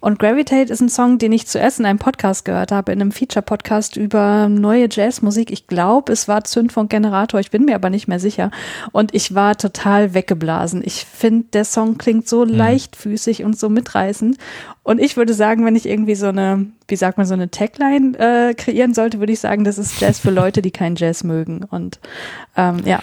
Und 0.00 0.18
Gravitate 0.18 0.72
ist 0.72 0.80
ein 0.80 0.88
Song, 0.88 1.18
den 1.18 1.32
ich 1.32 1.46
zuerst 1.46 1.80
in 1.80 1.86
einem 1.86 1.98
Podcast 1.98 2.44
gehört 2.44 2.72
habe, 2.72 2.92
in 2.92 3.00
einem 3.00 3.12
Feature-Podcast 3.12 3.96
über 3.96 4.48
neue 4.48 4.88
Jazzmusik. 4.90 5.50
Ich 5.50 5.66
glaube, 5.66 6.12
es 6.12 6.28
war 6.28 6.44
Zündfunk 6.44 6.90
Generator, 6.90 7.40
ich 7.40 7.50
bin 7.50 7.64
mir 7.64 7.74
aber 7.74 7.90
nicht 7.90 8.08
mehr 8.08 8.20
sicher. 8.20 8.50
Und 8.92 9.14
ich 9.14 9.34
war 9.34 9.56
total 9.56 10.14
weggeblasen. 10.14 10.82
Ich 10.84 11.04
finde, 11.04 11.46
der 11.52 11.64
Song 11.64 11.98
klingt 11.98 12.28
so 12.28 12.44
mhm. 12.44 12.52
leichtfüßig 12.52 13.44
und 13.44 13.58
so 13.58 13.68
mitreißend. 13.68 14.36
Und 14.82 15.00
ich 15.00 15.16
würde 15.16 15.34
sagen, 15.34 15.64
wenn 15.64 15.74
ich 15.74 15.88
irgendwie 15.88 16.14
so 16.14 16.28
eine, 16.28 16.66
wie 16.86 16.96
sagt 16.96 17.18
man, 17.18 17.26
so 17.26 17.34
eine 17.34 17.50
Tagline 17.50 18.16
äh, 18.18 18.54
kreieren 18.54 18.94
sollte, 18.94 19.18
würde 19.18 19.32
ich 19.32 19.40
sagen, 19.40 19.64
das 19.64 19.78
ist 19.78 20.00
Jazz 20.00 20.20
für 20.20 20.30
Leute, 20.30 20.62
die 20.62 20.70
keinen 20.70 20.96
Jazz 20.96 21.24
mögen. 21.24 21.64
Und 21.64 21.98
ähm, 22.56 22.82
ja. 22.84 23.00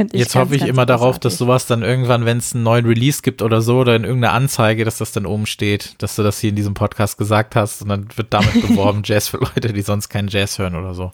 Finde 0.00 0.14
ich 0.16 0.20
Jetzt 0.20 0.32
ganz, 0.32 0.46
hoffe 0.46 0.56
ich 0.56 0.62
immer 0.62 0.86
darauf, 0.86 1.18
dass 1.18 1.36
sowas 1.36 1.66
dann 1.66 1.82
irgendwann, 1.82 2.24
wenn 2.24 2.38
es 2.38 2.54
einen 2.54 2.64
neuen 2.64 2.86
Release 2.86 3.20
gibt 3.20 3.42
oder 3.42 3.60
so 3.60 3.80
oder 3.80 3.94
in 3.94 4.04
irgendeiner 4.04 4.32
Anzeige, 4.32 4.86
dass 4.86 4.96
das 4.96 5.12
dann 5.12 5.26
oben 5.26 5.44
steht, 5.44 5.96
dass 5.98 6.16
du 6.16 6.22
das 6.22 6.40
hier 6.40 6.48
in 6.48 6.56
diesem 6.56 6.72
Podcast 6.72 7.18
gesagt 7.18 7.54
hast 7.54 7.82
und 7.82 7.90
dann 7.90 8.08
wird 8.16 8.28
damit 8.32 8.62
beworben, 8.66 9.02
Jazz 9.04 9.28
für 9.28 9.36
Leute, 9.36 9.74
die 9.74 9.82
sonst 9.82 10.08
keinen 10.08 10.28
Jazz 10.28 10.58
hören 10.58 10.74
oder 10.74 10.94
so. 10.94 11.12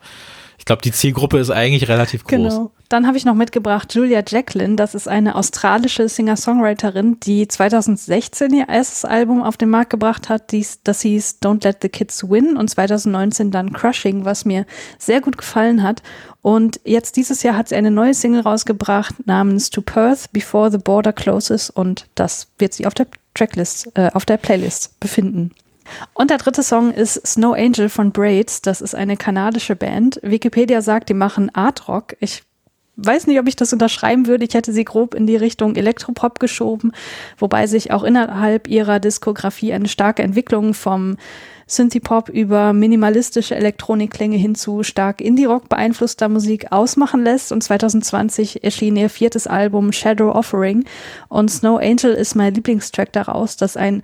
Ich 0.66 0.68
glaube, 0.68 0.82
die 0.82 0.90
Zielgruppe 0.90 1.38
ist 1.38 1.50
eigentlich 1.50 1.86
relativ 1.86 2.24
groß. 2.24 2.54
Genau. 2.54 2.72
Dann 2.88 3.06
habe 3.06 3.16
ich 3.16 3.24
noch 3.24 3.36
mitgebracht 3.36 3.94
Julia 3.94 4.20
Jacqueline. 4.26 4.74
Das 4.74 4.96
ist 4.96 5.06
eine 5.06 5.36
australische 5.36 6.08
Singer-Songwriterin, 6.08 7.20
die 7.20 7.46
2016 7.46 8.52
ihr 8.52 8.68
erstes 8.68 9.04
Album 9.04 9.44
auf 9.44 9.56
den 9.56 9.70
Markt 9.70 9.90
gebracht 9.90 10.28
hat. 10.28 10.50
Dies, 10.50 10.80
das 10.82 11.02
hieß 11.02 11.38
Don't 11.40 11.62
Let 11.62 11.78
the 11.82 11.88
Kids 11.88 12.28
Win 12.28 12.56
und 12.56 12.68
2019 12.68 13.52
dann 13.52 13.72
Crushing, 13.72 14.24
was 14.24 14.44
mir 14.44 14.66
sehr 14.98 15.20
gut 15.20 15.38
gefallen 15.38 15.84
hat. 15.84 16.02
Und 16.42 16.80
jetzt 16.84 17.16
dieses 17.16 17.44
Jahr 17.44 17.56
hat 17.56 17.68
sie 17.68 17.76
eine 17.76 17.92
neue 17.92 18.12
Single 18.12 18.40
rausgebracht 18.40 19.24
namens 19.24 19.70
To 19.70 19.82
Perth 19.82 20.32
Before 20.32 20.72
the 20.72 20.78
Border 20.78 21.12
Closes 21.12 21.70
und 21.70 22.08
das 22.16 22.48
wird 22.58 22.74
sie 22.74 22.86
auf 22.86 22.94
der 22.94 23.06
Tracklist, 23.34 23.86
äh, 23.94 24.10
auf 24.12 24.24
der 24.24 24.38
Playlist 24.38 24.98
befinden. 24.98 25.52
Und 26.14 26.30
der 26.30 26.38
dritte 26.38 26.62
Song 26.62 26.92
ist 26.92 27.26
Snow 27.26 27.54
Angel 27.54 27.88
von 27.88 28.12
Braids. 28.12 28.62
Das 28.62 28.80
ist 28.80 28.94
eine 28.94 29.16
kanadische 29.16 29.76
Band. 29.76 30.20
Wikipedia 30.22 30.82
sagt, 30.82 31.08
die 31.08 31.14
machen 31.14 31.54
Art 31.54 31.88
Rock. 31.88 32.16
Ich 32.20 32.42
weiß 32.96 33.26
nicht, 33.26 33.38
ob 33.38 33.46
ich 33.46 33.56
das 33.56 33.72
unterschreiben 33.72 34.26
würde. 34.26 34.44
Ich 34.44 34.54
hätte 34.54 34.72
sie 34.72 34.84
grob 34.84 35.14
in 35.14 35.26
die 35.26 35.36
Richtung 35.36 35.76
Elektropop 35.76 36.40
geschoben, 36.40 36.92
wobei 37.38 37.66
sich 37.66 37.92
auch 37.92 38.02
innerhalb 38.02 38.68
ihrer 38.68 39.00
Diskografie 39.00 39.72
eine 39.72 39.88
starke 39.88 40.22
Entwicklung 40.22 40.74
vom 40.74 41.16
Synthie-Pop 41.68 42.28
über 42.28 42.72
minimalistische 42.72 43.56
Elektronikklänge 43.56 44.36
hin 44.36 44.54
zu 44.54 44.84
stark 44.84 45.20
Indie-Rock 45.20 45.68
beeinflusster 45.68 46.28
Musik 46.28 46.70
ausmachen 46.70 47.24
lässt. 47.24 47.50
Und 47.50 47.62
2020 47.62 48.62
erschien 48.62 48.96
ihr 48.96 49.10
viertes 49.10 49.46
Album 49.46 49.92
Shadow 49.92 50.30
Offering. 50.30 50.84
Und 51.28 51.50
Snow 51.50 51.78
Angel 51.78 52.12
ist 52.14 52.36
mein 52.36 52.54
Lieblingstrack 52.54 53.12
daraus, 53.12 53.56
das 53.56 53.76
ein 53.76 54.02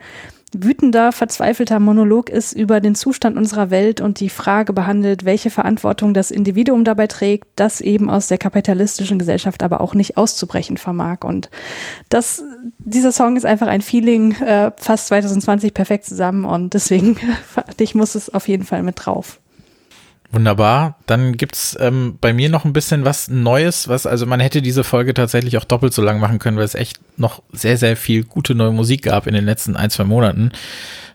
wütender, 0.55 1.13
verzweifelter 1.13 1.81
Monolog 1.81 2.31
ist 2.31 2.53
über 2.53 2.81
den 2.81 2.95
Zustand 2.95 3.37
unserer 3.37 3.71
Welt 3.71 4.01
und 4.01 4.21
die 4.21 4.29
Frage 4.29 4.73
behandelt, 4.73 5.25
welche 5.25 5.51
Verantwortung 5.51 6.15
das 6.15 6.31
Individuum 6.31 6.85
dabei 6.85 7.07
trägt, 7.07 7.49
das 7.57 7.81
eben 7.81 8.11
aus 8.11 8.29
der 8.29 8.39
kapitalistischen 8.39 9.19
Gesellschaft 9.19 9.63
aber 9.63 9.81
auch 9.81 9.95
nicht 9.95 10.17
auszubrechen 10.17 10.77
vermag. 10.77 11.19
Und 11.25 11.51
das, 12.09 12.43
dieser 12.79 13.13
Song 13.13 13.37
ist 13.37 13.47
einfach 13.47 13.67
ein 13.67 13.83
Feeling, 13.83 14.33
äh, 14.41 14.71
fast 14.77 15.09
2020 15.09 15.75
perfekt 15.75 16.05
zusammen 16.05 16.45
und 16.45 16.75
deswegen, 16.75 17.17
ich 17.79 17.95
muss 17.95 18.15
es 18.15 18.33
auf 18.33 18.49
jeden 18.49 18.65
Fall 18.65 18.83
mit 18.83 19.05
drauf. 19.05 19.42
Wunderbar. 20.33 20.99
Dann 21.07 21.37
gibt's 21.37 21.77
ähm, 21.79 22.17
bei 22.19 22.33
mir 22.33 22.49
noch 22.49 22.65
ein 22.65 22.73
bisschen 22.73 23.05
was 23.05 23.29
Neues, 23.29 23.89
was, 23.89 24.07
also 24.07 24.25
man 24.25 24.41
hätte 24.41 24.63
diese 24.63 24.83
Folge 24.83 25.13
tatsächlich 25.13 25.59
auch 25.59 25.65
doppelt 25.65 25.93
so 25.93 26.01
lang 26.01 26.21
machen 26.21 26.39
können, 26.39 26.57
weil 26.57 26.65
es 26.65 26.75
echt 26.75 27.01
noch 27.19 27.43
sehr, 27.53 27.77
sehr 27.77 27.99
viel 27.99 28.25
gute 28.25 28.55
neue 28.55 28.73
Musik 28.73 29.03
gab 29.03 29.27
in 29.27 29.35
den 29.35 29.45
letzten 29.45 29.77
ein, 29.77 29.91
zwei 29.91 30.05
Monaten. 30.05 30.53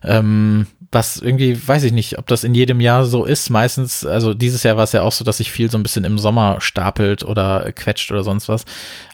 Ähm, 0.03 0.67
was 0.91 1.17
irgendwie, 1.17 1.67
weiß 1.67 1.83
ich 1.83 1.91
nicht, 1.91 2.17
ob 2.17 2.27
das 2.27 2.43
in 2.43 2.55
jedem 2.55 2.79
Jahr 2.79 3.05
so 3.05 3.25
ist. 3.25 3.49
Meistens, 3.49 4.05
also 4.05 4.33
dieses 4.33 4.63
Jahr 4.63 4.77
war 4.77 4.85
es 4.85 4.93
ja 4.93 5.01
auch 5.01 5.11
so, 5.11 5.25
dass 5.25 5.37
sich 5.37 5.51
viel 5.51 5.69
so 5.69 5.77
ein 5.77 5.83
bisschen 5.83 6.05
im 6.05 6.17
Sommer 6.17 6.61
stapelt 6.61 7.23
oder 7.23 7.71
quetscht 7.73 8.11
oder 8.11 8.23
sonst 8.23 8.47
was. 8.47 8.63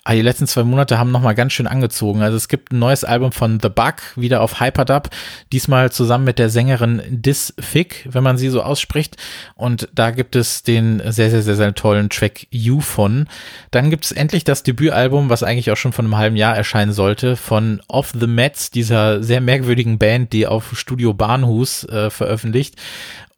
Aber 0.04 0.16
die 0.16 0.22
letzten 0.22 0.48
zwei 0.48 0.64
Monate 0.64 1.00
haben 1.00 1.12
nochmal 1.12 1.34
ganz 1.34 1.54
schön 1.54 1.66
angezogen. 1.66 2.22
Also 2.22 2.36
es 2.38 2.48
gibt 2.50 2.74
ein 2.74 2.80
neues 2.80 3.04
Album 3.06 3.32
von 3.32 3.60
The 3.62 3.70
Bug, 3.70 3.96
wieder 4.16 4.42
auf 4.42 4.60
Hyperdub, 4.60 5.10
diesmal 5.52 5.92
zusammen 5.92 6.26
mit 6.26 6.40
der 6.40 6.50
Sängerin 6.50 7.02
Dis 7.10 7.54
Fick, 7.58 8.08
wenn 8.12 8.24
man 8.24 8.38
sie 8.38 8.50
so 8.50 8.62
ausspricht. 8.62 9.16
Und 9.56 9.88
da 9.96 10.12
gibt 10.12 10.36
es 10.36 10.64
den 10.64 11.02
sehr, 11.06 11.32
sehr, 11.32 11.42
sehr, 11.42 11.56
sehr 11.56 11.74
tollen 11.74 12.10
Track 12.10 12.48
You 12.52 12.82
von. 12.82 13.28
Dann 13.72 13.90
gibt 13.90 14.06
es 14.06 14.12
endlich 14.12 14.44
das 14.44 14.64
Debütalbum, 14.64 15.30
was 15.30 15.42
eigentlich 15.42 15.72
auch 15.72 15.78
schon 15.78 15.94
von 15.94 16.06
einem 16.06 16.18
halben 16.18 16.36
Jahr 16.36 16.56
erscheinen 16.56 16.94
sollte, 16.94 17.36
von 17.36 17.82
Off 17.88 18.14
the 18.20 18.28
Mets, 18.28 18.72
dieser 18.72 19.24
sehr 19.24 19.42
merkwürdigen 19.42 19.98
Band, 19.98 20.34
die 20.34 20.46
auf 20.46 20.78
Studio 20.78 21.14
Bahnhus 21.14 21.64
äh, 21.84 22.10
veröffentlicht. 22.10 22.76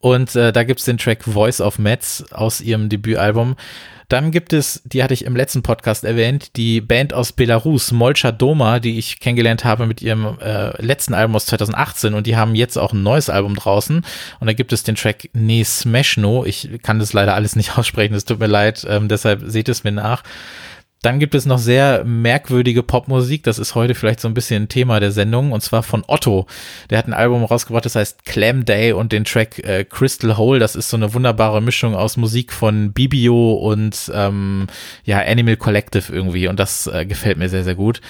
Und 0.00 0.36
äh, 0.36 0.52
da 0.52 0.64
gibt's 0.64 0.84
den 0.84 0.98
Track 0.98 1.24
Voice 1.24 1.60
of 1.60 1.78
Mets 1.78 2.24
aus 2.30 2.60
ihrem 2.60 2.88
Debütalbum. 2.88 3.56
Dann 4.08 4.30
gibt 4.30 4.52
es, 4.52 4.82
die 4.84 5.02
hatte 5.02 5.14
ich 5.14 5.24
im 5.24 5.34
letzten 5.34 5.62
Podcast 5.62 6.04
erwähnt, 6.04 6.56
die 6.56 6.80
Band 6.80 7.12
aus 7.12 7.32
Belarus, 7.32 7.90
Molcha 7.90 8.30
Doma, 8.30 8.78
die 8.78 8.98
ich 8.98 9.18
kennengelernt 9.18 9.64
habe 9.64 9.86
mit 9.86 10.00
ihrem 10.00 10.38
äh, 10.38 10.80
letzten 10.80 11.12
Album 11.12 11.34
aus 11.34 11.46
2018 11.46 12.14
und 12.14 12.26
die 12.28 12.36
haben 12.36 12.54
jetzt 12.54 12.76
auch 12.76 12.92
ein 12.92 13.02
neues 13.02 13.28
Album 13.30 13.56
draußen 13.56 14.04
und 14.38 14.46
da 14.46 14.52
gibt 14.52 14.72
es 14.72 14.84
den 14.84 14.94
Track 14.94 15.30
Ne 15.32 15.64
Smeshno. 15.64 16.44
Ich 16.44 16.68
kann 16.82 17.00
das 17.00 17.12
leider 17.14 17.34
alles 17.34 17.56
nicht 17.56 17.76
aussprechen, 17.78 18.14
es 18.14 18.24
tut 18.24 18.38
mir 18.38 18.46
leid, 18.46 18.86
ähm, 18.88 19.08
deshalb 19.08 19.42
seht 19.44 19.68
es 19.68 19.82
mir 19.82 19.92
nach. 19.92 20.22
Dann 21.06 21.20
gibt 21.20 21.36
es 21.36 21.46
noch 21.46 21.58
sehr 21.58 22.02
merkwürdige 22.02 22.82
Popmusik. 22.82 23.44
Das 23.44 23.60
ist 23.60 23.76
heute 23.76 23.94
vielleicht 23.94 24.18
so 24.18 24.26
ein 24.26 24.34
bisschen 24.34 24.66
Thema 24.66 24.98
der 24.98 25.12
Sendung. 25.12 25.52
Und 25.52 25.60
zwar 25.60 25.84
von 25.84 26.02
Otto. 26.08 26.48
Der 26.90 26.98
hat 26.98 27.06
ein 27.06 27.14
Album 27.14 27.44
rausgebracht, 27.44 27.84
das 27.84 27.94
heißt 27.94 28.24
Clam 28.24 28.64
Day 28.64 28.90
und 28.90 29.12
den 29.12 29.22
Track 29.22 29.60
äh, 29.60 29.84
Crystal 29.84 30.36
Hole. 30.36 30.58
Das 30.58 30.74
ist 30.74 30.90
so 30.90 30.96
eine 30.96 31.14
wunderbare 31.14 31.62
Mischung 31.62 31.94
aus 31.94 32.16
Musik 32.16 32.52
von 32.52 32.92
Bibio 32.92 33.52
und 33.52 34.10
ähm, 34.12 34.66
ja, 35.04 35.20
Animal 35.20 35.56
Collective 35.56 36.12
irgendwie. 36.12 36.48
Und 36.48 36.58
das 36.58 36.88
äh, 36.88 37.06
gefällt 37.06 37.38
mir 37.38 37.48
sehr, 37.48 37.62
sehr 37.62 37.76
gut. 37.76 38.00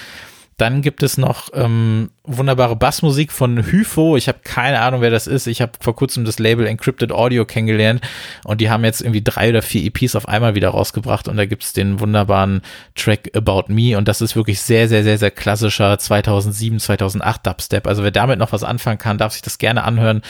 Dann 0.57 0.81
gibt 0.81 1.03
es 1.03 1.19
noch 1.19 1.49
ähm, 1.53 2.09
wunderbare 2.27 2.75
Bassmusik 2.75 3.31
von 3.31 3.63
Hypho. 3.65 4.17
Ich 4.17 4.27
habe 4.27 4.39
keine 4.43 4.81
Ahnung, 4.81 5.01
wer 5.01 5.09
das 5.09 5.27
ist. 5.27 5.47
Ich 5.47 5.61
habe 5.61 5.71
vor 5.79 5.95
kurzem 5.95 6.25
das 6.25 6.39
Label 6.39 6.67
Encrypted 6.67 7.11
Audio 7.11 7.45
kennengelernt 7.45 8.01
und 8.43 8.61
die 8.61 8.69
haben 8.69 8.83
jetzt 8.83 9.01
irgendwie 9.01 9.23
drei 9.23 9.49
oder 9.49 9.61
vier 9.61 9.83
EPs 9.85 10.15
auf 10.15 10.27
einmal 10.27 10.53
wieder 10.53 10.69
rausgebracht 10.69 11.27
und 11.27 11.37
da 11.37 11.45
gibt's 11.45 11.73
den 11.73 11.99
wunderbaren 11.99 12.61
Track 12.95 13.31
About 13.35 13.65
Me 13.69 13.97
und 13.97 14.07
das 14.07 14.21
ist 14.21 14.35
wirklich 14.35 14.61
sehr, 14.61 14.87
sehr, 14.87 15.03
sehr, 15.03 15.17
sehr 15.17 15.31
klassischer 15.31 15.97
2007, 15.97 16.79
2008 16.79 17.47
Dubstep. 17.47 17.87
Also 17.87 18.03
wer 18.03 18.11
damit 18.11 18.39
noch 18.39 18.51
was 18.51 18.63
anfangen 18.63 18.99
kann, 18.99 19.17
darf 19.17 19.33
sich 19.33 19.41
das 19.41 19.57
gerne 19.57 19.83
anhören. 19.83 20.21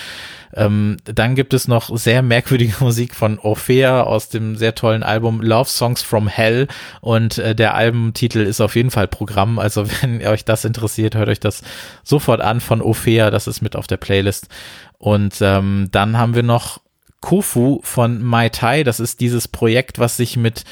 Ähm, 0.53 0.97
dann 1.03 1.35
gibt 1.35 1.53
es 1.53 1.67
noch 1.67 1.95
sehr 1.97 2.21
merkwürdige 2.21 2.73
Musik 2.79 3.15
von 3.15 3.39
Orphea 3.39 4.03
aus 4.03 4.29
dem 4.29 4.55
sehr 4.55 4.75
tollen 4.75 5.03
Album 5.03 5.41
Love 5.41 5.69
Songs 5.69 6.01
from 6.01 6.27
Hell 6.27 6.67
und 7.01 7.37
äh, 7.37 7.53
der 7.53 7.75
Albumtitel 7.75 8.39
ist 8.39 8.61
auf 8.61 8.75
jeden 8.75 8.91
Fall 8.91 9.07
Programm. 9.07 9.59
Also 9.59 9.85
wenn 10.01 10.25
euch 10.25 10.45
das 10.45 10.65
interessiert, 10.65 11.15
hört 11.15 11.29
euch 11.29 11.39
das 11.39 11.63
sofort 12.03 12.41
an 12.41 12.61
von 12.61 12.81
Orphea, 12.81 13.31
das 13.31 13.47
ist 13.47 13.61
mit 13.61 13.75
auf 13.75 13.87
der 13.87 13.97
Playlist. 13.97 14.47
Und 14.97 15.35
ähm, 15.41 15.89
dann 15.91 16.17
haben 16.17 16.35
wir 16.35 16.43
noch 16.43 16.79
Kofu 17.21 17.79
von 17.83 18.23
Mai 18.23 18.49
Tai. 18.49 18.83
Das 18.83 18.99
ist 18.99 19.19
dieses 19.19 19.47
Projekt, 19.47 19.99
was 19.99 20.17
sich 20.17 20.37
mit 20.37 20.63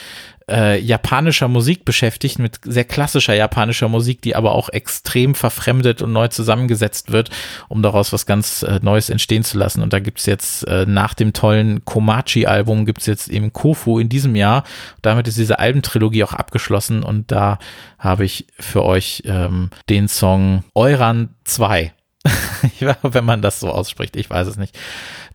äh, 0.50 0.80
japanischer 0.80 1.48
Musik 1.48 1.86
beschäftigt, 1.86 2.40
mit 2.40 2.60
sehr 2.64 2.84
klassischer 2.84 3.34
japanischer 3.34 3.90
Musik, 3.90 4.22
die 4.22 4.36
aber 4.36 4.54
auch 4.54 4.70
extrem 4.70 5.36
verfremdet 5.36 6.02
und 6.02 6.14
neu 6.14 6.28
zusammengesetzt 6.28 7.12
wird, 7.12 7.30
um 7.68 7.82
daraus 7.82 8.14
was 8.14 8.26
ganz 8.26 8.64
äh, 8.64 8.80
Neues 8.82 9.10
entstehen 9.10 9.44
zu 9.44 9.58
lassen. 9.58 9.82
Und 9.82 9.94
da 9.94 10.00
gibt's 10.00 10.26
jetzt 10.26 10.68
äh, 10.68 10.86
nach 10.86 11.14
dem 11.14 11.34
tollen 11.34 11.84
Komachi-Album 11.86 12.86
gibt's 12.86 13.06
jetzt 13.06 13.28
eben 13.28 13.54
Kofu 13.54 14.00
in 14.00 14.10
diesem 14.10 14.36
Jahr. 14.36 14.64
Damit 15.02 15.28
ist 15.28 15.38
diese 15.38 15.60
Albentrilogie 15.60 16.24
auch 16.24 16.34
abgeschlossen 16.34 17.04
und 17.04 17.32
da 17.32 17.60
habe 17.98 18.26
ich 18.26 18.48
für 18.60 18.84
euch 18.84 19.24
ähm, 19.26 19.70
den 19.90 20.08
Song 20.08 20.64
Euran 20.76 21.30
2 21.46 21.92
wenn 23.04 23.26
man 23.26 23.42
das 23.42 23.60
so 23.60 23.70
ausspricht, 23.70 24.16
ich 24.16 24.30
weiß 24.30 24.48
es 24.48 24.58
nicht. 24.58 24.78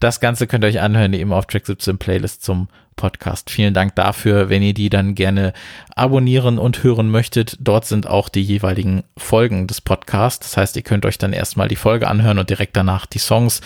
Das 0.00 0.20
Ganze 0.20 0.46
könnt 0.46 0.64
ihr 0.64 0.68
euch 0.68 0.80
anhören, 0.80 1.12
eben 1.12 1.32
auf 1.32 1.46
Track 1.46 1.66
17 1.66 1.98
Playlist 1.98 2.42
zum 2.42 2.68
Podcast. 3.00 3.48
Vielen 3.48 3.72
Dank 3.72 3.94
dafür, 3.94 4.50
wenn 4.50 4.62
ihr 4.62 4.74
die 4.74 4.90
dann 4.90 5.14
gerne 5.14 5.54
abonnieren 5.96 6.58
und 6.58 6.84
hören 6.84 7.10
möchtet. 7.10 7.56
Dort 7.58 7.86
sind 7.86 8.06
auch 8.06 8.28
die 8.28 8.42
jeweiligen 8.42 9.04
Folgen 9.16 9.66
des 9.66 9.80
Podcasts. 9.80 10.46
Das 10.46 10.56
heißt, 10.58 10.76
ihr 10.76 10.82
könnt 10.82 11.06
euch 11.06 11.16
dann 11.16 11.32
erstmal 11.32 11.66
die 11.66 11.76
Folge 11.76 12.08
anhören 12.08 12.38
und 12.38 12.50
direkt 12.50 12.76
danach 12.76 13.06
die 13.06 13.18
Songs. 13.18 13.62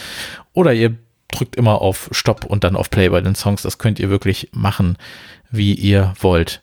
Oder 0.52 0.72
ihr 0.72 0.94
drückt 1.32 1.56
immer 1.56 1.82
auf 1.82 2.08
Stopp 2.12 2.44
und 2.44 2.62
dann 2.62 2.76
auf 2.76 2.90
Play 2.90 3.08
bei 3.08 3.20
den 3.20 3.34
Songs. 3.34 3.62
Das 3.62 3.78
könnt 3.78 3.98
ihr 3.98 4.08
wirklich 4.08 4.50
machen, 4.52 4.96
wie 5.50 5.74
ihr 5.74 6.14
wollt. 6.20 6.62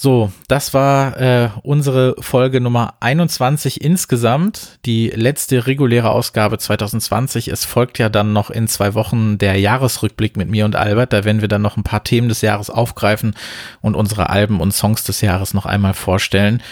So, 0.00 0.30
das 0.46 0.74
war 0.74 1.20
äh, 1.20 1.48
unsere 1.64 2.14
Folge 2.20 2.60
Nummer 2.60 2.94
21 3.00 3.80
insgesamt, 3.80 4.78
die 4.86 5.08
letzte 5.08 5.66
reguläre 5.66 6.10
Ausgabe 6.10 6.56
2020. 6.56 7.48
Es 7.48 7.64
folgt 7.64 7.98
ja 7.98 8.08
dann 8.08 8.32
noch 8.32 8.50
in 8.50 8.68
zwei 8.68 8.94
Wochen 8.94 9.38
der 9.38 9.56
Jahresrückblick 9.58 10.36
mit 10.36 10.48
mir 10.48 10.66
und 10.66 10.76
Albert. 10.76 11.12
Da 11.12 11.24
werden 11.24 11.40
wir 11.40 11.48
dann 11.48 11.62
noch 11.62 11.76
ein 11.76 11.82
paar 11.82 12.04
Themen 12.04 12.28
des 12.28 12.42
Jahres 12.42 12.70
aufgreifen 12.70 13.34
und 13.80 13.96
unsere 13.96 14.30
Alben 14.30 14.60
und 14.60 14.70
Songs 14.70 15.02
des 15.02 15.20
Jahres 15.20 15.52
noch 15.52 15.66
einmal 15.66 15.94
vorstellen. 15.94 16.62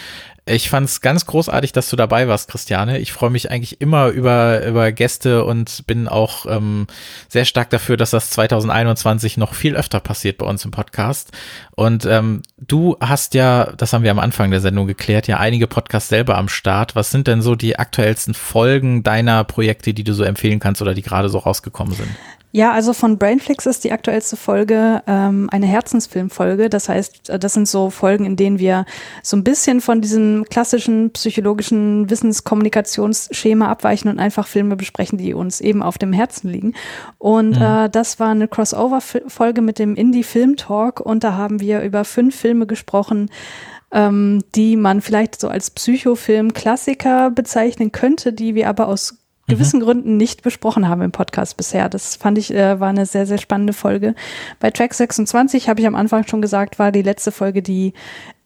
Ich 0.49 0.71
fand 0.71 0.89
es 0.89 1.01
ganz 1.01 1.27
großartig, 1.27 1.73
dass 1.73 1.91
du 1.91 1.97
dabei 1.97 2.29
warst, 2.29 2.49
Christiane. 2.49 2.99
Ich 3.01 3.13
freue 3.13 3.31
mich 3.31 3.51
eigentlich 3.51 3.81
immer 3.81 4.11
über, 4.11 4.65
über 4.65 4.93
Gäste 4.93 5.45
und 5.45 5.85
bin 5.89 6.07
auch 6.07 6.47
ähm, 6.47 6.87
sehr 7.29 7.45
stark 7.45 7.69
dafür, 7.71 7.97
dass 7.97 8.11
das 8.13 8.31
2021 8.31 9.39
noch 9.39 9.55
viel 9.55 9.75
öfter 9.75 9.99
passiert 9.99 10.39
bei 10.39 10.47
uns 10.47 10.65
im 10.65 10.71
Podcast. 10.71 11.33
Und 11.75 12.07
ähm, 12.07 12.43
du 12.59 12.97
hast 13.01 13.35
ja, 13.35 13.73
das 13.77 13.93
haben 13.93 14.05
wir 14.05 14.13
am 14.13 14.21
Anfang 14.21 14.53
der 14.53 14.61
Sendung 14.61 14.87
geklärt, 14.87 15.27
ja 15.27 15.39
einige 15.39 15.67
Podcasts 15.67 16.11
selber 16.11 16.39
am 16.39 16.49
Start. 16.49 16.95
Was 16.95 17.11
sind 17.11 17.27
denn 17.27 17.43
so 17.43 17.57
die 17.57 17.81
aktuellsten 17.81 18.35
Folgen 18.35 19.03
deiner 19.03 19.43
Projekte, 19.43 19.95
die 19.95 20.05
du 20.05 20.15
so 20.15 20.23
empfehlen 20.23 20.61
kannst 20.61 20.81
oder 20.81 20.95
die 20.95 21.03
gerade 21.03 21.29
so 21.29 21.39
rausgekommen 21.39 21.95
sind? 21.95 22.11
Ja, 22.57 22.73
also 22.73 22.95
von 22.95 23.19
Brainflix 23.19 23.67
ist 23.67 23.85
die 23.85 23.93
aktuellste 23.93 24.35
Folge 24.35 25.03
ähm, 25.07 25.47
eine 25.53 25.67
Herzensfilmfolge. 25.67 26.71
Das 26.71 26.89
heißt, 26.89 27.29
äh, 27.29 27.39
das 27.39 27.53
sind 27.53 27.69
so 27.69 27.91
Folgen, 27.91 28.25
in 28.25 28.37
denen 28.37 28.59
wir 28.59 28.87
so 29.23 29.37
ein 29.37 29.45
bisschen 29.45 29.83
von 29.83 30.01
diesem 30.01 30.47
klassischen 30.49 31.11
psychologischen 31.11 32.09
Wissenskommunikationsschema 32.09 33.69
abweichen 33.69 34.11
und 34.11 34.19
einfach 34.19 34.47
Filme 34.47 34.75
besprechen, 34.75 35.19
die 35.19 35.35
uns 35.35 35.61
eben 35.61 35.83
auf 35.83 35.99
dem 35.99 36.15
Herzen 36.15 36.49
liegen. 36.49 36.73
Und 37.19 37.57
mhm. 37.57 37.63
äh, 37.63 37.89
das 37.91 38.21
war 38.21 38.31
eine 38.31 38.49
Crossover-Folge 38.49 39.61
mit 39.61 39.79
dem 39.79 39.95
Indie-Film-Talk 39.95 41.01
und 41.01 41.25
da 41.25 41.35
haben 41.35 41.61
wir 41.61 41.83
über 41.83 42.07
fünf 42.07 42.37
Filme 42.37 42.67
gesprochen, 42.67 43.29
ähm, 43.93 44.43
die 44.55 44.77
man 44.77 45.03
vielleicht 45.03 45.39
so 45.39 45.49
als 45.49 45.71
Psychofilm-Klassiker 45.73 47.31
bezeichnen 47.33 47.93
könnte, 47.93 48.33
die 48.33 48.55
wir 48.55 48.71
aber 48.71 48.89
aus 48.89 49.26
gewissen 49.47 49.81
mhm. 49.81 49.85
Gründen 49.85 50.17
nicht 50.17 50.43
besprochen 50.43 50.89
haben 50.89 51.03
im 51.03 51.13
Podcast 51.13 51.57
bisher. 51.57 51.89
Das 51.89 52.17
fand 52.17 52.39
ich, 52.39 52.53
äh, 52.53 52.81
war 52.81 52.89
eine 52.89 53.07
sehr, 53.07 53.27
sehr 53.27 53.39
spannende 53.39 53.73
Folge. 53.73 54.15
Bei 54.61 54.71
Track 54.71 54.95
26 54.95 55.69
habe 55.69 55.81
ich 55.81 55.87
am 55.87 55.95
Anfang 55.95 56.27
schon 56.27 56.43
gesagt, 56.43 56.79
war 56.79 56.93
die 56.93 57.03
letzte 57.03 57.33
Folge, 57.33 57.63
die 57.63 57.93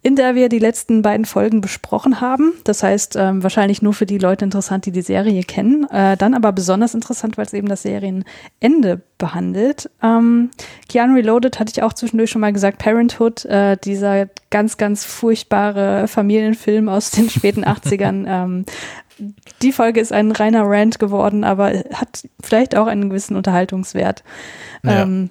in 0.02 0.16
der 0.16 0.34
wir 0.34 0.48
die 0.48 0.58
letzten 0.58 1.02
beiden 1.02 1.26
Folgen 1.26 1.60
besprochen 1.60 2.22
haben. 2.22 2.54
Das 2.64 2.82
heißt, 2.82 3.16
ähm, 3.16 3.42
wahrscheinlich 3.42 3.82
nur 3.82 3.92
für 3.92 4.06
die 4.06 4.16
Leute 4.16 4.46
interessant, 4.46 4.86
die 4.86 4.92
die 4.92 5.02
Serie 5.02 5.42
kennen. 5.42 5.84
Äh, 5.90 6.16
dann 6.16 6.32
aber 6.32 6.52
besonders 6.52 6.94
interessant, 6.94 7.36
weil 7.36 7.44
es 7.44 7.52
eben 7.52 7.68
das 7.68 7.82
Serienende 7.82 9.02
behandelt. 9.18 9.90
Ähm, 10.02 10.50
Keanu 10.88 11.16
Reloaded 11.16 11.60
hatte 11.60 11.72
ich 11.76 11.82
auch 11.82 11.92
zwischendurch 11.92 12.30
schon 12.30 12.40
mal 12.40 12.52
gesagt. 12.52 12.78
Parenthood, 12.78 13.44
äh, 13.44 13.76
dieser 13.76 14.28
ganz, 14.48 14.78
ganz 14.78 15.04
furchtbare 15.04 16.08
Familienfilm 16.08 16.88
aus 16.88 17.10
den 17.10 17.28
späten 17.28 17.64
80ern, 17.66 18.24
ähm, 18.26 18.64
die 19.62 19.72
Folge 19.72 20.00
ist 20.00 20.12
ein 20.12 20.32
reiner 20.32 20.64
Rant 20.64 20.98
geworden, 20.98 21.44
aber 21.44 21.72
hat 21.94 22.28
vielleicht 22.42 22.76
auch 22.76 22.86
einen 22.86 23.10
gewissen 23.10 23.36
Unterhaltungswert. 23.36 24.24
Ja. 24.82 25.02
Ähm, 25.02 25.30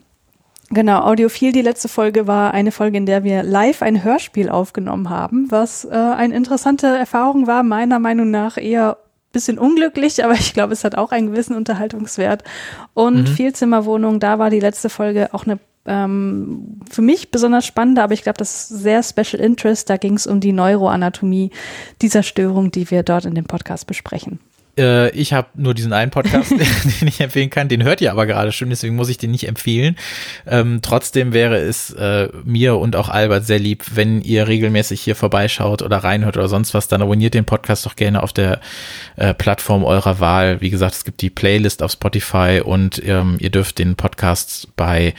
genau, 0.70 1.02
Audiophil, 1.02 1.52
die 1.52 1.62
letzte 1.62 1.88
Folge 1.88 2.28
war 2.28 2.54
eine 2.54 2.72
Folge, 2.72 2.98
in 2.98 3.06
der 3.06 3.24
wir 3.24 3.44
live 3.44 3.82
ein 3.82 4.04
Hörspiel 4.04 4.50
aufgenommen 4.50 5.10
haben, 5.10 5.48
was 5.50 5.86
äh, 5.86 5.96
eine 5.96 6.36
interessante 6.36 6.88
Erfahrung 6.88 7.48
war, 7.48 7.64
meiner 7.64 8.00
Meinung 8.00 8.32
nach 8.32 8.58
eher 8.58 8.98
bisschen 9.32 9.60
unglücklich, 9.60 10.24
aber 10.24 10.34
ich 10.34 10.54
glaube, 10.54 10.74
es 10.74 10.84
hat 10.84 10.96
auch 10.96 11.12
einen 11.12 11.32
gewissen 11.32 11.56
Unterhaltungswert. 11.56 12.44
Und 12.94 13.22
mhm. 13.22 13.28
Vielzimmerwohnung, 13.28 14.20
da 14.20 14.40
war 14.40 14.50
die 14.50 14.60
letzte 14.60 14.90
Folge 14.90 15.30
auch 15.34 15.46
eine 15.46 15.60
ähm, 15.86 16.82
für 16.90 17.02
mich 17.02 17.32
besonders 17.32 17.66
spannend, 17.66 18.00
aber 18.00 18.14
ich 18.14 18.24
glaube, 18.24 18.38
das 18.38 18.70
ist 18.70 18.82
sehr 18.82 19.02
Special 19.04 19.42
Interest. 19.42 19.90
Da 19.90 19.98
ging 19.98 20.14
es 20.16 20.28
um 20.28 20.40
die 20.40 20.52
Neuroanatomie 20.52 21.52
dieser 22.02 22.24
Störung, 22.24 22.72
die 22.72 22.90
wir 22.92 23.04
dort 23.04 23.26
in 23.26 23.36
dem 23.36 23.46
Podcast 23.46 23.88
besprechen 23.88 24.40
äh, 24.80 25.10
ich 25.12 25.34
habe 25.34 25.50
nur 25.56 25.74
diesen 25.74 25.94
einen 25.94 26.12
Podcast, 26.12 26.52
den 27.02 27.08
ich 27.08 27.20
empfehlen 27.20 27.50
kann. 27.50 27.68
Den 27.68 27.84
hört 27.84 28.02
ihr 28.02 28.12
aber 28.12 28.26
gerade 28.26 28.52
schon, 28.52 28.70
deswegen 28.70 28.96
muss 28.96 29.10
ich 29.10 29.18
den 29.18 29.32
nicht 29.32 29.48
empfehlen. 29.48 29.96
Ähm, 30.48 30.80
trotzdem 30.82 31.34
wäre 31.34 31.58
es 31.58 31.92
äh, 31.92 32.30
mir 32.46 32.78
und 32.78 32.96
auch 32.96 33.10
Albert 33.10 33.46
sehr 33.46 33.60
lieb, 33.60 33.84
wenn 33.94 34.22
ihr 34.22 34.48
regelmäßig 34.48 35.02
hier 35.02 35.16
vorbeischaut 35.16 35.82
oder 35.82 35.98
reinhört 35.98 36.38
oder 36.38 36.48
sonst 36.48 36.74
was, 36.74 36.88
dann 36.88 37.02
abonniert 37.02 37.34
den 37.34 37.46
Podcast 37.46 37.86
doch 37.86 37.96
gerne 37.96 38.24
auf 38.24 38.34
der 38.34 38.62
äh, 39.18 39.34
Plattform 39.34 39.84
eurer 39.84 40.20
Wahl. 40.20 40.62
Wie 40.62 40.70
gesagt, 40.70 40.96
es 40.96 41.04
gibt 41.04 41.22
die 41.22 41.30
Playlist 41.30 41.84
auf 41.84 41.92
Spotify 41.92 42.62
und 42.64 43.02
ähm, 43.06 43.38
ihr 43.40 43.50
dürft 43.50 43.80
den 43.80 43.96
Podcast 43.96 44.70
bei 44.76 45.14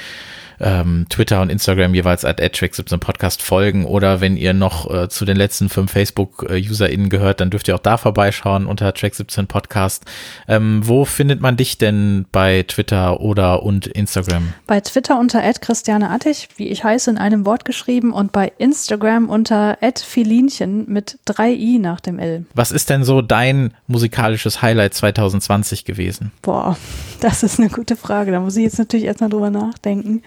ähm, 0.60 1.06
Twitter 1.08 1.40
und 1.40 1.50
Instagram 1.50 1.94
jeweils 1.94 2.24
at 2.24 2.40
adtrack17 2.40 2.98
Podcast 2.98 3.42
folgen 3.42 3.84
oder 3.86 4.20
wenn 4.20 4.36
ihr 4.36 4.52
noch 4.52 4.90
äh, 4.92 5.08
zu 5.08 5.24
den 5.24 5.36
letzten 5.36 5.68
fünf 5.68 5.92
Facebook-UserInnen 5.92 7.08
gehört, 7.08 7.40
dann 7.40 7.50
dürft 7.50 7.68
ihr 7.68 7.74
auch 7.74 7.80
da 7.80 7.96
vorbeischauen 7.96 8.66
unter 8.66 8.90
Track17 8.90 9.46
Podcast. 9.46 10.04
Ähm, 10.48 10.82
wo 10.84 11.04
findet 11.04 11.40
man 11.40 11.56
dich 11.56 11.78
denn 11.78 12.26
bei 12.32 12.64
Twitter 12.66 13.20
oder 13.20 13.62
und 13.62 13.86
Instagram? 13.86 14.52
Bei 14.66 14.80
Twitter 14.80 15.18
unter 15.18 15.40
Christiane 15.60 16.10
Attich, 16.10 16.48
wie 16.56 16.68
ich 16.68 16.84
heiße, 16.84 17.10
in 17.10 17.18
einem 17.18 17.44
Wort 17.46 17.64
geschrieben 17.64 18.12
und 18.12 18.32
bei 18.32 18.52
Instagram 18.58 19.28
unter 19.28 19.78
Filinchen 19.98 20.84
mit 20.88 21.18
drei 21.24 21.52
i 21.52 21.78
nach 21.78 22.00
dem 22.00 22.18
L. 22.18 22.44
Was 22.54 22.72
ist 22.72 22.90
denn 22.90 23.04
so 23.04 23.22
dein 23.22 23.74
musikalisches 23.86 24.62
Highlight 24.62 24.94
2020 24.94 25.84
gewesen? 25.84 26.32
Boah, 26.42 26.76
das 27.20 27.42
ist 27.42 27.58
eine 27.58 27.68
gute 27.68 27.96
Frage. 27.96 28.30
Da 28.30 28.40
muss 28.40 28.56
ich 28.56 28.64
jetzt 28.64 28.78
natürlich 28.78 29.06
erstmal 29.06 29.30
drüber 29.30 29.50
nachdenken. 29.50 30.22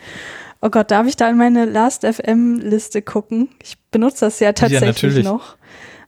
Oh 0.66 0.70
Gott, 0.70 0.91
darf 0.91 1.07
ich 1.07 1.18
da 1.18 1.30
in 1.30 1.36
meine 1.36 1.66
Last-FM-Liste 1.66 3.01
gucken? 3.01 3.49
Ich 3.61 3.78
benutze 3.91 4.24
das 4.24 4.39
ja 4.39 4.53
tatsächlich 4.53 5.18
ja, 5.18 5.24
noch, 5.24 5.57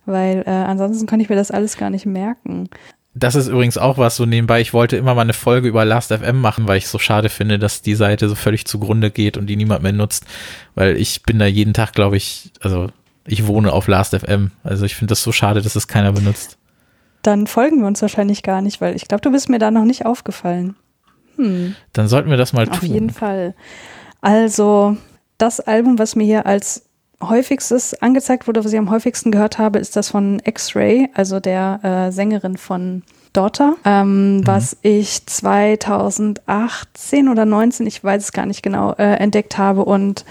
weil 0.06 0.44
äh, 0.48 0.50
ansonsten 0.50 1.08
kann 1.08 1.20
ich 1.20 1.28
mir 1.28 1.36
das 1.36 1.52
alles 1.52 1.76
gar 1.76 1.90
nicht 1.90 2.06
merken. 2.06 2.70
Das 3.14 3.36
ist 3.36 3.50
übrigens 3.50 3.78
auch 3.78 3.98
was 3.98 4.16
so 4.16 4.26
nebenbei. 4.26 4.62
Ich 4.62 4.74
wollte 4.74 4.96
immer 4.96 5.14
mal 5.14 5.24
eine 5.24 5.34
Folge 5.34 5.68
über 5.68 5.84
Last.fm 5.84 6.40
machen, 6.40 6.70
weil 6.70 6.78
ich 6.78 6.88
so 6.88 7.00
schade 7.00 7.28
finde, 7.28 7.60
dass 7.60 7.82
die 7.82 7.96
Seite 7.96 8.30
so 8.30 8.36
völlig 8.36 8.66
zugrunde 8.66 9.12
geht 9.12 9.36
und 9.36 9.48
die 9.48 9.58
niemand 9.58 9.84
mehr 9.84 9.92
nutzt. 9.92 10.26
Weil 10.74 10.96
ich 10.96 11.24
bin 11.24 11.38
da 11.38 11.46
jeden 11.46 11.74
Tag, 11.74 11.92
glaube 11.92 12.16
ich, 12.16 12.52
also 12.62 12.88
ich 13.28 13.48
wohne 13.48 13.74
auf 13.74 13.88
Last.fm. 13.88 14.52
Also 14.64 14.86
ich 14.86 14.96
finde 14.96 15.12
das 15.12 15.22
so 15.22 15.34
schade, 15.34 15.62
dass 15.62 15.76
es 15.76 15.90
keiner 15.90 16.14
benutzt. 16.14 16.58
Dann 17.24 17.48
folgen 17.48 17.82
wir 17.82 17.88
uns 17.88 18.02
wahrscheinlich 18.02 18.42
gar 18.42 18.62
nicht, 18.62 18.80
weil 18.80 18.96
ich 18.96 19.10
glaube, 19.10 19.22
du 19.22 19.32
bist 19.32 19.50
mir 19.50 19.60
da 19.60 19.70
noch 19.70 19.84
nicht 19.84 20.06
aufgefallen. 20.06 20.78
Hm. 21.36 21.76
Dann 21.92 22.08
sollten 22.08 22.30
wir 22.30 22.38
das 22.38 22.54
mal 22.54 22.68
tun. 22.68 22.76
Auf 22.76 22.84
jeden 22.84 23.10
Fall. 23.10 23.54
Also 24.26 24.98
das 25.38 25.60
Album, 25.60 26.00
was 26.00 26.16
mir 26.16 26.24
hier 26.24 26.48
als 26.48 26.82
häufigstes 27.22 28.02
angezeigt 28.02 28.48
wurde, 28.48 28.66
was 28.66 28.74
ich 28.74 28.80
am 28.80 28.90
häufigsten 28.90 29.32
gehört 29.32 29.60
habe, 29.60 29.78
ist 29.78 29.96
das 29.96 30.10
von 30.10 30.42
X-Ray, 30.44 31.10
also 31.14 31.40
der 31.40 31.80
äh, 31.84 32.12
Sängerin 32.12 32.58
von 32.58 33.04
Daughter, 33.34 33.76
ähm, 33.86 34.38
mhm. 34.38 34.48
was 34.48 34.78
ich 34.82 35.28
2018 35.28 37.30
oder 37.30 37.46
19, 37.46 37.86
ich 37.86 38.04
weiß 38.04 38.24
es 38.24 38.32
gar 38.32 38.48
nicht 38.48 38.64
genau, 38.64 38.94
äh, 38.94 39.18
entdeckt 39.18 39.60
habe 39.60 39.86
und 39.86 40.26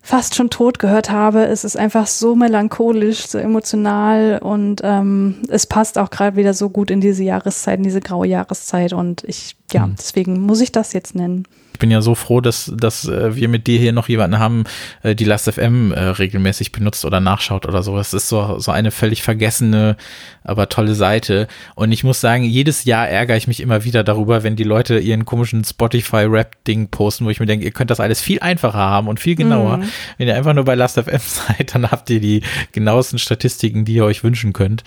fast 0.00 0.36
schon 0.36 0.48
tot 0.48 0.78
gehört 0.78 1.10
habe. 1.10 1.46
Es 1.46 1.64
ist 1.64 1.76
einfach 1.76 2.06
so 2.06 2.36
melancholisch, 2.36 3.26
so 3.26 3.38
emotional 3.38 4.38
und 4.40 4.82
ähm, 4.84 5.42
es 5.48 5.66
passt 5.66 5.98
auch 5.98 6.10
gerade 6.10 6.36
wieder 6.36 6.54
so 6.54 6.70
gut 6.70 6.92
in 6.92 7.00
diese 7.00 7.24
Jahreszeit, 7.24 7.78
in 7.78 7.84
diese 7.84 8.00
graue 8.00 8.28
Jahreszeit 8.28 8.92
und 8.92 9.24
ich, 9.24 9.56
ja, 9.72 9.86
mhm. 9.86 9.96
deswegen 9.96 10.40
muss 10.40 10.60
ich 10.60 10.72
das 10.72 10.92
jetzt 10.92 11.14
nennen 11.14 11.44
bin 11.80 11.90
ja 11.90 12.00
so 12.00 12.14
froh, 12.14 12.40
dass, 12.40 12.72
dass 12.76 13.08
äh, 13.08 13.34
wir 13.34 13.48
mit 13.48 13.66
dir 13.66 13.78
hier 13.80 13.92
noch 13.92 14.08
jemanden 14.08 14.38
haben, 14.38 14.64
äh, 15.02 15.16
die 15.16 15.24
Last.fm 15.24 15.90
äh, 15.90 16.00
regelmäßig 16.00 16.70
benutzt 16.70 17.04
oder 17.04 17.18
nachschaut 17.18 17.66
oder 17.66 17.82
so. 17.82 17.96
Das 17.96 18.14
ist 18.14 18.28
so, 18.28 18.60
so 18.60 18.70
eine 18.70 18.92
völlig 18.92 19.22
vergessene, 19.22 19.96
aber 20.44 20.68
tolle 20.68 20.94
Seite. 20.94 21.48
Und 21.74 21.90
ich 21.90 22.04
muss 22.04 22.20
sagen, 22.20 22.44
jedes 22.44 22.84
Jahr 22.84 23.08
ärgere 23.08 23.36
ich 23.36 23.48
mich 23.48 23.60
immer 23.60 23.84
wieder 23.84 24.04
darüber, 24.04 24.44
wenn 24.44 24.54
die 24.54 24.64
Leute 24.64 24.98
ihren 24.98 25.24
komischen 25.24 25.64
Spotify-Rap-Ding 25.64 26.88
posten, 26.88 27.24
wo 27.24 27.30
ich 27.30 27.40
mir 27.40 27.46
denke, 27.46 27.64
ihr 27.64 27.72
könnt 27.72 27.90
das 27.90 28.00
alles 28.00 28.20
viel 28.20 28.38
einfacher 28.40 28.78
haben 28.78 29.08
und 29.08 29.18
viel 29.18 29.34
genauer. 29.34 29.78
Mhm. 29.78 29.88
Wenn 30.18 30.28
ihr 30.28 30.36
einfach 30.36 30.54
nur 30.54 30.64
bei 30.64 30.76
Last.fm 30.76 31.18
seid, 31.18 31.74
dann 31.74 31.90
habt 31.90 32.10
ihr 32.10 32.20
die 32.20 32.42
genauesten 32.72 33.18
Statistiken, 33.18 33.84
die 33.84 33.94
ihr 33.94 34.04
euch 34.04 34.22
wünschen 34.22 34.52
könnt. 34.52 34.84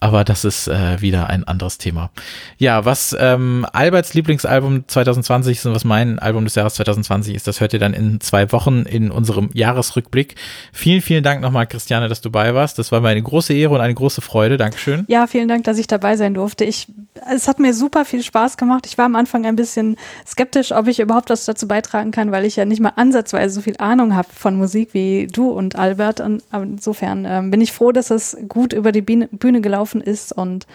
Aber 0.00 0.24
das 0.24 0.44
ist 0.44 0.68
äh, 0.68 1.00
wieder 1.00 1.30
ein 1.30 1.44
anderes 1.44 1.78
Thema. 1.78 2.10
Ja, 2.58 2.84
was 2.84 3.16
ähm, 3.18 3.66
Alberts 3.72 4.12
Lieblingsalbum 4.24 4.84
2020 4.88 5.58
ist 5.58 5.66
und 5.66 5.74
was 5.74 5.84
mein 5.84 6.18
Album 6.18 6.44
des 6.44 6.54
Jahres 6.54 6.74
2020 6.76 7.34
ist, 7.34 7.46
das 7.46 7.60
hört 7.60 7.74
ihr 7.74 7.78
dann 7.78 7.92
in 7.92 8.20
zwei 8.22 8.50
Wochen 8.52 8.82
in 8.82 9.10
unserem 9.10 9.50
Jahresrückblick. 9.52 10.36
Vielen, 10.72 11.02
vielen 11.02 11.22
Dank 11.22 11.42
nochmal, 11.42 11.66
Christiane, 11.66 12.08
dass 12.08 12.22
du 12.22 12.30
bei 12.30 12.54
warst. 12.54 12.78
Das 12.78 12.90
war 12.90 13.02
mir 13.02 13.08
eine 13.08 13.22
große 13.22 13.52
Ehre 13.52 13.74
und 13.74 13.82
eine 13.82 13.92
große 13.92 14.22
Freude. 14.22 14.56
Dankeschön. 14.56 15.04
Ja, 15.08 15.26
vielen 15.26 15.46
Dank, 15.46 15.64
dass 15.64 15.76
ich 15.76 15.86
dabei 15.86 16.16
sein 16.16 16.32
durfte. 16.32 16.64
Ich, 16.64 16.86
es 17.30 17.48
hat 17.48 17.58
mir 17.58 17.74
super 17.74 18.06
viel 18.06 18.22
Spaß 18.22 18.56
gemacht. 18.56 18.86
Ich 18.86 18.96
war 18.96 19.04
am 19.04 19.14
Anfang 19.14 19.44
ein 19.44 19.56
bisschen 19.56 19.96
skeptisch, 20.26 20.72
ob 20.72 20.88
ich 20.88 21.00
überhaupt 21.00 21.28
was 21.28 21.44
dazu 21.44 21.68
beitragen 21.68 22.10
kann, 22.10 22.32
weil 22.32 22.46
ich 22.46 22.56
ja 22.56 22.64
nicht 22.64 22.80
mal 22.80 22.92
ansatzweise 22.96 23.54
so 23.54 23.60
viel 23.60 23.76
Ahnung 23.76 24.14
habe 24.16 24.28
von 24.34 24.56
Musik 24.56 24.94
wie 24.94 25.26
du 25.26 25.50
und 25.50 25.76
Albert. 25.76 26.20
Und 26.20 26.42
insofern 26.50 27.26
ähm, 27.28 27.50
bin 27.50 27.60
ich 27.60 27.72
froh, 27.72 27.92
dass 27.92 28.10
es 28.10 28.38
gut 28.48 28.72
über 28.72 28.90
die 28.90 29.02
Bühne 29.02 29.60
gelaufen 29.60 30.00
ist 30.00 30.32
und 30.32 30.66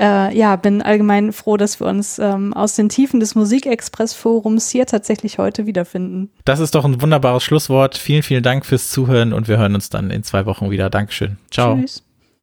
äh, 0.00 0.36
ja, 0.36 0.56
bin 0.56 0.82
allgemein 0.82 1.32
froh, 1.32 1.56
dass 1.56 1.78
wir 1.80 1.86
uns 1.86 2.18
ähm, 2.18 2.54
aus 2.54 2.74
den 2.74 2.88
Tiefen 2.88 3.20
des 3.20 3.34
Musikexpress-Forums 3.34 4.70
hier 4.70 4.86
tatsächlich 4.86 5.38
heute 5.38 5.66
wiederfinden. 5.66 6.30
Das 6.44 6.58
ist 6.58 6.74
doch 6.74 6.84
ein 6.84 7.00
wunderbares 7.02 7.44
Schlusswort. 7.44 7.98
Vielen, 7.98 8.22
vielen 8.22 8.42
Dank 8.42 8.64
fürs 8.64 8.88
Zuhören 8.88 9.32
und 9.32 9.46
wir 9.46 9.58
hören 9.58 9.74
uns 9.74 9.90
dann 9.90 10.10
in 10.10 10.22
zwei 10.22 10.46
Wochen 10.46 10.70
wieder. 10.70 10.90
Dankeschön. 10.90 11.36
Ciao. 11.50 11.76
Tschüss. 11.76 12.09